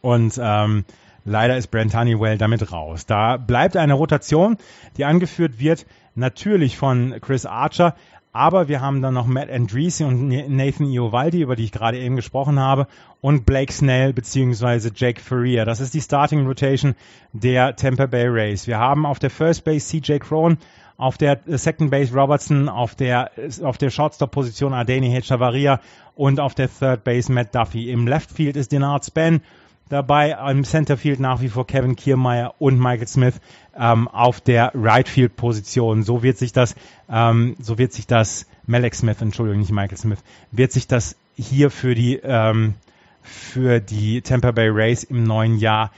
und 0.00 0.38
ähm, 0.42 0.84
leider 1.24 1.56
ist 1.56 1.70
Brent 1.70 1.94
Honeywell 1.94 2.38
damit 2.38 2.72
raus. 2.72 3.06
Da 3.06 3.36
bleibt 3.36 3.76
eine 3.76 3.94
Rotation, 3.94 4.56
die 4.96 5.04
angeführt 5.04 5.58
wird 5.58 5.86
natürlich 6.14 6.76
von 6.76 7.14
Chris 7.20 7.46
Archer, 7.46 7.94
aber 8.32 8.68
wir 8.68 8.80
haben 8.80 9.00
dann 9.02 9.14
noch 9.14 9.26
Matt 9.26 9.50
Andreessi 9.50 10.04
und 10.04 10.28
Nathan 10.28 10.86
Iovaldi, 10.86 11.40
über 11.40 11.56
die 11.56 11.64
ich 11.64 11.72
gerade 11.72 11.98
eben 11.98 12.16
gesprochen 12.16 12.60
habe, 12.60 12.86
und 13.20 13.46
Blake 13.46 13.72
Snell 13.72 14.12
bzw. 14.12 14.90
Jake 14.94 15.20
Ferrier. 15.20 15.64
Das 15.64 15.80
ist 15.80 15.94
die 15.94 16.00
Starting 16.00 16.46
Rotation 16.46 16.94
der 17.32 17.74
Tampa 17.74 18.06
Bay 18.06 18.28
Rays. 18.28 18.66
Wir 18.66 18.78
haben 18.78 19.06
auf 19.06 19.18
der 19.18 19.30
First 19.30 19.64
Base 19.64 19.86
CJ 19.88 20.18
Crone, 20.18 20.58
auf 20.98 21.16
der 21.16 21.40
Second 21.46 21.90
Base 21.90 22.12
Robertson, 22.12 22.68
auf 22.68 22.94
der, 22.94 23.30
auf 23.62 23.78
der 23.78 23.90
Shortstop-Position 23.90 24.74
Adeni 24.74 25.10
Hechavaria 25.10 25.80
und 26.14 26.38
auf 26.38 26.54
der 26.54 26.68
Third 26.68 27.04
Base 27.04 27.32
Matt 27.32 27.54
Duffy. 27.54 27.90
Im 27.90 28.06
Left 28.06 28.30
Field 28.30 28.56
ist 28.56 28.72
Denard 28.72 29.04
Span 29.04 29.40
dabei, 29.88 30.36
im 30.50 30.64
Centerfield 30.64 31.20
nach 31.20 31.40
wie 31.40 31.48
vor 31.48 31.66
Kevin 31.66 31.96
Kiermeier 31.96 32.54
und 32.58 32.78
Michael 32.78 33.06
Smith 33.06 33.40
ähm, 33.76 34.08
auf 34.08 34.40
der 34.40 34.72
Right 34.74 35.08
Field 35.08 35.36
Position. 35.36 36.02
So 36.02 36.22
wird 36.22 36.38
sich 36.38 36.52
das, 36.52 36.74
ähm, 37.10 37.56
so 37.60 37.78
wird 37.78 37.92
sich 37.92 38.06
das, 38.06 38.46
Malek 38.66 38.94
Smith, 38.94 39.20
Entschuldigung, 39.20 39.60
nicht 39.60 39.72
Michael 39.72 39.96
Smith, 39.96 40.18
wird 40.50 40.72
sich 40.72 40.86
das 40.86 41.16
hier 41.36 41.70
für 41.70 41.94
die, 41.94 42.16
ähm, 42.22 42.74
für 43.22 43.80
die 43.80 44.22
Tampa 44.22 44.50
Bay 44.50 44.68
Rays 44.68 45.04
im 45.04 45.24
neuen 45.24 45.58
Jahr 45.58 45.90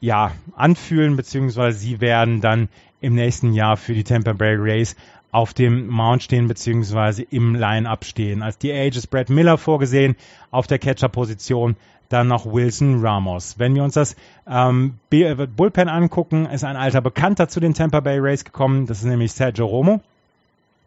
ja, 0.00 0.32
anfühlen, 0.54 1.16
beziehungsweise 1.16 1.78
sie 1.78 2.00
werden 2.00 2.40
dann 2.42 2.68
im 3.00 3.14
nächsten 3.14 3.52
Jahr 3.54 3.76
für 3.76 3.94
die 3.94 4.04
Tampa 4.04 4.32
Bay 4.32 4.56
Rays 4.56 4.96
auf 5.34 5.52
dem 5.52 5.88
Mount 5.88 6.22
stehen, 6.22 6.46
beziehungsweise 6.46 7.24
im 7.24 7.56
Line-Up 7.56 8.04
stehen. 8.04 8.40
Als 8.40 8.56
die 8.56 8.72
Age 8.72 8.96
ist 8.96 9.08
Brad 9.08 9.30
Miller 9.30 9.58
vorgesehen 9.58 10.14
auf 10.52 10.68
der 10.68 10.78
Catcher-Position, 10.78 11.74
dann 12.08 12.28
noch 12.28 12.46
Wilson 12.46 13.04
Ramos. 13.04 13.58
Wenn 13.58 13.74
wir 13.74 13.84
uns 13.84 13.94
das 13.94 14.16
ähm, 14.48 14.98
äh, 15.10 15.34
Bullpen 15.34 15.88
angucken, 15.88 16.46
ist 16.46 16.64
ein 16.64 16.76
alter 16.76 17.00
Bekannter 17.00 17.48
zu 17.48 17.60
den 17.60 17.74
Tampa 17.74 18.00
Bay 18.00 18.18
Rays 18.18 18.44
gekommen. 18.44 18.86
Das 18.86 18.98
ist 18.98 19.04
nämlich 19.04 19.32
Sergio 19.32 19.66
Romo. 19.66 20.00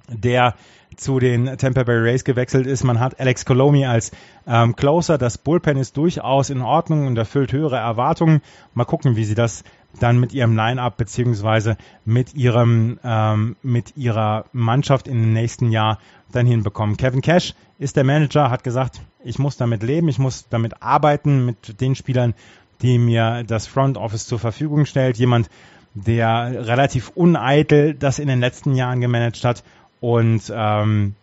der 0.09 0.55
zu 0.95 1.19
den 1.19 1.57
Tampa 1.57 1.83
Bay 1.83 1.97
Rays 1.97 2.23
gewechselt 2.23 2.65
ist. 2.65 2.83
Man 2.83 2.99
hat 2.99 3.19
Alex 3.19 3.45
Colomi 3.45 3.85
als 3.85 4.11
ähm, 4.47 4.75
Closer. 4.75 5.17
Das 5.17 5.37
Bullpen 5.37 5.77
ist 5.77 5.97
durchaus 5.97 6.49
in 6.49 6.61
Ordnung 6.61 7.07
und 7.07 7.17
erfüllt 7.17 7.51
höhere 7.51 7.77
Erwartungen. 7.77 8.41
Mal 8.73 8.85
gucken, 8.85 9.15
wie 9.15 9.25
sie 9.25 9.35
das 9.35 9.63
dann 9.99 10.19
mit 10.19 10.33
ihrem 10.33 10.55
Line-up 10.55 10.97
beziehungsweise 10.97 11.77
mit 12.05 12.33
ihrem 12.35 12.99
ähm, 13.03 13.55
mit 13.61 13.95
ihrer 13.97 14.45
Mannschaft 14.53 15.07
im 15.07 15.33
nächsten 15.33 15.71
Jahr 15.71 15.99
dann 16.31 16.45
hinbekommen. 16.45 16.97
Kevin 16.97 17.21
Cash 17.21 17.53
ist 17.79 17.95
der 17.95 18.03
Manager, 18.03 18.49
hat 18.49 18.63
gesagt, 18.63 19.01
ich 19.23 19.39
muss 19.39 19.57
damit 19.57 19.83
leben, 19.83 20.07
ich 20.07 20.19
muss 20.19 20.47
damit 20.49 20.81
arbeiten 20.81 21.45
mit 21.45 21.81
den 21.81 21.95
Spielern, 21.95 22.33
die 22.81 22.97
mir 22.97 23.43
das 23.45 23.67
Front 23.67 23.97
Office 23.97 24.27
zur 24.27 24.39
Verfügung 24.39 24.85
stellt. 24.85 25.17
Jemand, 25.17 25.49
der 25.93 26.67
relativ 26.67 27.09
uneitel 27.15 27.93
das 27.93 28.19
in 28.19 28.27
den 28.27 28.39
letzten 28.39 28.75
Jahren 28.75 29.01
gemanagt 29.01 29.43
hat 29.43 29.63
und 29.99 30.51
ähm, 30.53 31.15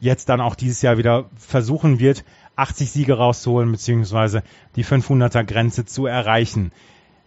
jetzt 0.00 0.28
dann 0.28 0.40
auch 0.40 0.54
dieses 0.54 0.82
Jahr 0.82 0.98
wieder 0.98 1.26
versuchen 1.36 1.98
wird, 1.98 2.24
80 2.56 2.90
Siege 2.90 3.14
rauszuholen 3.14 3.70
beziehungsweise 3.72 4.42
die 4.76 4.84
500er 4.84 5.44
Grenze 5.44 5.84
zu 5.84 6.06
erreichen. 6.06 6.72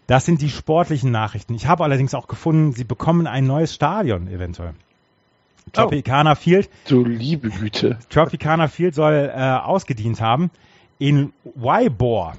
Das 0.08 0.26
sind 0.26 0.42
die 0.42 0.50
sportlichen 0.50 1.12
Nachrichten. 1.12 1.56
Ich 1.56 1.68
habe 1.68 1.84
allerdings 1.84 2.14
auch 2.14 2.28
gefunden, 2.28 2.74
sie 2.74 2.84
bekommen 2.84 3.28
ein 3.28 3.48
neues 3.48 3.74
Stadion 3.74 4.28
eventuell. 4.28 4.74
Tropicana 5.74 6.34
oh. 6.34 6.36
Field. 6.36 6.70
Du 6.88 7.04
liebe 7.04 7.50
Güte. 7.50 7.98
Tropicana 8.10 8.68
Field 8.68 8.94
soll 8.94 9.32
äh, 9.34 9.40
ausgedient 9.40 10.22
haben. 10.22 10.52
In 11.00 11.34
Ybor, 11.58 12.34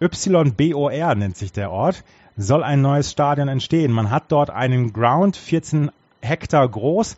Y-B-O-R 0.00 1.14
nennt 1.14 1.36
sich 1.36 1.52
der 1.52 1.70
Ort, 1.72 2.04
soll 2.36 2.62
ein 2.62 2.82
neues 2.82 3.10
Stadion 3.10 3.48
entstehen. 3.48 3.92
Man 3.92 4.10
hat 4.10 4.24
dort 4.28 4.50
einen 4.50 4.92
Ground, 4.92 5.36
14 5.36 5.90
Hektar 6.20 6.68
groß, 6.68 7.16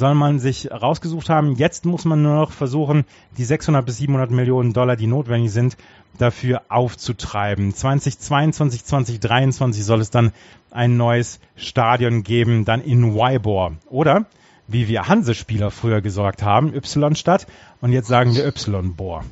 soll 0.00 0.16
man 0.16 0.40
sich 0.40 0.72
rausgesucht 0.72 1.28
haben. 1.28 1.54
Jetzt 1.54 1.86
muss 1.86 2.04
man 2.04 2.22
nur 2.22 2.34
noch 2.34 2.50
versuchen, 2.50 3.04
die 3.38 3.44
600 3.44 3.86
bis 3.86 3.98
700 3.98 4.32
Millionen 4.32 4.72
Dollar, 4.72 4.96
die 4.96 5.06
notwendig 5.06 5.52
sind, 5.52 5.76
dafür 6.18 6.62
aufzutreiben. 6.68 7.72
2022, 7.72 8.84
2023 8.84 9.84
soll 9.84 10.00
es 10.00 10.10
dann 10.10 10.32
ein 10.72 10.96
neues 10.96 11.38
Stadion 11.54 12.24
geben, 12.24 12.64
dann 12.64 12.82
in 12.82 13.14
Ybor. 13.14 13.74
Oder, 13.88 14.26
wie 14.66 14.88
wir 14.88 15.06
Hanse-Spieler 15.06 15.70
früher 15.70 16.00
gesagt 16.00 16.42
haben, 16.42 16.74
Y-Stadt 16.74 17.46
und 17.80 17.92
jetzt 17.92 18.08
sagen 18.08 18.34
wir 18.34 18.44
Y-Bor. 18.44 19.24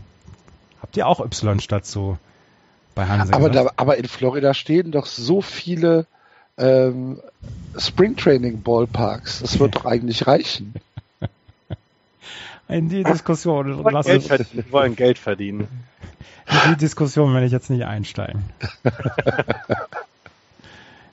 Habt 0.81 0.97
ihr 0.97 1.09
auch 1.09 1.21
Y-Stadt 1.21 1.87
so 1.87 2.19
bei 2.95 3.07
Hanse 3.07 3.33
aber, 3.33 3.51
da, 3.51 3.71
aber 3.77 3.97
in 3.97 4.07
Florida 4.07 4.55
stehen 4.55 4.93
doch 4.93 5.07
so 5.07 5.41
viele 5.41 6.07
ähm, 6.59 7.20
Springtraining 7.76 8.62
Ballparks. 8.62 9.40
Das 9.40 9.59
wird 9.59 9.76
doch 9.76 9.84
eigentlich 9.84 10.26
reichen. 10.26 10.74
In 12.68 12.88
die 12.90 13.02
Diskussion 13.02 13.82
wollen 13.82 14.02
Geld, 14.02 14.24
verdienen, 14.24 14.64
wollen 14.70 14.96
Geld 14.96 15.18
verdienen. 15.18 15.68
In 16.50 16.72
die 16.72 16.76
Diskussion 16.76 17.32
werde 17.32 17.46
ich 17.46 17.52
jetzt 17.52 17.70
nicht 17.70 17.84
einsteigen. 17.84 18.44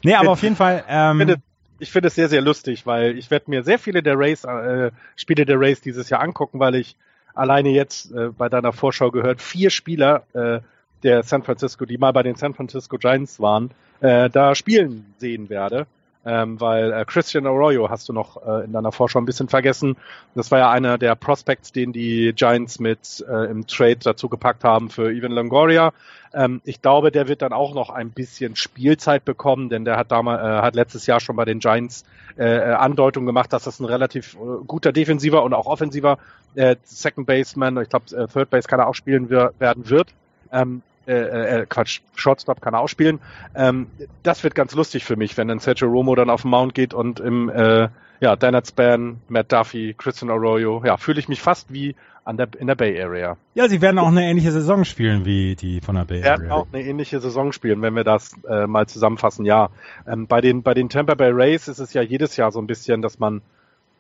nee, 0.04 0.14
aber 0.14 0.32
auf 0.32 0.44
jeden 0.44 0.58
Fall. 0.58 0.84
Ähm, 0.90 1.22
ich 1.22 1.26
finde, 1.26 1.42
ich 1.80 1.92
finde 1.92 2.08
es 2.08 2.16
sehr, 2.16 2.28
sehr 2.28 2.42
lustig, 2.42 2.86
weil 2.86 3.18
ich 3.18 3.32
werde 3.32 3.50
mir 3.50 3.64
sehr 3.64 3.80
viele 3.80 4.04
der 4.04 4.16
Race, 4.18 4.44
äh, 4.44 4.92
Spiele 5.16 5.46
der 5.46 5.60
Race 5.60 5.80
dieses 5.80 6.10
Jahr 6.10 6.22
angucken, 6.22 6.60
weil 6.60 6.76
ich 6.76 6.98
alleine 7.34 7.70
jetzt 7.70 8.12
äh, 8.12 8.30
bei 8.30 8.50
deiner 8.50 8.74
Vorschau 8.74 9.12
gehört, 9.12 9.42
vier 9.42 9.70
Spieler 9.70 10.24
äh, 10.34 10.60
der 11.04 11.24
San 11.24 11.44
Francisco, 11.44 11.86
die 11.86 11.98
mal 11.98 12.14
bei 12.14 12.24
den 12.24 12.36
San 12.36 12.54
Francisco 12.54 12.98
Giants 12.98 13.40
waren, 13.40 13.72
äh, 14.02 14.30
da 14.30 14.56
spielen 14.56 15.14
sehen 15.18 15.50
werde. 15.50 15.88
Ähm, 16.28 16.60
weil 16.60 16.92
äh, 16.92 17.06
Christian 17.06 17.46
Arroyo 17.46 17.92
hast 17.92 18.10
du 18.10 18.14
noch 18.14 18.42
äh, 18.44 18.66
in 18.66 18.74
deiner 18.74 18.92
Vorschau 18.92 19.20
ein 19.20 19.28
bisschen 19.28 19.48
vergessen. 19.48 19.96
Das 20.34 20.50
war 20.50 20.58
ja 20.58 20.72
einer 20.72 20.98
der 20.98 21.14
Prospects, 21.14 21.72
den 21.72 21.94
die 21.94 22.34
Giants 22.36 22.80
mit 22.80 23.24
äh, 23.30 23.46
im 23.46 23.68
Trade 23.68 24.00
dazu 24.04 24.28
gepackt 24.28 24.64
haben 24.64 24.90
für 24.90 25.12
Ivan 25.12 25.32
Longoria. 25.32 25.94
Ähm, 26.34 26.62
ich 26.66 26.82
glaube, 26.82 27.12
der 27.12 27.28
wird 27.28 27.44
dann 27.44 27.54
auch 27.54 27.76
noch 27.76 27.92
ein 27.92 28.10
bisschen 28.10 28.56
Spielzeit 28.56 29.24
bekommen, 29.24 29.70
denn 29.70 29.86
der 29.86 29.98
hat 29.98 30.12
damals, 30.12 30.42
äh, 30.42 30.64
hat 30.64 30.74
letztes 30.74 31.06
Jahr 31.06 31.20
schon 31.20 31.36
bei 31.36 31.46
den 31.46 31.60
Giants 31.60 32.06
äh, 32.40 32.44
äh 32.44 32.74
Andeutung 32.74 33.28
gemacht, 33.28 33.54
dass 33.54 33.66
das 33.66 33.80
ein 33.80 33.86
relativ 33.86 34.34
äh, 34.34 34.66
guter 34.66 34.92
defensiver 34.92 35.44
und 35.44 35.54
auch 35.54 35.68
offensiver 35.68 36.18
äh, 36.56 36.76
Second 36.84 37.28
Baseman, 37.28 37.78
ich 37.84 37.90
glaube 37.90 38.06
äh, 38.16 38.28
Third 38.28 38.50
Base 38.50 38.68
kann 38.68 38.80
er 38.80 38.88
auch 38.88 38.96
spielen 38.96 39.30
wir, 39.30 39.54
werden 39.60 39.90
wird. 39.92 40.12
Ähm, 40.52 40.82
äh, 41.08 41.62
äh, 41.62 41.66
Quatsch, 41.68 42.02
Shortstop 42.16 42.62
kann 42.62 42.74
er 42.74 42.80
auch 42.80 42.88
spielen. 42.88 43.20
Ähm, 43.54 43.88
das 44.24 44.44
wird 44.44 44.56
ganz 44.56 44.74
lustig 44.74 45.06
für 45.06 45.16
mich, 45.16 45.38
wenn 45.38 45.48
dann 45.48 45.60
Sergio 45.60 45.88
Romo 45.88 46.16
dann 46.16 46.30
auf 46.30 46.42
den 46.42 46.52
Mount 46.52 46.74
geht 46.74 46.94
und 46.94 47.20
im 47.20 47.50
äh, 47.50 47.90
ja, 48.22 48.36
Dennett 48.36 48.68
Span, 48.68 49.18
Matt 49.28 49.52
Duffy, 49.52 49.94
Christian 49.98 50.32
Arroyo, 50.32 50.82
ja, 50.84 50.98
fühle 50.98 51.20
ich 51.20 51.28
mich 51.28 51.42
fast 51.42 51.72
wie 51.72 51.96
an 52.24 52.38
der, 52.38 52.48
in 52.58 52.66
der 52.66 52.76
Bay 52.76 53.00
Area. 53.00 53.38
Ja, 53.54 53.70
sie 53.70 53.82
werden 53.82 54.00
auch 54.00 54.08
eine 54.08 54.24
ähnliche 54.24 54.52
Saison 54.52 54.84
spielen 54.84 55.26
wie 55.26 55.56
die 55.56 55.80
von 55.80 55.96
der 55.96 56.06
Bay 56.06 56.24
Area. 56.24 56.38
Sie 56.38 56.42
werden 56.42 56.52
auch 56.52 56.68
eine 56.72 56.84
ähnliche 56.84 57.20
Saison 57.20 57.52
spielen, 57.52 57.84
wenn 57.84 57.96
wir 57.96 58.04
das 58.04 58.32
äh, 58.50 58.66
mal 58.66 58.88
zusammenfassen, 58.88 59.46
ja. 59.46 59.70
Ähm, 60.08 60.26
bei 60.26 60.42
den, 60.42 60.64
bei 60.64 60.74
den 60.74 60.90
Tampa 60.90 61.14
Bay 61.14 61.30
Rays 61.32 61.68
ist 61.68 61.80
es 61.80 61.94
ja 61.94 62.02
jedes 62.02 62.36
Jahr 62.36 62.52
so 62.52 62.60
ein 62.60 62.68
bisschen, 62.68 63.04
dass 63.04 63.20
man, 63.20 63.42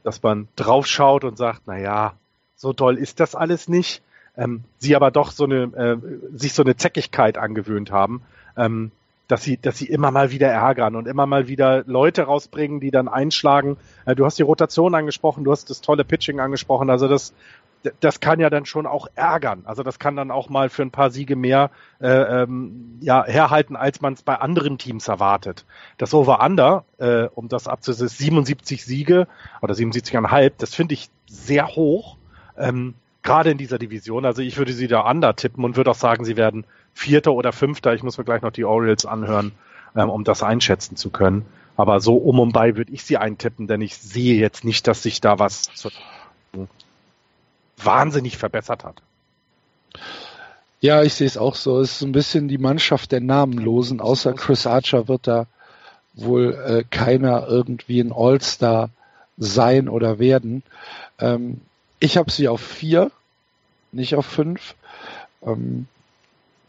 dass 0.04 0.24
man 0.24 0.48
draufschaut 0.56 1.24
und 1.24 1.38
sagt, 1.38 1.64
na 1.68 1.78
ja, 1.78 2.14
so 2.56 2.74
toll 2.74 2.98
ist 2.98 3.20
das 3.20 3.36
alles 3.36 3.68
nicht 3.68 4.02
ähm, 4.38 4.64
sie 4.78 4.96
aber 4.96 5.12
doch 5.12 5.32
so 5.32 5.46
eine, 5.46 5.64
äh, 5.64 5.98
sich 6.38 6.54
so 6.54 6.64
eine 6.64 6.76
Zeckigkeit 6.76 7.38
angewöhnt 7.38 7.92
haben, 7.92 8.22
ähm, 8.58 8.92
dass 9.28 9.44
sie, 9.44 9.58
dass 9.58 9.78
sie 9.78 9.88
immer 9.88 10.12
mal 10.12 10.32
wieder 10.32 10.50
ärgern 10.50 10.96
und 10.96 11.08
immer 11.08 11.26
mal 11.26 11.48
wieder 11.48 11.84
Leute 11.88 12.24
rausbringen, 12.24 12.80
die 12.80 12.92
dann 12.92 13.08
einschlagen. 13.08 13.78
Äh, 14.06 14.16
du 14.16 14.26
hast 14.26 14.38
die 14.38 14.44
Rotation 14.44 14.94
angesprochen, 14.94 15.44
du 15.44 15.52
hast 15.52 15.70
das 15.70 15.82
tolle 15.82 16.04
Pitching 16.04 16.40
angesprochen, 16.40 16.90
also 16.90 17.08
das, 17.08 17.34
das 18.00 18.20
kann 18.20 18.40
ja 18.40 18.50
dann 18.50 18.66
schon 18.66 18.86
auch 18.86 19.08
ärgern. 19.16 19.64
Also 19.66 19.84
das 19.84 20.00
kann 20.00 20.16
dann 20.16 20.32
auch 20.32 20.50
mal 20.50 20.70
für 20.70 20.82
ein 20.82 20.92
paar 20.92 21.12
Siege 21.12 21.36
mehr 21.36 21.72
äh, 22.00 22.08
ähm, 22.08 22.98
ja, 23.02 23.26
herhalten, 23.26 23.76
als 23.76 24.02
man 24.02 24.14
es 24.14 24.24
bei 24.24 24.36
anderen 24.36 24.78
Teams 24.78 25.08
erwartet. 25.08 25.66
Das 25.98 26.14
Over-Under, 26.14 26.86
äh, 26.98 27.28
um 27.34 27.48
das 27.48 27.68
abzusetzen, 27.68 28.08
77 28.08 28.86
Siege 28.86 29.28
oder 29.62 29.74
77,5, 29.74 30.54
das 30.58 30.74
finde 30.74 30.94
ich 30.94 31.10
sehr 31.28 31.68
hoch. 31.68 32.18
Ähm, 32.58 32.96
gerade 33.26 33.52
in 33.52 33.58
dieser 33.58 33.78
Division. 33.78 34.24
Also 34.26 34.42
ich 34.42 34.56
würde 34.58 34.72
sie 34.72 34.88
da 34.88 35.02
under 35.02 35.36
tippen 35.36 35.66
und 35.66 35.76
würde 35.76 35.92
auch 35.92 35.96
sagen, 35.96 36.24
sie 36.24 36.38
werden 36.38 36.64
Vierter 36.94 37.34
oder 37.34 37.52
Fünfter. 37.52 37.94
Ich 37.94 38.04
muss 38.04 38.18
mir 38.18 38.24
gleich 38.24 38.42
noch 38.42 38.52
die 38.52 38.64
Orioles 38.64 39.06
anhören, 39.06 39.52
ähm, 39.96 40.10
um 40.10 40.24
das 40.24 40.44
einschätzen 40.44 40.96
zu 40.96 41.10
können. 41.10 41.46
Aber 41.76 42.00
so 42.00 42.16
um 42.16 42.40
und 42.40 42.54
bei 42.54 42.78
würde 42.78 42.94
ich 42.94 43.04
sie 43.04 43.18
eintippen, 43.18 43.68
denn 43.68 43.82
ich 43.82 43.98
sehe 43.98 44.40
jetzt 44.40 44.64
nicht, 44.64 44.88
dass 44.88 45.04
sich 45.04 45.20
da 45.20 45.40
was 45.40 45.70
wahnsinnig 47.78 48.38
verbessert 48.38 48.86
hat. 48.86 49.02
Ja, 50.80 51.04
ich 51.04 51.16
sehe 51.16 51.28
es 51.28 51.38
auch 51.38 51.56
so. 51.56 51.82
Es 51.82 51.94
ist 51.94 52.02
ein 52.04 52.12
bisschen 52.14 52.48
die 52.48 52.58
Mannschaft 52.58 53.12
der 53.12 53.20
Namenlosen. 53.20 54.00
Außer 54.00 54.34
Chris 54.34 54.68
Archer 54.68 55.08
wird 55.08 55.28
da 55.28 55.48
wohl 56.14 56.54
äh, 56.54 56.84
keiner 56.90 57.48
irgendwie 57.48 58.00
ein 58.00 58.14
All-Star 58.14 58.90
sein 59.38 59.90
oder 59.90 60.20
werden. 60.20 60.64
Ähm, 61.20 61.60
ich 62.00 62.18
habe 62.18 62.32
sie 62.32 62.48
auf 62.48 62.62
vier, 62.62 63.12
nicht 63.92 64.16
auf 64.16 64.26
fünf. 64.26 64.76
Ähm, 65.44 65.88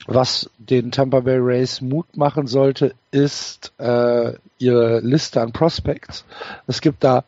was 0.06 0.50
den 0.58 0.92
Tampa 0.92 1.20
Bay 1.20 1.38
Rays 1.38 1.80
Mut 1.80 2.16
machen 2.16 2.46
sollte, 2.46 2.94
ist 3.10 3.72
äh, 3.78 4.34
ihre 4.58 5.00
Liste 5.00 5.40
an 5.40 5.52
Prospects. 5.52 6.24
Es 6.68 6.80
gibt 6.80 7.02
da 7.02 7.24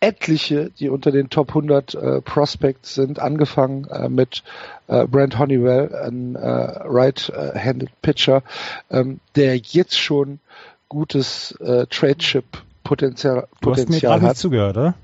etliche, 0.00 0.70
die 0.78 0.88
unter 0.88 1.10
den 1.10 1.30
Top 1.30 1.50
100 1.50 1.94
äh, 1.94 2.20
Prospects 2.20 2.94
sind, 2.94 3.18
angefangen 3.18 3.86
äh, 3.86 4.08
mit 4.08 4.42
äh, 4.88 5.06
Brent 5.06 5.38
Honeywell, 5.38 5.94
ein 5.94 6.34
äh, 6.34 6.40
right-handed 6.40 7.90
Pitcher, 8.02 8.42
ähm, 8.90 9.20
der 9.36 9.56
jetzt 9.56 9.98
schon 9.98 10.40
gutes 10.88 11.52
äh, 11.60 11.86
Trade-Chip-Potenzial 11.86 12.66
Potenzial, 12.84 13.46
du 13.60 13.70
hast 13.70 13.88
mir 13.88 14.00
gerade 14.00 14.24
nicht 14.24 14.36
zugehört, 14.36 14.76
oder? 14.76 14.94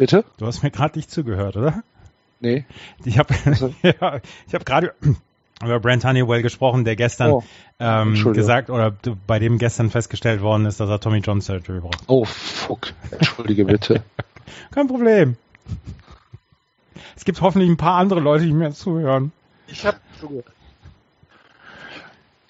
Bitte? 0.00 0.24
Du 0.38 0.46
hast 0.46 0.62
mir 0.62 0.70
gerade 0.70 0.98
nicht 0.98 1.10
zugehört, 1.10 1.58
oder? 1.58 1.82
Nee. 2.40 2.64
Ich 3.04 3.18
habe 3.18 3.34
also. 3.44 3.74
ja, 3.82 4.22
ich 4.46 4.54
hab 4.54 4.64
gerade 4.64 4.94
über 5.62 5.78
Brent 5.78 6.06
Honeywell 6.06 6.40
gesprochen, 6.40 6.86
der 6.86 6.96
gestern 6.96 7.32
oh, 7.32 7.44
ähm, 7.78 8.14
gesagt 8.32 8.70
oder 8.70 8.96
bei 9.26 9.38
dem 9.38 9.58
gestern 9.58 9.90
festgestellt 9.90 10.40
worden 10.40 10.64
ist, 10.64 10.80
dass 10.80 10.88
er 10.88 11.00
Tommy 11.00 11.18
John 11.18 11.42
Surgery 11.42 11.80
braucht. 11.80 12.00
Oh 12.06 12.24
fuck. 12.24 12.94
Entschuldige 13.10 13.66
bitte. 13.66 14.02
Kein 14.70 14.88
Problem. 14.88 15.36
Es 17.14 17.26
gibt 17.26 17.42
hoffentlich 17.42 17.68
ein 17.68 17.76
paar 17.76 17.98
andere 17.98 18.20
Leute, 18.20 18.46
die 18.46 18.54
mir 18.54 18.72
zuhören. 18.72 19.32
Ich 19.66 19.84
habe 19.84 19.98
zugehört. 20.18 20.46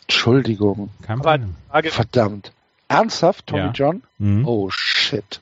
Entschuldigung. 0.03 0.91
Kein 1.03 1.19
Problem. 1.19 1.57
Verdammt. 1.91 2.53
Ernsthaft, 2.87 3.49
Tommy 3.49 3.63
ja. 3.63 3.73
John? 3.73 4.05
Mhm. 4.19 4.47
Oh 4.47 4.71
shit. 4.71 5.41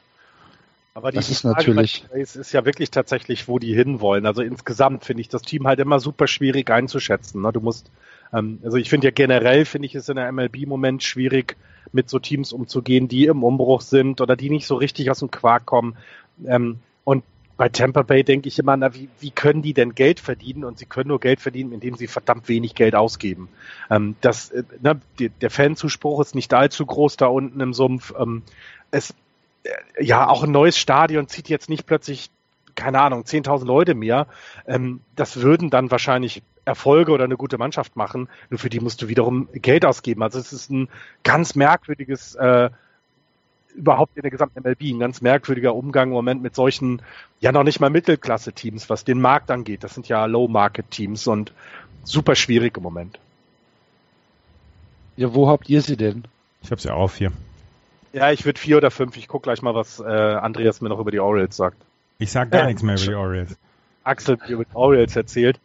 Aber 0.98 1.12
die 1.12 1.16
das 1.16 1.30
ist 1.30 1.42
Frage 1.42 1.72
natürlich. 1.72 2.04
ist 2.12 2.52
ja 2.52 2.64
wirklich 2.64 2.90
tatsächlich, 2.90 3.46
wo 3.46 3.60
die 3.60 3.72
hinwollen. 3.72 4.26
Also 4.26 4.42
insgesamt 4.42 5.04
finde 5.04 5.20
ich 5.20 5.28
das 5.28 5.42
Team 5.42 5.68
halt 5.68 5.78
immer 5.78 6.00
super 6.00 6.26
schwierig 6.26 6.70
einzuschätzen. 6.70 7.40
Ne? 7.40 7.52
Du 7.52 7.60
musst, 7.60 7.88
ähm, 8.32 8.58
also 8.64 8.78
ich 8.78 8.90
finde 8.90 9.06
ja 9.06 9.10
generell 9.12 9.64
finde 9.64 9.86
ich 9.86 9.94
es 9.94 10.08
in 10.08 10.16
der 10.16 10.32
MLB 10.32 10.56
im 10.56 10.68
Moment 10.68 11.04
schwierig, 11.04 11.56
mit 11.92 12.10
so 12.10 12.18
Teams 12.18 12.52
umzugehen, 12.52 13.06
die 13.06 13.26
im 13.26 13.44
Umbruch 13.44 13.80
sind 13.80 14.20
oder 14.20 14.34
die 14.34 14.50
nicht 14.50 14.66
so 14.66 14.74
richtig 14.74 15.08
aus 15.08 15.20
dem 15.20 15.30
Quark 15.30 15.66
kommen. 15.66 15.96
Ähm, 16.44 16.80
und 17.04 17.22
bei 17.56 17.68
Tampa 17.68 18.02
Bay 18.02 18.24
denke 18.24 18.48
ich 18.48 18.58
immer, 18.58 18.76
na, 18.76 18.92
wie, 18.92 19.08
wie 19.20 19.30
können 19.30 19.62
die 19.62 19.74
denn 19.74 19.94
Geld 19.94 20.18
verdienen? 20.18 20.64
Und 20.64 20.80
sie 20.80 20.86
können 20.86 21.08
nur 21.08 21.20
Geld 21.20 21.40
verdienen, 21.40 21.70
indem 21.70 21.94
sie 21.94 22.08
verdammt 22.08 22.48
wenig 22.48 22.74
Geld 22.74 22.96
ausgeben. 22.96 23.48
Ähm, 23.88 24.16
das, 24.20 24.50
äh, 24.50 24.64
ne, 24.82 25.00
die, 25.20 25.28
der 25.28 25.50
Fanzuspruch 25.50 26.20
ist 26.20 26.34
nicht 26.34 26.52
allzu 26.52 26.84
groß 26.84 27.16
da 27.18 27.26
unten 27.26 27.60
im 27.60 27.72
Sumpf. 27.72 28.12
Ähm, 28.18 28.42
es, 28.90 29.14
ja, 29.98 30.28
auch 30.28 30.44
ein 30.44 30.50
neues 30.50 30.78
Stadion 30.78 31.28
zieht 31.28 31.48
jetzt 31.48 31.68
nicht 31.68 31.86
plötzlich, 31.86 32.30
keine 32.74 33.00
Ahnung, 33.00 33.22
10.000 33.22 33.64
Leute 33.64 33.94
mehr. 33.94 34.26
Ähm, 34.66 35.00
das 35.16 35.40
würden 35.40 35.70
dann 35.70 35.90
wahrscheinlich 35.90 36.42
Erfolge 36.64 37.12
oder 37.12 37.24
eine 37.24 37.36
gute 37.36 37.58
Mannschaft 37.58 37.96
machen. 37.96 38.28
Nur 38.50 38.58
für 38.58 38.70
die 38.70 38.80
musst 38.80 39.02
du 39.02 39.08
wiederum 39.08 39.48
Geld 39.52 39.84
ausgeben. 39.84 40.22
Also 40.22 40.38
es 40.38 40.52
ist 40.52 40.70
ein 40.70 40.88
ganz 41.22 41.54
merkwürdiges 41.54 42.34
äh, 42.36 42.70
überhaupt 43.74 44.16
in 44.16 44.22
der 44.22 44.30
gesamten 44.30 44.60
MLB 44.62 44.82
ein 44.82 44.98
ganz 44.98 45.20
merkwürdiger 45.20 45.74
Umgang 45.74 46.08
im 46.08 46.14
Moment 46.14 46.42
mit 46.42 46.54
solchen, 46.54 47.00
ja 47.40 47.52
noch 47.52 47.62
nicht 47.62 47.80
mal 47.80 47.90
Mittelklasse-Teams, 47.90 48.90
was 48.90 49.04
den 49.04 49.20
Markt 49.20 49.50
angeht. 49.50 49.84
Das 49.84 49.94
sind 49.94 50.08
ja 50.08 50.26
Low-Market-Teams 50.26 51.26
und 51.26 51.52
super 52.04 52.34
schwierig 52.34 52.76
im 52.76 52.82
Moment. 52.82 53.18
Ja, 55.16 55.34
wo 55.34 55.48
habt 55.48 55.68
ihr 55.68 55.80
sie 55.82 55.96
denn? 55.96 56.24
Ich 56.62 56.70
habe 56.70 56.80
sie 56.80 56.90
auch 56.90 57.02
auf 57.02 57.12
vier. 57.12 57.32
Ja, 58.18 58.32
ich 58.32 58.44
würde 58.44 58.60
vier 58.60 58.76
oder 58.76 58.90
fünf. 58.90 59.16
Ich 59.16 59.28
gucke 59.28 59.44
gleich 59.44 59.62
mal, 59.62 59.74
was 59.74 60.00
äh, 60.00 60.04
Andreas 60.04 60.80
mir 60.80 60.88
noch 60.88 60.98
über 60.98 61.10
die 61.10 61.20
Orioles 61.20 61.56
sagt. 61.56 61.76
Ich 62.18 62.32
sag 62.32 62.50
gar 62.50 62.64
äh, 62.64 62.66
nichts 62.66 62.82
mehr 62.82 62.96
über 62.96 63.04
die 63.04 63.14
Orioles. 63.14 63.56
Axel 64.02 64.36
mir 64.36 64.48
über 64.48 64.64
die 64.64 64.74
Orioles 64.74 65.14
erzählt, 65.14 65.60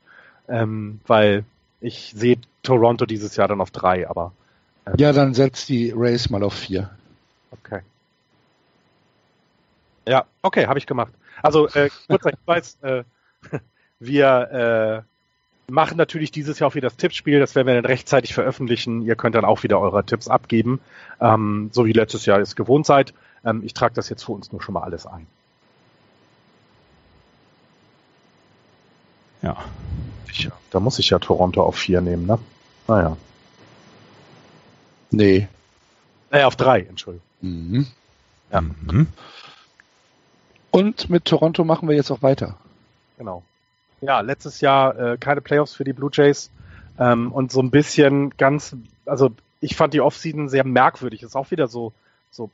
ähm, 0.47 0.99
weil 1.07 1.45
ich 1.81 2.13
sehe 2.15 2.37
Toronto 2.61 3.05
dieses 3.05 3.35
Jahr 3.35 3.47
dann 3.47 3.59
auf 3.59 3.71
drei, 3.71 4.07
aber. 4.07 4.33
Ähm, 4.85 4.93
ja, 4.97 5.13
dann 5.13 5.33
setzt 5.33 5.67
die 5.69 5.91
Race 5.95 6.29
mal 6.29 6.43
auf 6.43 6.53
vier. 6.53 6.91
Okay. 7.51 7.81
Ja, 10.07 10.25
okay, 10.41 10.67
habe 10.67 10.77
ich 10.77 10.85
gemacht. 10.85 11.13
Also 11.41 11.67
äh, 11.69 11.89
kurz, 12.07 12.25
ich 12.25 12.33
weiß, 12.45 12.77
äh, 12.81 13.03
wir 13.99 15.03
äh, 15.05 15.12
machen 15.69 15.97
natürlich 15.97 16.31
dieses 16.31 16.59
Jahr 16.59 16.69
auch 16.69 16.75
wieder 16.75 16.89
das 16.89 16.97
Tippspiel. 16.97 17.39
Das 17.39 17.55
werden 17.55 17.67
wir 17.67 17.75
dann 17.75 17.85
rechtzeitig 17.85 18.33
veröffentlichen. 18.33 19.01
Ihr 19.01 19.15
könnt 19.15 19.35
dann 19.35 19.45
auch 19.45 19.63
wieder 19.63 19.79
eure 19.79 20.05
Tipps 20.05 20.27
abgeben, 20.27 20.79
ähm, 21.21 21.69
so 21.71 21.85
wie 21.85 21.93
letztes 21.93 22.25
Jahr 22.25 22.39
es 22.39 22.55
gewohnt 22.55 22.85
seid. 22.85 23.13
Ähm, 23.45 23.61
ich 23.63 23.73
trage 23.73 23.93
das 23.93 24.09
jetzt 24.09 24.23
für 24.23 24.31
uns 24.31 24.51
nur 24.51 24.61
schon 24.61 24.73
mal 24.73 24.83
alles 24.83 25.05
ein. 25.05 25.27
Ja. 29.41 29.57
Sicher. 30.27 30.53
Da 30.71 30.79
muss 30.79 30.99
ich 30.99 31.09
ja 31.09 31.19
Toronto 31.19 31.61
auf 31.61 31.75
vier 31.75 32.01
nehmen, 32.01 32.25
ne? 32.25 32.39
Naja. 32.87 33.17
Nee. 35.11 35.47
Äh, 36.31 36.43
auf 36.43 36.55
drei, 36.55 36.81
Entschuldigung. 36.81 37.27
Mhm. 37.41 37.87
Ja. 38.51 38.61
Mhm. 38.61 39.07
Und 40.71 41.09
mit 41.09 41.25
Toronto 41.25 41.63
machen 41.63 41.87
wir 41.87 41.95
jetzt 41.95 42.09
auch 42.09 42.23
weiter. 42.23 42.55
Genau. 43.17 43.43
Ja, 44.03 44.19
letztes 44.19 44.59
Jahr 44.59 44.99
äh, 44.99 45.17
keine 45.17 45.39
Playoffs 45.39 45.73
für 45.73 45.85
die 45.85 45.93
Blue 45.93 46.09
Jays 46.11 46.51
ähm, 46.99 47.31
und 47.31 47.53
so 47.53 47.61
ein 47.61 47.71
bisschen 47.71 48.31
ganz, 48.31 48.75
also 49.05 49.31
ich 49.61 49.77
fand 49.77 49.93
die 49.93 50.01
Offseason 50.01 50.49
sehr 50.49 50.65
merkwürdig. 50.65 51.23
Ist 51.23 51.37
auch 51.37 51.51
wieder 51.51 51.67
so, 51.67 51.93
so, 52.29 52.49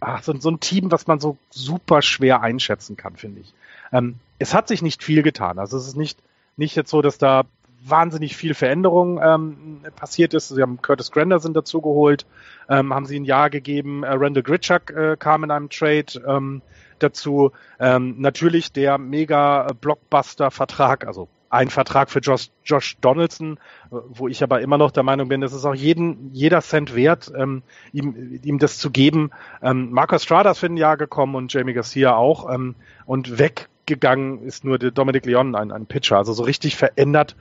ach, 0.00 0.24
so, 0.24 0.36
so 0.36 0.50
ein 0.50 0.58
Team, 0.58 0.90
was 0.90 1.06
man 1.06 1.20
so 1.20 1.36
super 1.50 2.02
schwer 2.02 2.42
einschätzen 2.42 2.96
kann, 2.96 3.14
finde 3.14 3.42
ich. 3.42 3.54
Ähm, 3.92 4.16
es 4.40 4.52
hat 4.52 4.66
sich 4.66 4.82
nicht 4.82 5.04
viel 5.04 5.22
getan. 5.22 5.60
Also 5.60 5.76
es 5.76 5.86
ist 5.86 5.96
nicht, 5.96 6.18
nicht 6.56 6.74
jetzt 6.74 6.90
so, 6.90 7.02
dass 7.02 7.18
da 7.18 7.44
wahnsinnig 7.86 8.36
viel 8.36 8.54
Veränderung 8.54 9.20
ähm, 9.22 9.80
passiert 9.94 10.34
ist. 10.34 10.48
Sie 10.48 10.60
haben 10.60 10.82
Curtis 10.82 11.12
Granderson 11.12 11.54
dazu 11.54 11.80
geholt, 11.80 12.26
ähm, 12.68 12.92
haben 12.92 13.06
sie 13.06 13.20
ein 13.20 13.24
Jahr 13.24 13.48
gegeben. 13.48 14.02
Äh, 14.02 14.14
Randall 14.14 14.42
Gritchuk 14.42 14.90
äh, 14.90 15.16
kam 15.16 15.44
in 15.44 15.52
einem 15.52 15.70
Trade. 15.70 16.20
Ähm, 16.26 16.62
dazu. 16.98 17.52
Ähm, 17.78 18.16
natürlich 18.18 18.72
der 18.72 18.98
mega 18.98 19.68
Blockbuster-Vertrag, 19.80 21.06
also 21.06 21.28
ein 21.54 21.70
Vertrag 21.70 22.10
für 22.10 22.18
Josh, 22.18 22.50
Josh 22.64 22.96
Donaldson, 23.00 23.58
äh, 23.92 23.96
wo 24.08 24.26
ich 24.26 24.42
aber 24.42 24.60
immer 24.60 24.76
noch 24.76 24.90
der 24.90 25.04
Meinung 25.04 25.28
bin, 25.28 25.42
es 25.42 25.52
ist 25.52 25.64
auch 25.64 25.74
jeden, 25.74 26.30
jeder 26.32 26.60
Cent 26.60 26.96
wert, 26.96 27.32
ähm, 27.36 27.62
ihm, 27.92 28.40
ihm 28.42 28.58
das 28.58 28.78
zu 28.78 28.90
geben. 28.90 29.30
Ähm, 29.62 29.92
Marcus 29.92 30.24
Strada 30.24 30.50
ist 30.50 30.58
für 30.58 30.66
ein 30.66 30.76
Jahr 30.76 30.96
gekommen 30.96 31.36
und 31.36 31.52
Jamie 31.52 31.72
Garcia 31.72 32.16
auch. 32.16 32.52
Ähm, 32.52 32.74
und 33.06 33.38
weggegangen 33.38 34.42
ist 34.42 34.64
nur 34.64 34.78
der 34.78 34.90
Dominic 34.90 35.26
Leon, 35.26 35.54
ein, 35.54 35.70
ein 35.70 35.86
Pitcher. 35.86 36.18
Also 36.18 36.32
so 36.32 36.42
richtig 36.42 36.74
verändert 36.76 37.36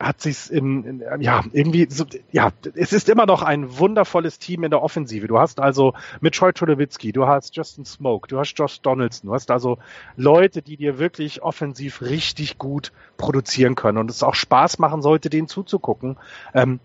hat 0.00 0.20
sich's 0.20 0.48
in, 0.48 0.84
in 0.84 1.20
ja 1.20 1.44
irgendwie 1.52 1.86
so, 1.88 2.04
ja 2.32 2.50
es 2.74 2.92
ist 2.92 3.08
immer 3.08 3.26
noch 3.26 3.42
ein 3.42 3.78
wundervolles 3.78 4.38
Team 4.38 4.64
in 4.64 4.70
der 4.70 4.82
Offensive. 4.82 5.26
Du 5.28 5.38
hast 5.38 5.60
also 5.60 5.94
mit 6.20 6.34
Troy 6.34 6.52
Tulowitzki, 6.52 7.12
du 7.12 7.26
hast 7.26 7.56
Justin 7.56 7.84
Smoke, 7.84 8.28
du 8.28 8.38
hast 8.38 8.54
Josh 8.54 8.80
Donaldson, 8.80 9.28
du 9.28 9.34
hast 9.34 9.50
also 9.50 9.78
Leute, 10.16 10.62
die 10.62 10.76
dir 10.76 10.98
wirklich 10.98 11.42
offensiv 11.42 12.02
richtig 12.02 12.58
gut 12.58 12.92
produzieren 13.16 13.76
können 13.76 13.98
und 13.98 14.10
es 14.10 14.22
auch 14.22 14.34
Spaß 14.34 14.78
machen 14.78 15.00
sollte, 15.00 15.30
denen 15.30 15.48
zuzugucken. 15.48 16.16
Ähm, 16.54 16.80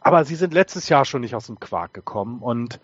aber 0.00 0.24
sie 0.24 0.36
sind 0.36 0.54
letztes 0.54 0.88
Jahr 0.88 1.04
schon 1.04 1.20
nicht 1.20 1.34
aus 1.34 1.46
dem 1.46 1.60
Quark 1.60 1.92
gekommen 1.92 2.40
und 2.40 2.80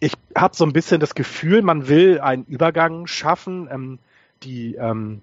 ich 0.00 0.12
habe 0.36 0.54
so 0.54 0.64
ein 0.64 0.72
bisschen 0.72 1.00
das 1.00 1.14
Gefühl, 1.14 1.62
man 1.62 1.88
will 1.88 2.20
einen 2.20 2.44
Übergang 2.44 3.06
schaffen. 3.06 3.68
Ähm, 3.70 3.98
die 4.44 4.74
ähm, 4.74 5.20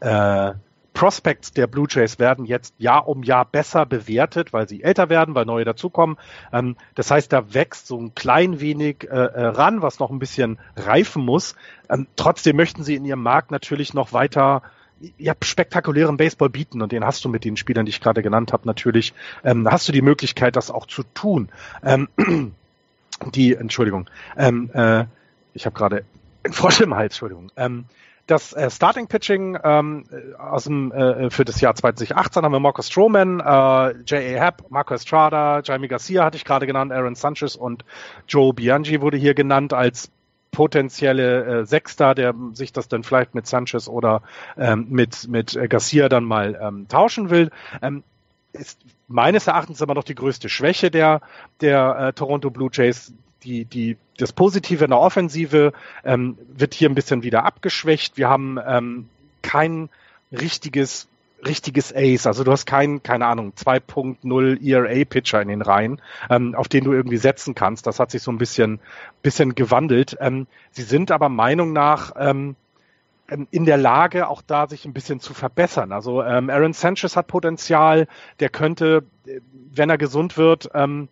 äh, 0.00 0.52
Prospects 0.94 1.52
der 1.52 1.66
Blue 1.66 1.86
Jays 1.88 2.18
werden 2.18 2.44
jetzt 2.44 2.74
Jahr 2.78 3.08
um 3.08 3.22
Jahr 3.22 3.44
besser 3.44 3.86
bewertet, 3.86 4.52
weil 4.52 4.68
sie 4.68 4.82
älter 4.82 5.08
werden, 5.08 5.34
weil 5.34 5.44
neue 5.44 5.64
dazukommen. 5.64 6.16
Ähm, 6.52 6.76
das 6.94 7.10
heißt, 7.10 7.32
da 7.32 7.54
wächst 7.54 7.86
so 7.86 7.98
ein 7.98 8.14
klein 8.14 8.60
wenig 8.60 9.04
äh, 9.04 9.14
äh, 9.14 9.46
ran, 9.46 9.82
was 9.82 9.98
noch 9.98 10.10
ein 10.10 10.18
bisschen 10.18 10.58
reifen 10.76 11.24
muss. 11.24 11.56
Ähm, 11.88 12.06
trotzdem 12.16 12.56
möchten 12.56 12.84
sie 12.84 12.94
in 12.94 13.04
ihrem 13.04 13.22
Markt 13.22 13.50
natürlich 13.50 13.94
noch 13.94 14.12
weiter 14.12 14.62
ja, 15.18 15.34
spektakulären 15.42 16.16
Baseball 16.16 16.48
bieten 16.48 16.80
und 16.80 16.92
den 16.92 17.04
hast 17.04 17.24
du 17.24 17.28
mit 17.28 17.44
den 17.44 17.56
Spielern, 17.56 17.86
die 17.86 17.90
ich 17.90 18.00
gerade 18.00 18.22
genannt 18.22 18.52
habe, 18.52 18.66
natürlich. 18.66 19.14
Ähm, 19.44 19.68
hast 19.68 19.88
du 19.88 19.92
die 19.92 20.02
Möglichkeit, 20.02 20.56
das 20.56 20.70
auch 20.70 20.86
zu 20.86 21.02
tun. 21.02 21.48
Ähm, 21.82 22.08
die, 23.34 23.54
Entschuldigung, 23.54 24.08
ähm, 24.36 24.70
äh, 24.72 25.06
ich 25.54 25.66
habe 25.66 25.76
gerade 25.76 26.04
einen 26.44 26.54
Frosch 26.54 26.80
im 26.80 26.94
Hals, 26.94 27.14
Entschuldigung. 27.14 27.50
Ähm, 27.56 27.84
das 28.32 28.52
äh, 28.54 28.70
Starting 28.70 29.08
Pitching 29.08 29.58
ähm, 29.62 30.04
aus 30.38 30.64
dem, 30.64 30.90
äh, 30.90 31.30
für 31.30 31.44
das 31.44 31.60
Jahr 31.60 31.74
2018 31.74 32.42
haben 32.42 32.52
wir 32.52 32.60
Marcus 32.60 32.88
Stroman, 32.88 33.40
äh, 33.40 33.92
J.A. 34.06 34.40
Happ, 34.40 34.70
Marco 34.70 34.94
Estrada, 34.94 35.60
Jaime 35.62 35.86
Garcia 35.86 36.24
hatte 36.24 36.36
ich 36.36 36.44
gerade 36.44 36.66
genannt, 36.66 36.92
Aaron 36.92 37.14
Sanchez 37.14 37.54
und 37.54 37.84
Joe 38.26 38.54
Bianchi 38.54 39.00
wurde 39.02 39.18
hier 39.18 39.34
genannt 39.34 39.74
als 39.74 40.10
potenzielle 40.50 41.60
äh, 41.60 41.66
Sechster, 41.66 42.14
der 42.14 42.34
sich 42.52 42.72
das 42.72 42.88
dann 42.88 43.02
vielleicht 43.02 43.34
mit 43.34 43.46
Sanchez 43.46 43.88
oder 43.88 44.22
ähm, 44.56 44.86
mit, 44.88 45.28
mit 45.28 45.58
Garcia 45.68 46.08
dann 46.08 46.24
mal 46.24 46.58
ähm, 46.60 46.88
tauschen 46.88 47.28
will. 47.28 47.50
Ähm, 47.82 48.02
ist 48.52 48.78
meines 49.08 49.46
Erachtens 49.46 49.82
aber 49.82 49.94
noch 49.94 50.04
die 50.04 50.14
größte 50.14 50.48
Schwäche 50.48 50.90
der, 50.90 51.20
der 51.60 51.96
äh, 51.98 52.12
Toronto 52.12 52.50
Blue 52.50 52.70
Jays, 52.72 53.12
die, 53.44 53.64
die, 53.64 53.96
das 54.18 54.32
Positive 54.32 54.84
in 54.84 54.90
der 54.90 55.00
Offensive 55.00 55.72
ähm, 56.04 56.38
wird 56.48 56.74
hier 56.74 56.88
ein 56.88 56.94
bisschen 56.94 57.22
wieder 57.22 57.44
abgeschwächt. 57.44 58.16
Wir 58.16 58.28
haben 58.28 58.58
ähm, 58.66 59.08
kein 59.42 59.88
richtiges 60.30 61.08
richtiges 61.44 61.92
Ace, 61.94 62.26
also 62.26 62.44
du 62.44 62.52
hast 62.52 62.66
keinen, 62.66 63.02
keine 63.02 63.26
Ahnung, 63.26 63.52
2.0 63.56 64.64
ERA-Pitcher 64.64 65.42
in 65.42 65.48
den 65.48 65.62
Reihen, 65.62 66.00
ähm, 66.30 66.54
auf 66.54 66.68
den 66.68 66.84
du 66.84 66.92
irgendwie 66.92 67.16
setzen 67.16 67.54
kannst. 67.54 67.86
Das 67.86 67.98
hat 67.98 68.10
sich 68.10 68.22
so 68.22 68.30
ein 68.30 68.38
bisschen, 68.38 68.80
bisschen 69.22 69.54
gewandelt. 69.54 70.16
Ähm, 70.20 70.46
sie 70.70 70.82
sind 70.82 71.10
aber 71.10 71.28
Meinung 71.28 71.72
nach 71.72 72.12
ähm, 72.16 72.56
ähm 73.28 73.48
in 73.50 73.64
der 73.64 73.76
Lage, 73.76 74.28
auch 74.28 74.42
da 74.42 74.68
sich 74.68 74.84
ein 74.84 74.92
bisschen 74.92 75.20
zu 75.20 75.34
verbessern. 75.34 75.92
Also 75.92 76.22
ähm, 76.22 76.48
Aaron 76.48 76.74
Sanchez 76.74 77.16
hat 77.16 77.26
Potenzial, 77.26 78.06
der 78.40 78.48
könnte, 78.48 79.04
äh, 79.26 79.40
wenn 79.72 79.90
er 79.90 79.98
gesund 79.98 80.36
wird, 80.36 80.70
ähm, 80.74 81.08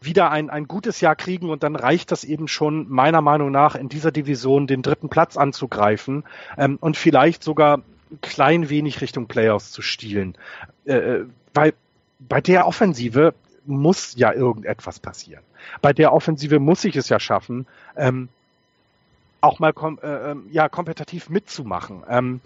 wieder 0.00 0.30
ein, 0.30 0.48
ein 0.50 0.66
gutes 0.66 1.00
Jahr 1.00 1.14
kriegen 1.14 1.50
und 1.50 1.62
dann 1.62 1.76
reicht 1.76 2.10
das 2.10 2.24
eben 2.24 2.48
schon 2.48 2.88
meiner 2.88 3.20
Meinung 3.20 3.50
nach 3.50 3.74
in 3.74 3.88
dieser 3.88 4.12
Division 4.12 4.66
den 4.66 4.82
dritten 4.82 5.10
Platz 5.10 5.36
anzugreifen 5.36 6.24
ähm, 6.56 6.78
und 6.80 6.96
vielleicht 6.96 7.42
sogar 7.42 7.78
ein 8.10 8.20
klein 8.22 8.70
wenig 8.70 9.00
Richtung 9.00 9.26
Playoffs 9.26 9.72
zu 9.72 9.82
stielen. 9.82 10.36
Äh, 10.84 10.94
äh, 10.94 11.26
weil 11.52 11.74
bei 12.18 12.40
der 12.40 12.66
Offensive 12.66 13.34
muss 13.66 14.14
ja 14.16 14.32
irgendetwas 14.32 15.00
passieren. 15.00 15.42
Bei 15.82 15.92
der 15.92 16.12
Offensive 16.12 16.58
muss 16.58 16.84
ich 16.84 16.96
es 16.96 17.08
ja 17.08 17.20
schaffen, 17.20 17.66
ähm, 17.96 18.28
auch 19.42 19.58
mal 19.58 19.72
kom 19.72 19.98
äh, 20.02 20.30
ähm, 20.30 20.46
ja, 20.50 20.68
kompetitiv 20.68 21.28
mitzumachen. 21.30 22.02
Ähm, 22.08 22.40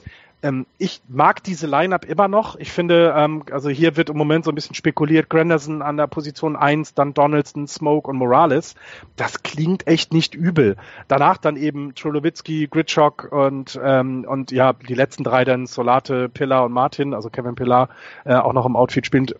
ähm, 0.44 0.66
ich 0.76 1.00
mag 1.08 1.42
diese 1.42 1.66
Lineup 1.66 2.04
immer 2.04 2.28
noch. 2.28 2.56
Ich 2.56 2.70
finde, 2.70 3.14
ähm, 3.16 3.44
also 3.50 3.70
hier 3.70 3.96
wird 3.96 4.10
im 4.10 4.18
Moment 4.18 4.44
so 4.44 4.52
ein 4.52 4.54
bisschen 4.54 4.74
spekuliert, 4.74 5.30
Granderson 5.30 5.80
an 5.80 5.96
der 5.96 6.06
Position 6.06 6.54
1, 6.54 6.92
dann 6.92 7.14
Donaldson, 7.14 7.66
Smoke 7.66 8.10
und 8.10 8.18
Morales. 8.18 8.74
Das 9.16 9.42
klingt 9.42 9.86
echt 9.86 10.12
nicht 10.12 10.34
übel. 10.34 10.76
Danach 11.08 11.38
dann 11.38 11.56
eben 11.56 11.94
Trolowitzki, 11.94 12.68
Gritschok 12.70 13.32
und, 13.32 13.80
ähm, 13.82 14.26
und 14.28 14.50
ja, 14.50 14.74
die 14.74 14.94
letzten 14.94 15.24
drei 15.24 15.46
dann 15.46 15.66
Solate, 15.66 16.28
Pillar 16.28 16.66
und 16.66 16.72
Martin, 16.72 17.14
also 17.14 17.30
Kevin 17.30 17.54
Pillar, 17.54 17.88
äh, 18.26 18.34
auch 18.34 18.52
noch 18.52 18.66
im 18.66 18.76
Outfit 18.76 19.06
spielend. 19.06 19.34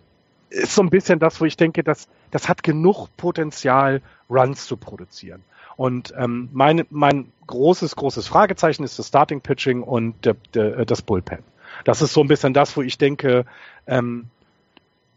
Ist 0.48 0.74
so 0.74 0.80
ein 0.80 0.88
bisschen 0.88 1.18
das, 1.18 1.38
wo 1.38 1.44
ich 1.44 1.58
denke, 1.58 1.84
das, 1.84 2.08
das 2.30 2.48
hat 2.48 2.62
genug 2.62 3.08
Potenzial, 3.18 4.00
Runs 4.30 4.64
zu 4.64 4.78
produzieren. 4.78 5.42
Und 5.76 6.14
ähm, 6.16 6.48
mein, 6.52 6.86
mein 6.90 7.32
großes, 7.46 7.96
großes 7.96 8.26
Fragezeichen 8.26 8.84
ist 8.84 8.98
das 8.98 9.08
Starting 9.08 9.40
Pitching 9.40 9.82
und 9.82 10.24
der, 10.24 10.36
der, 10.54 10.84
das 10.84 11.02
Bullpen. 11.02 11.40
Das 11.84 12.02
ist 12.02 12.12
so 12.12 12.20
ein 12.20 12.28
bisschen 12.28 12.54
das, 12.54 12.76
wo 12.76 12.82
ich 12.82 12.98
denke, 12.98 13.44
ähm, 13.86 14.26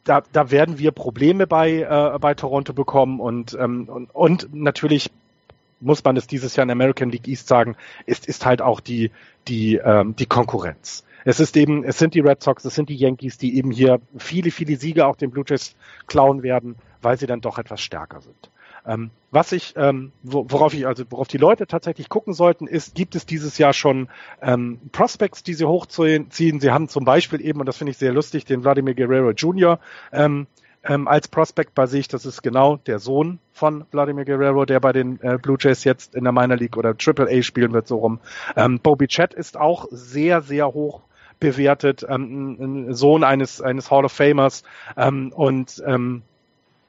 da, 0.03 0.23
da 0.31 0.51
werden 0.51 0.79
wir 0.79 0.91
Probleme 0.91 1.47
bei, 1.47 1.81
äh, 1.81 2.17
bei 2.19 2.33
Toronto 2.33 2.73
bekommen 2.73 3.19
und, 3.19 3.55
ähm, 3.59 3.87
und, 3.89 4.15
und 4.15 4.53
natürlich 4.53 5.11
muss 5.79 6.03
man 6.03 6.17
es 6.17 6.25
dieses 6.25 6.55
Jahr 6.55 6.63
in 6.63 6.71
American 6.71 7.11
League 7.11 7.27
East 7.27 7.47
sagen, 7.47 7.75
ist, 8.05 8.27
ist 8.27 8.45
halt 8.45 8.61
auch 8.61 8.79
die, 8.79 9.11
die, 9.47 9.75
ähm, 9.75 10.15
die 10.15 10.25
Konkurrenz. 10.25 11.03
Es 11.23 11.39
ist 11.39 11.57
eben, 11.57 11.83
es 11.83 11.99
sind 11.99 12.13
die 12.13 12.21
Red 12.21 12.41
Sox, 12.41 12.65
es 12.65 12.73
sind 12.73 12.89
die 12.89 12.95
Yankees, 12.95 13.37
die 13.37 13.57
eben 13.57 13.69
hier 13.69 13.99
viele, 14.17 14.49
viele 14.49 14.77
Siege 14.77 15.05
auch 15.05 15.17
den 15.17 15.29
Blue 15.29 15.43
Jays 15.45 15.75
klauen 16.07 16.41
werden, 16.41 16.77
weil 17.01 17.19
sie 17.19 17.27
dann 17.27 17.41
doch 17.41 17.59
etwas 17.59 17.81
stärker 17.81 18.21
sind. 18.21 18.49
Ähm, 18.87 19.11
was 19.31 19.51
ich, 19.51 19.73
ähm, 19.75 20.13
worauf 20.23 20.73
ich, 20.73 20.87
also 20.87 21.03
worauf 21.09 21.27
die 21.27 21.37
Leute 21.37 21.67
tatsächlich 21.67 22.07
gucken 22.07 22.33
sollten, 22.33 22.65
ist, 22.65 22.95
gibt 22.95 23.15
es 23.15 23.25
dieses 23.25 23.57
Jahr 23.57 23.73
schon 23.73 24.07
ähm, 24.41 24.79
Prospects, 24.93 25.43
die 25.43 25.53
sie 25.53 25.65
hochziehen? 25.65 26.29
Sie 26.31 26.71
haben 26.71 26.87
zum 26.87 27.03
Beispiel 27.03 27.41
eben, 27.45 27.59
und 27.59 27.65
das 27.65 27.77
finde 27.77 27.91
ich 27.91 27.97
sehr 27.97 28.13
lustig, 28.13 28.45
den 28.45 28.61
Vladimir 28.61 28.95
Guerrero 28.95 29.31
Jr. 29.31 29.79
Ähm, 30.13 30.47
ähm, 30.83 31.07
als 31.07 31.27
Prospect 31.27 31.75
bei 31.75 31.85
sich. 31.85 32.07
Das 32.07 32.25
ist 32.25 32.41
genau 32.41 32.77
der 32.77 32.99
Sohn 32.99 33.39
von 33.51 33.85
Vladimir 33.91 34.25
Guerrero, 34.25 34.65
der 34.65 34.79
bei 34.79 34.93
den 34.93 35.19
äh, 35.21 35.37
Blue 35.37 35.57
Jays 35.59 35.83
jetzt 35.83 36.15
in 36.15 36.23
der 36.23 36.33
Minor 36.33 36.57
League 36.57 36.77
oder 36.77 36.97
Triple 36.97 37.27
A 37.29 37.41
spielen 37.41 37.73
wird, 37.73 37.87
so 37.87 37.97
rum. 37.97 38.19
Ähm, 38.55 38.79
Bobby 38.79 39.07
Chat 39.07 39.33
ist 39.33 39.57
auch 39.57 39.87
sehr, 39.91 40.41
sehr 40.41 40.67
hoch 40.67 41.01
bewertet, 41.39 42.05
ähm, 42.07 42.57
ein 42.87 42.93
Sohn 42.93 43.23
eines, 43.23 43.61
eines 43.61 43.91
Hall 43.91 44.05
of 44.05 44.11
Famers. 44.11 44.63
Ähm, 44.95 45.31
und 45.35 45.83
ähm, 45.85 46.23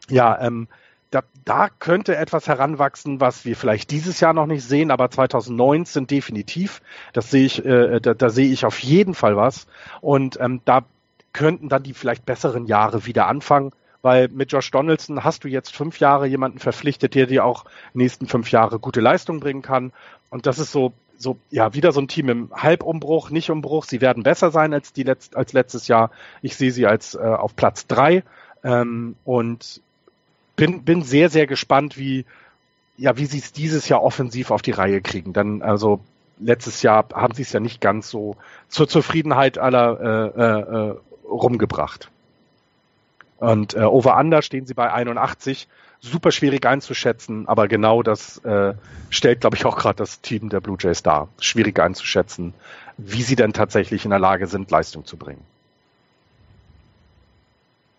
ja, 0.09 0.41
ähm, 0.41 0.69
da, 1.11 1.23
da 1.45 1.69
könnte 1.71 2.17
etwas 2.17 2.49
heranwachsen, 2.49 3.21
was 3.21 3.45
wir 3.45 3.57
vielleicht 3.57 3.91
dieses 3.91 4.21
Jahr 4.21 4.35
noch 4.35 4.47
nicht 4.47 4.65
sehen, 4.65 4.91
aber 4.91 5.11
2019 5.11 6.07
definitiv. 6.07 6.83
Das 7.13 7.31
sehe 7.31 7.47
ich, 7.47 7.65
äh, 7.65 8.01
da, 8.01 8.15
da 8.15 8.29
sehe 8.31 8.51
ich 8.51 8.67
auf 8.67 8.79
jeden 8.81 9.15
Fall 9.15 9.37
was. 9.37 9.67
Und 10.01 10.39
ähm, 10.41 10.61
da 10.65 10.85
könnten 11.33 11.69
dann 11.69 11.83
die 11.83 11.95
vielleicht 11.95 12.27
besseren 12.27 12.67
Jahre 12.67 13.07
wieder 13.07 13.27
anfangen, 13.27 13.73
weil 14.03 14.29
mit 14.29 14.53
Josh 14.53 14.71
Donaldson 14.71 15.25
hast 15.25 15.45
du 15.45 15.49
jetzt 15.49 15.75
fünf 15.75 15.99
Jahre 16.01 16.27
jemanden 16.27 16.59
verpflichtet, 16.59 17.15
der 17.15 17.27
dir 17.27 17.45
auch 17.45 17.65
nächsten 17.95 18.27
fünf 18.27 18.51
Jahre 18.51 18.79
gute 18.79 19.01
Leistung 19.01 19.41
bringen 19.41 19.63
kann. 19.63 19.93
Und 20.31 20.47
das 20.47 20.59
ist 20.59 20.73
so, 20.73 20.93
so, 21.17 21.39
ja, 21.51 21.73
wieder 21.75 21.93
so 21.93 22.01
ein 22.01 22.09
Team 22.09 22.29
im 22.29 22.51
Halbumbruch, 22.53 23.31
nicht 23.31 23.51
Umbruch. 23.51 23.85
Sie 23.85 24.01
werden 24.01 24.23
besser 24.23 24.51
sein 24.51 24.75
als 24.75 24.93
die 24.93 25.05
letzt, 25.05 25.37
als 25.37 25.53
letztes 25.55 25.89
Jahr. 25.89 26.11
Ich 26.43 26.57
sehe 26.57 26.71
sie 26.71 26.87
als 26.87 27.15
äh, 27.15 27.19
auf 27.19 27.57
Platz 27.57 27.87
drei 27.87 28.23
ähm, 28.63 29.17
und 29.25 29.81
bin, 30.59 30.83
bin 30.83 31.03
sehr, 31.03 31.31
sehr 31.31 31.47
gespannt, 31.47 31.97
wie, 31.97 32.27
ja, 32.99 33.17
wie 33.17 33.27
sie 33.27 33.39
es 33.39 33.53
dieses 33.53 33.89
Jahr 33.89 34.03
offensiv 34.03 34.51
auf 34.51 34.61
die 34.61 34.73
Reihe 34.73 35.01
kriegen. 35.01 35.33
Dann, 35.33 35.63
also 35.63 36.01
letztes 36.39 36.83
Jahr 36.83 37.07
haben 37.15 37.33
sie 37.33 37.43
es 37.43 37.53
ja 37.53 37.61
nicht 37.61 37.81
ganz 37.81 38.11
so 38.11 38.37
zur 38.69 38.89
Zufriedenheit 38.89 39.57
aller 39.57 40.35
äh, 40.37 40.43
äh, 40.43 40.91
äh 40.91 40.95
rumgebracht. 41.29 42.11
Und 43.37 43.75
äh, 43.75 43.81
Over-Under 43.81 44.43
stehen 44.43 44.67
sie 44.67 44.75
bei 44.75 44.91
81. 44.93 45.69
Super 46.01 46.33
schwierig 46.33 46.67
einzuschätzen, 46.67 47.47
aber 47.47 47.69
genau 47.69 48.03
das 48.03 48.39
äh, 48.39 48.75
stellt, 49.11 49.43
glaube 49.43 49.57
ich, 49.57 49.65
auch 49.65 49.77
gerade 49.77 49.97
das 49.97 50.23
Team 50.23 50.49
der 50.49 50.61
Blue 50.61 50.79
Jays 50.81 51.03
dar. 51.03 51.29
Schwierig 51.39 51.79
einzuschätzen, 51.79 52.55
wie 52.97 53.23
sie 53.23 53.37
denn 53.37 53.53
tatsächlich 53.53 54.05
in 54.05 54.11
der 54.11 54.19
Lage 54.19 54.47
sind, 54.47 54.71
Leistung 54.71 55.05
zu 55.05 55.17
bringen. 55.17 55.45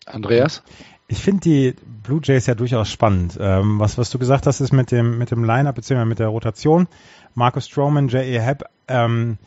Andreas? 0.06 0.64
Ich 1.12 1.24
finde 1.24 1.42
die 1.42 1.76
Blue 2.04 2.22
Jays 2.24 2.46
ja 2.46 2.54
durchaus 2.54 2.92
spannend. 2.92 3.36
Ähm, 3.42 3.80
was, 3.80 3.98
was 3.98 4.12
du 4.12 4.20
gesagt 4.20 4.46
hast, 4.46 4.62
ist 4.62 4.72
mit 4.72 4.92
dem, 4.92 5.18
mit 5.18 5.32
dem 5.32 5.44
Line-Up 5.44 5.74
bzw. 5.74 6.06
mit 6.06 6.20
der 6.20 6.28
Rotation. 6.28 6.88
Marcus 7.34 7.68
Stroman, 7.68 8.10
J.E. 8.10 8.40
Hepp, 8.40 8.64
ähm, 8.88 9.40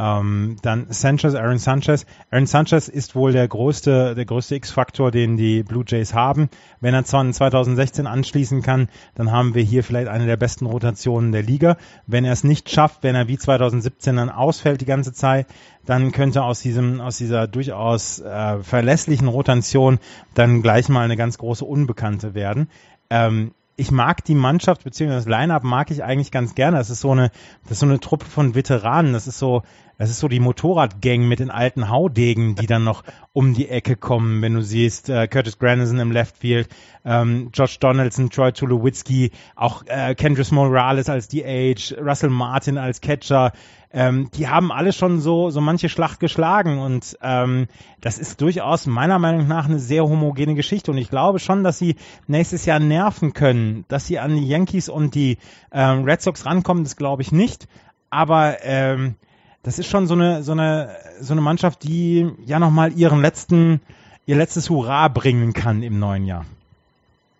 ähm, 0.00 0.56
dann 0.62 0.86
Sanchez, 0.88 1.34
Aaron 1.34 1.58
Sanchez. 1.58 2.06
Aaron 2.30 2.46
Sanchez 2.46 2.88
ist 2.88 3.14
wohl 3.14 3.32
der 3.32 3.46
größte, 3.46 4.14
der 4.14 4.24
größte 4.24 4.54
X-Faktor, 4.54 5.10
den 5.10 5.36
die 5.36 5.62
Blue 5.62 5.84
Jays 5.86 6.14
haben. 6.14 6.48
Wenn 6.80 6.94
er 6.94 7.04
zwar 7.04 7.22
in 7.22 7.34
2016 7.34 8.06
anschließen 8.06 8.62
kann, 8.62 8.88
dann 9.14 9.30
haben 9.30 9.54
wir 9.54 9.62
hier 9.62 9.84
vielleicht 9.84 10.08
eine 10.08 10.24
der 10.24 10.38
besten 10.38 10.64
Rotationen 10.64 11.32
der 11.32 11.42
Liga. 11.42 11.76
Wenn 12.06 12.24
er 12.24 12.32
es 12.32 12.44
nicht 12.44 12.70
schafft, 12.70 13.02
wenn 13.02 13.14
er 13.14 13.28
wie 13.28 13.36
2017 13.36 14.16
dann 14.16 14.30
ausfällt 14.30 14.80
die 14.80 14.86
ganze 14.86 15.12
Zeit, 15.12 15.46
dann 15.84 16.12
könnte 16.12 16.44
aus 16.44 16.60
diesem, 16.60 17.02
aus 17.02 17.18
dieser 17.18 17.46
durchaus 17.46 18.20
äh, 18.20 18.62
verlässlichen 18.62 19.28
Rotation 19.28 19.98
dann 20.34 20.62
gleich 20.62 20.88
mal 20.88 21.04
eine 21.04 21.16
ganz 21.18 21.36
große 21.36 21.64
Unbekannte 21.64 22.32
werden. 22.32 22.70
Ähm, 23.10 23.52
ich 23.80 23.90
mag 23.90 24.22
die 24.24 24.34
Mannschaft 24.34 24.84
beziehungsweise 24.84 25.24
das 25.24 25.38
Line-Up 25.38 25.64
mag 25.64 25.90
ich 25.90 26.04
eigentlich 26.04 26.30
ganz 26.30 26.54
gerne. 26.54 26.76
Das 26.76 26.90
ist 26.90 27.00
so 27.00 27.12
eine, 27.12 27.30
das 27.62 27.72
ist 27.72 27.80
so 27.80 27.86
eine 27.86 27.98
Truppe 27.98 28.26
von 28.26 28.54
Veteranen. 28.54 29.14
Das 29.14 29.26
ist 29.26 29.38
so, 29.38 29.62
das 29.96 30.10
ist 30.10 30.18
so 30.18 30.28
die 30.28 30.38
Motorradgang 30.38 31.26
mit 31.26 31.40
den 31.40 31.50
alten 31.50 31.88
Haudegen, 31.88 32.56
die 32.56 32.66
dann 32.66 32.84
noch 32.84 33.04
um 33.32 33.54
die 33.54 33.70
Ecke 33.70 33.96
kommen. 33.96 34.42
Wenn 34.42 34.52
du 34.52 34.62
siehst, 34.62 35.08
äh, 35.08 35.26
Curtis 35.28 35.58
Granderson 35.58 35.98
im 35.98 36.12
Left 36.12 36.36
Field, 36.36 36.68
ähm, 37.06 37.48
Josh 37.54 37.78
Donaldson, 37.78 38.28
Troy 38.28 38.52
Tulowitzki, 38.52 39.30
auch 39.56 39.82
äh, 39.86 40.14
Kendrick 40.14 40.52
Morales 40.52 41.08
als 41.08 41.28
DH, 41.28 41.96
Russell 41.98 42.30
Martin 42.30 42.76
als 42.76 43.00
Catcher, 43.00 43.52
ähm, 43.92 44.30
die 44.34 44.48
haben 44.48 44.70
alle 44.70 44.92
schon 44.92 45.20
so, 45.20 45.50
so 45.50 45.60
manche 45.60 45.88
Schlacht 45.88 46.20
geschlagen 46.20 46.78
und 46.78 47.18
ähm, 47.22 47.66
das 48.00 48.18
ist 48.18 48.40
durchaus 48.40 48.86
meiner 48.86 49.18
Meinung 49.18 49.48
nach 49.48 49.66
eine 49.66 49.80
sehr 49.80 50.04
homogene 50.04 50.54
Geschichte 50.54 50.90
und 50.90 50.98
ich 50.98 51.10
glaube 51.10 51.38
schon, 51.38 51.64
dass 51.64 51.78
sie 51.78 51.96
nächstes 52.26 52.66
Jahr 52.66 52.78
nerven 52.78 53.32
können, 53.32 53.84
dass 53.88 54.06
sie 54.06 54.18
an 54.18 54.36
die 54.36 54.46
Yankees 54.46 54.88
und 54.88 55.14
die 55.14 55.38
ähm, 55.72 56.04
Red 56.04 56.22
Sox 56.22 56.46
rankommen, 56.46 56.84
das 56.84 56.96
glaube 56.96 57.22
ich 57.22 57.32
nicht, 57.32 57.66
aber 58.10 58.62
ähm, 58.62 59.16
das 59.62 59.78
ist 59.78 59.88
schon 59.88 60.06
so 60.06 60.14
eine, 60.14 60.42
so 60.42 60.52
eine, 60.52 60.96
so 61.20 61.32
eine 61.32 61.40
Mannschaft, 61.40 61.82
die 61.82 62.30
ja 62.46 62.58
nochmal 62.58 62.92
ihren 62.92 63.20
letzten, 63.20 63.80
ihr 64.24 64.36
letztes 64.36 64.70
Hurra 64.70 65.08
bringen 65.08 65.52
kann 65.52 65.82
im 65.82 65.98
neuen 65.98 66.26
Jahr. 66.26 66.46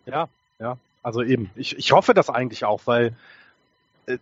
Ja, 0.06 0.28
ja. 0.58 0.76
Also 1.02 1.22
eben. 1.22 1.50
Ich, 1.56 1.78
ich 1.78 1.92
hoffe 1.92 2.12
das 2.12 2.28
eigentlich 2.28 2.64
auch, 2.64 2.82
weil 2.84 3.14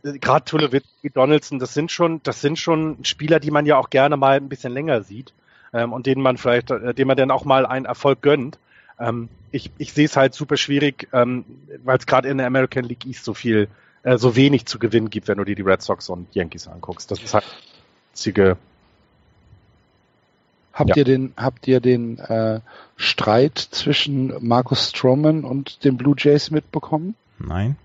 äh, 0.02 0.18
gerade 0.18 0.44
Tulowitzki, 0.44 1.10
Donaldson, 1.10 1.58
das 1.58 1.74
sind 1.74 1.90
schon, 1.90 2.20
das 2.22 2.40
sind 2.40 2.58
schon 2.58 2.98
Spieler, 3.04 3.40
die 3.40 3.50
man 3.50 3.66
ja 3.66 3.76
auch 3.78 3.90
gerne 3.90 4.16
mal 4.16 4.36
ein 4.36 4.48
bisschen 4.48 4.72
länger 4.72 5.02
sieht 5.02 5.32
ähm, 5.72 5.92
und 5.92 6.06
denen 6.06 6.22
man 6.22 6.36
vielleicht, 6.36 6.70
äh, 6.70 6.94
denen 6.94 7.08
man 7.08 7.16
dann 7.16 7.30
auch 7.30 7.44
mal 7.44 7.66
einen 7.66 7.86
Erfolg 7.86 8.22
gönnt. 8.22 8.58
Ähm, 8.98 9.28
ich 9.50 9.70
ich 9.78 9.92
sehe 9.92 10.06
es 10.06 10.16
halt 10.16 10.34
super 10.34 10.56
schwierig, 10.56 11.08
ähm, 11.12 11.44
weil 11.84 11.98
es 11.98 12.06
gerade 12.06 12.28
in 12.28 12.38
der 12.38 12.46
American 12.46 12.84
League 12.84 13.06
East 13.06 13.24
so 13.24 13.34
viel, 13.34 13.68
äh, 14.02 14.18
so 14.18 14.36
wenig 14.36 14.66
zu 14.66 14.78
gewinnen 14.78 15.10
gibt, 15.10 15.28
wenn 15.28 15.38
du 15.38 15.44
dir 15.44 15.54
die 15.54 15.62
Red 15.62 15.82
Sox 15.82 16.08
und 16.08 16.34
Yankees 16.34 16.68
anguckst. 16.68 17.10
Das 17.10 17.22
ist 17.22 17.34
halt 17.34 17.44
einzige. 18.10 18.56
Habt 20.72 20.90
ja. 20.90 20.96
ihr 20.96 21.04
den, 21.04 21.32
habt 21.36 21.66
ihr 21.66 21.80
den 21.80 22.18
äh, 22.18 22.60
Streit 22.96 23.58
zwischen 23.58 24.34
Marcus 24.46 24.90
Stroman 24.90 25.42
und 25.42 25.84
den 25.84 25.96
Blue 25.96 26.14
Jays 26.16 26.50
mitbekommen? 26.50 27.16
Nein. 27.38 27.76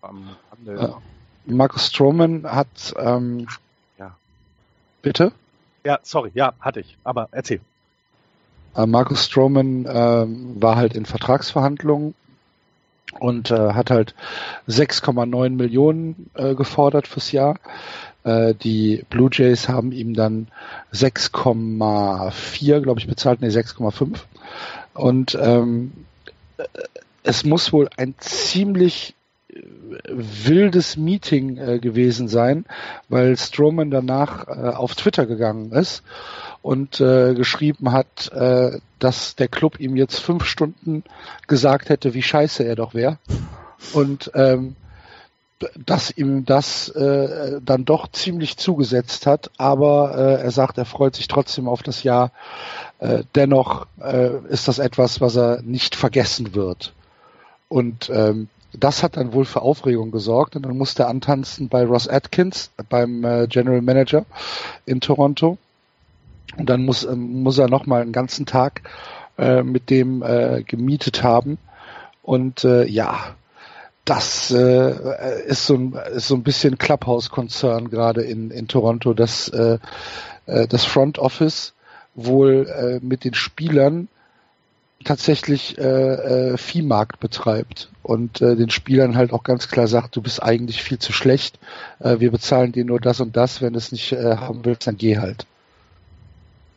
Um, 0.00 0.28
äh, 0.66 0.88
Marcus 1.56 1.86
Stroman 1.86 2.44
hat 2.44 2.94
ähm, 2.98 3.46
ja. 3.98 4.16
Bitte? 5.02 5.32
Ja, 5.84 5.98
sorry, 6.02 6.30
ja, 6.34 6.54
hatte 6.60 6.80
ich, 6.80 6.96
aber 7.04 7.28
erzähl. 7.32 7.60
Äh, 8.74 8.86
Marcus 8.86 9.24
Stroman 9.24 9.86
äh, 9.86 10.26
war 10.60 10.76
halt 10.76 10.94
in 10.94 11.06
Vertragsverhandlungen 11.06 12.14
und 13.18 13.50
äh, 13.50 13.72
hat 13.72 13.90
halt 13.90 14.14
6,9 14.68 15.50
Millionen 15.50 16.30
äh, 16.34 16.54
gefordert 16.54 17.06
fürs 17.06 17.32
Jahr. 17.32 17.58
Äh, 18.24 18.54
die 18.54 19.04
Blue 19.08 19.30
Jays 19.32 19.68
haben 19.68 19.92
ihm 19.92 20.14
dann 20.14 20.48
6,4, 20.92 22.80
glaube 22.80 23.00
ich, 23.00 23.06
bezahlt, 23.06 23.40
nee, 23.40 23.48
6,5. 23.48 24.18
Und 24.94 25.38
ähm, 25.40 25.92
es 27.22 27.44
muss 27.44 27.72
wohl 27.72 27.88
ein 27.96 28.14
ziemlich 28.18 29.14
wildes 30.08 30.96
Meeting 30.96 31.56
äh, 31.56 31.78
gewesen 31.78 32.28
sein, 32.28 32.66
weil 33.08 33.36
Strowman 33.36 33.90
danach 33.90 34.46
äh, 34.46 34.50
auf 34.50 34.94
Twitter 34.94 35.26
gegangen 35.26 35.72
ist 35.72 36.02
und 36.62 37.00
äh, 37.00 37.34
geschrieben 37.34 37.92
hat, 37.92 38.30
äh, 38.32 38.78
dass 38.98 39.36
der 39.36 39.48
Club 39.48 39.80
ihm 39.80 39.96
jetzt 39.96 40.18
fünf 40.18 40.44
Stunden 40.44 41.04
gesagt 41.46 41.88
hätte, 41.88 42.14
wie 42.14 42.22
scheiße 42.22 42.64
er 42.64 42.76
doch 42.76 42.94
wäre. 42.94 43.18
Und 43.94 44.30
ähm, 44.34 44.76
dass 45.84 46.16
ihm 46.16 46.44
das 46.44 46.88
äh, 46.90 47.60
dann 47.64 47.84
doch 47.84 48.08
ziemlich 48.12 48.58
zugesetzt 48.58 49.26
hat, 49.26 49.50
aber 49.56 50.14
äh, 50.16 50.42
er 50.42 50.50
sagt, 50.50 50.78
er 50.78 50.84
freut 50.84 51.16
sich 51.16 51.26
trotzdem 51.26 51.68
auf 51.68 51.82
das 51.82 52.04
Jahr. 52.04 52.30
Äh, 53.00 53.24
dennoch 53.34 53.86
äh, 54.00 54.38
ist 54.48 54.68
das 54.68 54.78
etwas, 54.78 55.20
was 55.20 55.36
er 55.36 55.62
nicht 55.62 55.96
vergessen 55.96 56.54
wird. 56.54 56.92
Und 57.68 58.08
ähm, 58.10 58.48
das 58.72 59.02
hat 59.02 59.16
dann 59.16 59.32
wohl 59.32 59.44
für 59.44 59.62
Aufregung 59.62 60.10
gesorgt 60.10 60.56
und 60.56 60.62
dann 60.62 60.76
musste 60.76 61.04
er 61.04 61.08
antanzen 61.08 61.68
bei 61.68 61.84
Ross 61.84 62.08
Atkins, 62.08 62.70
beim 62.88 63.24
äh, 63.24 63.46
General 63.46 63.80
Manager 63.80 64.24
in 64.84 65.00
Toronto. 65.00 65.58
Und 66.56 66.68
dann 66.68 66.84
muss, 66.84 67.04
ähm, 67.04 67.42
muss 67.42 67.58
er 67.58 67.68
nochmal 67.68 68.02
einen 68.02 68.12
ganzen 68.12 68.46
Tag 68.46 68.82
äh, 69.38 69.62
mit 69.62 69.90
dem 69.90 70.22
äh, 70.22 70.62
gemietet 70.64 71.22
haben. 71.22 71.58
Und 72.22 72.64
äh, 72.64 72.84
ja, 72.84 73.34
das 74.04 74.50
äh, 74.50 75.44
ist, 75.46 75.66
so 75.66 75.74
ein, 75.74 75.92
ist 76.14 76.28
so 76.28 76.34
ein 76.34 76.42
bisschen 76.42 76.78
Clubhouse-Konzern 76.78 77.90
gerade 77.90 78.22
in, 78.22 78.50
in 78.50 78.66
Toronto, 78.66 79.14
dass 79.14 79.48
äh, 79.48 79.78
äh, 80.46 80.66
das 80.66 80.84
Front 80.84 81.18
Office 81.18 81.74
wohl 82.14 82.66
äh, 82.68 83.04
mit 83.04 83.24
den 83.24 83.34
Spielern 83.34 84.08
tatsächlich 85.04 85.78
äh, 85.78 85.82
äh, 86.52 86.56
Viehmarkt 86.56 87.20
betreibt 87.20 87.90
und 88.02 88.40
äh, 88.40 88.56
den 88.56 88.70
Spielern 88.70 89.16
halt 89.16 89.32
auch 89.32 89.42
ganz 89.44 89.68
klar 89.68 89.86
sagt, 89.86 90.16
du 90.16 90.22
bist 90.22 90.42
eigentlich 90.42 90.82
viel 90.82 90.98
zu 90.98 91.12
schlecht, 91.12 91.58
äh, 92.00 92.18
wir 92.18 92.30
bezahlen 92.30 92.72
dir 92.72 92.84
nur 92.84 93.00
das 93.00 93.20
und 93.20 93.36
das, 93.36 93.62
wenn 93.62 93.74
du 93.74 93.78
es 93.78 93.92
nicht 93.92 94.12
äh, 94.12 94.36
haben 94.36 94.64
willst, 94.64 94.86
dann 94.86 94.96
geh 94.96 95.18
halt. 95.18 95.46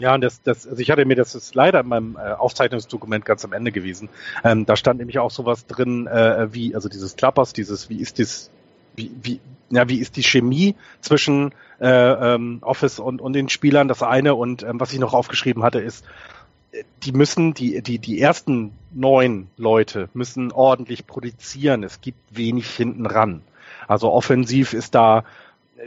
Ja, 0.01 0.15
und 0.15 0.21
das, 0.21 0.41
das, 0.41 0.67
also 0.67 0.81
ich 0.81 0.89
hatte 0.89 1.05
mir, 1.05 1.15
das 1.15 1.35
ist 1.35 1.53
leider 1.53 1.81
in 1.81 1.87
meinem 1.87 2.15
äh, 2.15 2.31
Aufzeichnungsdokument 2.31 3.23
ganz 3.23 3.45
am 3.45 3.53
Ende 3.53 3.71
gewesen. 3.71 4.09
Ähm, 4.43 4.65
da 4.65 4.75
stand 4.75 4.97
nämlich 4.97 5.19
auch 5.19 5.29
sowas 5.29 5.67
drin, 5.67 6.07
äh, 6.07 6.51
wie, 6.51 6.73
also 6.73 6.89
dieses 6.89 7.15
Klappers, 7.15 7.53
dieses, 7.53 7.87
wie 7.89 8.01
ist 8.01 8.17
das, 8.17 8.49
wie, 8.95 9.11
wie, 9.21 9.39
ja, 9.69 9.87
wie 9.89 9.99
ist 9.99 10.15
die 10.17 10.23
Chemie 10.23 10.75
zwischen 11.01 11.51
äh, 11.79 12.33
ähm, 12.33 12.59
Office 12.61 12.97
und, 12.97 13.21
und 13.21 13.33
den 13.33 13.47
Spielern, 13.47 13.87
das 13.87 14.01
eine. 14.01 14.33
Und 14.33 14.63
ähm, 14.63 14.79
was 14.79 14.91
ich 14.91 14.99
noch 14.99 15.13
aufgeschrieben 15.13 15.61
hatte, 15.61 15.79
ist, 15.79 16.03
die 17.03 17.11
müssen, 17.11 17.53
die, 17.53 17.81
die, 17.81 17.99
die 17.99 18.19
ersten 18.19 18.73
neun 18.91 19.47
Leute 19.57 20.09
müssen 20.13 20.51
ordentlich 20.51 21.07
produzieren. 21.07 21.83
Es 21.83 22.01
gibt 22.01 22.19
wenig 22.35 22.69
hinten 22.69 23.05
ran. 23.05 23.41
Also 23.87 24.11
offensiv 24.11 24.73
ist 24.73 24.95
da 24.95 25.23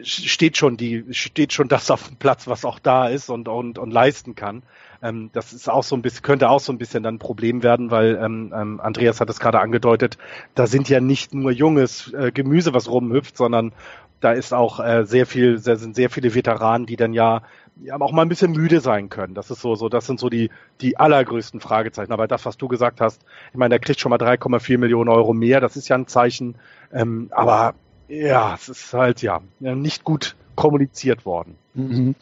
steht 0.02 0.56
schon 0.56 0.76
die 0.76 1.04
steht 1.10 1.52
schon 1.52 1.68
das 1.68 1.88
auf 1.88 2.08
dem 2.08 2.16
Platz, 2.16 2.48
was 2.48 2.64
auch 2.64 2.80
da 2.80 3.06
ist 3.06 3.30
und 3.30 3.48
und, 3.48 3.78
und 3.78 3.92
leisten 3.92 4.34
kann. 4.34 4.62
Ähm, 5.02 5.30
das 5.32 5.52
ist 5.52 5.68
auch 5.68 5.84
so 5.84 5.94
ein 5.94 6.02
bisschen 6.02 6.22
könnte 6.22 6.50
auch 6.50 6.60
so 6.60 6.72
ein 6.72 6.78
bisschen 6.78 7.02
dann 7.02 7.16
ein 7.16 7.18
Problem 7.20 7.62
werden, 7.62 7.90
weil 7.90 8.18
ähm, 8.20 8.52
ähm, 8.54 8.80
Andreas 8.80 9.20
hat 9.20 9.30
es 9.30 9.38
gerade 9.38 9.60
angedeutet. 9.60 10.18
Da 10.54 10.66
sind 10.66 10.88
ja 10.88 11.00
nicht 11.00 11.32
nur 11.32 11.52
junges 11.52 12.12
äh, 12.12 12.32
Gemüse, 12.32 12.74
was 12.74 12.90
rumhüpft, 12.90 13.36
sondern 13.36 13.72
da 14.20 14.32
ist 14.32 14.54
auch 14.54 14.80
äh, 14.80 15.04
sehr 15.04 15.26
viel, 15.26 15.60
da 15.60 15.76
sind 15.76 15.94
sehr 15.94 16.08
viele 16.08 16.34
Veteranen, 16.34 16.86
die 16.86 16.96
dann 16.96 17.12
ja, 17.12 17.42
ja 17.82 18.00
auch 18.00 18.12
mal 18.12 18.22
ein 18.22 18.28
bisschen 18.28 18.52
müde 18.52 18.80
sein 18.80 19.08
können. 19.08 19.34
Das 19.34 19.50
ist 19.50 19.60
so, 19.60 19.74
so, 19.74 19.88
das 19.88 20.06
sind 20.06 20.20
so 20.20 20.28
die, 20.28 20.50
die 20.80 20.96
allergrößten 20.96 21.60
Fragezeichen. 21.60 22.12
Aber 22.12 22.26
das, 22.26 22.46
was 22.46 22.56
du 22.56 22.68
gesagt 22.68 23.00
hast, 23.00 23.22
ich 23.52 23.58
meine, 23.58 23.70
der 23.70 23.78
kriegt 23.80 24.00
schon 24.00 24.10
mal 24.10 24.18
3,4 24.18 24.78
Millionen 24.78 25.08
Euro 25.08 25.32
mehr, 25.32 25.60
das 25.60 25.76
ist 25.76 25.88
ja 25.88 25.96
ein 25.96 26.06
Zeichen. 26.06 26.56
Ähm, 26.92 27.28
aber 27.30 27.74
ja, 28.08 28.54
es 28.54 28.68
ist 28.68 28.92
halt 28.92 29.22
ja 29.22 29.40
nicht 29.58 30.04
gut 30.04 30.36
kommuniziert 30.54 31.26
worden. 31.26 31.56
Mhm. 31.74 32.14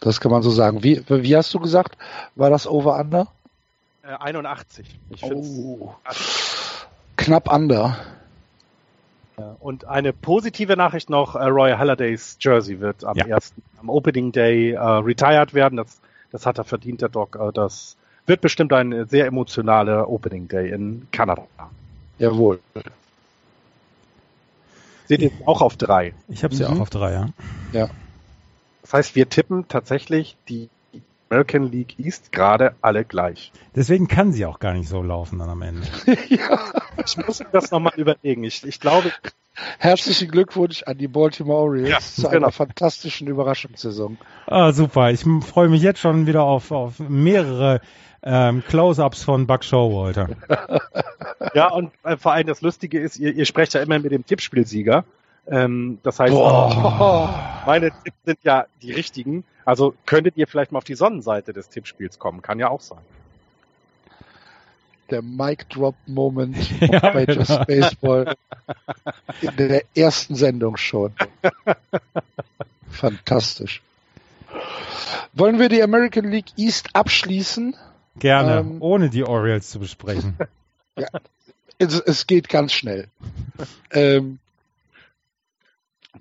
Das 0.00 0.20
kann 0.20 0.30
man 0.30 0.42
so 0.42 0.50
sagen. 0.50 0.84
Wie, 0.84 1.02
wie 1.08 1.36
hast 1.36 1.52
du 1.54 1.60
gesagt, 1.60 1.96
war 2.34 2.50
das 2.50 2.66
Over-Under? 2.66 3.28
Äh, 4.02 4.14
81. 4.18 5.00
Ich 5.10 5.24
oh. 5.24 5.94
Knapp 7.16 7.50
under. 7.52 7.96
Ja, 9.38 9.56
und 9.58 9.86
eine 9.86 10.12
positive 10.12 10.76
Nachricht 10.76 11.10
noch, 11.10 11.34
äh, 11.34 11.44
Roy 11.44 11.72
Hallidays 11.72 12.38
Jersey 12.40 12.80
wird 12.80 13.04
am 13.04 13.16
ja. 13.16 13.26
ersten, 13.26 13.62
am 13.80 13.88
Opening 13.88 14.32
Day 14.32 14.72
äh, 14.72 14.78
retired 14.78 15.54
werden. 15.54 15.76
Das, 15.76 16.00
das 16.30 16.46
hat 16.46 16.58
er 16.58 16.64
verdient, 16.64 17.02
der 17.02 17.08
Doc. 17.08 17.36
Äh, 17.36 17.52
das 17.52 17.96
wird 18.26 18.40
bestimmt 18.40 18.72
ein 18.72 19.08
sehr 19.08 19.26
emotionaler 19.26 20.08
Opening 20.08 20.48
Day 20.48 20.70
in 20.70 21.08
Kanada. 21.10 21.46
Jawohl. 22.18 22.60
Seht 25.06 25.20
ihr 25.20 25.32
auch 25.44 25.60
auf 25.60 25.76
drei? 25.76 26.14
Ich 26.28 26.44
habe 26.44 26.54
sie 26.54 26.64
mhm. 26.64 26.76
auch 26.76 26.80
auf 26.80 26.90
drei, 26.90 27.12
ja. 27.12 27.28
Ja. 27.72 27.90
Das 28.82 28.92
heißt, 28.92 29.16
wir 29.16 29.28
tippen 29.28 29.66
tatsächlich 29.68 30.36
die 30.48 30.68
American 31.34 31.72
League 31.72 31.98
East 31.98 32.30
gerade 32.30 32.76
alle 32.80 33.04
gleich. 33.04 33.50
Deswegen 33.74 34.06
kann 34.06 34.32
sie 34.32 34.46
auch 34.46 34.60
gar 34.60 34.72
nicht 34.72 34.88
so 34.88 35.02
laufen 35.02 35.40
dann 35.40 35.50
am 35.50 35.62
Ende. 35.62 35.82
ja, 36.28 36.60
ich 37.04 37.16
muss 37.16 37.40
mir 37.40 37.48
das 37.50 37.72
nochmal 37.72 37.94
überlegen. 37.96 38.44
Ich, 38.44 38.64
ich 38.64 38.78
glaube. 38.78 39.10
Herzlichen 39.78 40.30
Glückwunsch 40.30 40.82
an 40.84 40.98
die 40.98 41.06
Baltimore 41.06 41.60
Orioles 41.62 41.90
ja, 41.90 42.00
zu 42.00 42.22
genau. 42.22 42.36
einer 42.36 42.52
fantastischen 42.52 43.28
Überraschungssaison. 43.28 44.18
Ah, 44.46 44.72
super. 44.72 45.10
Ich 45.10 45.24
freue 45.46 45.68
mich 45.68 45.82
jetzt 45.82 46.00
schon 46.00 46.26
wieder 46.26 46.42
auf, 46.42 46.72
auf 46.72 46.98
mehrere 46.98 47.80
ähm, 48.24 48.64
Close-ups 48.66 49.22
von 49.22 49.46
Buck 49.46 49.62
Showalter. 49.62 50.30
ja, 51.54 51.70
und 51.70 51.92
äh, 52.02 52.16
vor 52.16 52.32
allem 52.32 52.48
das 52.48 52.62
Lustige 52.62 52.98
ist, 52.98 53.16
ihr, 53.16 53.32
ihr 53.32 53.44
sprecht 53.44 53.74
ja 53.74 53.80
immer 53.80 53.98
mit 54.00 54.10
dem 54.10 54.26
Tippspielsieger. 54.26 55.04
Ähm, 55.46 55.98
das 56.02 56.18
heißt, 56.18 56.32
Boah. 56.32 57.62
meine 57.66 57.90
Tipps 57.90 58.18
sind 58.24 58.38
ja 58.42 58.66
die 58.82 58.92
richtigen. 58.92 59.44
Also 59.64 59.94
könntet 60.06 60.36
ihr 60.36 60.46
vielleicht 60.46 60.72
mal 60.72 60.78
auf 60.78 60.84
die 60.84 60.94
Sonnenseite 60.94 61.52
des 61.52 61.68
Tippspiels 61.68 62.18
kommen. 62.18 62.42
Kann 62.42 62.58
ja 62.58 62.68
auch 62.68 62.80
sein. 62.80 62.98
Der 65.10 65.22
Mic 65.22 65.66
Drop 65.68 65.94
Moment 66.06 66.56
ja, 66.80 67.00
bei 67.00 67.26
genau. 67.26 67.40
Just 67.40 67.66
Baseball 67.66 68.34
in 69.40 69.56
der 69.56 69.82
ersten 69.94 70.34
Sendung 70.34 70.76
schon. 70.76 71.12
Fantastisch. 72.90 73.82
Wollen 75.32 75.58
wir 75.58 75.68
die 75.68 75.82
American 75.82 76.30
League 76.30 76.56
East 76.56 76.90
abschließen? 76.94 77.76
Gerne, 78.16 78.60
ähm, 78.60 78.76
ohne 78.80 79.10
die 79.10 79.24
Orioles 79.24 79.70
zu 79.70 79.78
besprechen. 79.78 80.36
Ja, 80.96 81.08
es, 81.78 81.98
es 81.98 82.28
geht 82.28 82.48
ganz 82.48 82.72
schnell. 82.72 83.08
ähm, 83.90 84.38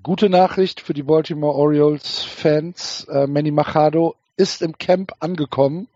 Gute 0.04 0.30
Nachricht 0.30 0.82
für 0.82 0.93
die 0.93 1.04
Baltimore 1.04 1.56
Orioles 1.56 2.26
Fans. 2.26 3.08
Äh, 3.10 3.26
Manny 3.26 3.51
Machado 3.51 4.16
ist 4.36 4.62
im 4.62 4.78
Camp 4.78 5.14
angekommen. 5.22 5.88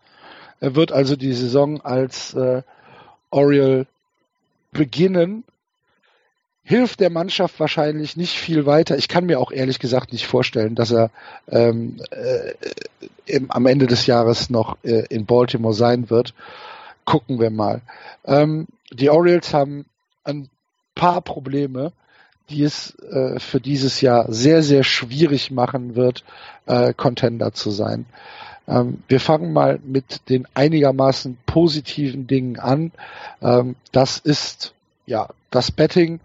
Er 0.60 0.74
wird 0.74 0.92
also 0.92 1.14
die 1.14 1.34
Saison 1.34 1.82
als 1.82 2.32
äh, 2.32 2.62
Oriole 3.28 3.86
beginnen. 4.72 5.44
Hilft 6.64 7.00
der 7.00 7.10
Mannschaft 7.10 7.60
wahrscheinlich 7.60 8.16
nicht 8.16 8.38
viel 8.38 8.64
weiter. 8.64 8.96
Ich 8.96 9.08
kann 9.08 9.26
mir 9.26 9.38
auch 9.38 9.52
ehrlich 9.52 9.78
gesagt 9.78 10.14
nicht 10.14 10.26
vorstellen, 10.26 10.74
dass 10.74 10.90
er 10.90 11.10
ähm, 11.50 12.00
äh, 12.10 12.54
im, 13.26 13.50
am 13.50 13.66
Ende 13.66 13.86
des 13.86 14.06
Jahres 14.06 14.48
noch 14.48 14.78
äh, 14.84 15.04
in 15.10 15.26
Baltimore 15.26 15.74
sein 15.74 16.08
wird. 16.08 16.32
Gucken 17.04 17.40
wir 17.40 17.50
mal. 17.50 17.82
Ähm, 18.24 18.68
die 18.90 19.10
Orioles 19.10 19.52
haben 19.52 19.84
ein 20.24 20.48
paar 20.94 21.20
Probleme 21.20 21.92
die 22.50 22.62
es 22.62 22.96
äh, 23.10 23.38
für 23.38 23.60
dieses 23.60 24.00
Jahr 24.00 24.26
sehr, 24.32 24.62
sehr 24.62 24.84
schwierig 24.84 25.50
machen 25.50 25.94
wird, 25.96 26.24
äh, 26.66 26.94
Contender 26.94 27.52
zu 27.52 27.70
sein. 27.70 28.06
Ähm, 28.66 29.02
wir 29.08 29.20
fangen 29.20 29.52
mal 29.52 29.78
mit 29.84 30.28
den 30.28 30.46
einigermaßen 30.54 31.38
positiven 31.46 32.26
Dingen 32.26 32.58
an. 32.58 32.92
Ähm, 33.40 33.76
das 33.92 34.18
ist 34.18 34.74
ja 35.06 35.28
das 35.50 35.70
Betting, 35.70 36.20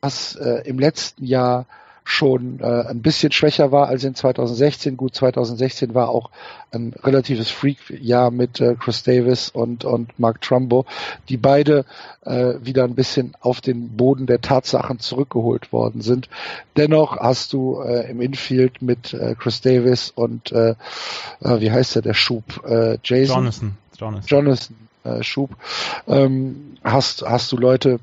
was 0.00 0.34
äh, 0.36 0.62
im 0.64 0.78
letzten 0.78 1.24
Jahr 1.24 1.66
schon 2.10 2.58
äh, 2.60 2.64
ein 2.88 3.02
bisschen 3.02 3.30
schwächer 3.30 3.70
war 3.70 3.86
als 3.86 4.02
in 4.02 4.14
2016. 4.14 4.96
Gut, 4.96 5.14
2016 5.14 5.94
war 5.94 6.08
auch 6.08 6.30
ein 6.72 6.92
relatives 7.04 7.50
Freak-Jahr 7.50 8.30
mit 8.32 8.60
äh, 8.60 8.74
Chris 8.74 9.04
Davis 9.04 9.48
und, 9.48 9.84
und 9.84 10.18
Mark 10.18 10.40
Trumbo, 10.40 10.86
die 11.28 11.36
beide 11.36 11.84
äh, 12.22 12.54
wieder 12.62 12.84
ein 12.84 12.96
bisschen 12.96 13.34
auf 13.40 13.60
den 13.60 13.96
Boden 13.96 14.26
der 14.26 14.40
Tatsachen 14.40 14.98
zurückgeholt 14.98 15.72
worden 15.72 16.00
sind. 16.00 16.28
Dennoch 16.76 17.16
hast 17.16 17.52
du 17.52 17.80
äh, 17.80 18.10
im 18.10 18.20
Infield 18.20 18.82
mit 18.82 19.14
äh, 19.14 19.36
Chris 19.38 19.60
Davis 19.60 20.10
und 20.10 20.50
äh, 20.50 20.70
äh, 21.40 21.60
wie 21.60 21.70
heißt 21.70 21.94
der, 21.94 22.02
der 22.02 22.14
Schub? 22.14 22.44
Äh, 22.66 22.98
Jason? 23.04 23.36
Jonathan. 23.36 23.76
Jonathan. 23.96 24.26
Jonathan 24.26 24.76
äh, 25.04 25.22
Schub. 25.22 25.50
Ähm, 26.08 26.76
hast, 26.82 27.22
hast 27.22 27.52
du 27.52 27.56
Leute, 27.56 28.00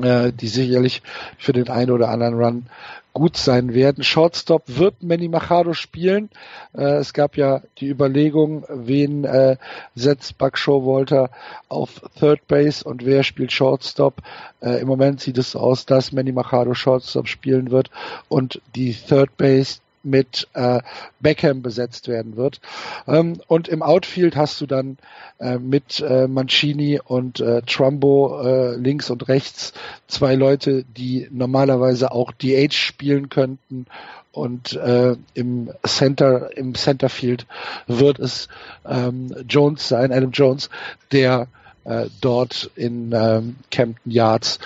äh, 0.00 0.32
die 0.32 0.48
sicherlich 0.48 1.02
für 1.38 1.52
den 1.52 1.68
einen 1.68 1.90
oder 1.90 2.08
anderen 2.08 2.34
Run 2.34 2.66
gut 3.12 3.36
sein 3.36 3.74
werden. 3.74 4.04
Shortstop 4.04 4.62
wird 4.66 5.02
Manny 5.02 5.28
Machado 5.28 5.74
spielen. 5.74 6.30
Äh, 6.74 6.96
es 6.96 7.12
gab 7.12 7.36
ja 7.36 7.62
die 7.78 7.88
Überlegung, 7.88 8.64
wen 8.68 9.24
äh, 9.24 9.56
setzt 9.94 10.38
Buck 10.38 10.56
Showalter 10.56 11.30
auf 11.68 12.00
Third 12.18 12.46
Base 12.48 12.84
und 12.84 13.04
wer 13.04 13.22
spielt 13.22 13.52
Shortstop. 13.52 14.22
Äh, 14.60 14.80
Im 14.80 14.88
Moment 14.88 15.20
sieht 15.20 15.38
es 15.38 15.54
aus, 15.54 15.84
dass 15.84 16.12
Manny 16.12 16.32
Machado 16.32 16.74
Shortstop 16.74 17.28
spielen 17.28 17.70
wird 17.70 17.90
und 18.28 18.62
die 18.74 18.94
Third 18.94 19.36
Base 19.36 19.81
mit 20.02 20.48
äh, 20.54 20.80
Beckham 21.20 21.62
besetzt 21.62 22.08
werden 22.08 22.36
wird. 22.36 22.60
Ähm, 23.06 23.40
und 23.46 23.68
im 23.68 23.82
Outfield 23.82 24.36
hast 24.36 24.60
du 24.60 24.66
dann 24.66 24.98
äh, 25.38 25.58
mit 25.58 26.00
äh, 26.00 26.28
Mancini 26.28 27.00
und 27.02 27.40
äh, 27.40 27.62
Trumbo 27.62 28.42
äh, 28.42 28.76
links 28.76 29.10
und 29.10 29.28
rechts 29.28 29.72
zwei 30.06 30.34
Leute, 30.34 30.84
die 30.84 31.28
normalerweise 31.30 32.12
auch 32.12 32.32
DH 32.32 32.72
spielen 32.72 33.28
könnten. 33.28 33.86
Und 34.32 34.72
äh, 34.74 35.14
im 35.34 35.70
Center, 35.86 36.56
im 36.56 36.74
Centerfield 36.74 37.46
wird 37.86 38.18
es 38.18 38.48
ähm, 38.88 39.34
Jones 39.46 39.88
sein, 39.88 40.10
Adam 40.10 40.30
Jones, 40.30 40.70
der 41.12 41.48
äh, 41.84 42.06
dort 42.20 42.70
in 42.74 43.12
ähm, 43.12 43.56
Campton 43.70 44.10
Yards 44.10 44.58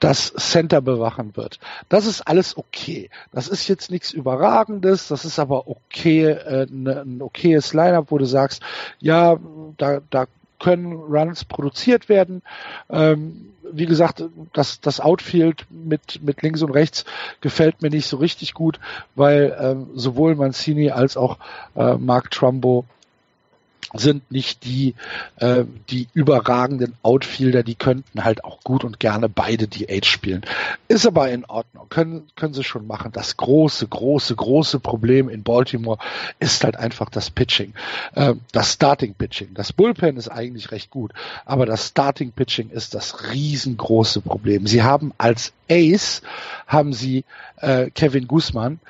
das 0.00 0.32
Center 0.32 0.80
bewachen 0.80 1.36
wird. 1.36 1.60
Das 1.88 2.06
ist 2.06 2.22
alles 2.22 2.56
okay. 2.56 3.10
Das 3.32 3.48
ist 3.48 3.68
jetzt 3.68 3.90
nichts 3.90 4.12
Überragendes, 4.12 5.08
das 5.08 5.24
ist 5.24 5.38
aber 5.38 5.68
okay, 5.68 6.24
äh, 6.24 6.66
ne, 6.70 7.02
ein 7.02 7.22
okayes 7.22 7.74
Lineup, 7.74 8.10
wo 8.10 8.18
du 8.18 8.24
sagst, 8.24 8.62
ja, 8.98 9.38
da, 9.76 10.00
da 10.10 10.26
können 10.58 10.92
Runs 10.92 11.44
produziert 11.44 12.08
werden. 12.08 12.42
Ähm, 12.88 13.52
wie 13.72 13.86
gesagt, 13.86 14.24
das, 14.52 14.80
das 14.80 15.00
Outfield 15.00 15.66
mit, 15.70 16.22
mit 16.22 16.42
links 16.42 16.62
und 16.62 16.70
rechts 16.70 17.04
gefällt 17.40 17.82
mir 17.82 17.90
nicht 17.90 18.06
so 18.06 18.16
richtig 18.16 18.54
gut, 18.54 18.80
weil 19.14 19.56
ähm, 19.60 19.88
sowohl 19.94 20.34
Mancini 20.34 20.90
als 20.90 21.16
auch 21.16 21.38
äh, 21.76 21.94
Mark 21.94 22.30
Trumbo 22.30 22.84
sind 23.94 24.30
nicht 24.30 24.64
die, 24.64 24.94
äh, 25.36 25.64
die 25.90 26.08
überragenden 26.14 26.94
Outfielder, 27.02 27.62
die 27.62 27.74
könnten 27.74 28.24
halt 28.24 28.44
auch 28.44 28.60
gut 28.62 28.84
und 28.84 29.00
gerne 29.00 29.28
beide 29.28 29.68
DH 29.68 30.06
spielen. 30.06 30.42
Ist 30.88 31.06
aber 31.06 31.30
in 31.30 31.44
Ordnung, 31.44 31.88
können, 31.88 32.28
können 32.36 32.54
sie 32.54 32.64
schon 32.64 32.86
machen. 32.86 33.12
Das 33.12 33.36
große, 33.36 33.86
große, 33.88 34.36
große 34.36 34.80
Problem 34.80 35.28
in 35.28 35.42
Baltimore 35.42 35.98
ist 36.38 36.64
halt 36.64 36.76
einfach 36.76 37.10
das 37.10 37.30
Pitching. 37.30 37.74
Äh, 38.14 38.34
das 38.52 38.72
Starting 38.72 39.14
Pitching. 39.14 39.54
Das 39.54 39.72
Bullpen 39.72 40.16
ist 40.16 40.28
eigentlich 40.28 40.70
recht 40.70 40.90
gut, 40.90 41.12
aber 41.44 41.66
das 41.66 41.88
Starting 41.88 42.32
Pitching 42.32 42.70
ist 42.70 42.94
das 42.94 43.32
riesengroße 43.32 44.20
Problem. 44.20 44.66
Sie 44.66 44.82
haben 44.82 45.12
als 45.18 45.52
Ace 45.70 46.22
haben 46.66 46.92
sie 46.92 47.24
äh, 47.56 47.90
Kevin 47.90 48.26
Guzman, 48.26 48.80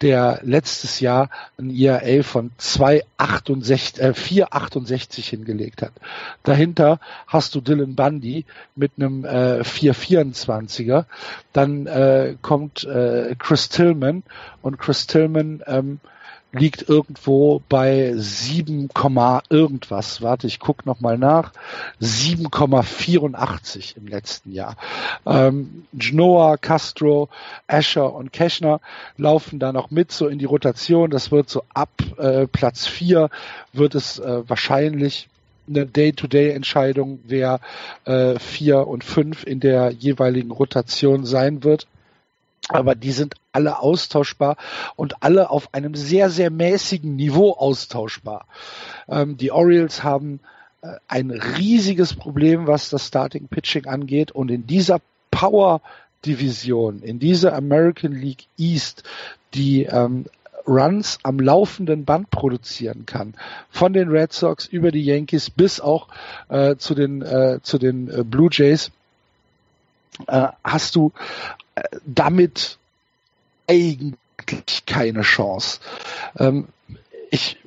der 0.00 0.40
letztes 0.42 1.00
Jahr 1.00 1.30
ein 1.58 1.70
ERA 1.70 2.22
von 2.22 2.52
2,68, 2.58 4.00
äh, 4.00 4.10
4,68 4.10 5.28
hingelegt 5.28 5.82
hat. 5.82 5.92
Dahinter 6.42 7.00
hast 7.26 7.54
du 7.54 7.60
Dylan 7.60 7.94
Bundy 7.94 8.44
mit 8.74 8.92
einem 8.96 9.24
äh, 9.24 9.60
4,24er. 9.60 11.04
Dann 11.52 11.86
äh, 11.86 12.36
kommt 12.40 12.84
äh, 12.84 13.34
Chris 13.38 13.68
Tillman 13.68 14.22
und 14.62 14.78
Chris 14.78 15.06
Tillman 15.06 15.62
ähm, 15.66 16.00
liegt 16.52 16.88
irgendwo 16.88 17.62
bei 17.68 18.12
7, 18.16 18.88
irgendwas. 19.48 20.22
Warte, 20.22 20.46
ich 20.46 20.58
guck 20.58 20.86
noch 20.86 21.00
mal 21.00 21.16
nach. 21.16 21.52
7,84 22.00 23.96
im 23.96 24.06
letzten 24.06 24.52
Jahr. 24.52 24.76
Ähm, 25.26 25.84
Genoa, 25.92 26.56
Castro, 26.56 27.28
Asher 27.66 28.12
und 28.12 28.32
Keschner 28.32 28.80
laufen 29.16 29.58
da 29.58 29.72
noch 29.72 29.90
mit 29.90 30.12
so 30.12 30.26
in 30.26 30.38
die 30.38 30.44
Rotation. 30.44 31.10
Das 31.10 31.30
wird 31.30 31.48
so 31.48 31.62
ab 31.72 31.90
äh, 32.18 32.46
Platz 32.46 32.86
4 32.86 33.30
wird 33.72 33.94
es 33.94 34.18
äh, 34.18 34.42
wahrscheinlich 34.48 35.28
eine 35.68 35.86
Day-to-Day-Entscheidung, 35.86 37.20
wer 37.24 37.60
äh, 38.04 38.38
vier 38.40 38.88
und 38.88 39.04
fünf 39.04 39.44
in 39.46 39.60
der 39.60 39.90
jeweiligen 39.92 40.50
Rotation 40.50 41.24
sein 41.24 41.62
wird 41.62 41.86
aber 42.72 42.94
die 42.94 43.12
sind 43.12 43.34
alle 43.52 43.80
austauschbar 43.80 44.56
und 44.96 45.22
alle 45.22 45.50
auf 45.50 45.74
einem 45.74 45.94
sehr, 45.94 46.30
sehr 46.30 46.50
mäßigen 46.50 47.16
Niveau 47.16 47.52
austauschbar. 47.52 48.46
Ähm, 49.08 49.36
die 49.36 49.50
Orioles 49.50 50.02
haben 50.02 50.40
äh, 50.82 50.94
ein 51.08 51.30
riesiges 51.30 52.14
Problem, 52.14 52.66
was 52.66 52.90
das 52.90 53.06
Starting 53.06 53.48
Pitching 53.48 53.86
angeht 53.86 54.32
und 54.32 54.50
in 54.50 54.66
dieser 54.66 55.00
Power 55.30 55.80
Division, 56.24 57.02
in 57.02 57.18
dieser 57.18 57.54
American 57.54 58.12
League 58.12 58.46
East, 58.58 59.04
die 59.54 59.84
ähm, 59.84 60.26
Runs 60.66 61.18
am 61.22 61.40
laufenden 61.40 62.04
Band 62.04 62.30
produzieren 62.30 63.06
kann. 63.06 63.34
Von 63.70 63.92
den 63.92 64.08
Red 64.10 64.32
Sox 64.32 64.66
über 64.66 64.90
die 64.90 65.04
Yankees 65.04 65.50
bis 65.50 65.80
auch 65.80 66.08
äh, 66.48 66.76
zu 66.76 66.94
den, 66.94 67.22
äh, 67.22 67.60
zu 67.62 67.78
den 67.78 68.08
äh, 68.08 68.22
Blue 68.24 68.50
Jays 68.52 68.92
äh, 70.28 70.48
hast 70.64 70.96
du 70.96 71.12
äh, 71.74 71.82
damit 72.04 72.78
eigentlich 73.68 74.86
keine 74.86 75.22
Chance. 75.22 75.80
Ähm, 76.38 76.68
ich 77.30 77.58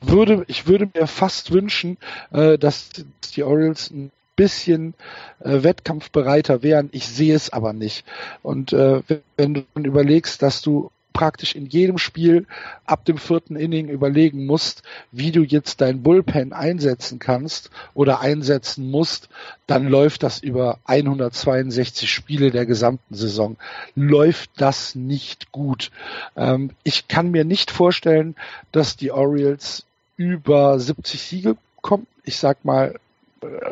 würde, 0.00 0.44
ich 0.48 0.66
würde 0.66 0.88
mir 0.94 1.06
fast 1.06 1.50
wünschen, 1.52 1.96
äh, 2.30 2.58
dass 2.58 2.90
die 3.34 3.42
Orioles 3.42 3.90
ein 3.90 4.10
bisschen 4.36 4.94
äh, 5.40 5.62
wettkampfbereiter 5.62 6.62
wären. 6.62 6.90
Ich 6.92 7.08
sehe 7.08 7.34
es 7.34 7.50
aber 7.50 7.72
nicht. 7.72 8.04
Und 8.42 8.72
äh, 8.72 9.02
wenn 9.36 9.54
du 9.54 9.64
überlegst, 9.74 10.42
dass 10.42 10.60
du 10.60 10.90
praktisch 11.16 11.54
in 11.54 11.64
jedem 11.64 11.96
Spiel 11.96 12.46
ab 12.84 13.06
dem 13.06 13.16
vierten 13.16 13.56
Inning 13.56 13.88
überlegen 13.88 14.44
musst, 14.44 14.82
wie 15.12 15.32
du 15.32 15.40
jetzt 15.40 15.80
dein 15.80 16.02
Bullpen 16.02 16.52
einsetzen 16.52 17.18
kannst 17.18 17.70
oder 17.94 18.20
einsetzen 18.20 18.90
musst, 18.90 19.30
dann 19.66 19.86
läuft 19.88 20.22
das 20.22 20.40
über 20.40 20.78
162 20.84 22.10
Spiele 22.12 22.50
der 22.50 22.66
gesamten 22.66 23.14
Saison. 23.14 23.56
Läuft 23.94 24.50
das 24.58 24.94
nicht 24.94 25.52
gut. 25.52 25.90
Ähm, 26.36 26.72
ich 26.82 27.08
kann 27.08 27.30
mir 27.30 27.46
nicht 27.46 27.70
vorstellen, 27.70 28.36
dass 28.70 28.98
die 28.98 29.10
Orioles 29.10 29.86
über 30.18 30.78
70 30.78 31.22
Siege 31.22 31.56
kommen. 31.80 32.06
Ich 32.24 32.36
sag 32.36 32.62
mal, 32.66 33.00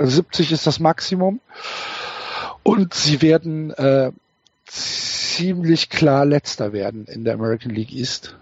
70 0.01 0.51
ist 0.51 0.67
das 0.67 0.81
Maximum. 0.81 1.41
Und 2.63 2.95
sie 2.95 3.21
werden 3.21 3.71
äh, 3.73 4.13
ziemlich 4.67 5.91
klar 5.91 6.25
letzter 6.25 6.73
werden 6.73 7.07
in 7.07 7.25
der 7.25 7.35
American 7.35 7.73
League 7.73 7.93
East. 7.93 8.37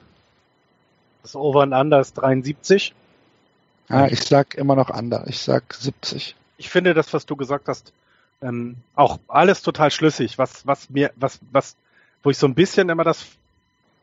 Das 1.23 1.37
Over 1.37 1.62
and 1.62 1.75
Under 1.75 2.01
ist 2.01 2.14
73. 2.14 2.95
Ja, 3.89 4.07
ich 4.07 4.23
sag 4.23 4.55
immer 4.55 4.75
noch 4.75 4.91
Under. 4.91 5.25
Ich 5.27 5.39
sag 5.39 5.75
70. 5.75 6.37
Ich 6.57 6.70
finde 6.70 6.95
das, 6.95 7.12
was 7.12 7.27
du 7.27 7.37
gesagt 7.37 7.68
hast, 7.68 7.93
ähm, 8.41 8.77
auch 8.95 9.18
alles 9.29 9.62
total 9.62 9.91
schlüssig. 9.91 10.39
Was, 10.39 10.66
was 10.66 10.91
mir, 10.91 11.12
was, 11.16 11.41
was, 11.51 11.77
wo 12.23 12.31
ich 12.31 12.39
so 12.39 12.47
ein 12.47 12.55
bisschen 12.55 12.89
immer 12.89 13.05
das, 13.05 13.27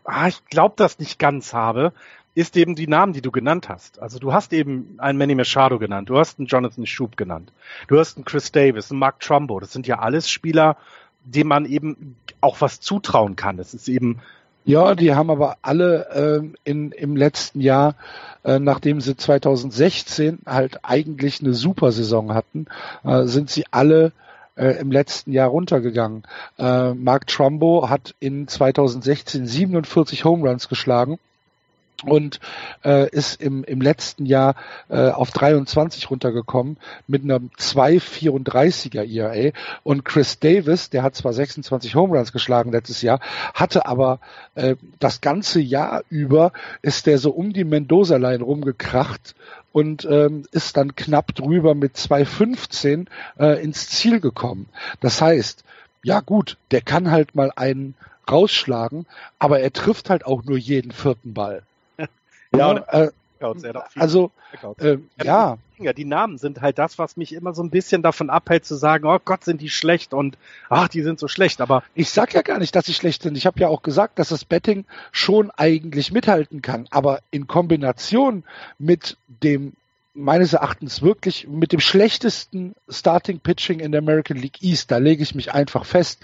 ah, 0.03 0.27
ich 0.27 0.45
glaube 0.45 0.75
das 0.77 0.99
nicht 0.99 1.19
ganz 1.19 1.53
habe, 1.53 1.93
ist 2.35 2.55
eben 2.55 2.75
die 2.75 2.87
Namen, 2.87 3.13
die 3.13 3.21
du 3.21 3.31
genannt 3.31 3.69
hast. 3.69 3.99
Also 3.99 4.19
du 4.19 4.31
hast 4.31 4.53
eben 4.53 4.95
einen 4.99 5.17
Manny 5.17 5.35
Machado 5.35 5.79
genannt, 5.79 6.09
du 6.09 6.17
hast 6.17 6.39
einen 6.39 6.47
Jonathan 6.47 6.85
Schub 6.85 7.17
genannt, 7.17 7.51
du 7.87 7.99
hast 7.99 8.17
einen 8.17 8.25
Chris 8.25 8.51
Davis, 8.51 8.91
einen 8.91 8.99
Mark 8.99 9.19
Trumbo. 9.19 9.59
Das 9.59 9.73
sind 9.73 9.87
ja 9.87 9.99
alles 9.99 10.29
Spieler, 10.29 10.77
dem 11.23 11.47
man 11.47 11.65
eben 11.65 12.15
auch 12.41 12.61
was 12.61 12.79
zutrauen 12.79 13.35
kann. 13.35 13.59
Es 13.59 13.73
ist 13.73 13.87
eben 13.87 14.21
ja, 14.65 14.93
die 14.93 15.15
haben 15.15 15.31
aber 15.31 15.57
alle 15.63 16.43
äh, 16.43 16.69
in, 16.69 16.91
im 16.91 17.15
letzten 17.15 17.59
Jahr, 17.59 17.95
äh, 18.43 18.59
nachdem 18.59 19.01
sie 19.01 19.15
2016 19.15 20.39
halt 20.45 20.79
eigentlich 20.83 21.41
eine 21.41 21.53
super 21.53 21.91
Saison 21.91 22.33
hatten, 22.33 22.67
äh, 23.03 23.23
sind 23.23 23.49
sie 23.49 23.65
alle 23.71 24.11
äh, 24.55 24.79
im 24.79 24.91
letzten 24.91 25.31
Jahr 25.31 25.47
runtergegangen. 25.47 26.23
Äh, 26.59 26.93
Mark 26.93 27.25
Trumbo 27.27 27.89
hat 27.89 28.13
in 28.19 28.47
2016 28.47 29.47
47 29.47 30.25
Home 30.25 30.47
Runs 30.47 30.69
geschlagen 30.69 31.17
und 32.03 32.39
äh, 32.83 33.09
ist 33.09 33.41
im, 33.41 33.63
im 33.63 33.81
letzten 33.81 34.25
Jahr 34.25 34.55
äh, 34.89 35.09
auf 35.09 35.31
23 35.31 36.09
runtergekommen 36.09 36.77
mit 37.07 37.23
einem 37.23 37.49
2,34er 37.57 39.03
ERA 39.03 39.51
und 39.83 40.05
Chris 40.05 40.39
Davis, 40.39 40.89
der 40.89 41.03
hat 41.03 41.15
zwar 41.15 41.33
26 41.33 41.95
Home 41.95 42.17
Runs 42.17 42.31
geschlagen 42.31 42.71
letztes 42.71 43.01
Jahr, 43.01 43.19
hatte 43.53 43.85
aber 43.85 44.19
äh, 44.55 44.75
das 44.99 45.21
ganze 45.21 45.59
Jahr 45.59 46.03
über 46.09 46.51
ist 46.81 47.05
der 47.05 47.17
so 47.17 47.31
um 47.31 47.53
die 47.53 47.63
Mendoza-Line 47.63 48.43
rumgekracht 48.43 49.35
und 49.71 50.05
ähm, 50.05 50.45
ist 50.51 50.77
dann 50.77 50.95
knapp 50.95 51.35
drüber 51.35 51.75
mit 51.75 51.95
2,15 51.95 53.07
äh, 53.39 53.63
ins 53.63 53.89
Ziel 53.89 54.19
gekommen. 54.19 54.67
Das 54.99 55.21
heißt, 55.21 55.63
ja 56.03 56.21
gut, 56.21 56.57
der 56.71 56.81
kann 56.81 57.11
halt 57.11 57.35
mal 57.35 57.51
einen 57.55 57.95
rausschlagen, 58.29 59.05
aber 59.37 59.59
er 59.59 59.73
trifft 59.73 60.09
halt 60.09 60.25
auch 60.25 60.43
nur 60.43 60.57
jeden 60.57 60.91
vierten 60.91 61.33
Ball. 61.33 61.63
Ja, 62.55 62.77
äh, 62.77 63.11
also 63.95 64.31
äh, 64.79 64.97
ja. 65.23 65.57
Die 65.77 66.03
Namen 66.03 66.37
sind 66.37 66.59
halt 66.59 66.77
das, 66.77 66.99
was 66.99 67.15
mich 67.15 67.31
immer 67.31 67.53
so 67.53 67.63
ein 67.63 67.69
bisschen 67.69 68.01
davon 68.01 68.29
abhält 68.29 68.65
zu 68.65 68.75
sagen, 68.75 69.05
oh 69.05 69.17
Gott, 69.23 69.45
sind 69.45 69.61
die 69.61 69.69
schlecht 69.69 70.13
und 70.13 70.37
ach, 70.67 70.89
die 70.89 71.03
sind 71.03 71.19
so 71.19 71.29
schlecht. 71.29 71.61
Aber 71.61 71.83
ich 71.95 72.09
sag 72.09 72.33
ja 72.33 72.41
gar 72.41 72.59
nicht, 72.59 72.75
dass 72.75 72.85
sie 72.85 72.93
schlecht 72.93 73.23
sind. 73.23 73.37
Ich 73.37 73.45
habe 73.45 73.59
ja 73.61 73.69
auch 73.69 73.81
gesagt, 73.81 74.19
dass 74.19 74.29
das 74.29 74.43
Betting 74.43 74.83
schon 75.13 75.51
eigentlich 75.51 76.11
mithalten 76.11 76.61
kann, 76.61 76.87
aber 76.91 77.21
in 77.31 77.47
Kombination 77.47 78.43
mit 78.77 79.15
dem 79.27 79.73
meines 80.13 80.51
Erachtens 80.51 81.01
wirklich 81.01 81.47
mit 81.47 81.71
dem 81.71 81.79
schlechtesten 81.79 82.75
Starting 82.89 83.39
Pitching 83.39 83.79
in 83.79 83.93
der 83.93 83.99
American 83.99 84.35
League 84.35 84.61
East, 84.61 84.91
da 84.91 84.97
lege 84.97 85.23
ich 85.23 85.33
mich 85.33 85.53
einfach 85.53 85.85
fest, 85.85 86.19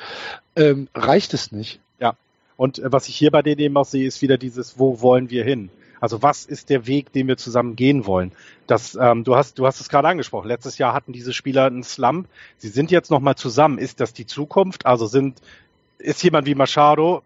ähm, 0.58 0.90
reicht 0.94 1.34
es 1.34 1.54
nicht. 1.54 1.80
Ja. 2.00 2.18
Und 2.58 2.80
äh, 2.80 2.92
was 2.92 3.08
ich 3.08 3.16
hier 3.16 3.32
bei 3.32 3.42
denen 3.42 3.62
eben 3.62 3.78
auch 3.78 3.86
sehe, 3.86 4.06
ist 4.06 4.22
wieder 4.22 4.38
dieses, 4.38 4.78
wo 4.80 5.00
wollen 5.02 5.30
wir 5.30 5.46
hin? 5.46 5.70
Also 6.06 6.22
was 6.22 6.45
ist 6.45 6.69
der 6.69 6.86
Weg, 6.86 7.11
den 7.14 7.27
wir 7.27 7.36
zusammen 7.36 7.76
gehen 7.76 8.06
wollen? 8.06 8.32
Das, 8.68 8.94
ähm, 8.94 9.23
du 9.23 9.36
hast, 9.36 9.57
du 9.57 9.65
hast 9.65 9.82
es 9.82 9.90
gerade 9.90 10.07
angesprochen. 10.07 10.48
Letztes 10.48 10.77
Jahr 10.77 10.94
hatten 10.94 11.14
diese 11.14 11.34
Spieler 11.34 11.65
einen 11.65 11.82
Slump. 11.82 12.27
Sie 12.60 12.68
sind 12.68 12.91
jetzt 12.91 13.10
nochmal 13.10 13.34
zusammen. 13.34 13.80
Ist 13.80 13.99
das 13.99 14.14
die 14.14 14.27
Zukunft? 14.27 14.86
Also 14.86 15.07
sind, 15.07 15.41
ist 15.98 16.23
jemand 16.23 16.45
wie 16.45 16.53
Machado, 16.53 17.23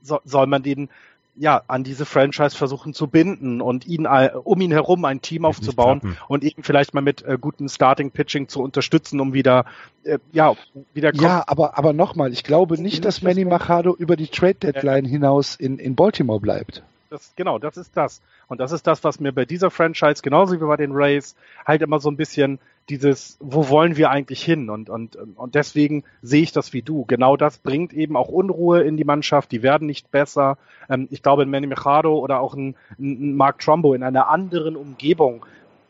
so, 0.00 0.20
soll 0.24 0.46
man 0.46 0.62
den 0.62 0.90
ja, 1.34 1.62
an 1.66 1.82
diese 1.82 2.06
Franchise 2.06 2.56
versuchen 2.56 2.94
zu 2.94 3.08
binden 3.08 3.60
und 3.60 3.84
ihn 3.84 4.06
um 4.06 4.60
ihn 4.60 4.70
herum 4.70 5.04
ein 5.04 5.22
Team 5.22 5.44
aufzubauen 5.44 6.16
und 6.28 6.44
eben 6.44 6.62
vielleicht 6.62 6.94
mal 6.94 7.00
mit 7.00 7.22
äh, 7.22 7.36
gutem 7.40 7.68
Starting 7.68 8.12
Pitching 8.12 8.46
zu 8.46 8.62
unterstützen, 8.62 9.18
um 9.18 9.32
wieder 9.32 9.64
äh, 10.04 10.18
ja, 10.32 10.54
wieder 10.94 11.12
Ja, 11.14 11.42
aber 11.48 11.76
aber 11.76 11.92
nochmal, 11.94 12.32
ich 12.32 12.44
glaube 12.44 12.80
nicht, 12.80 13.04
dass 13.04 13.22
Manny 13.22 13.44
Machado 13.44 13.96
über 13.96 14.14
die 14.14 14.28
Trade 14.28 14.54
Deadline 14.54 15.04
hinaus 15.04 15.56
in 15.56 15.78
in 15.78 15.96
Baltimore 15.96 16.40
bleibt. 16.40 16.84
Das, 17.10 17.32
genau, 17.34 17.58
das 17.58 17.76
ist 17.76 17.96
das. 17.96 18.22
Und 18.46 18.60
das 18.60 18.70
ist 18.70 18.86
das, 18.86 19.02
was 19.02 19.18
mir 19.18 19.32
bei 19.32 19.44
dieser 19.44 19.72
Franchise, 19.72 20.22
genauso 20.22 20.54
wie 20.54 20.64
bei 20.64 20.76
den 20.76 20.92
Rays, 20.92 21.34
halt 21.66 21.82
immer 21.82 21.98
so 21.98 22.08
ein 22.08 22.16
bisschen 22.16 22.60
dieses, 22.88 23.36
wo 23.40 23.68
wollen 23.68 23.96
wir 23.96 24.10
eigentlich 24.10 24.44
hin? 24.44 24.70
Und, 24.70 24.88
und, 24.88 25.16
und 25.16 25.56
deswegen 25.56 26.04
sehe 26.22 26.42
ich 26.42 26.52
das 26.52 26.72
wie 26.72 26.82
du. 26.82 27.04
Genau 27.06 27.36
das 27.36 27.58
bringt 27.58 27.92
eben 27.92 28.16
auch 28.16 28.28
Unruhe 28.28 28.82
in 28.82 28.96
die 28.96 29.02
Mannschaft. 29.02 29.50
Die 29.50 29.64
werden 29.64 29.88
nicht 29.88 30.12
besser. 30.12 30.56
Ähm, 30.88 31.08
ich 31.10 31.20
glaube, 31.20 31.42
ein 31.42 31.50
Manny 31.50 31.66
Machado 31.66 32.16
oder 32.16 32.40
auch 32.40 32.54
ein, 32.54 32.76
ein 32.96 33.34
Mark 33.34 33.58
Trumbo 33.58 33.92
in 33.92 34.04
einer 34.04 34.28
anderen 34.28 34.76
Umgebung 34.76 35.44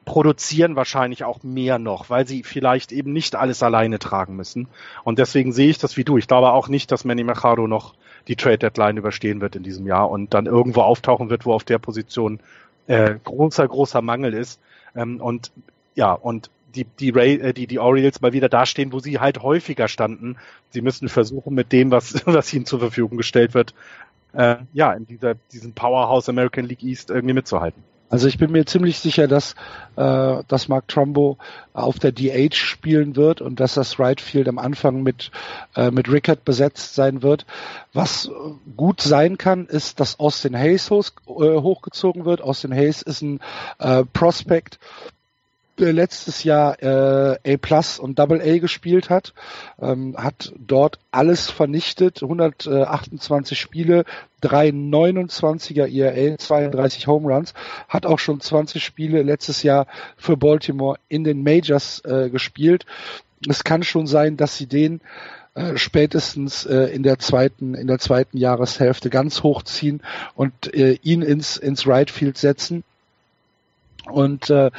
produzieren 0.05 0.77
wahrscheinlich 0.77 1.24
auch 1.24 1.43
mehr 1.43 1.78
noch, 1.78 2.10
weil 2.10 2.27
sie 2.27 2.43
vielleicht 2.43 2.93
eben 2.93 3.12
nicht 3.12 3.36
alles 3.36 3.62
alleine 3.62 3.98
tragen 3.98 4.36
müssen. 4.36 4.68
Und 5.05 5.18
deswegen 5.18 5.52
sehe 5.52 5.70
ich 5.70 5.78
das 5.78 5.97
wie 5.97 6.05
du. 6.05 6.16
Ich 6.16 6.27
glaube 6.27 6.52
auch 6.52 6.68
nicht, 6.68 6.90
dass 6.90 7.05
Manny 7.05 7.24
Machado 7.24 7.66
noch 7.66 7.94
die 8.28 8.36
Trade 8.36 8.59
Deadline 8.59 8.97
überstehen 8.97 9.40
wird 9.40 9.56
in 9.56 9.62
diesem 9.62 9.86
Jahr 9.86 10.10
und 10.10 10.35
dann 10.35 10.47
irgendwo 10.47 10.82
auftauchen 10.82 11.31
wird, 11.31 11.47
wo 11.47 11.52
auf 11.52 11.64
der 11.64 11.78
Position 11.78 12.40
äh, 12.86 13.14
großer, 13.22 13.66
großer 13.66 14.02
Mangel 14.02 14.35
ist. 14.35 14.60
Ähm, 14.94 15.20
und 15.20 15.52
ja, 15.94 16.12
und 16.12 16.51
die, 16.74 16.85
die, 16.85 17.10
Ray, 17.10 17.35
äh, 17.35 17.52
die, 17.52 17.66
die 17.66 17.78
Orioles 17.78 18.20
mal 18.20 18.32
wieder 18.32 18.48
dastehen, 18.48 18.93
wo 18.93 19.01
sie 19.01 19.20
halt 19.20 19.43
häufiger 19.43 19.89
standen. 19.89 20.36
Sie 20.70 20.81
müssen 20.81 21.09
versuchen, 21.09 21.55
mit 21.55 21.72
dem, 21.72 21.90
was, 21.90 22.14
was 22.27 22.52
ihnen 22.52 22.66
zur 22.66 22.81
Verfügung 22.81 23.16
gestellt 23.16 23.55
wird, 23.55 23.74
äh, 24.32 24.56
ja, 24.72 24.93
in 24.93 25.06
dieser, 25.06 25.35
diesem 25.52 25.72
Powerhouse 25.72 26.28
American 26.28 26.64
League 26.64 26.82
East 26.82 27.10
irgendwie 27.10 27.35
mitzuhalten. 27.35 27.82
Also 28.11 28.27
ich 28.27 28.39
bin 28.39 28.51
mir 28.51 28.66
ziemlich 28.66 28.99
sicher, 28.99 29.28
dass, 29.28 29.55
äh, 29.95 30.43
dass 30.49 30.69
Mark 30.69 30.89
Trumbo 30.89 31.39
auf 31.73 32.01
der 32.01 32.11
DH 32.11 32.57
spielen 32.57 33.15
wird 33.15 33.41
und 33.41 33.61
dass 33.61 33.74
das 33.74 34.01
Right 34.01 34.20
Field 34.20 34.49
am 34.49 34.59
Anfang 34.59 35.05
mit, 35.05 35.31
äh, 35.77 35.93
mit 35.93 36.11
Rickard 36.11 36.45
besetzt 36.45 36.97
sein 36.97 37.23
wird. 37.23 37.47
Was 37.93 38.28
gut 38.77 39.01
sein 39.01 39.39
kann, 39.39 39.66
ist, 39.66 40.01
dass 40.01 40.19
Austin 40.19 40.57
Hayes 40.57 40.91
hoch, 40.91 41.11
äh, 41.28 41.61
hochgezogen 41.61 42.24
wird. 42.24 42.43
Austin 42.43 42.74
Hayes 42.74 43.01
ist 43.03 43.23
ein 43.23 43.39
äh, 43.78 44.05
Prospect, 44.12 44.81
letztes 45.81 46.44
Jahr 46.44 46.82
äh, 46.82 47.55
A 47.55 47.57
Plus 47.57 47.98
und 47.98 48.19
Double 48.19 48.40
A 48.40 48.59
gespielt 48.59 49.11
hat, 49.11 49.35
ähm, 49.81 50.15
hat 50.16 50.52
dort 50.59 50.98
alles 51.11 51.51
vernichtet, 51.51 52.23
128 52.23 53.59
Spiele, 53.59 54.05
drei 54.40 54.69
29er 54.69 55.86
ERA, 55.86 56.39
32 56.39 57.07
Home 57.07 57.32
Runs, 57.32 57.55
hat 57.89 58.07
auch 58.07 58.19
schon 58.19 58.40
20 58.40 58.85
Spiele 58.85 59.23
letztes 59.23 59.62
Jahr 59.62 59.86
für 60.16 60.36
Baltimore 60.36 60.98
in 61.09 61.24
den 61.24 61.43
Majors 61.43 62.02
äh, 62.05 62.31
gespielt. 62.31 62.86
Es 63.48 63.65
kann 63.65 63.82
schon 63.82 64.07
sein, 64.07 64.36
dass 64.36 64.57
sie 64.57 64.66
den 64.66 65.01
äh, 65.55 65.77
spätestens 65.77 66.65
äh, 66.66 66.85
in 66.94 67.02
der 67.02 67.19
zweiten 67.19 67.74
in 67.74 67.86
der 67.86 67.98
zweiten 67.98 68.36
Jahreshälfte 68.36 69.11
ganz 69.11 69.43
hochziehen 69.43 70.02
und 70.35 70.73
äh, 70.74 70.98
ihn 71.02 71.23
ins 71.23 71.57
ins 71.57 71.89
Right 71.89 72.11
Field 72.11 72.39
setzen 72.39 72.85
und 74.11 74.51
äh, 74.51 74.70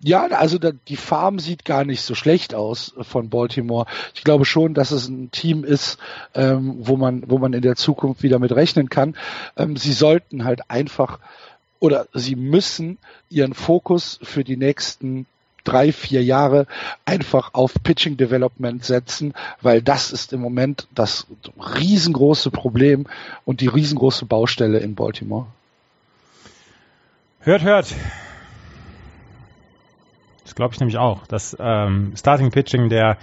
ja, 0.00 0.26
also 0.26 0.58
da, 0.58 0.72
die 0.72 0.96
Farm 0.96 1.38
sieht 1.38 1.64
gar 1.64 1.84
nicht 1.84 2.02
so 2.02 2.14
schlecht 2.14 2.54
aus 2.54 2.94
von 3.00 3.28
Baltimore. 3.28 3.86
Ich 4.14 4.24
glaube 4.24 4.44
schon, 4.44 4.74
dass 4.74 4.90
es 4.90 5.08
ein 5.08 5.30
Team 5.30 5.64
ist, 5.64 5.98
ähm, 6.34 6.76
wo 6.78 6.96
man, 6.96 7.24
wo 7.26 7.38
man 7.38 7.52
in 7.52 7.62
der 7.62 7.76
Zukunft 7.76 8.22
wieder 8.22 8.38
mit 8.38 8.52
rechnen 8.52 8.88
kann. 8.88 9.16
Ähm, 9.56 9.76
sie 9.76 9.92
sollten 9.92 10.44
halt 10.44 10.70
einfach 10.70 11.18
oder 11.78 12.06
sie 12.14 12.36
müssen 12.36 12.98
ihren 13.28 13.54
Fokus 13.54 14.18
für 14.22 14.44
die 14.44 14.56
nächsten 14.56 15.26
drei, 15.66 15.92
vier 15.92 16.22
Jahre 16.22 16.66
einfach 17.04 17.52
auf 17.52 17.74
Pitching 17.82 18.16
Development 18.16 18.84
setzen, 18.84 19.34
weil 19.60 19.82
das 19.82 20.12
ist 20.12 20.32
im 20.32 20.40
Moment 20.40 20.86
das 20.94 21.26
riesengroße 21.58 22.50
Problem 22.50 23.06
und 23.44 23.60
die 23.60 23.66
riesengroße 23.66 24.26
Baustelle 24.26 24.78
in 24.78 24.94
Baltimore. 24.94 25.46
Hört, 27.40 27.62
hört. 27.62 27.94
Glaube 30.56 30.72
ich 30.72 30.80
nämlich 30.80 30.96
auch. 30.96 31.26
Das 31.26 31.56
ähm, 31.60 32.14
Starting 32.16 32.50
Pitching 32.50 32.88
der, 32.88 33.18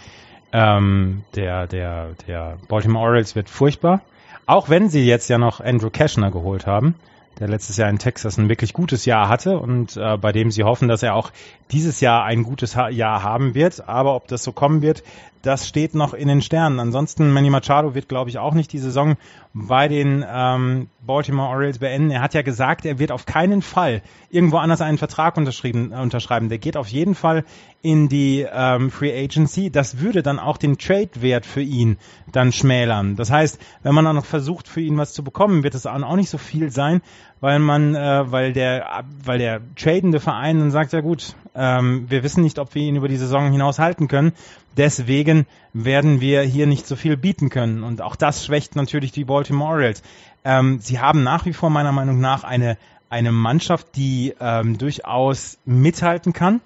ähm, 0.53 1.23
der, 1.35 1.68
der, 1.68 2.11
der 2.27 2.57
Baltimore 2.69 3.03
Orioles 3.05 3.35
wird 3.35 3.49
furchtbar. 3.49 4.01
Auch 4.45 4.69
wenn 4.69 4.88
sie 4.88 5.03
jetzt 5.05 5.30
ja 5.30 5.39
noch 5.39 5.60
Andrew 5.60 5.89
Cashner 5.89 6.30
geholt 6.30 6.68
haben, 6.68 6.95
der 7.39 7.47
letztes 7.47 7.77
Jahr 7.77 7.89
in 7.89 7.97
Texas 7.97 8.38
ein 8.38 8.49
wirklich 8.49 8.73
gutes 8.73 9.05
Jahr 9.05 9.30
hatte 9.30 9.57
und 9.57 9.97
äh, 9.97 10.15
bei 10.18 10.31
dem 10.31 10.51
sie 10.51 10.64
hoffen, 10.64 10.88
dass 10.88 11.01
er 11.01 11.15
auch 11.15 11.31
dieses 11.72 12.01
Jahr 12.01 12.23
ein 12.23 12.43
gutes 12.43 12.76
Jahr 12.76 13.23
haben 13.23 13.55
wird. 13.55 13.88
Aber 13.89 14.15
ob 14.15 14.27
das 14.27 14.43
so 14.43 14.51
kommen 14.51 14.84
wird, 14.84 15.03
das 15.43 15.67
steht 15.67 15.93
noch 15.93 16.13
in 16.13 16.29
den 16.29 16.41
Sternen. 16.41 16.79
Ansonsten, 16.79 17.31
Manny 17.31 17.49
Machado 17.49 17.93
wird, 17.93 18.07
glaube 18.07 18.29
ich, 18.29 18.39
auch 18.39 18.53
nicht 18.53 18.71
die 18.71 18.79
Saison 18.79 19.17
bei 19.53 19.89
den 19.89 20.25
ähm, 20.27 20.87
Baltimore 21.05 21.49
Orioles 21.49 21.79
beenden. 21.79 22.11
Er 22.11 22.21
hat 22.21 22.33
ja 22.33 22.41
gesagt, 22.41 22.85
er 22.85 22.97
wird 22.97 23.11
auf 23.11 23.25
keinen 23.25 23.61
Fall 23.61 24.01
irgendwo 24.29 24.57
anders 24.57 24.79
einen 24.79 24.97
Vertrag 24.97 25.35
unterschrieben, 25.35 25.91
äh, 25.91 25.97
unterschreiben. 25.97 26.47
Der 26.47 26.59
geht 26.59 26.77
auf 26.77 26.87
jeden 26.87 27.13
Fall 27.13 27.43
in 27.81 28.07
die 28.07 28.47
ähm, 28.49 28.89
Free 28.89 29.11
Agency. 29.13 29.69
Das 29.69 29.99
würde 29.99 30.23
dann 30.23 30.39
auch 30.39 30.57
den 30.57 30.77
Trade-Wert 30.77 31.45
für 31.45 31.61
ihn 31.61 31.97
dann 32.31 32.53
schmälern. 32.53 33.17
Das 33.17 33.29
heißt, 33.29 33.59
wenn 33.83 33.93
man 33.93 34.05
dann 34.05 34.15
noch 34.15 34.25
versucht, 34.25 34.69
für 34.69 34.79
ihn 34.79 34.97
was 34.97 35.13
zu 35.13 35.25
bekommen, 35.25 35.63
wird 35.63 35.75
es 35.75 35.85
auch 35.85 36.15
nicht 36.15 36.29
so 36.29 36.37
viel 36.37 36.71
sein, 36.71 37.01
weil 37.41 37.59
man, 37.59 37.95
äh, 37.95 38.31
weil 38.31 38.53
der, 38.53 39.03
weil 39.23 39.39
der 39.39 39.59
tradende 39.75 40.21
Verein 40.21 40.59
dann 40.59 40.71
sagt, 40.71 40.93
ja 40.93 41.01
gut, 41.01 41.35
ähm, 41.55 42.05
wir 42.09 42.23
wissen 42.23 42.43
nicht, 42.43 42.57
ob 42.59 42.73
wir 42.73 42.81
ihn 42.81 42.95
über 42.95 43.09
die 43.09 43.17
Saison 43.17 43.51
hinaus 43.51 43.79
halten 43.79 44.07
können. 44.07 44.31
Deswegen 44.77 45.45
werden 45.73 46.21
wir 46.21 46.41
hier 46.41 46.67
nicht 46.67 46.87
so 46.87 46.95
viel 46.95 47.17
bieten 47.17 47.49
können. 47.49 47.83
Und 47.83 48.01
auch 48.01 48.15
das 48.15 48.45
schwächt 48.45 48.75
natürlich 48.75 49.11
die 49.11 49.25
Baltimore 49.25 49.71
Orioles. 49.71 50.01
Ähm, 50.43 50.79
sie 50.81 50.99
haben 50.99 51.23
nach 51.23 51.45
wie 51.45 51.53
vor 51.53 51.69
meiner 51.69 51.91
Meinung 51.91 52.19
nach 52.19 52.43
eine, 52.43 52.77
eine 53.09 53.31
Mannschaft, 53.31 53.95
die 53.95 54.33
ähm, 54.39 54.77
durchaus 54.77 55.57
mithalten 55.65 56.33
kann. 56.33 56.61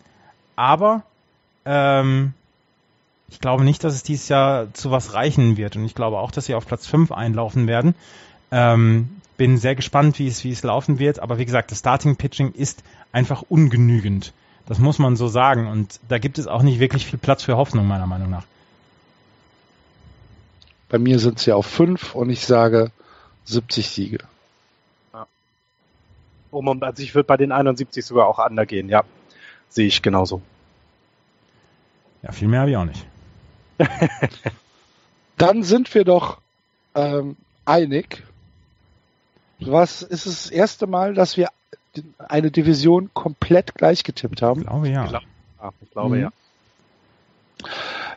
Aber 0.56 1.04
ähm, 1.66 2.34
ich 3.30 3.40
glaube 3.42 3.64
nicht, 3.64 3.84
dass 3.84 3.94
es 3.94 4.04
dieses 4.04 4.30
Jahr 4.30 4.74
zu 4.74 4.90
was 4.92 5.14
reichen 5.14 5.58
wird. 5.58 5.76
Und 5.76 5.86
ich 5.86 5.96
glaube 5.96 6.20
auch, 6.20 6.32
dass 6.32 6.46
sie 6.46 6.56
auf 6.56 6.66
Platz 6.66 6.88
5 6.88 7.12
einlaufen 7.12 7.68
werden. 7.68 7.94
Ähm, 8.52 9.10
bin 9.36 9.58
sehr 9.58 9.76
gespannt, 9.76 10.18
wie 10.18 10.28
es, 10.28 10.44
wie 10.44 10.52
es 10.52 10.64
laufen 10.64 10.98
wird. 11.00 11.20
Aber 11.20 11.38
wie 11.38 11.46
gesagt, 11.46 11.72
das 11.72 11.80
Starting 11.80 12.16
Pitching 12.16 12.54
ist 12.54 12.84
einfach 13.12 13.44
ungenügend. 13.50 14.34
Das 14.68 14.80
muss 14.80 15.00
man 15.00 15.16
so 15.16 15.28
sagen. 15.28 15.68
Und 15.68 16.00
da 16.08 16.18
gibt 16.20 16.38
es 16.38 16.48
auch 16.48 16.62
nicht 16.62 16.80
wirklich 16.80 17.06
viel 17.06 17.20
Platz 17.20 17.44
für 17.44 17.58
Hoffnung, 17.58 17.88
meiner 17.88 18.08
Meinung 18.08 18.30
nach. 18.30 18.44
Bei 20.90 21.00
mir 21.00 21.20
sind 21.20 21.40
sie 21.40 21.52
auf 21.52 21.66
fünf 21.66 22.16
und 22.16 22.30
ich 22.30 22.46
sage 22.46 22.92
70 23.46 23.90
Siege. 23.90 24.20
Ja. 25.14 25.28
Also 26.52 27.04
ich 27.04 27.16
würde 27.16 27.28
bei 27.28 27.38
den 27.38 27.52
71 27.52 28.06
sogar 28.06 28.28
auch 28.28 28.46
undergehen, 28.46 28.90
ja. 28.90 29.04
Sehe 29.70 29.88
ich 29.88 30.02
genauso. 30.02 30.42
Ja, 32.24 32.32
viel 32.32 32.48
mehr 32.48 32.62
habe 32.62 32.72
ich 32.72 32.78
auch 32.78 32.86
nicht. 32.86 33.06
Dann 35.38 35.64
sind 35.64 35.94
wir 35.94 36.04
doch 36.04 36.40
ähm, 36.96 37.36
einig. 37.66 38.24
Was 39.60 40.02
ist 40.02 40.26
das 40.26 40.50
erste 40.50 40.88
Mal, 40.88 41.14
dass 41.14 41.38
wir 41.38 41.50
eine 42.18 42.52
Division 42.52 43.10
komplett 43.14 43.76
gleich 43.76 44.04
getippt 44.04 44.42
haben. 44.42 44.62
Ich 44.62 44.68
glaube 44.68 44.90
ja. 44.90 45.04
Ich, 45.06 45.10
glaub, 45.10 45.74
ich 45.82 45.92
glaube 45.92 46.16
mhm. 46.16 46.22
ja. 46.22 46.32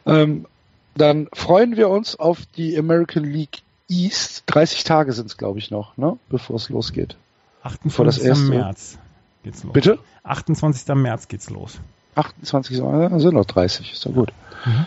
Ähm, 0.07 0.47
dann 0.95 1.29
freuen 1.33 1.77
wir 1.77 1.89
uns 1.89 2.17
auf 2.17 2.47
die 2.57 2.77
American 2.77 3.25
League 3.25 3.63
East. 3.89 4.45
30 4.47 4.85
Tage 4.85 5.13
sind 5.13 5.27
es, 5.27 5.37
glaube 5.37 5.59
ich, 5.59 5.71
noch, 5.71 5.97
ne? 5.97 6.19
bevor 6.29 6.57
es 6.57 6.69
losgeht. 6.69 7.17
28. 7.63 8.23
Das 8.25 8.39
März 8.41 8.99
geht's 9.43 9.65
los. 9.65 9.73
Bitte? 9.73 9.99
28. 10.25 10.95
März 10.95 11.29
geht's 11.29 11.51
los. 11.51 11.79
28. 12.15 12.81
März 12.81 13.23
sind 13.23 13.35
noch 13.35 13.45
30, 13.45 13.93
ist 13.93 14.07
doch 14.07 14.13
gut. 14.13 14.33
Mhm. 14.65 14.87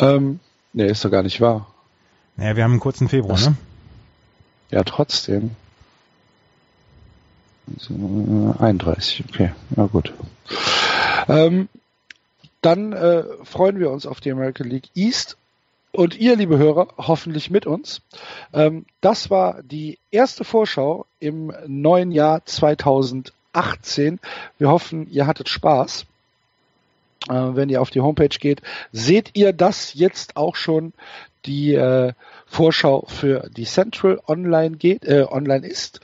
Ähm, 0.00 0.40
nee, 0.72 0.86
ist 0.86 1.04
doch 1.04 1.10
gar 1.10 1.22
nicht 1.22 1.40
wahr. 1.40 1.66
Naja, 2.36 2.56
wir 2.56 2.64
haben 2.64 2.72
einen 2.72 2.80
kurzen 2.80 3.08
Februar, 3.08 3.36
das, 3.36 3.48
ne? 3.48 3.56
Ja, 4.70 4.84
trotzdem. 4.84 5.56
31, 8.58 9.24
okay, 9.28 9.52
na 9.76 9.86
gut. 9.86 10.12
Ähm, 11.28 11.68
dann 12.60 12.92
äh, 12.92 13.24
freuen 13.44 13.78
wir 13.78 13.90
uns 13.90 14.06
auf 14.06 14.20
die 14.20 14.32
American 14.32 14.68
League 14.68 14.88
East 14.94 15.36
und 15.92 16.18
ihr, 16.18 16.36
liebe 16.36 16.58
Hörer, 16.58 16.88
hoffentlich 16.96 17.50
mit 17.50 17.66
uns. 17.66 18.02
Ähm, 18.52 18.84
das 19.00 19.30
war 19.30 19.62
die 19.62 19.98
erste 20.10 20.44
Vorschau 20.44 21.06
im 21.18 21.52
neuen 21.66 22.12
Jahr 22.12 22.44
2018. 22.44 24.20
Wir 24.58 24.68
hoffen, 24.68 25.10
ihr 25.10 25.26
hattet 25.26 25.48
Spaß. 25.48 26.06
Äh, 27.28 27.32
wenn 27.32 27.68
ihr 27.68 27.82
auf 27.82 27.90
die 27.90 28.00
Homepage 28.00 28.28
geht, 28.28 28.62
seht 28.92 29.30
ihr 29.34 29.52
das 29.52 29.94
jetzt 29.94 30.36
auch 30.36 30.56
schon 30.56 30.92
die 31.46 31.74
äh, 31.74 32.12
Vorschau 32.46 33.04
für 33.08 33.48
die 33.56 33.64
Central 33.64 34.20
online 34.26 34.76
geht, 34.76 35.04
äh, 35.04 35.26
online 35.28 35.66
ist 35.66 36.00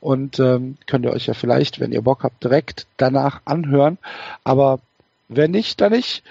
und 0.00 0.38
ähm, 0.38 0.76
könnt 0.86 1.04
ihr 1.04 1.12
euch 1.12 1.26
ja 1.26 1.34
vielleicht, 1.34 1.80
wenn 1.80 1.92
ihr 1.92 2.02
Bock 2.02 2.22
habt, 2.24 2.42
direkt 2.42 2.86
danach 2.96 3.40
anhören. 3.44 3.98
Aber 4.44 4.80
wenn 5.28 5.50
nicht, 5.50 5.80
dann 5.80 5.92
nicht. 5.92 6.22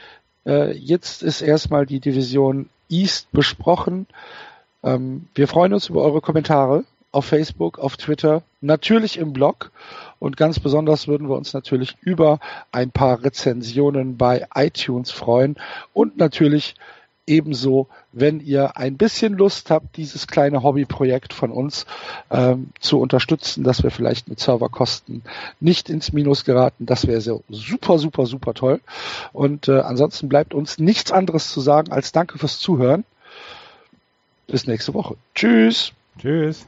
Äh, 0.45 0.71
jetzt 0.73 1.23
ist 1.23 1.41
erstmal 1.41 1.85
die 1.85 1.99
Division 1.99 2.69
East 2.89 3.31
besprochen. 3.31 4.07
Ähm, 4.83 5.27
wir 5.35 5.47
freuen 5.47 5.73
uns 5.73 5.89
über 5.89 6.01
eure 6.03 6.21
Kommentare 6.21 6.83
auf 7.17 7.25
Facebook, 7.25 7.79
auf 7.79 7.97
Twitter, 7.97 8.43
natürlich 8.61 9.17
im 9.17 9.33
Blog 9.33 9.71
und 10.19 10.37
ganz 10.37 10.59
besonders 10.59 11.07
würden 11.07 11.29
wir 11.29 11.35
uns 11.35 11.51
natürlich 11.51 11.97
über 12.01 12.39
ein 12.71 12.91
paar 12.91 13.23
Rezensionen 13.23 14.17
bei 14.17 14.45
iTunes 14.53 15.09
freuen 15.09 15.55
und 15.93 16.17
natürlich 16.17 16.75
ebenso, 17.25 17.87
wenn 18.13 18.39
ihr 18.39 18.77
ein 18.77 18.97
bisschen 18.97 19.33
Lust 19.33 19.71
habt, 19.71 19.97
dieses 19.97 20.27
kleine 20.27 20.61
Hobbyprojekt 20.61 21.33
von 21.33 21.51
uns 21.51 21.87
ähm, 22.29 22.69
zu 22.79 22.99
unterstützen, 22.99 23.63
dass 23.63 23.81
wir 23.81 23.89
vielleicht 23.89 24.29
mit 24.29 24.39
Serverkosten 24.39 25.23
nicht 25.59 25.89
ins 25.89 26.13
Minus 26.13 26.45
geraten. 26.45 26.85
Das 26.85 27.07
wäre 27.07 27.19
so 27.19 27.43
super, 27.49 27.97
super, 27.97 28.27
super 28.27 28.53
toll. 28.53 28.79
Und 29.33 29.67
äh, 29.67 29.79
ansonsten 29.79 30.29
bleibt 30.29 30.53
uns 30.53 30.77
nichts 30.77 31.11
anderes 31.11 31.51
zu 31.51 31.61
sagen 31.61 31.91
als 31.91 32.11
Danke 32.11 32.37
fürs 32.37 32.59
Zuhören. 32.59 33.03
Bis 34.45 34.67
nächste 34.67 34.93
Woche. 34.93 35.17
Tschüss. 35.33 35.91
Tschüss. 36.19 36.67